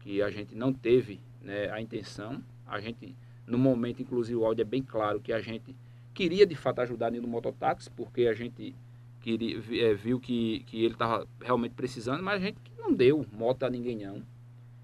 que 0.00 0.20
a 0.20 0.28
gente 0.28 0.56
não 0.56 0.72
teve 0.72 1.20
né, 1.40 1.70
a 1.70 1.80
intenção 1.80 2.42
a 2.70 2.80
gente, 2.80 3.14
no 3.46 3.58
momento, 3.58 4.00
inclusive, 4.00 4.36
o 4.36 4.46
áudio 4.46 4.62
é 4.62 4.64
bem 4.64 4.82
claro 4.82 5.20
que 5.20 5.32
a 5.32 5.40
gente 5.40 5.74
queria, 6.14 6.46
de 6.46 6.54
fato, 6.54 6.80
ajudar 6.80 7.10
no 7.10 7.28
mototáxi, 7.28 7.90
porque 7.90 8.26
a 8.26 8.32
gente 8.32 8.74
queria, 9.20 9.60
é, 9.84 9.92
viu 9.94 10.20
que, 10.20 10.60
que 10.66 10.84
ele 10.84 10.94
estava 10.94 11.26
realmente 11.40 11.72
precisando, 11.72 12.22
mas 12.22 12.40
a 12.40 12.46
gente 12.46 12.58
não 12.78 12.92
deu 12.94 13.26
moto 13.32 13.64
a 13.64 13.70
ninguém, 13.70 13.96
não. 13.96 14.22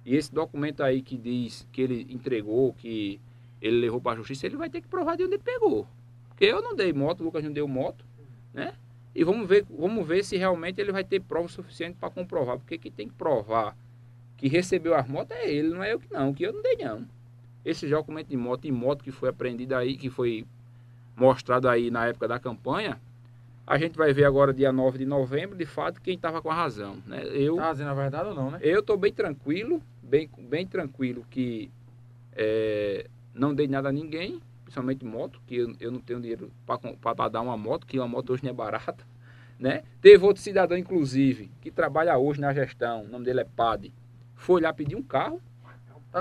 E 0.04 0.14
esse 0.14 0.32
documento 0.32 0.82
aí 0.82 1.00
que 1.00 1.16
diz 1.16 1.66
que 1.72 1.80
ele 1.80 2.06
entregou, 2.10 2.72
que 2.74 3.20
ele 3.60 3.80
levou 3.80 4.00
para 4.00 4.12
a 4.12 4.16
justiça, 4.16 4.46
ele 4.46 4.56
vai 4.56 4.68
ter 4.68 4.80
que 4.80 4.88
provar 4.88 5.16
de 5.16 5.24
onde 5.24 5.34
ele 5.34 5.42
pegou. 5.42 5.86
Porque 6.28 6.44
eu 6.44 6.60
não 6.60 6.74
dei 6.76 6.92
moto, 6.92 7.20
o 7.20 7.24
Lucas 7.24 7.42
não 7.42 7.52
deu 7.52 7.66
moto, 7.66 8.04
né? 8.52 8.74
E 9.14 9.24
vamos 9.24 9.48
ver, 9.48 9.64
vamos 9.70 10.06
ver 10.06 10.22
se 10.24 10.36
realmente 10.36 10.80
ele 10.80 10.92
vai 10.92 11.02
ter 11.02 11.20
prova 11.20 11.48
suficiente 11.48 11.96
para 11.98 12.10
comprovar. 12.10 12.58
Porque 12.58 12.76
quem 12.76 12.92
tem 12.92 13.08
que 13.08 13.14
provar 13.14 13.76
que 14.36 14.46
recebeu 14.46 14.94
as 14.94 15.08
motos 15.08 15.34
é 15.36 15.50
ele, 15.50 15.70
não 15.70 15.82
é 15.82 15.92
eu 15.92 15.98
que 15.98 16.12
não, 16.12 16.34
que 16.34 16.44
eu 16.44 16.52
não 16.52 16.62
dei 16.62 16.76
não. 16.76 17.06
Esse 17.66 17.88
documento 17.88 18.28
de 18.28 18.36
moto 18.36 18.64
e 18.64 18.70
moto 18.70 19.02
que 19.02 19.10
foi 19.10 19.28
apreendido 19.28 19.74
aí, 19.74 19.96
que 19.96 20.08
foi 20.08 20.46
mostrado 21.16 21.68
aí 21.68 21.90
na 21.90 22.06
época 22.06 22.28
da 22.28 22.38
campanha, 22.38 23.00
a 23.66 23.76
gente 23.76 23.98
vai 23.98 24.12
ver 24.12 24.24
agora, 24.24 24.54
dia 24.54 24.72
9 24.72 24.98
de 24.98 25.04
novembro, 25.04 25.58
de 25.58 25.66
fato, 25.66 26.00
quem 26.00 26.14
estava 26.14 26.40
com 26.40 26.48
a 26.48 26.54
razão. 26.54 26.98
Né? 27.04 27.24
Eu, 27.26 27.56
tá 27.56 27.72
dizendo 27.72 27.90
a 27.90 27.94
verdade 27.94 28.28
ou 28.28 28.34
não, 28.36 28.52
né? 28.52 28.60
Eu 28.62 28.78
estou 28.78 28.96
bem 28.96 29.12
tranquilo, 29.12 29.82
bem, 30.00 30.30
bem 30.38 30.64
tranquilo 30.64 31.26
que 31.28 31.68
é, 32.36 33.06
não 33.34 33.52
dei 33.52 33.66
nada 33.66 33.88
a 33.88 33.92
ninguém, 33.92 34.40
principalmente 34.62 35.04
moto, 35.04 35.40
que 35.44 35.56
eu, 35.56 35.74
eu 35.80 35.90
não 35.90 35.98
tenho 35.98 36.20
dinheiro 36.20 36.52
para 36.64 37.28
dar 37.28 37.40
uma 37.40 37.56
moto, 37.56 37.84
que 37.84 37.98
uma 37.98 38.06
moto 38.06 38.32
hoje 38.32 38.44
não 38.44 38.50
é 38.50 38.54
barata. 38.54 39.04
Né? 39.58 39.82
Teve 40.00 40.24
outro 40.24 40.40
cidadão, 40.40 40.78
inclusive, 40.78 41.50
que 41.60 41.72
trabalha 41.72 42.16
hoje 42.16 42.40
na 42.40 42.54
gestão, 42.54 43.02
o 43.02 43.08
nome 43.08 43.24
dele 43.24 43.40
é 43.40 43.44
Pade, 43.44 43.92
foi 44.36 44.60
lá 44.60 44.72
pedir 44.72 44.94
um 44.94 45.02
carro, 45.02 45.40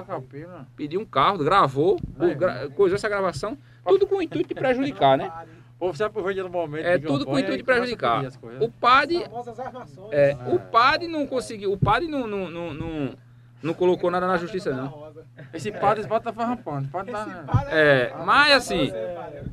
Tá. 0.03 0.65
Pediu 0.75 0.99
um 0.99 1.05
carro, 1.05 1.37
gravou, 1.37 1.97
é, 2.19 2.33
gra 2.33 2.69
coisou 2.69 2.95
essa 2.95 3.07
gravação, 3.07 3.57
tudo 3.85 4.05
com 4.05 4.17
o 4.17 4.21
intuito 4.21 4.49
de 4.49 4.55
prejudicar, 4.55 5.17
né? 5.17 5.31
O 5.75 5.79
povo 5.79 5.97
se 5.97 6.03
aproveita 6.03 6.41
no 6.43 6.49
momento. 6.49 6.85
É 6.85 6.97
tudo 6.97 7.25
com 7.25 7.33
o 7.33 7.39
intuito 7.39 7.57
de 7.57 7.63
prejudicar. 7.63 8.23
O 8.59 8.69
padre. 8.69 9.23
É, 10.11 10.31
é, 10.31 10.37
o 10.53 10.59
padre 10.59 11.07
não 11.07 11.27
conseguiu. 11.27 11.71
O 11.71 11.77
padre 11.77 12.07
não, 12.07 12.25
não, 12.25 12.49
não, 12.49 12.73
não, 12.73 13.15
não 13.61 13.73
colocou 13.73 14.09
nada 14.09 14.25
na 14.25 14.37
justiça, 14.37 14.73
não. 14.73 15.13
Esse 15.53 15.71
padre 15.71 16.05
bota 16.07 16.31
farrampando. 16.33 16.89
Tá, 16.89 17.67
é, 17.69 18.13
mas 18.25 18.53
assim, 18.53 18.91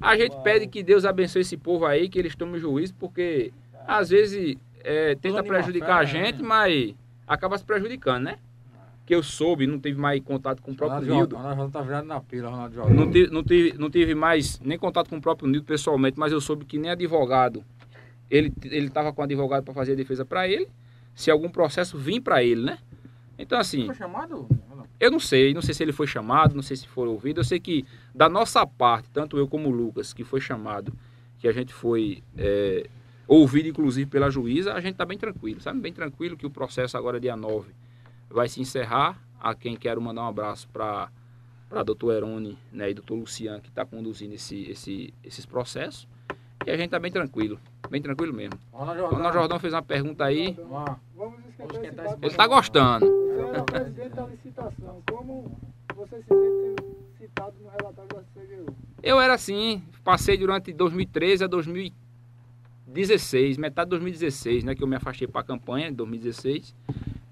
a 0.00 0.16
gente 0.16 0.36
pede 0.42 0.66
que 0.66 0.82
Deus 0.82 1.04
abençoe 1.04 1.42
esse 1.42 1.56
povo 1.56 1.86
aí, 1.86 2.08
que 2.08 2.18
eles 2.18 2.34
tomem 2.36 2.58
juízo, 2.58 2.94
porque 2.94 3.52
às 3.86 4.10
vezes 4.10 4.56
é, 4.82 5.16
tenta 5.16 5.42
prejudicar 5.42 5.98
a 5.98 6.04
gente, 6.04 6.42
mas 6.42 6.94
acaba 7.26 7.58
se 7.58 7.64
prejudicando, 7.64 8.24
né? 8.24 8.38
Que 9.12 9.16
eu 9.16 9.22
soube, 9.22 9.66
não 9.66 9.78
tive 9.78 10.00
mais 10.00 10.22
contato 10.24 10.62
com 10.62 10.70
o 10.70 10.74
próprio 10.74 11.00
Ronaldo 11.00 11.14
Nildo. 11.14 11.36
Ronaldo 11.36 11.70
tá 11.70 11.82
virado 11.82 12.06
na 12.06 12.18
pila, 12.18 12.48
Ronaldo 12.48 12.74
Jordan. 12.74 12.94
Não 12.94 13.10
tive, 13.10 13.30
não, 13.30 13.44
tive, 13.44 13.78
não 13.78 13.90
tive 13.90 14.14
mais 14.14 14.58
nem 14.60 14.78
contato 14.78 15.10
com 15.10 15.18
o 15.18 15.20
próprio 15.20 15.46
Nildo 15.50 15.66
pessoalmente, 15.66 16.18
mas 16.18 16.32
eu 16.32 16.40
soube 16.40 16.64
que 16.64 16.78
nem 16.78 16.90
advogado, 16.90 17.62
ele 18.30 18.50
estava 18.62 19.12
com 19.12 19.22
advogado 19.22 19.64
para 19.64 19.74
fazer 19.74 19.92
a 19.92 19.96
defesa 19.96 20.24
para 20.24 20.48
ele, 20.48 20.66
se 21.14 21.30
algum 21.30 21.50
processo 21.50 21.98
vir 21.98 22.22
para 22.22 22.42
ele, 22.42 22.62
né? 22.62 22.78
Então 23.38 23.58
assim... 23.58 23.84
Foi 23.84 23.94
chamado? 23.94 24.48
Eu 24.98 25.10
não 25.10 25.20
sei, 25.20 25.52
não 25.52 25.60
sei 25.60 25.74
se 25.74 25.82
ele 25.82 25.92
foi 25.92 26.06
chamado, 26.06 26.54
não 26.54 26.62
sei 26.62 26.78
se 26.78 26.88
foi 26.88 27.06
ouvido. 27.06 27.40
Eu 27.40 27.44
sei 27.44 27.60
que 27.60 27.84
da 28.14 28.30
nossa 28.30 28.66
parte, 28.66 29.10
tanto 29.10 29.36
eu 29.36 29.46
como 29.46 29.68
o 29.68 29.72
Lucas, 29.72 30.14
que 30.14 30.24
foi 30.24 30.40
chamado, 30.40 30.90
que 31.38 31.46
a 31.46 31.52
gente 31.52 31.74
foi 31.74 32.22
é, 32.38 32.86
ouvido 33.28 33.68
inclusive 33.68 34.08
pela 34.08 34.30
juíza, 34.30 34.72
a 34.72 34.80
gente 34.80 34.92
está 34.92 35.04
bem 35.04 35.18
tranquilo, 35.18 35.60
sabe? 35.60 35.80
Bem 35.80 35.92
tranquilo 35.92 36.34
que 36.34 36.46
o 36.46 36.50
processo 36.50 36.96
agora 36.96 37.18
é 37.18 37.20
dia 37.20 37.36
9 37.36 37.82
vai 38.32 38.48
se 38.48 38.60
encerrar. 38.60 39.20
A 39.40 39.54
quem 39.54 39.76
quero 39.76 40.00
mandar 40.00 40.22
um 40.22 40.28
abraço 40.28 40.68
para 40.68 41.10
para 41.72 41.82
doutor 41.82 42.12
Erone 42.12 42.56
né, 42.70 42.90
e 42.90 42.94
doutor 42.94 43.14
Luciano, 43.14 43.62
que 43.62 43.70
está 43.70 43.86
conduzindo 43.86 44.34
esse, 44.34 44.70
esse, 44.70 45.14
esses 45.24 45.46
processos. 45.46 46.06
E 46.66 46.70
a 46.70 46.76
gente 46.76 46.84
está 46.84 46.98
bem 46.98 47.10
tranquilo, 47.10 47.58
bem 47.88 48.02
tranquilo 48.02 48.34
mesmo. 48.34 48.60
O 48.70 48.76
Ronaldo 48.76 49.32
Jordão 49.32 49.58
fez 49.58 49.72
uma 49.72 49.82
pergunta 49.82 50.22
aí. 50.22 50.54
Ele 52.20 52.26
está 52.26 52.46
gostando. 52.46 53.06
Você 53.06 53.56
é 53.56 53.62
presidente 53.62 54.14
da 54.14 54.26
licitação. 54.26 55.02
Como 55.10 55.58
você 55.96 56.18
se 56.18 56.28
sente 56.28 56.84
citado 57.18 57.54
no 57.62 57.70
relatório 57.70 58.10
da 58.10 58.20
CGU? 58.34 58.66
Eu 59.02 59.18
era 59.18 59.32
assim, 59.32 59.82
passei 60.04 60.36
durante 60.36 60.74
2013 60.74 61.44
a 61.44 61.46
2016, 61.46 63.56
metade 63.56 63.86
de 63.86 63.92
2016, 63.92 64.64
né, 64.64 64.74
que 64.74 64.82
eu 64.82 64.86
me 64.86 64.96
afastei 64.96 65.26
para 65.26 65.40
a 65.40 65.44
campanha, 65.44 65.88
em 65.88 65.94
2016 65.94 66.74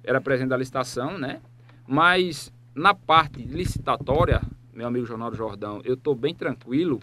era 0.03 0.21
presente 0.21 0.49
da 0.49 0.57
licitação, 0.57 1.19
né? 1.19 1.41
Mas 1.87 2.53
na 2.75 2.95
parte 2.95 3.43
licitatória, 3.43 4.41
meu 4.73 4.87
amigo 4.87 5.07
Jornal 5.07 5.35
Jordão, 5.35 5.81
eu 5.85 5.95
estou 5.95 6.15
bem 6.15 6.35
tranquilo 6.35 7.01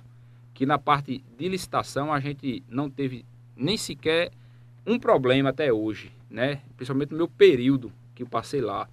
que 0.53 0.65
na 0.65 0.79
parte 0.79 1.23
de 1.37 1.47
licitação 1.47 2.11
a 2.11 2.19
gente 2.19 2.63
não 2.67 2.89
teve 2.89 3.25
nem 3.55 3.77
sequer 3.77 4.31
um 4.85 4.97
problema 4.97 5.49
até 5.49 5.71
hoje, 5.71 6.11
né? 6.29 6.61
Principalmente 6.75 7.11
no 7.11 7.17
meu 7.17 7.27
período 7.27 7.91
que 8.15 8.23
eu 8.23 8.27
passei 8.27 8.61
lá. 8.61 8.87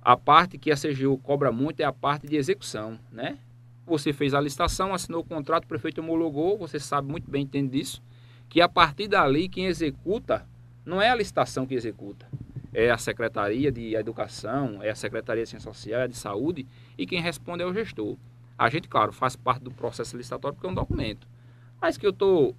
A 0.00 0.16
parte 0.16 0.56
que 0.56 0.70
a 0.70 0.76
CGU 0.76 1.18
cobra 1.18 1.52
muito 1.52 1.80
é 1.80 1.84
a 1.84 1.92
parte 1.92 2.26
de 2.26 2.36
execução, 2.36 2.98
né? 3.12 3.38
Você 3.86 4.12
fez 4.12 4.32
a 4.32 4.40
licitação, 4.40 4.94
assinou 4.94 5.22
o 5.22 5.24
contrato, 5.24 5.64
o 5.64 5.68
prefeito 5.68 6.00
homologou, 6.00 6.56
você 6.56 6.78
sabe 6.78 7.10
muito 7.10 7.30
bem, 7.30 7.42
entende 7.42 7.78
disso, 7.78 8.02
que 8.48 8.60
a 8.60 8.68
partir 8.68 9.08
dali 9.08 9.48
quem 9.48 9.66
executa 9.66 10.46
não 10.84 11.02
é 11.02 11.10
a 11.10 11.14
licitação 11.14 11.66
que 11.66 11.74
executa, 11.74 12.26
é 12.72 12.90
a 12.90 12.98
Secretaria 12.98 13.72
de 13.72 13.94
Educação, 13.94 14.82
é 14.82 14.90
a 14.90 14.94
Secretaria 14.94 15.44
de 15.44 15.50
Ciência 15.50 15.72
Social, 15.72 16.00
é 16.02 16.08
de 16.08 16.16
Saúde, 16.16 16.66
e 16.96 17.06
quem 17.06 17.20
responde 17.20 17.62
é 17.62 17.66
o 17.66 17.72
gestor. 17.72 18.16
A 18.58 18.68
gente, 18.68 18.88
claro, 18.88 19.12
faz 19.12 19.36
parte 19.36 19.62
do 19.62 19.70
processo 19.70 20.16
licitatório 20.16 20.54
porque 20.54 20.66
é 20.66 20.70
um 20.70 20.74
documento. 20.74 21.28
Mas 21.80 21.96
que 21.96 22.04
eu 22.04 22.10
estou 22.10 22.56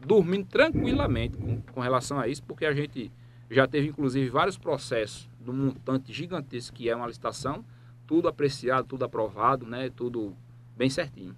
dormindo 0.00 0.46
tranquilamente 0.46 1.36
com, 1.36 1.60
com, 1.62 1.80
relação 1.80 2.18
a 2.18 2.28
isso, 2.28 2.42
porque 2.42 2.66
a 2.66 2.74
gente 2.74 3.10
já 3.50 3.66
teve, 3.66 3.88
inclusive, 3.88 4.28
vários 4.28 4.58
processos 4.58 5.28
do 5.40 5.52
montante 5.52 6.12
gigantesco 6.12 6.76
que 6.76 6.88
é 6.88 6.94
uma 6.94 7.06
licitação, 7.06 7.64
tudo 8.06 8.28
apreciado, 8.28 8.86
tudo 8.86 9.04
aprovado, 9.04 9.66
né? 9.66 9.90
Tudo 9.90 10.36
bem 10.76 10.90
certinho. 10.90 11.34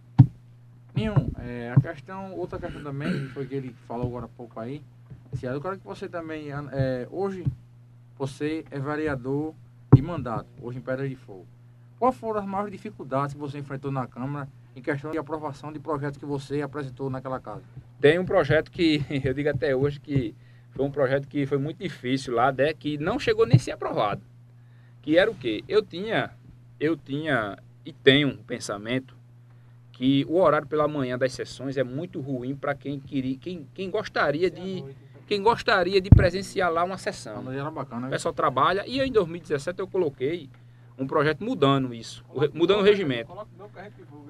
Nenhum. 0.94 1.30
É, 1.38 1.72
a 1.76 1.80
questão, 1.80 2.32
outra 2.34 2.58
questão 2.58 2.82
também, 2.82 3.28
foi 3.28 3.46
que 3.46 3.54
ele 3.54 3.74
falou 3.86 4.06
agora 4.06 4.26
há 4.26 4.28
pouco 4.28 4.58
aí. 4.58 4.82
Se 5.34 5.46
eu 5.46 5.60
quero 5.60 5.78
que 5.78 5.84
você 5.84 6.08
também, 6.08 6.48
é, 6.72 7.06
hoje, 7.10 7.44
você 8.16 8.64
é 8.70 8.78
vereador 8.78 9.54
de 9.94 10.02
mandato, 10.02 10.46
hoje 10.60 10.78
em 10.78 10.82
Pedra 10.82 11.08
de 11.08 11.16
Fogo. 11.16 11.46
Quais 11.98 12.16
foram 12.16 12.40
as 12.40 12.46
maiores 12.46 12.72
dificuldades 12.72 13.34
que 13.34 13.40
você 13.40 13.58
enfrentou 13.58 13.90
na 13.90 14.06
Câmara 14.06 14.48
em 14.74 14.82
questão 14.82 15.10
de 15.10 15.18
aprovação 15.18 15.72
de 15.72 15.78
projetos 15.78 16.18
que 16.18 16.26
você 16.26 16.62
apresentou 16.62 17.08
naquela 17.08 17.40
casa? 17.40 17.62
Tem 18.00 18.18
um 18.18 18.24
projeto 18.24 18.70
que, 18.70 19.04
eu 19.24 19.32
digo 19.32 19.48
até 19.48 19.74
hoje 19.74 20.00
que 20.00 20.34
foi 20.70 20.84
um 20.84 20.90
projeto 20.90 21.28
que 21.28 21.46
foi 21.46 21.58
muito 21.58 21.78
difícil 21.78 22.34
lá, 22.34 22.50
né, 22.52 22.72
que 22.74 22.98
não 22.98 23.18
chegou 23.18 23.46
nem 23.46 23.56
a 23.56 23.60
ser 23.60 23.72
aprovado. 23.72 24.22
Que 25.00 25.16
era 25.16 25.30
o 25.30 25.34
quê? 25.34 25.62
Eu 25.68 25.82
tinha, 25.82 26.30
eu 26.80 26.96
tinha 26.96 27.56
e 27.84 27.92
tenho 27.92 28.28
um 28.28 28.36
pensamento 28.36 29.14
que 29.92 30.24
o 30.28 30.36
horário 30.36 30.66
pela 30.66 30.88
manhã 30.88 31.16
das 31.16 31.32
sessões 31.32 31.76
é 31.76 31.84
muito 31.84 32.20
ruim 32.20 32.56
para 32.56 32.74
quem 32.74 32.98
queria, 32.98 33.36
quem, 33.38 33.68
quem 33.72 33.90
gostaria 33.90 34.50
de 34.50 34.84
quem 35.26 35.42
gostaria 35.42 36.00
de 36.00 36.10
presenciar 36.10 36.70
lá 36.70 36.84
uma 36.84 36.98
sessão. 36.98 37.50
Era 37.52 37.70
bacana, 37.70 38.06
o 38.06 38.10
pessoal 38.10 38.34
trabalha 38.34 38.84
e 38.86 39.00
em 39.00 39.10
2017 39.10 39.80
eu 39.80 39.88
coloquei 39.88 40.48
um 40.98 41.06
projeto 41.06 41.42
mudando 41.44 41.92
isso, 41.92 42.24
mudando 42.52 42.80
o 42.80 42.82
regimento. 42.82 43.32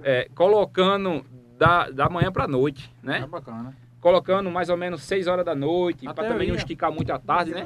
É, 0.02 0.28
colocando 0.34 1.24
da, 1.58 1.90
da 1.90 2.08
manhã 2.08 2.32
para 2.32 2.44
a 2.44 2.48
noite, 2.48 2.92
né? 3.02 3.20
É 3.20 3.26
bacana. 3.26 3.74
Colocando 4.00 4.50
mais 4.50 4.68
ou 4.68 4.76
menos 4.76 5.02
6 5.02 5.26
horas 5.26 5.44
da 5.44 5.54
noite, 5.54 6.04
para 6.04 6.28
também 6.28 6.48
não 6.48 6.56
esticar 6.56 6.92
muito 6.92 7.10
a 7.10 7.18
tarde, 7.18 7.52
né? 7.52 7.64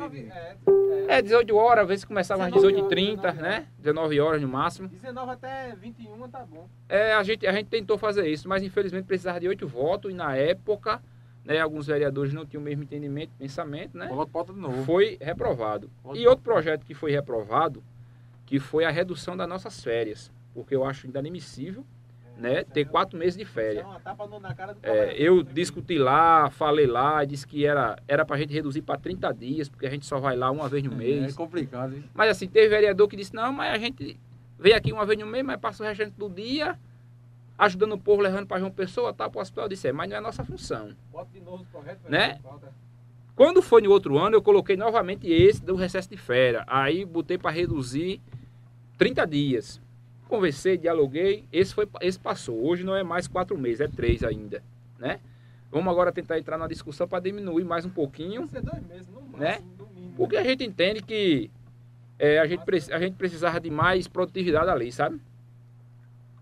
É, 1.09 1.21
18 1.21 1.57
horas, 1.57 1.83
às 1.83 1.89
vezes 1.89 2.05
começava 2.05 2.47
às 2.47 2.53
18h30, 2.53 3.35
né? 3.35 3.67
19 3.79 4.21
horas 4.21 4.41
no 4.41 4.47
máximo. 4.47 4.89
19 4.89 5.33
até 5.33 5.75
21 5.75 6.29
tá 6.29 6.45
bom. 6.45 6.69
É, 6.89 7.15
a 7.15 7.23
gente, 7.23 7.47
a 7.47 7.53
gente 7.53 7.67
tentou 7.67 7.99
fazer 7.99 8.29
isso, 8.29 8.49
mas 8.49 8.63
infelizmente 8.63 9.05
precisava 9.05 9.41
de 9.41 9.49
8 9.49 9.67
votos 9.67 10.13
e 10.13 10.15
na 10.15 10.37
época, 10.37 11.01
né, 11.45 11.61
alguns 11.61 11.87
vereadores 11.87 12.33
não 12.33 12.45
tinham 12.45 12.61
o 12.61 12.65
mesmo 12.65 12.83
entendimento, 12.83 13.33
pensamento, 13.39 13.97
né? 13.97 14.07
Coloca 14.07 14.53
de 14.53 14.61
novo. 14.61 14.85
Foi 14.85 15.17
reprovado. 15.21 15.91
e 16.15 16.27
outro 16.27 16.45
projeto 16.45 16.85
que 16.85 16.95
foi 16.95 17.11
reprovado, 17.11 17.83
que 18.45 18.59
foi 18.59 18.85
a 18.85 18.91
redução 18.91 19.37
das 19.37 19.49
nossas 19.49 19.83
férias, 19.83 20.31
porque 20.55 20.75
eu 20.75 20.85
acho 20.85 21.07
inadmissível 21.07 21.85
né, 22.39 22.63
ter 22.63 22.87
quatro 22.87 23.19
meses 23.19 23.37
de 23.37 23.45
férias. 23.45 23.85
É, 24.83 25.15
eu 25.21 25.43
discuti 25.43 25.99
lá, 25.99 26.49
falei 26.51 26.87
lá, 26.87 27.25
disse 27.25 27.47
que 27.47 27.67
era 27.67 27.99
era 28.07 28.25
para 28.25 28.37
a 28.37 28.39
gente 28.39 28.53
reduzir 28.55 28.83
para 28.83 28.99
30 28.99 29.33
dias, 29.35 29.69
porque 29.69 29.87
a 29.87 29.91
gente 29.91 30.07
só 30.07 30.19
vai 30.21 30.37
lá 30.37 30.51
uma 30.51 30.69
vez 30.69 30.85
no 30.85 30.93
é, 30.93 30.97
mês. 30.97 31.35
É 31.35 31.37
complicado, 31.37 31.95
hein? 31.95 32.05
Mas 32.15 32.31
assim, 32.31 32.47
teve 32.47 32.69
vereador 32.69 33.09
que 33.09 33.17
disse, 33.17 33.35
não, 33.35 33.53
mas 33.53 33.75
a 33.75 33.79
gente 33.79 34.19
vem 34.59 34.73
aqui 34.73 34.93
uma 34.93 35.05
vez 35.05 35.19
no 35.19 35.27
mês, 35.27 35.45
mas 35.45 35.59
passa 35.59 35.83
o 35.83 35.87
restante 35.87 36.13
do 36.17 36.29
dia 36.29 36.79
ajudando 37.59 37.93
o 37.93 37.99
povo, 37.99 38.23
levando 38.23 38.47
para 38.47 38.61
João 38.61 38.71
Pessoa, 38.71 39.13
tá, 39.13 39.29
para 39.29 39.39
o 39.39 39.43
hospital. 39.43 39.65
Eu 39.65 39.69
disse, 39.69 39.89
é, 39.89 39.93
mas 39.93 40.09
não 40.09 40.17
é 40.17 40.21
nossa 40.21 40.45
função. 40.45 40.95
Bota 41.11 41.31
de 41.33 41.41
novo 41.41 41.67
correto, 41.71 42.09
né? 42.09 42.41
Quando 43.35 43.61
foi 43.61 43.83
no 43.83 43.91
outro 43.91 44.17
ano, 44.19 44.37
eu 44.37 44.43
coloquei 44.43 44.77
novamente 44.77 45.31
esse 45.31 45.63
do 45.63 45.75
recesso 45.77 46.09
de 46.09 46.17
férias. 46.17 46.65
Aí 46.67 47.05
botei 47.05 47.37
para 47.37 47.51
reduzir 47.51 48.21
30 48.97 49.27
dias 49.27 49.81
conversei, 50.29 50.77
dialoguei, 50.77 51.45
esse, 51.51 51.75
foi, 51.75 51.89
esse 52.03 52.19
passou. 52.19 52.63
Hoje 52.65 52.85
não 52.85 52.95
é 52.95 53.03
mais 53.03 53.27
quatro 53.27 53.59
meses, 53.59 53.81
é 53.81 53.89
três 53.89 54.23
ainda, 54.23 54.63
né? 54.99 55.19
Vamos 55.71 55.91
agora 55.91 56.13
tentar 56.13 56.39
entrar 56.39 56.57
na 56.57 56.67
discussão 56.67 57.09
para 57.09 57.21
diminuir 57.21 57.65
mais 57.65 57.85
um 57.85 57.91
pouquinho. 57.91 58.47
Vai 58.47 58.49
ser 58.49 58.63
dois 58.63 58.87
meses, 58.87 59.09
no 59.09 59.21
máximo, 59.21 59.39
né? 59.39 59.59
no 59.79 59.87
mínimo. 59.87 60.15
Porque 60.17 60.37
a 60.37 60.45
gente 60.45 60.65
entende 60.65 61.03
que 61.03 61.51
é, 62.19 62.39
a, 62.39 62.47
gente, 62.47 62.63
a 62.93 62.99
gente 62.99 63.17
precisava 63.17 63.61
de 63.61 63.71
mais 63.71 64.07
produtividade 64.07 64.71
ali, 64.71 64.91
sabe? 64.93 65.21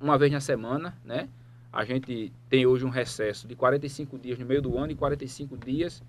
Uma 0.01 0.18
vez 0.18 0.32
na 0.32 0.40
semana, 0.40 0.97
né? 1.05 1.28
A 1.72 1.84
gente 1.84 2.32
tem 2.49 2.66
hoje 2.66 2.84
um 2.84 2.90
recesso 2.90 3.47
de 3.47 3.55
45 3.55 4.18
dias 4.18 4.38
no 4.38 4.47
meio 4.47 4.62
do 4.62 4.78
ano 4.78 4.92
e 4.92 4.94
45 4.94 5.57
dias, 5.57 6.03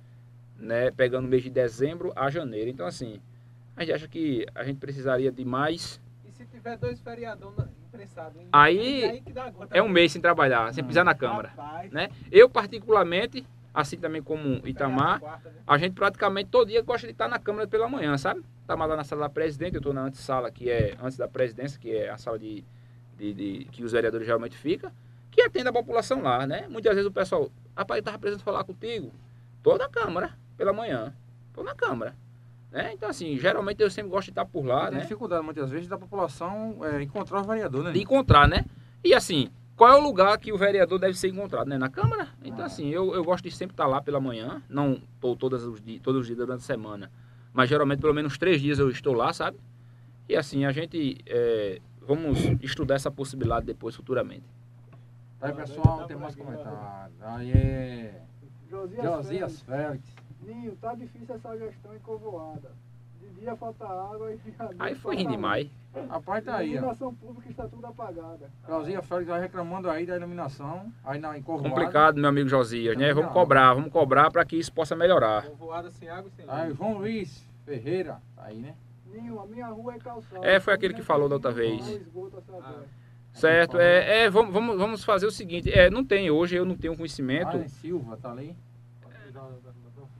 né? 0.58 0.92
Pegando 0.92 1.26
o 1.26 1.28
mês 1.28 1.44
de 1.44 1.50
dezembro 1.50 2.12
a 2.16 2.30
janeiro. 2.30 2.70
Então, 2.70 2.86
assim, 2.86 3.20
a 3.76 3.82
gente 3.82 3.94
acha 3.94 4.08
que 4.08 4.46
a 4.56 4.64
gente 4.64 4.78
precisaria 4.78 5.32
de 5.32 5.44
mais 5.44 6.00
se 6.38 6.46
tiver 6.46 6.78
dois 6.78 7.02
feriadão 7.02 7.52
imprensados. 7.88 8.40
Aí, 8.52 9.04
aí 9.04 9.24
é 9.72 9.82
um 9.82 9.90
mês 9.90 10.12
sem 10.12 10.22
trabalhar, 10.22 10.72
sem 10.72 10.84
pisar 10.84 11.04
na 11.04 11.16
Câmara. 11.16 11.50
Rapaz. 11.50 11.92
Né? 11.92 12.10
Eu, 12.32 12.48
particularmente, 12.48 13.44
assim 13.74 13.98
também 13.98 14.22
como 14.22 14.62
Itamar, 14.68 15.20
né? 15.20 15.40
a 15.66 15.78
gente 15.80 15.94
praticamente 15.94 16.52
todo 16.52 16.68
dia 16.68 16.84
gosta 16.84 17.08
de 17.08 17.14
estar 17.14 17.28
na 17.28 17.40
Câmara 17.40 17.68
pela 17.68 17.90
manhã, 17.90 18.16
sabe? 18.20 18.44
Estamos 18.62 18.84
tá 18.84 18.86
lá 18.86 18.96
na 18.96 19.04
sala 19.04 19.22
da 19.24 19.30
presidente, 19.30 19.74
eu 19.74 19.80
estou 19.80 19.94
na 19.94 20.02
antessala, 20.02 20.52
que 20.52 20.70
é 20.70 20.96
antes 21.02 21.18
da 21.18 21.28
presidência, 21.28 21.80
que 21.80 21.96
é 21.96 22.10
a 22.10 22.18
sala 22.18 22.38
de, 22.38 22.64
de, 23.18 23.34
de, 23.34 23.66
que 23.72 23.84
os 23.84 23.92
vereadores 23.92 24.26
geralmente 24.26 24.58
ficam, 24.58 24.92
que 25.32 25.42
atende 25.42 25.68
a 25.68 25.74
população 25.74 26.22
lá, 26.22 26.46
né? 26.48 26.68
Muitas 26.70 26.94
vezes 26.96 27.10
o 27.10 27.12
pessoal, 27.12 27.52
rapaz, 27.76 27.98
eu 27.98 28.02
estava 28.02 28.20
presente 28.20 28.44
falar 28.44 28.64
contigo. 28.64 29.12
Estou 29.58 29.78
na 29.78 29.90
Câmara, 29.90 30.38
pela 30.56 30.74
manhã. 30.74 31.14
Estou 31.50 31.64
na 31.64 31.76
Câmara. 31.76 32.16
Né? 32.72 32.92
Então, 32.94 33.10
assim, 33.10 33.38
geralmente 33.38 33.82
eu 33.82 33.90
sempre 33.90 34.12
gosto 34.12 34.26
de 34.26 34.32
estar 34.32 34.46
por 34.46 34.66
lá. 34.66 34.88
Tem 34.88 34.96
né? 34.96 35.02
dificuldade 35.02 35.44
muitas 35.44 35.70
vezes 35.70 35.88
da 35.88 35.98
população 35.98 36.78
é, 36.84 37.02
encontrar 37.02 37.42
o 37.42 37.44
vereador, 37.44 37.84
né? 37.84 37.92
De 37.92 38.02
encontrar, 38.02 38.48
né? 38.48 38.66
E 39.04 39.14
assim, 39.14 39.50
qual 39.76 39.92
é 39.92 39.96
o 39.96 40.02
lugar 40.02 40.38
que 40.38 40.52
o 40.52 40.58
vereador 40.58 41.00
deve 41.00 41.14
ser 41.14 41.30
encontrado? 41.30 41.68
Né? 41.68 41.78
Na 41.78 41.90
Câmara? 41.90 42.30
Então, 42.44 42.62
ah. 42.62 42.66
assim, 42.66 42.90
eu, 42.90 43.14
eu 43.14 43.24
gosto 43.24 43.44
de 43.44 43.52
sempre 43.52 43.74
estar 43.74 43.88
lá 43.88 44.02
pela 44.02 44.20
manhã. 44.20 44.62
Não 44.68 45.02
estou 45.16 45.36
todos 45.36 45.64
os, 45.64 45.82
dias, 45.82 46.02
todos 46.02 46.22
os 46.22 46.28
dias 46.28 46.38
durante 46.38 46.62
a 46.62 46.66
semana. 46.66 47.12
Mas 47.54 47.70
geralmente, 47.70 48.00
pelo 48.00 48.14
menos 48.14 48.38
três 48.38 48.62
dias 48.62 48.80
eu 48.80 48.90
estou 48.90 49.14
lá, 49.14 49.32
sabe? 49.32 49.58
E 50.28 50.36
assim, 50.36 50.66
a 50.66 50.72
gente 50.72 51.18
é, 51.26 51.80
vamos 52.08 52.40
estudar 52.62 52.96
essa 52.96 53.12
possibilidade 53.12 53.66
depois, 53.66 53.96
futuramente. 53.96 54.46
Aí, 55.42 55.54
pessoal, 55.54 56.08
tem 56.08 56.18
mais 56.18 56.36
comentários. 56.36 57.22
Aí 57.22 57.52
é. 57.52 58.22
Josias, 58.70 59.04
Josias 59.04 59.62
Félix. 59.62 60.16
Ninho, 60.42 60.76
tá 60.78 60.96
difícil 60.96 61.36
essa 61.36 61.58
gestão 61.58 61.96
em 61.96 62.00
Covoada. 62.00 62.72
De 63.20 63.42
dia 63.42 63.56
falta 63.56 63.86
água 63.86 64.32
e 64.32 64.40
Aí 64.80 64.96
foi 64.96 65.18
rindo 65.18 65.32
demais. 65.32 65.70
Rapaz, 66.10 66.44
tá 66.46 66.58
aí. 66.58 66.70
A 66.70 66.74
iluminação 66.74 67.14
pública 67.14 67.50
está 67.50 67.68
tudo 67.68 67.86
apagada. 67.86 68.50
Josias 68.68 69.06
Félix 69.06 69.28
vai 69.28 69.42
reclamando 69.42 69.90
aí 69.90 70.06
da 70.06 70.16
iluminação, 70.16 70.92
aí 71.04 71.20
na, 71.20 71.38
em. 71.38 71.42
Complicado, 71.42 72.18
meu 72.18 72.30
amigo 72.30 72.48
Josias, 72.48 72.96
né? 72.98 73.14
Vamos 73.14 73.34
cobrar, 73.34 73.74
vamos 73.74 73.92
cobrar 73.92 74.32
para 74.32 74.46
que 74.46 74.56
isso 74.56 74.72
possa 74.72 74.96
melhorar. 74.96 75.46
Covoada 75.46 75.92
sem 75.92 76.08
água 76.08 76.30
e 76.32 76.36
sem 76.36 76.46
Aí, 76.48 76.74
João 76.74 77.00
Luiz 77.00 77.46
Ferreira, 77.66 78.22
tá 78.36 78.44
aí, 78.44 78.58
né? 78.58 78.76
Ninho, 79.12 79.40
a 79.40 79.46
minha 79.46 79.68
rua 79.68 79.96
é 79.96 80.00
calçada. 80.00 80.46
É, 80.46 80.60
foi 80.60 80.74
aquele 80.74 80.94
que 80.94 81.02
falou 81.02 81.28
da 81.28 81.36
outra 81.36 81.52
vez. 81.52 82.00
Ah. 82.62 82.84
Certo, 83.34 83.78
é, 83.78 84.24
é 84.24 84.30
vamos, 84.30 84.52
vamos, 84.52 84.78
vamos 84.78 85.04
fazer 85.04 85.28
o 85.28 85.32
seguinte, 85.32 85.72
é, 85.72 85.90
não 85.90 86.04
tem 86.04 86.32
hoje, 86.32 86.56
eu 86.56 86.66
não 86.66 86.76
tenho 86.76 86.96
conhecimento. 86.96 87.70
Silva, 87.70 88.18
tá 88.18 88.32
ali? 88.32 88.56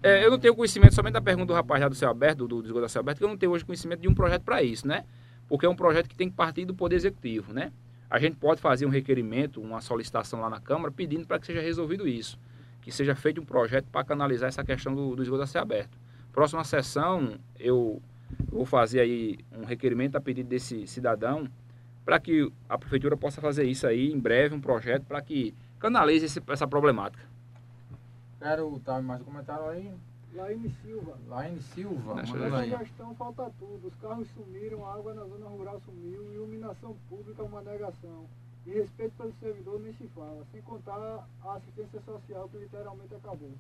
É, 0.04 0.24
eu 0.24 0.30
não 0.30 0.38
tenho 0.38 0.56
conhecimento 0.56 0.94
somente 0.94 1.14
da 1.14 1.22
pergunta 1.22 1.48
do 1.48 1.54
rapaz 1.54 1.82
lá 1.82 1.90
do 1.90 1.96
Céu 1.96 2.10
Aberto, 2.10 2.48
do, 2.48 2.62
do 2.62 2.66
Esgoto 2.66 2.82
da 2.82 2.90
Céu 2.90 3.00
Aberto, 3.00 3.18
que 3.18 3.24
eu 3.24 3.28
não 3.28 3.38
tenho 3.38 3.52
hoje 3.52 3.66
conhecimento 3.66 4.02
de 4.02 4.08
um 4.08 4.14
projeto 4.14 4.44
para 4.44 4.62
isso, 4.62 4.88
né? 4.88 5.04
Porque 5.48 5.66
é 5.66 5.70
um 5.70 5.76
projeto 5.76 6.08
que 6.08 6.16
tem 6.16 6.30
que 6.30 6.36
partir 6.36 6.66
do 6.66 6.76
Poder 6.76 6.96
Executivo, 6.96 7.52
né? 7.52 7.72
A 8.10 8.20
gente 8.20 8.36
pode 8.38 8.62
fazer 8.62 8.86
um 8.86 8.90
requerimento, 8.90 9.60
uma 9.60 9.82
solicitação 9.82 10.40
lá 10.40 10.50
na 10.50 10.62
Câmara, 10.62 10.92
pedindo 10.92 11.26
para 11.26 11.40
que 11.40 11.48
seja 11.48 11.60
resolvido 11.60 12.08
isso. 12.08 12.40
Que 12.82 12.92
seja 12.92 13.16
feito 13.16 13.42
um 13.42 13.46
projeto 13.46 13.88
para 13.92 14.04
canalizar 14.06 14.48
essa 14.48 14.64
questão 14.64 14.94
do, 14.94 15.16
do 15.16 15.24
esgoto 15.24 15.42
a 15.42 15.48
céu 15.48 15.62
aberto. 15.62 15.98
Próxima 16.32 16.64
sessão, 16.64 17.38
eu 17.60 18.02
vou 18.50 18.66
fazer 18.66 19.00
aí 19.00 19.40
um 19.52 19.66
requerimento 19.66 20.16
a 20.16 20.22
pedido 20.22 20.50
desse 20.50 20.88
cidadão 20.88 21.48
para 22.06 22.20
que 22.20 22.52
a 22.70 22.78
prefeitura 22.78 23.18
possa 23.18 23.42
fazer 23.42 23.66
isso 23.66 23.86
aí 23.86 24.12
em 24.12 24.20
breve, 24.20 24.56
um 24.56 24.62
projeto 24.62 25.04
para 25.04 25.22
que 25.22 25.54
canalize 25.80 26.26
esse, 26.26 26.42
essa 26.48 26.68
problemática. 26.68 27.24
Quero 28.40 28.80
dar 28.86 29.02
mais 29.02 29.22
um 29.22 29.26
comentário 29.26 29.68
aí. 29.70 29.94
Laine 30.34 30.70
Silva. 30.82 31.18
Laine 31.28 31.62
Silva. 31.62 32.16
Nessa 32.16 32.66
gestão 32.78 33.16
falta 33.16 33.52
tudo. 33.58 33.88
Os 33.88 33.96
carros 33.96 34.28
sumiram, 34.30 34.86
a 34.86 34.94
água 34.94 35.14
na 35.14 35.26
zona 35.26 35.48
rural 35.48 35.82
sumiu, 35.84 36.32
iluminação 36.34 36.96
pública 37.10 37.42
é 37.42 37.46
uma 37.46 37.62
negação. 37.62 38.26
E 38.66 38.72
respeito 38.72 39.14
pelo 39.18 39.34
servidor 39.40 39.80
nem 39.80 39.94
se 39.94 40.08
fala. 40.16 40.46
Sem 40.52 40.62
contar 40.62 41.28
a 41.44 41.54
assistência 41.56 42.00
social 42.02 42.48
que 42.50 42.58
literalmente 42.58 43.16
acabou. 43.16 43.52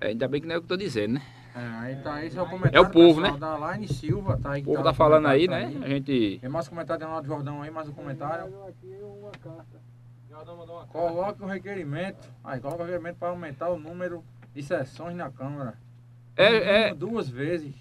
É, 0.00 0.08
ainda 0.08 0.28
bem 0.28 0.40
que 0.40 0.46
não 0.46 0.54
é 0.54 0.58
o 0.58 0.60
que 0.60 0.64
eu 0.66 0.68
tô 0.68 0.76
dizendo, 0.76 1.14
né? 1.14 1.22
É, 1.54 1.60
aí 1.60 1.96
tá, 1.96 2.24
esse 2.24 2.38
é 2.38 2.42
o 2.42 2.48
comentário 2.48 2.76
é 2.76 2.80
o 2.80 2.90
povo, 2.90 3.20
né? 3.20 3.36
da 3.36 3.56
Laine 3.56 3.88
Silva, 3.88 4.38
tá 4.40 4.52
aí. 4.52 4.62
O 4.62 4.66
povo 4.66 4.78
tá, 4.78 4.84
tá 4.84 4.94
falando 4.94 5.26
aí, 5.26 5.48
né? 5.48 5.72
A 5.82 5.88
gente... 5.88 6.38
Tem 6.40 6.48
mais 6.48 6.68
comentário 6.68 7.06
do 7.20 7.26
Jordão 7.26 7.62
aí, 7.62 7.70
mais 7.70 7.88
um 7.88 7.92
comentário. 7.92 8.44
Aqui 8.68 8.96
uma 9.02 9.30
carta. 9.32 9.88
Coloque 10.92 11.42
o 11.42 11.46
um 11.46 11.48
requerimento. 11.48 12.28
Aí, 12.44 12.60
coloca 12.60 12.82
o 12.82 12.86
requerimento 12.86 13.16
para 13.16 13.28
aumentar 13.28 13.70
o 13.70 13.78
número 13.78 14.22
de 14.54 14.62
sessões 14.62 15.16
na 15.16 15.30
Câmara. 15.30 15.74
É, 16.36 16.90
é... 16.90 16.94
Duas 16.94 17.28
vezes. 17.28 17.74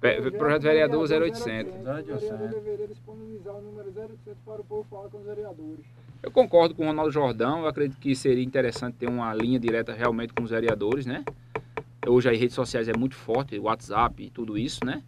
Projeto, 0.00 0.32
projeto 0.32 0.62
vereador 0.62 1.08
0800. 1.08 1.74
0800. 1.74 2.10
O 2.10 2.18
vereador 2.18 2.48
deveria 2.48 2.88
disponibilizar 2.88 3.54
o 3.54 3.62
número 3.62 3.88
0800 3.88 4.42
para 4.44 4.60
o 4.60 4.64
povo 4.64 4.84
falar 4.88 5.08
com 5.08 5.18
os 5.18 5.24
vereadores. 5.24 5.86
Eu 6.20 6.32
concordo 6.32 6.74
com 6.74 6.84
o 6.84 6.86
Ronaldo 6.86 7.12
Jordão, 7.12 7.60
eu 7.60 7.68
acredito 7.68 7.98
que 7.98 8.14
seria 8.14 8.42
interessante 8.42 8.96
ter 8.96 9.08
uma 9.08 9.32
linha 9.32 9.58
direta 9.58 9.92
realmente 9.92 10.32
com 10.32 10.42
os 10.42 10.50
vereadores, 10.50 11.06
né? 11.06 11.24
Hoje 12.06 12.28
as 12.28 12.38
redes 12.38 12.54
sociais 12.54 12.88
é 12.88 12.96
muito 12.96 13.14
forte, 13.14 13.58
WhatsApp 13.58 14.24
e 14.24 14.30
tudo 14.30 14.58
isso, 14.58 14.84
né? 14.84 15.02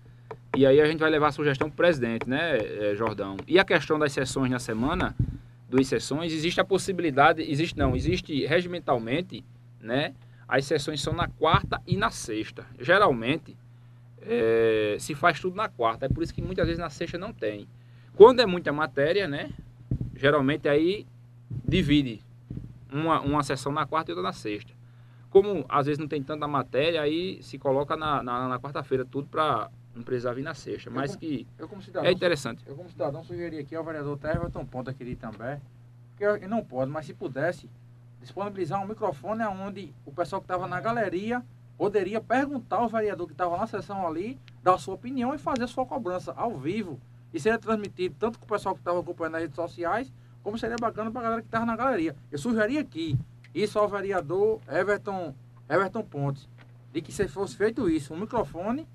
E 0.57 0.65
aí 0.65 0.81
a 0.81 0.87
gente 0.87 1.01
vai 1.01 1.11
levar 1.11 1.29
a 1.29 1.33
sugestão 1.33 1.69
para 1.69 1.75
o 1.75 1.77
presidente, 1.77 2.29
né, 2.29 2.59
eh, 2.59 2.95
Jordão? 2.97 3.37
E 3.47 3.59
a 3.59 3.65
questão 3.65 3.99
das 3.99 4.13
sessões 4.13 4.51
na 4.51 4.59
semana, 4.59 5.17
duas 5.69 5.87
sessões, 5.89 6.33
existe 6.33 6.61
a 6.61 6.65
possibilidade, 6.65 7.43
existe 7.43 7.77
não, 7.77 7.97
existe 7.97 8.47
regimentalmente, 8.47 9.45
né? 9.81 10.15
As 10.47 10.65
sessões 10.65 11.01
são 11.01 11.13
na 11.13 11.29
quarta 11.29 11.81
e 11.87 11.97
na 11.97 12.11
sexta. 12.11 12.67
Geralmente, 12.79 13.57
é, 14.23 14.97
se 14.99 15.15
faz 15.15 15.41
tudo 15.41 15.57
na 15.57 15.69
quarta. 15.69 16.07
É 16.07 16.09
por 16.09 16.23
isso 16.23 16.35
que 16.35 16.43
muitas 16.43 16.67
vezes 16.67 16.81
na 16.81 16.91
sexta 16.91 17.17
não 17.17 17.33
tem. 17.33 17.69
Quando 18.17 18.41
é 18.41 18.47
muita 18.47 18.73
matéria, 18.73 19.27
né? 19.29 19.51
Geralmente 20.21 20.69
aí 20.69 21.07
divide 21.67 22.23
uma, 22.93 23.23
uma 23.23 23.43
sessão 23.43 23.73
na 23.73 23.87
quarta 23.87 24.11
e 24.11 24.13
outra 24.13 24.23
na 24.23 24.35
sexta. 24.35 24.71
Como 25.31 25.65
às 25.67 25.87
vezes 25.87 25.99
não 25.99 26.07
tem 26.07 26.23
tanta 26.23 26.47
matéria, 26.47 27.01
aí 27.01 27.43
se 27.43 27.59
coloca 27.59 27.97
na, 27.97 28.23
na, 28.23 28.47
na 28.47 28.61
quarta-feira 28.61 29.03
tudo 29.03 29.29
para 29.29 29.71
não 29.95 30.03
precisar 30.03 30.35
vir 30.35 30.43
na 30.43 30.53
sexta. 30.53 30.91
Mas 30.91 31.17
como, 31.17 31.21
que 31.21 31.47
cidadão, 31.83 32.07
é 32.07 32.13
interessante. 32.13 32.63
Eu 32.67 32.77
como 32.77 32.91
cidadão 32.91 33.25
sugeri 33.25 33.59
aqui 33.59 33.75
ao 33.75 33.83
vereador 33.83 34.19
Everton 34.23 34.67
Ponta 34.67 34.91
aqui 34.91 35.17
também, 35.17 35.59
que 36.19 36.25
ele 36.25 36.49
não 36.49 36.63
pode, 36.63 36.91
mas 36.91 37.07
se 37.07 37.15
pudesse, 37.15 37.71
disponibilizar 38.21 38.85
um 38.85 38.87
microfone 38.87 39.43
onde 39.45 39.95
o 40.05 40.13
pessoal 40.13 40.43
que 40.43 40.45
estava 40.45 40.67
na 40.67 40.83
galeria 40.83 41.43
poderia 41.79 42.21
perguntar 42.21 42.77
ao 42.77 42.91
vereador 42.91 43.27
que 43.27 43.33
estava 43.33 43.57
na 43.57 43.67
sessão 43.67 44.07
ali, 44.07 44.39
dar 44.63 44.75
a 44.75 44.79
sua 44.79 44.97
opinião 44.97 45.35
e 45.35 45.39
fazer 45.39 45.65
a 45.65 45.67
sua 45.67 45.87
cobrança 45.87 46.35
ao 46.37 46.59
vivo. 46.59 47.01
E 47.33 47.41
seria 47.41 47.59
transmitido 47.59 48.15
tanto 48.19 48.39
com 48.39 48.45
o 48.45 48.49
pessoal 48.49 48.75
que 48.75 48.81
estava 48.81 49.01
acompanhando 49.01 49.33
nas 49.33 49.43
redes 49.43 49.57
sociais, 49.57 50.13
como 50.43 50.59
seria 50.59 50.77
bacana 50.77 51.11
para 51.11 51.21
a 51.21 51.25
galera 51.25 51.43
que 51.43 51.49
estava 51.49 51.67
na 51.67 51.77
galeria. 51.77 52.17
Eu 52.31 52.39
sugeri 52.39 52.79
aqui, 52.79 53.19
isso 53.55 53.79
ao 53.79 53.89
vereador 53.89 54.61
Everton, 54.69 55.35
Everton 55.69 56.03
Pontes, 56.03 56.49
de 56.93 57.01
que 57.01 57.13
se 57.13 57.29
fosse 57.29 57.57
feito 57.57 57.89
isso, 57.89 58.15
um 58.15 58.19
microfone, 58.19 58.87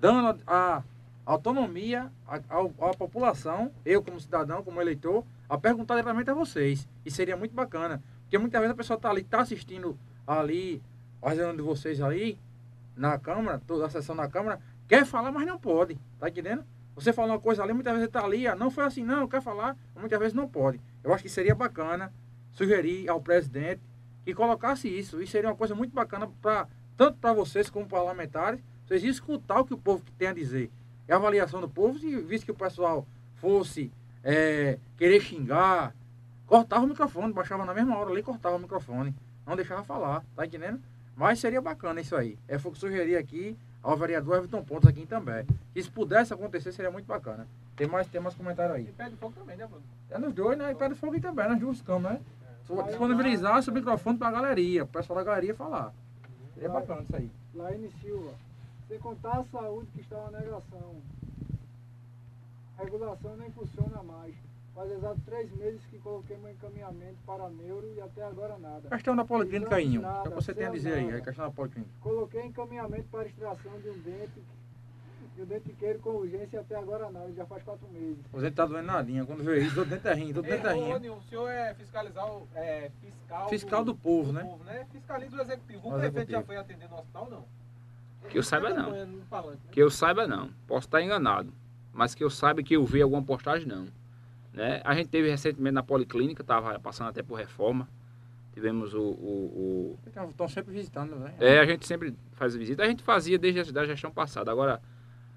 dando 0.00 0.40
a, 0.46 0.82
autonomia 1.24 2.10
à, 2.26 2.36
à, 2.36 2.96
população, 2.96 3.70
eu 3.84 4.02
como 4.02 4.20
cidadão, 4.20 4.62
como 4.62 4.80
eleitor, 4.80 5.24
a 5.48 5.56
perguntar 5.56 5.94
diretamente 5.94 6.30
a 6.30 6.34
vocês. 6.34 6.88
E 7.04 7.10
seria 7.10 7.36
muito 7.36 7.54
bacana. 7.54 8.02
Porque 8.22 8.38
muitas 8.38 8.60
vezes 8.60 8.72
a 8.72 8.76
pessoa 8.76 8.96
está 8.96 9.10
ali, 9.10 9.20
está 9.20 9.40
assistindo 9.40 9.96
ali 10.26 10.82
fazendo 11.20 11.56
de 11.56 11.62
vocês 11.62 12.00
aí, 12.00 12.36
na 12.96 13.16
Câmara, 13.18 13.62
toda 13.66 13.86
a 13.86 13.90
sessão 13.90 14.14
na 14.14 14.28
Câmara, 14.28 14.60
quer 14.88 15.06
falar, 15.06 15.30
mas 15.30 15.46
não 15.46 15.58
pode. 15.58 15.96
Tá 16.18 16.28
entendendo? 16.28 16.64
Você 17.02 17.12
fala 17.12 17.32
uma 17.32 17.40
coisa 17.40 17.62
ali, 17.62 17.72
muitas 17.72 17.92
vezes 17.92 18.06
está 18.06 18.24
ali, 18.24 18.46
ah, 18.46 18.54
não 18.54 18.70
foi 18.70 18.84
assim, 18.84 19.02
não, 19.04 19.26
quer 19.26 19.42
falar, 19.42 19.76
muitas 19.96 20.18
vezes 20.18 20.34
não 20.34 20.48
pode. 20.48 20.80
Eu 21.02 21.12
acho 21.12 21.22
que 21.22 21.28
seria 21.28 21.54
bacana 21.54 22.12
sugerir 22.52 23.08
ao 23.08 23.20
presidente 23.20 23.80
que 24.24 24.32
colocasse 24.34 24.88
isso. 24.88 25.20
Isso 25.20 25.32
seria 25.32 25.50
uma 25.50 25.56
coisa 25.56 25.74
muito 25.74 25.92
bacana 25.92 26.30
para 26.40 26.68
tanto 26.96 27.18
para 27.18 27.32
vocês 27.32 27.68
como 27.68 27.86
parlamentares, 27.86 28.60
vocês 28.86 29.02
escutar 29.02 29.60
o 29.60 29.64
que 29.64 29.74
o 29.74 29.78
povo 29.78 30.04
tem 30.16 30.28
a 30.28 30.32
dizer. 30.32 30.70
É 31.08 31.12
a 31.12 31.16
avaliação 31.16 31.60
do 31.60 31.68
povo, 31.68 31.98
se 31.98 32.14
visto 32.20 32.44
que 32.44 32.52
o 32.52 32.54
pessoal 32.54 33.06
fosse 33.36 33.90
é, 34.22 34.78
querer 34.96 35.20
xingar, 35.20 35.94
cortava 36.46 36.84
o 36.84 36.88
microfone, 36.88 37.32
baixava 37.32 37.64
na 37.64 37.74
mesma 37.74 37.96
hora 37.98 38.10
ali, 38.10 38.22
cortava 38.22 38.56
o 38.56 38.60
microfone, 38.60 39.14
não 39.44 39.56
deixava 39.56 39.82
falar, 39.82 40.24
tá 40.36 40.46
entendendo? 40.46 40.80
Mas 41.16 41.40
seria 41.40 41.60
bacana 41.60 42.00
isso 42.00 42.14
aí. 42.14 42.38
É 42.46 42.56
o 42.56 42.70
que 42.70 42.78
sugeri 42.78 43.16
aqui 43.16 43.56
ao 43.82 43.96
vereador 43.96 44.36
Everton 44.36 44.62
Pontes 44.62 44.88
aqui 44.88 45.06
também. 45.06 45.44
Que 45.72 45.82
se 45.82 45.90
pudesse 45.90 46.32
acontecer, 46.32 46.72
seria 46.72 46.90
muito 46.90 47.06
bacana. 47.06 47.46
Tem 47.74 47.86
mais, 47.86 48.06
tem 48.06 48.20
mais 48.20 48.34
comentários 48.34 48.76
aí. 48.76 48.84
E 48.84 48.92
pé 48.92 49.08
de 49.08 49.16
fogo 49.16 49.34
também, 49.34 49.56
né, 49.56 49.66
Bruno? 49.66 49.82
É 50.10 50.18
nos 50.18 50.32
dois, 50.32 50.56
né? 50.56 50.70
E 50.70 50.74
pé 50.74 50.88
de 50.88 50.94
fogo 50.94 51.20
também, 51.20 51.48
nas 51.48 51.58
duas 51.58 51.80
câmeras, 51.82 52.18
né? 52.18 52.24
É. 52.78 52.82
Disponibilizar 52.84 53.58
esse 53.58 53.70
microfone 53.70 54.18
para 54.18 54.28
a 54.28 54.32
galeria, 54.32 54.84
o 54.84 54.86
pessoal 54.86 55.18
da 55.18 55.24
galeria 55.24 55.54
falar. 55.54 55.92
Seria 56.54 56.68
bacana 56.68 57.02
isso 57.02 57.16
aí. 57.16 57.30
Laine 57.54 57.90
Silva, 58.00 58.32
sem 58.88 58.98
contar 58.98 59.40
a 59.40 59.44
saúde 59.44 59.88
que 59.92 60.00
está 60.00 60.30
na 60.30 60.38
negação. 60.38 61.02
A 62.78 62.84
regulação 62.84 63.36
nem 63.36 63.50
funciona 63.50 64.02
mais. 64.02 64.34
Faz 64.74 64.90
exato 64.90 65.20
três 65.26 65.52
meses 65.54 65.84
que 65.86 65.98
coloquei 65.98 66.36
meu 66.38 66.50
encaminhamento 66.50 67.18
para 67.26 67.48
neuro 67.50 67.92
e 67.94 68.00
até 68.00 68.24
agora 68.24 68.56
nada. 68.58 68.88
Questão 68.88 69.14
da 69.14 69.24
policlínica, 69.24 69.80
Inho. 69.80 70.02
O 70.02 70.22
que 70.22 70.28
você 70.30 70.54
tem 70.54 70.66
a 70.66 70.70
dizer 70.70 70.94
aí? 70.94 71.12
A 71.12 71.20
questão 71.20 71.44
da 71.44 71.50
policlínica. 71.50 71.92
Coloquei 72.00 72.42
encaminhamento 72.46 73.04
para 73.10 73.26
extração 73.26 73.78
de 73.80 73.90
um 73.90 73.98
dente 73.98 74.42
e 75.36 75.42
o 75.42 75.46
dente 75.46 75.72
queiro 75.74 75.98
com 75.98 76.10
urgência 76.10 76.56
e 76.56 76.60
até 76.60 76.74
agora 76.76 77.10
nada. 77.10 77.30
Já 77.32 77.44
faz 77.44 77.62
quatro 77.62 77.86
meses. 77.88 78.18
O 78.32 78.40
dente 78.40 78.54
tá 78.54 78.64
doendo 78.64 78.86
nadinha. 78.86 79.26
Quando 79.26 79.44
veio 79.44 79.62
isso, 79.62 79.74
todo 79.74 79.88
dente 79.88 80.08
é 80.08 80.14
rim, 80.14 80.32
todo 80.32 80.46
dente 80.46 80.66
é 80.66 80.72
rim. 80.72 81.08
O 81.10 81.22
senhor 81.22 81.48
é 81.50 81.74
fiscalizar 81.74 82.26
o 82.26 82.48
é, 82.54 82.90
fiscal, 82.98 83.48
fiscal 83.50 83.84
do, 83.84 83.92
do 83.92 83.98
povo, 83.98 84.28
do 84.28 84.32
né? 84.32 84.42
Povo, 84.42 84.64
né? 84.64 84.86
Fiscaliza 84.90 85.36
o 85.36 85.40
executivo. 85.42 85.80
O, 85.84 85.88
o 85.88 85.92
prefeito 85.92 86.16
executivo. 86.16 86.40
já 86.40 86.42
foi 86.46 86.56
atender 86.56 86.88
no 86.88 86.96
hospital, 86.96 87.30
não? 87.30 87.44
Que 88.30 88.38
eu 88.38 88.42
saiba 88.42 88.70
não. 88.70 88.92
Que 89.70 89.82
eu 89.82 89.90
saiba 89.90 90.26
não. 90.26 90.50
Posso 90.66 90.86
estar 90.86 91.02
enganado. 91.02 91.52
Mas 91.92 92.14
que 92.14 92.24
eu 92.24 92.30
saiba 92.30 92.62
que 92.62 92.74
eu 92.74 92.84
vi 92.86 93.02
alguma 93.02 93.22
postagem, 93.22 93.66
não. 93.66 93.86
Né? 94.52 94.82
A 94.84 94.94
gente 94.94 95.08
teve 95.08 95.30
recentemente 95.30 95.74
na 95.74 95.82
Policlínica, 95.82 96.42
estava 96.42 96.78
passando 96.78 97.08
até 97.08 97.22
por 97.22 97.36
reforma. 97.36 97.88
Tivemos 98.52 98.92
o. 98.92 99.00
o, 99.00 99.96
o... 99.96 99.98
Estão 100.28 100.46
sempre 100.46 100.72
visitando, 100.74 101.16
né? 101.16 101.34
É, 101.40 101.58
a 101.58 101.64
gente 101.64 101.86
sempre 101.86 102.14
faz 102.32 102.54
visita. 102.54 102.82
A 102.82 102.86
gente 102.86 103.02
fazia 103.02 103.38
desde 103.38 103.78
a 103.78 103.84
gestão 103.86 104.10
passada. 104.10 104.50
Agora, 104.50 104.82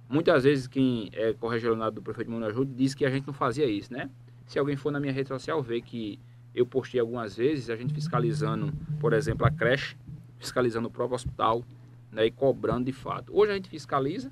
muitas 0.10 0.44
vezes 0.44 0.68
quem 0.68 1.10
é 1.14 1.32
corregionado 1.34 1.96
do 1.96 2.02
prefeito 2.02 2.30
Mano 2.30 2.46
Ajude 2.46 2.74
diz 2.74 2.94
que 2.94 3.06
a 3.06 3.10
gente 3.10 3.26
não 3.26 3.34
fazia 3.34 3.66
isso, 3.66 3.94
né? 3.94 4.10
Se 4.46 4.60
alguém 4.60 4.76
for 4.76 4.92
na 4.92 5.00
minha 5.00 5.14
rede 5.14 5.30
social 5.30 5.64
ver 5.64 5.82
que 5.82 6.20
eu 6.54 6.66
postei 6.66 7.00
algumas 7.00 7.38
vezes, 7.38 7.70
a 7.70 7.76
gente 7.78 7.94
fiscalizando, 7.94 8.74
por 9.00 9.14
exemplo, 9.14 9.46
a 9.46 9.52
creche, 9.52 9.96
fiscalizando 10.38 10.90
o 10.90 10.92
próprio 10.92 11.16
hospital, 11.16 11.64
né? 12.12 12.26
E 12.26 12.32
cobrando 12.32 12.86
de 12.86 12.94
fato. 12.94 13.32
Hoje 13.34 13.54
a 13.54 13.56
gente 13.56 13.70
fiscaliza 13.70 14.30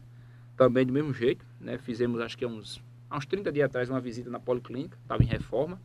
também 0.58 0.86
do 0.86 0.92
mesmo 0.92 1.14
jeito, 1.14 1.46
né? 1.58 1.78
Fizemos 1.78 2.20
acho 2.20 2.38
que 2.38 2.46
uns 2.46 2.84
há 3.14 3.18
uns 3.18 3.28
30 3.28 3.52
dias 3.52 3.66
atrás, 3.66 3.90
uma 3.90 4.02
visita 4.02 4.30
na 4.30 4.40
Policlínica, 4.40 4.98
estava 5.00 5.22
em 5.22 5.28
reforma, 5.28 5.80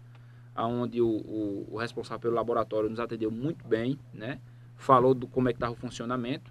onde 0.57 1.01
o, 1.01 1.07
o, 1.07 1.69
o, 1.73 1.77
responsável 1.77 2.21
pelo 2.21 2.35
laboratório 2.35 2.89
nos 2.89 2.99
atendeu 2.99 3.31
muito 3.31 3.69
bem, 3.69 3.99
né? 4.15 4.41
Falou 4.77 5.15
do 5.15 5.29
como 5.29 5.49
é 5.49 5.53
que 5.53 5.59
estava 5.59 5.73
o 5.73 5.77
funcionamento, 5.77 6.51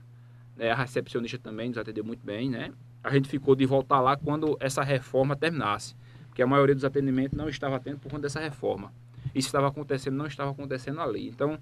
né? 0.55 0.69
a 0.69 0.75
recepcionista 0.75 1.39
também 1.39 1.69
nos 1.69 1.79
atendeu 1.79 2.03
muito 2.03 2.23
bem, 2.23 2.49
né? 2.49 2.71
A 3.03 3.09
gente 3.11 3.27
ficou 3.27 3.55
de 3.55 3.65
voltar 3.65 3.99
lá 4.01 4.15
quando 4.15 4.55
essa 4.59 4.83
reforma 4.83 5.35
terminasse, 5.35 5.95
porque 6.27 6.43
a 6.43 6.47
maioria 6.47 6.75
dos 6.75 6.85
atendimentos 6.85 7.35
não 7.35 7.49
estava 7.49 7.79
tendo 7.79 7.97
por 7.97 8.11
conta 8.11 8.23
dessa 8.23 8.39
reforma. 8.39 8.93
Isso 9.33 9.47
estava 9.47 9.67
acontecendo, 9.67 10.15
não 10.15 10.27
estava 10.27 10.51
acontecendo 10.51 11.01
ali. 11.01 11.27
Então, 11.27 11.57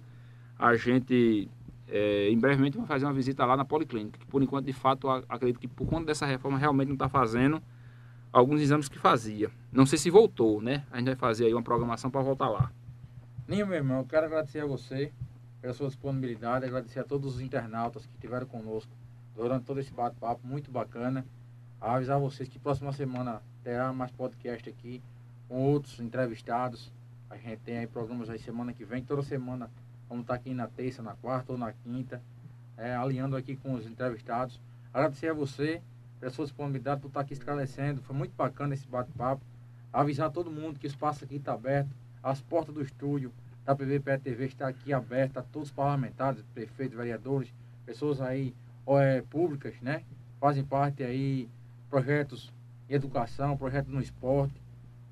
a 0.60 0.76
gente 0.76 1.50
é, 1.88 2.30
em 2.30 2.38
brevemente 2.38 2.78
vai 2.78 2.86
fazer 2.86 3.06
uma 3.06 3.14
visita 3.14 3.46
lá 3.46 3.56
na 3.56 3.64
Policlínica, 3.64 4.20
que 4.20 4.26
por 4.26 4.44
enquanto, 4.44 4.66
de 4.66 4.74
fato, 4.74 5.10
acredito 5.30 5.60
que 5.60 5.68
por 5.68 5.88
conta 5.88 6.08
dessa 6.08 6.26
reforma 6.26 6.58
realmente 6.58 6.90
não 6.90 6.96
está 6.96 7.08
fazendo 7.08 7.62
alguns 8.36 8.60
exames 8.60 8.90
que 8.90 9.00
fazia. 9.00 9.50
Não 9.72 9.86
sei 9.86 9.98
se 9.98 10.10
voltou, 10.10 10.62
né? 10.62 10.84
A 10.92 10.98
gente 10.98 11.06
vai 11.06 11.16
fazer 11.16 11.46
aí 11.46 11.54
uma 11.54 11.64
programação 11.64 12.12
para 12.12 12.22
voltar 12.22 12.50
lá. 12.50 12.70
Ninho, 13.48 13.66
meu 13.66 13.78
irmão, 13.78 14.00
eu 14.00 14.06
quero 14.06 14.26
agradecer 14.26 14.60
a 14.60 14.66
você 14.66 15.14
pela 15.62 15.74
sua 15.74 15.88
disponibilidade, 15.88 16.66
agradecer 16.66 17.00
a 17.00 17.06
todos 17.06 17.36
os 17.36 17.42
internautas 17.42 18.06
que 18.06 18.12
estiveram 18.14 18.46
conosco 18.46 18.92
durante 19.34 19.64
todo 19.64 19.80
esse 19.80 19.94
bate-papo, 19.94 20.46
muito 20.46 20.70
bacana. 20.70 21.26
A 21.80 21.96
avisar 21.96 22.20
vocês 22.20 22.50
que 22.50 22.60
próxima 22.60 22.92
semana 22.92 23.42
terá 23.64 23.94
mais 23.94 24.12
podcast 24.12 24.68
aqui 24.70 25.02
com 25.48 25.64
outros 25.64 26.02
entrevistados. 26.02 26.92
A 27.30 27.38
gente 27.38 27.60
tem 27.60 27.78
aí 27.78 27.88
programas 27.88 28.30
aí 28.30 28.38
semana 28.38 28.74
que 28.74 28.84
vem, 28.84 29.02
toda 29.02 29.22
semana 29.22 29.72
vamos 30.10 30.24
estar 30.24 30.34
aqui 30.34 30.54
na 30.54 30.68
terça, 30.68 31.02
na 31.02 31.16
quarta 31.16 31.54
ou 31.54 31.58
na 31.58 31.72
quinta, 31.72 32.22
é, 32.76 32.94
alinhando 32.94 33.38
aqui 33.38 33.56
com 33.56 33.76
os 33.76 33.88
entrevistados. 33.88 34.60
Agradecer 34.94 35.30
a 35.30 35.34
você 35.34 35.82
pela 36.20 36.32
sua 36.32 36.46
disponibilidade 36.46 37.02
por 37.02 37.08
estar 37.08 37.22
aqui 37.22 37.34
esclarecendo. 37.34 38.02
Foi 38.02 38.16
muito 38.16 38.34
bacana 38.36 38.74
esse 38.74 38.88
bate-papo. 38.88 39.44
Avisar 39.92 40.32
todo 40.32 40.52
mundo 40.52 40.80
que 40.80 40.86
o 40.86 40.90
espaço 40.90 41.24
aqui 41.24 41.36
está 41.36 41.54
aberto. 41.54 41.90
As 42.22 42.42
portas 42.42 42.74
do 42.74 42.82
estúdio 42.82 43.32
da 43.64 43.76
PVPE 43.76 44.20
TV 44.24 44.46
está 44.46 44.68
aqui 44.68 44.94
aberta 44.94 45.40
a 45.40 45.44
todos 45.44 45.70
os 45.70 45.74
parlamentares, 45.76 46.44
prefeitos, 46.54 46.96
vereadores, 46.96 47.54
pessoas 47.86 48.22
aí 48.22 48.54
é, 48.88 49.22
públicas, 49.22 49.74
né? 49.82 50.04
Fazem 50.40 50.64
parte 50.64 51.04
aí 51.04 51.50
projetos 51.90 52.54
em 52.90 52.94
educação, 52.94 53.58
projetos 53.58 53.92
no 53.92 54.02
esporte. 54.02 54.62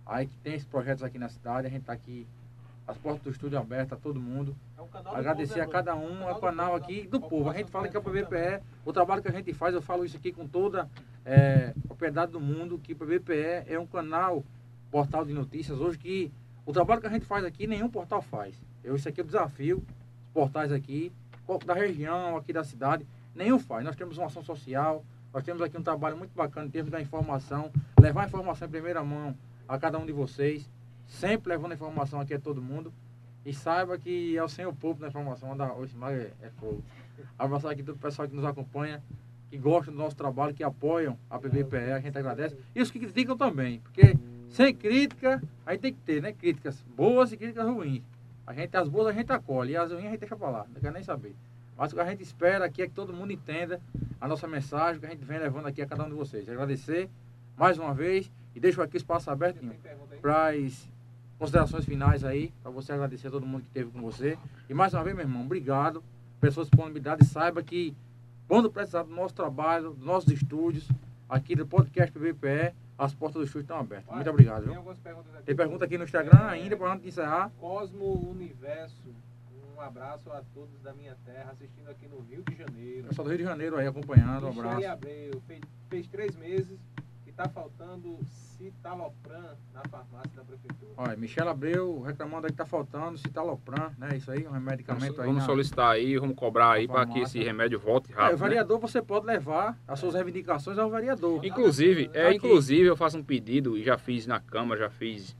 Aí 0.05 0.27
que 0.27 0.37
tem 0.37 0.53
esses 0.53 0.67
projetos 0.67 1.03
aqui 1.03 1.17
na 1.17 1.29
cidade, 1.29 1.65
a 1.65 1.69
gente 1.69 1.81
está 1.81 1.93
aqui, 1.93 2.27
as 2.87 2.97
portas 2.97 3.23
do 3.23 3.29
estúdio 3.29 3.57
abertas 3.57 3.97
a 3.97 4.01
todo 4.01 4.19
mundo. 4.19 4.55
Agradecer 5.05 5.61
a 5.61 5.67
cada 5.67 5.95
um, 5.95 6.27
é 6.27 6.31
o 6.31 6.39
canal 6.39 6.75
aqui 6.75 7.07
do 7.07 7.19
povo. 7.19 7.49
A 7.49 7.53
gente 7.53 7.71
fala 7.71 7.87
que 7.87 7.95
é 7.95 7.99
o 7.99 8.03
PVPE, 8.03 8.61
o 8.85 8.91
trabalho 8.91 9.21
que 9.21 9.29
a 9.29 9.31
gente 9.31 9.53
faz, 9.53 9.73
eu 9.73 9.81
falo 9.81 10.03
isso 10.03 10.17
aqui 10.17 10.31
com 10.31 10.47
toda 10.47 10.89
é, 11.25 11.73
propriedade 11.87 12.31
do 12.31 12.39
mundo, 12.39 12.77
que 12.77 12.93
o 12.93 12.95
PVPE 12.95 13.65
é 13.67 13.79
um 13.79 13.87
canal, 13.87 14.43
portal 14.91 15.25
de 15.25 15.33
notícias, 15.33 15.79
hoje 15.79 15.97
que 15.97 16.31
o 16.65 16.71
trabalho 16.71 17.01
que 17.01 17.07
a 17.07 17.09
gente 17.09 17.25
faz 17.25 17.43
aqui, 17.45 17.67
nenhum 17.67 17.89
portal 17.89 18.21
faz. 18.21 18.61
Eu, 18.83 18.95
isso 18.95 19.07
aqui 19.07 19.21
é 19.21 19.23
o 19.23 19.27
desafio, 19.27 19.83
os 20.23 20.29
portais 20.33 20.71
aqui, 20.71 21.11
da 21.65 21.73
região, 21.73 22.37
aqui 22.37 22.51
da 22.53 22.63
cidade, 22.63 23.05
nenhum 23.33 23.59
faz. 23.59 23.83
Nós 23.83 23.95
temos 23.95 24.17
uma 24.17 24.27
ação 24.27 24.43
social, 24.43 25.03
Nós 25.33 25.43
temos 25.43 25.61
aqui 25.61 25.77
um 25.77 25.81
trabalho 25.81 26.15
muito 26.15 26.33
bacana 26.35 26.67
em 26.67 26.69
termos 26.69 26.91
da 26.91 27.01
informação, 27.01 27.71
levar 27.99 28.23
a 28.23 28.25
informação 28.27 28.67
em 28.67 28.71
primeira 28.71 29.03
mão 29.03 29.35
a 29.67 29.79
cada 29.79 29.97
um 29.97 30.05
de 30.05 30.11
vocês, 30.11 30.69
sempre 31.07 31.49
levando 31.49 31.71
a 31.71 31.75
informação 31.75 32.19
aqui 32.19 32.33
a 32.33 32.39
todo 32.39 32.61
mundo. 32.61 32.93
E 33.45 33.53
saiba 33.53 33.97
que 33.97 34.37
é 34.37 34.43
o 34.43 34.47
Senhor 34.47 34.73
Povo 34.73 35.01
da 35.01 35.07
informação, 35.09 35.55
da 35.55 35.73
hoje 35.73 35.95
é, 36.01 36.47
é 36.47 36.49
fogo. 36.51 36.81
Abraçar 37.37 37.71
aqui 37.71 37.83
todo 37.83 37.95
o 37.95 37.99
pessoal 37.99 38.27
que 38.27 38.35
nos 38.35 38.45
acompanha, 38.45 39.03
que 39.49 39.57
gostam 39.57 39.93
do 39.93 39.99
nosso 39.99 40.15
trabalho, 40.15 40.53
que 40.53 40.63
apoiam 40.63 41.17
a 41.29 41.37
PBPE, 41.37 41.91
a 41.91 41.99
gente 41.99 42.17
agradece. 42.17 42.57
E 42.73 42.81
os 42.81 42.89
que 42.89 42.99
criticam 42.99 43.35
também, 43.35 43.79
porque 43.81 44.17
sem 44.49 44.73
crítica, 44.73 45.43
aí 45.65 45.77
tem 45.77 45.93
que 45.93 45.99
ter, 46.01 46.21
né? 46.21 46.31
Críticas 46.31 46.81
boas 46.95 47.31
e 47.31 47.37
críticas 47.37 47.67
ruins. 47.67 48.01
A 48.47 48.53
gente, 48.53 48.75
as 48.77 48.87
boas 48.87 49.07
a 49.07 49.11
gente 49.11 49.31
acolhe, 49.31 49.73
e 49.73 49.77
as 49.77 49.91
ruins 49.91 50.05
a 50.05 50.09
gente 50.09 50.19
deixa 50.19 50.35
pra 50.37 50.49
lá, 50.49 50.65
não 50.73 50.79
quer 50.79 50.91
nem 50.91 51.03
saber. 51.03 51.35
Mas 51.77 51.91
o 51.91 51.95
que 51.95 52.01
a 52.01 52.05
gente 52.05 52.23
espera 52.23 52.65
aqui 52.65 52.81
é 52.81 52.87
que 52.87 52.93
todo 52.93 53.11
mundo 53.11 53.33
entenda 53.33 53.81
a 54.21 54.27
nossa 54.27 54.47
mensagem 54.47 54.99
que 54.99 55.05
a 55.05 55.09
gente 55.09 55.25
vem 55.25 55.39
levando 55.39 55.65
aqui 55.65 55.81
a 55.81 55.85
cada 55.85 56.05
um 56.05 56.09
de 56.09 56.15
vocês. 56.15 56.47
Agradecer 56.47 57.09
mais 57.57 57.77
uma 57.77 57.93
vez 57.93 58.31
e 58.55 58.59
deixo 58.59 58.81
aqui 58.81 58.95
o 58.95 58.97
espaço 58.97 59.29
aberto 59.29 59.59
para 60.21 60.49
as 60.49 60.89
considerações 61.43 61.83
finais 61.83 62.23
aí, 62.23 62.53
para 62.61 62.71
você 62.71 62.93
agradecer 62.93 63.27
a 63.27 63.31
todo 63.31 63.45
mundo 63.45 63.63
que 63.63 63.67
esteve 63.67 63.91
com 63.91 64.01
você. 64.01 64.37
E 64.69 64.73
mais 64.73 64.93
uma 64.93 65.03
vez, 65.03 65.13
meu 65.13 65.25
irmão, 65.25 65.41
obrigado 65.43 66.01
pela 66.39 66.53
sua 66.53 66.63
disponibilidade. 66.63 67.25
Saiba 67.25 67.61
que 67.61 67.93
quando 68.47 68.71
precisar 68.71 69.03
do 69.03 69.13
nosso 69.13 69.35
trabalho, 69.35 69.89
dos 69.89 70.05
nossos 70.05 70.31
estúdios, 70.31 70.87
aqui 71.27 71.53
do 71.53 71.67
podcast 71.67 72.17
PVPE, 72.17 72.73
as 72.97 73.13
portas 73.13 73.41
do 73.41 73.43
estúdio 73.43 73.63
estão 73.63 73.77
abertas. 73.77 74.15
Muito 74.15 74.29
obrigado. 74.29 74.67
Tem, 74.67 74.75
algumas 74.75 74.97
perguntas 74.99 75.35
aqui. 75.35 75.43
tem 75.43 75.55
pergunta 75.55 75.83
aqui 75.83 75.97
no 75.97 76.05
Instagram 76.05 76.45
ainda, 76.45 76.77
para 76.77 76.91
antes 76.93 77.03
de 77.03 77.09
encerrar. 77.09 77.51
Cosmo 77.59 78.29
Universo 78.31 79.13
um 79.75 79.81
abraço 79.81 80.31
a 80.31 80.41
todos 80.53 80.79
da 80.81 80.93
minha 80.93 81.17
terra, 81.25 81.51
assistindo 81.51 81.89
aqui 81.89 82.07
no 82.07 82.21
Rio 82.21 82.41
de 82.43 82.55
Janeiro. 82.55 83.07
Pessoal 83.07 83.25
do 83.25 83.29
Rio 83.31 83.39
de 83.39 83.43
Janeiro 83.43 83.75
aí 83.75 83.87
acompanhando, 83.87 84.45
um 84.45 84.51
abraço. 84.51 84.85
Abreu, 84.85 85.41
fez, 85.45 85.61
fez 85.89 86.07
três 86.07 86.35
meses 86.37 86.79
que 87.25 87.31
está 87.31 87.49
faltando 87.49 88.17
citalopram 88.57 89.57
na 89.73 89.81
farmácia 89.89 90.31
da 90.35 90.43
prefeitura. 90.43 90.91
Olha, 90.97 91.17
Michel 91.17 91.49
Abreu 91.49 92.01
reclamando 92.01 92.45
aí 92.45 92.51
que 92.51 92.53
está 92.53 92.65
faltando 92.65 93.17
citalopram, 93.17 93.91
né? 93.97 94.17
Isso 94.17 94.31
aí, 94.31 94.47
um 94.47 94.59
medicamento 94.59 95.15
vamos, 95.15 95.19
aí. 95.19 95.25
Vamos 95.25 95.41
na, 95.41 95.45
solicitar 95.45 95.91
aí, 95.91 96.17
vamos 96.17 96.35
cobrar 96.35 96.71
aí 96.71 96.87
para 96.87 97.05
que 97.05 97.19
esse 97.19 97.43
remédio 97.43 97.79
volte 97.79 98.11
rápido. 98.11 98.31
É, 98.31 98.35
o 98.35 98.37
vereador 98.37 98.79
né? 98.79 98.87
você 98.87 99.01
pode 99.01 99.25
levar 99.25 99.77
as 99.87 99.99
suas 99.99 100.13
reivindicações 100.13 100.77
ao 100.77 100.89
vereador. 100.89 101.43
Inclusive, 101.43 102.09
tá 102.09 102.19
é, 102.19 102.33
inclusive 102.33 102.85
eu 102.85 102.95
faço 102.95 103.17
um 103.17 103.23
pedido 103.23 103.77
e 103.77 103.83
já 103.83 103.97
fiz 103.97 104.27
na 104.27 104.39
Câmara, 104.39 104.79
já 104.79 104.89
fiz 104.89 105.35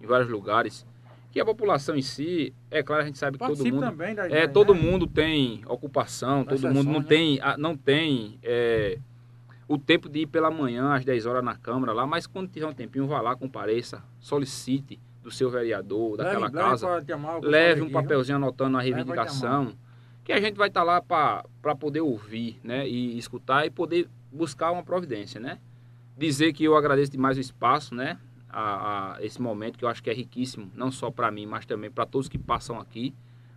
em 0.00 0.06
vários 0.06 0.28
lugares 0.28 0.86
que 1.30 1.40
a 1.40 1.44
população 1.44 1.94
em 1.94 2.02
si, 2.02 2.54
é 2.70 2.82
claro, 2.82 3.02
a 3.02 3.06
gente 3.06 3.18
sabe 3.18 3.38
que 3.38 3.46
todo 3.46 3.64
mundo 3.64 3.80
também 3.80 4.14
da, 4.14 4.28
é 4.28 4.46
todo 4.46 4.74
né? 4.74 4.80
mundo 4.80 5.06
tem 5.06 5.62
ocupação, 5.66 6.44
todo 6.44 6.68
mundo 6.68 6.90
não 6.90 7.00
né? 7.00 7.06
tem 7.06 7.40
não 7.58 7.76
tem 7.76 8.38
é, 8.42 8.98
o 9.68 9.78
tempo 9.78 10.08
de 10.08 10.20
ir 10.20 10.26
pela 10.26 10.50
manhã 10.50 10.94
às 10.94 11.04
10 11.04 11.26
horas 11.26 11.44
na 11.44 11.54
Câmara 11.54 11.92
lá, 11.92 12.06
mas 12.06 12.26
quando 12.26 12.48
tiver 12.48 12.66
um 12.66 12.72
tempinho, 12.72 13.06
vá 13.06 13.20
lá, 13.20 13.36
compareça, 13.36 14.02
solicite 14.18 14.98
do 15.22 15.30
seu 15.30 15.50
vereador, 15.50 16.16
daquela 16.16 16.46
leve, 16.46 16.52
casa, 16.52 16.88
leve, 16.88 17.46
leve 17.46 17.82
um 17.82 17.90
papelzinho 17.90 18.36
anotando 18.36 18.78
a 18.78 18.80
reivindicação, 18.80 19.74
que 20.24 20.32
a 20.32 20.40
gente 20.40 20.56
vai 20.56 20.68
estar 20.68 20.80
tá 20.80 20.84
lá 20.84 21.02
para 21.02 21.76
poder 21.76 22.00
ouvir, 22.00 22.58
né, 22.64 22.88
e 22.88 23.18
escutar 23.18 23.66
e 23.66 23.70
poder 23.70 24.08
buscar 24.32 24.72
uma 24.72 24.82
providência, 24.82 25.38
né? 25.38 25.58
Dizer 26.16 26.52
que 26.52 26.64
eu 26.64 26.76
agradeço 26.76 27.12
demais 27.12 27.36
o 27.36 27.40
espaço, 27.40 27.94
né? 27.94 28.18
a, 28.48 29.16
a 29.16 29.24
esse 29.24 29.40
momento 29.40 29.78
que 29.78 29.84
eu 29.84 29.88
acho 29.88 30.02
que 30.02 30.10
é 30.10 30.14
riquíssimo, 30.14 30.70
não 30.74 30.90
só 30.90 31.10
para 31.10 31.30
mim, 31.30 31.46
mas 31.46 31.66
também 31.66 31.90
para 31.90 32.06
todos 32.06 32.28
que 32.28 32.38
passam 32.38 32.80
aqui, 32.80 33.14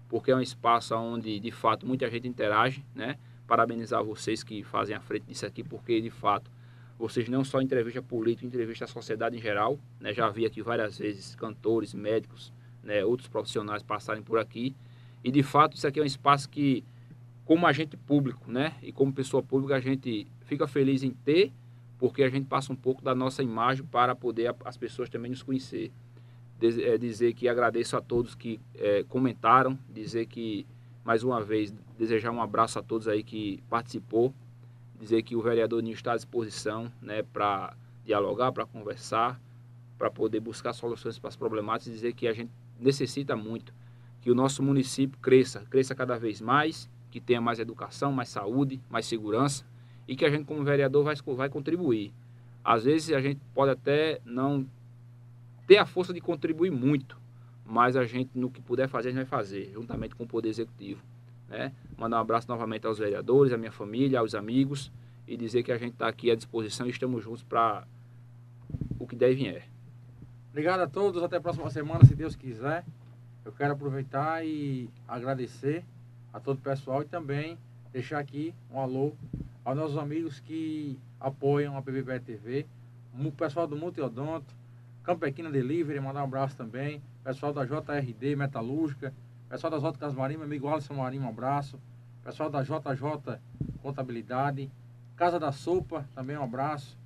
porque 0.10 0.32
é 0.32 0.36
um 0.36 0.42
espaço 0.42 0.96
onde 0.96 1.40
de 1.40 1.52
fato 1.52 1.86
muita 1.86 2.10
gente 2.10 2.28
interage, 2.28 2.86
né? 2.94 3.18
Parabenizar 3.52 4.02
vocês 4.02 4.46
que 4.46 4.64
fazem 4.64 4.96
a 4.96 5.02
frente 5.02 5.26
disso 5.26 5.46
aqui, 5.46 5.62
porque 5.62 6.00
de 6.00 6.10
fato 6.10 6.50
vocês 6.98 7.28
não 7.28 7.44
só 7.44 7.62
entrevista 7.62 8.02
político, 8.02 8.48
entrevista 8.48 8.86
a 8.86 8.88
sociedade 8.88 9.36
em 9.36 9.42
geral, 9.42 9.78
né? 10.00 10.14
Já 10.14 10.30
vi 10.30 10.46
aqui 10.46 10.62
várias 10.62 10.98
vezes 10.98 11.36
cantores, 11.36 11.94
médicos, 11.94 12.54
né? 12.82 13.04
outros 13.04 13.28
profissionais 13.28 13.84
passarem 13.84 14.24
por 14.24 14.40
aqui, 14.40 14.74
e 15.22 15.30
de 15.30 15.44
fato 15.44 15.76
isso 15.76 15.86
aqui 15.86 16.00
é 16.00 16.04
um 16.04 16.06
espaço 16.06 16.48
que 16.48 16.86
como 17.44 17.68
agente 17.68 17.98
público, 17.98 18.50
né? 18.50 18.74
E 18.82 18.94
como 18.94 19.12
pessoa 19.12 19.44
pública 19.44 19.76
a 19.76 19.82
gente 19.82 20.26
fica 20.46 20.66
feliz 20.66 21.04
em 21.04 21.12
ter 21.12 21.52
porque 22.00 22.24
a 22.24 22.30
gente 22.30 22.48
passa 22.48 22.72
um 22.72 22.76
pouco 22.78 23.04
da 23.04 23.14
nossa 23.14 23.44
imagem 23.44 23.86
para 23.86 24.16
poder 24.16 24.56
as 24.64 24.78
pessoas 24.78 25.10
também 25.10 25.30
nos 25.30 25.44
conhecer. 25.44 25.92
É, 26.62 26.98
dizer 26.98 27.34
que 27.34 27.50
agradeço 27.50 27.98
a 27.98 28.02
todos 28.02 28.34
que 28.34 28.62
é, 28.76 29.04
comentaram, 29.10 29.78
dizer 29.90 30.28
que, 30.28 30.66
mais 31.04 31.24
uma 31.24 31.42
vez, 31.42 31.74
desejar 31.98 32.32
um 32.32 32.42
abraço 32.42 32.78
a 32.80 32.84
todos 32.84 33.08
aí 33.08 33.24
que 33.24 33.64
participou, 33.70 34.34
dizer 35.00 35.24
que 35.24 35.36
o 35.36 35.42
vereador 35.42 35.82
Ninho 35.82 35.94
está 35.94 36.14
à 36.14 36.16
disposição 36.16 36.92
né, 37.02 37.24
para 37.24 37.76
dialogar, 38.06 38.52
para 38.52 38.66
conversar, 38.66 39.40
para 39.98 40.12
poder 40.12 40.40
buscar 40.40 40.74
soluções 40.74 41.18
para 41.18 41.30
as 41.30 41.36
problemáticas, 41.36 41.94
dizer 41.94 42.14
que 42.14 42.28
a 42.28 42.34
gente 42.34 42.52
necessita 42.80 43.36
muito 43.36 43.74
que 44.22 44.30
o 44.30 44.36
nosso 44.36 44.62
município 44.62 45.20
cresça, 45.20 45.62
cresça 45.70 45.96
cada 45.96 46.18
vez 46.18 46.40
mais, 46.40 46.90
que 47.10 47.20
tenha 47.20 47.42
mais 47.42 47.60
educação, 47.60 48.12
mais 48.12 48.30
saúde, 48.30 48.80
mais 48.90 49.06
segurança, 49.06 49.66
e 50.08 50.16
que 50.16 50.26
a 50.26 50.30
gente, 50.30 50.46
como 50.46 50.64
vereador, 50.64 51.04
vai, 51.04 51.16
vai 51.36 51.50
contribuir. 51.50 52.14
Às 52.64 52.84
vezes 52.84 53.16
a 53.16 53.22
gente 53.22 53.42
pode 53.54 53.72
até 53.72 54.22
não 54.24 54.68
ter 55.68 55.78
a 55.78 55.86
força 55.86 56.14
de 56.14 56.22
contribuir 56.22 56.72
muito, 56.72 57.20
mas 57.72 57.96
a 57.96 58.04
gente, 58.04 58.38
no 58.38 58.52
que 58.52 58.62
puder 58.62 58.90
fazer, 58.90 59.08
a 59.08 59.12
gente 59.12 59.22
vai 59.22 59.40
fazer, 59.40 59.72
juntamente 59.74 60.14
com 60.14 60.26
o 60.26 60.28
Poder 60.28 60.50
Executivo. 60.50 61.02
Né? 61.48 61.72
Mandar 61.98 62.18
um 62.18 62.20
abraço 62.20 62.46
novamente 62.50 62.86
aos 62.86 63.00
vereadores, 63.00 63.54
à 63.54 63.58
minha 63.58 63.72
família, 63.72 64.20
aos 64.20 64.36
amigos 64.36 64.92
e 65.26 65.38
dizer 65.38 65.64
que 65.64 65.72
a 65.72 65.78
gente 65.78 65.94
está 65.94 66.10
aqui 66.10 66.30
à 66.30 66.36
disposição 66.36 66.86
e 66.86 66.90
estamos 66.90 67.24
juntos 67.24 67.44
para 67.44 67.88
o 69.00 69.08
que 69.08 69.16
deve 69.16 69.36
vier. 69.36 69.70
Obrigado 70.50 70.82
a 70.82 70.88
todos, 70.88 71.24
até 71.24 71.38
a 71.38 71.42
próxima 71.42 71.70
semana, 71.70 72.04
se 72.04 72.14
Deus 72.14 72.36
quiser. 72.36 72.84
Eu 73.46 73.54
quero 73.54 73.72
aproveitar 73.72 74.46
e 74.46 74.90
agradecer 75.08 75.86
a 76.34 76.42
todo 76.42 76.58
o 76.58 76.62
pessoal 76.62 77.02
e 77.04 77.06
também 77.06 77.58
deixar 77.94 78.20
aqui 78.20 78.54
um 78.70 78.82
alô 78.82 79.14
aos 79.64 79.78
nossos 79.78 79.98
amigos 79.98 80.42
que 80.42 81.00
apoiam 81.22 81.78
a 81.78 81.82
PBPE 81.82 82.20
TV, 82.20 82.66
o 83.18 83.32
pessoal 83.32 83.66
do 83.66 83.78
Multiodonto, 83.78 84.54
Campequina 85.04 85.50
Delivery, 85.50 86.02
mandar 86.02 86.20
um 86.20 86.26
abraço 86.26 86.58
também, 86.58 87.02
pessoal 87.24 87.54
da 87.54 87.66
JRD 87.66 88.36
Metalúrgica, 88.36 89.14
pessoal 89.50 89.72
das 89.72 89.84
Óticas 89.84 90.14
Marinho, 90.14 90.40
meu 90.40 90.48
amigo 90.48 90.68
Alisson 90.68 90.96
Marinho, 90.96 91.24
um 91.24 91.30
abraço, 91.30 91.80
pessoal 92.24 92.50
da 92.50 92.64
JJ 92.64 93.40
Contabilidade, 93.82 94.72
Casa 95.16 95.40
da 95.40 95.52
Sopa, 95.52 96.06
também 96.16 96.38
um 96.38 96.44
abraço, 96.44 96.98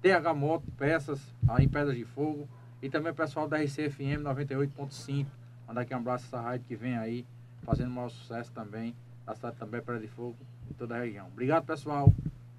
TH 0.00 0.34
Moto, 0.34 0.64
peças 0.76 1.20
aí 1.48 1.64
em 1.64 1.68
Pedras 1.68 1.96
de 1.96 2.04
Fogo, 2.04 2.48
e 2.80 2.88
também 2.88 3.12
o 3.12 3.14
pessoal 3.14 3.48
da 3.48 3.58
RCFM 3.58 4.22
98.5, 4.22 5.26
mandar 5.66 5.80
aqui 5.80 5.94
um 5.94 5.98
abraço 5.98 6.24
a 6.24 6.28
essa 6.28 6.40
rádio 6.40 6.66
que 6.66 6.76
vem 6.76 6.96
aí, 6.96 7.26
fazendo 7.62 7.90
maior 7.90 8.10
sucesso 8.10 8.52
também, 8.52 8.94
da 9.26 9.34
cidade 9.34 9.56
também 9.56 9.80
Pedra 9.80 10.00
de 10.00 10.08
Fogo, 10.08 10.36
em 10.70 10.74
toda 10.74 10.96
a 10.96 11.00
região. 11.00 11.26
Obrigado, 11.26 11.64
pessoal. 11.64 12.12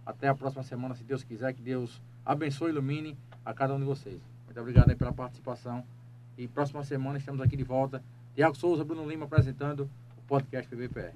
Até 0.06 0.28
a 0.28 0.36
próxima 0.36 0.64
semana, 0.64 0.94
se 0.96 1.04
Deus 1.04 1.24
quiser. 1.24 1.54
Que 1.54 1.62
Deus 1.62 2.02
abençoe 2.26 2.70
e 2.70 2.72
ilumine 2.72 3.18
a 3.44 3.54
cada 3.54 3.74
um 3.74 3.80
de 3.80 3.86
vocês. 3.86 4.22
Muito 4.46 4.60
obrigado 4.60 4.90
aí 4.90 4.96
pela 4.96 5.14
participação. 5.14 5.84
E 6.38 6.48
próxima 6.48 6.84
semana 6.84 7.18
estamos 7.18 7.42
aqui 7.42 7.56
de 7.56 7.64
volta. 7.64 8.04
Tiago 8.34 8.56
Souza, 8.56 8.84
Bruno 8.84 9.08
Lima 9.08 9.26
apresentando 9.26 9.90
o 10.18 10.22
podcast 10.28 10.70
PBPR. 10.70 11.14